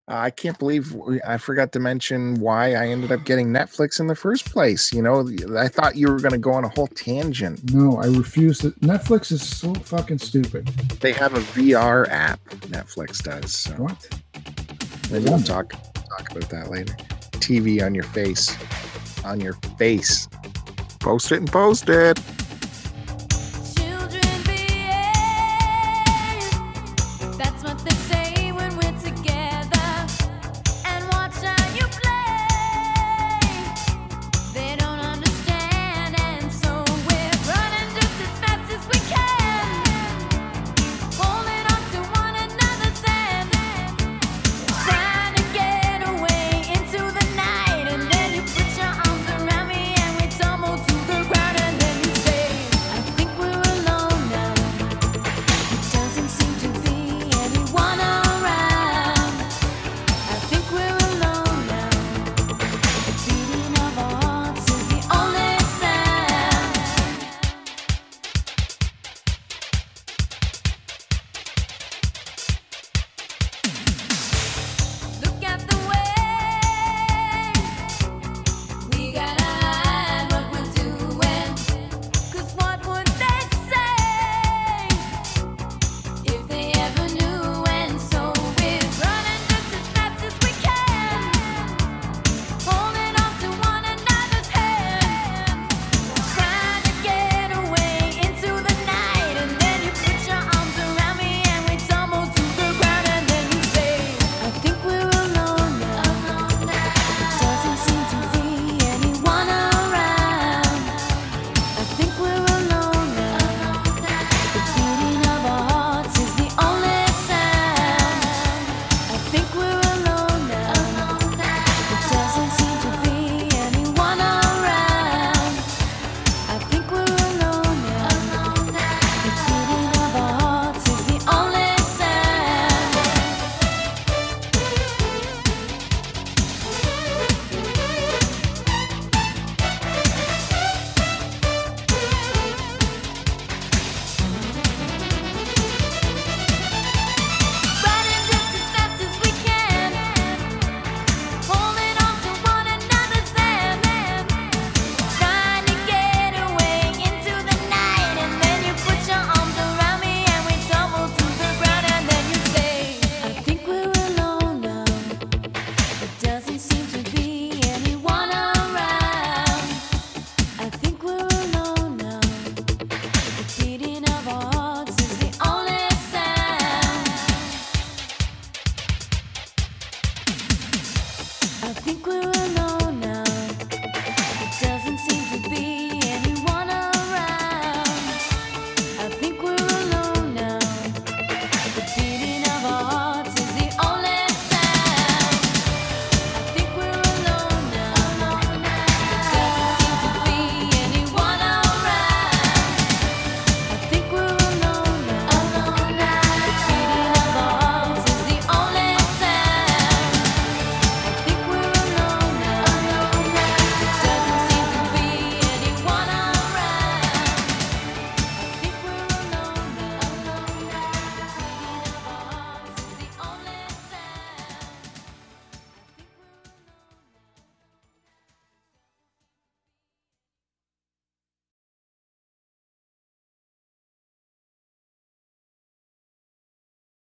Uh, 0.09 0.15
I 0.17 0.31
can't 0.31 0.59
believe 0.59 0.97
I 1.27 1.37
forgot 1.37 1.73
to 1.73 1.81
mention 1.81 2.41
why 2.41 2.73
I 2.75 2.87
ended 2.89 3.13
up 3.13 3.25
getting 3.25 3.49
Netflix 3.49 4.01
in 4.01 4.07
the 4.07 4.15
first 4.15 4.47
place. 4.51 4.91
You 4.93 5.03
know, 5.03 5.29
I 5.59 5.69
thought 5.69 5.97
you 5.97 6.09
were 6.09 6.19
going 6.19 6.33
to 6.33 6.39
go 6.39 6.53
on 6.53 6.65
a 6.65 6.69
whole 6.71 6.87
tangent. 6.87 7.73
No, 7.75 7.99
I 7.99 8.07
refuse 8.07 8.59
to. 8.61 8.71
Netflix 8.81 9.31
is 9.33 9.47
so 9.47 9.75
fucking 9.75 10.19
stupid. 10.19 10.67
They 11.01 11.13
have 11.13 11.35
a 11.35 11.41
VR 11.41 12.09
app. 12.09 12.43
Netflix 12.71 13.23
does. 13.23 13.53
So 13.55 13.73
What? 13.73 14.21
maybe 15.13 15.27
we'll 15.29 15.43
talk 15.43 15.73
talk 15.73 16.31
about 16.31 16.49
that 16.51 16.71
later. 16.71 16.95
TV 17.33 17.85
on 17.85 17.95
your 17.95 18.05
face, 18.05 18.57
on 19.25 19.41
your 19.41 19.55
face. 19.79 20.27
Post 21.01 21.33
it 21.33 21.39
and 21.39 21.53
post 21.53 21.89
it. 21.91 22.19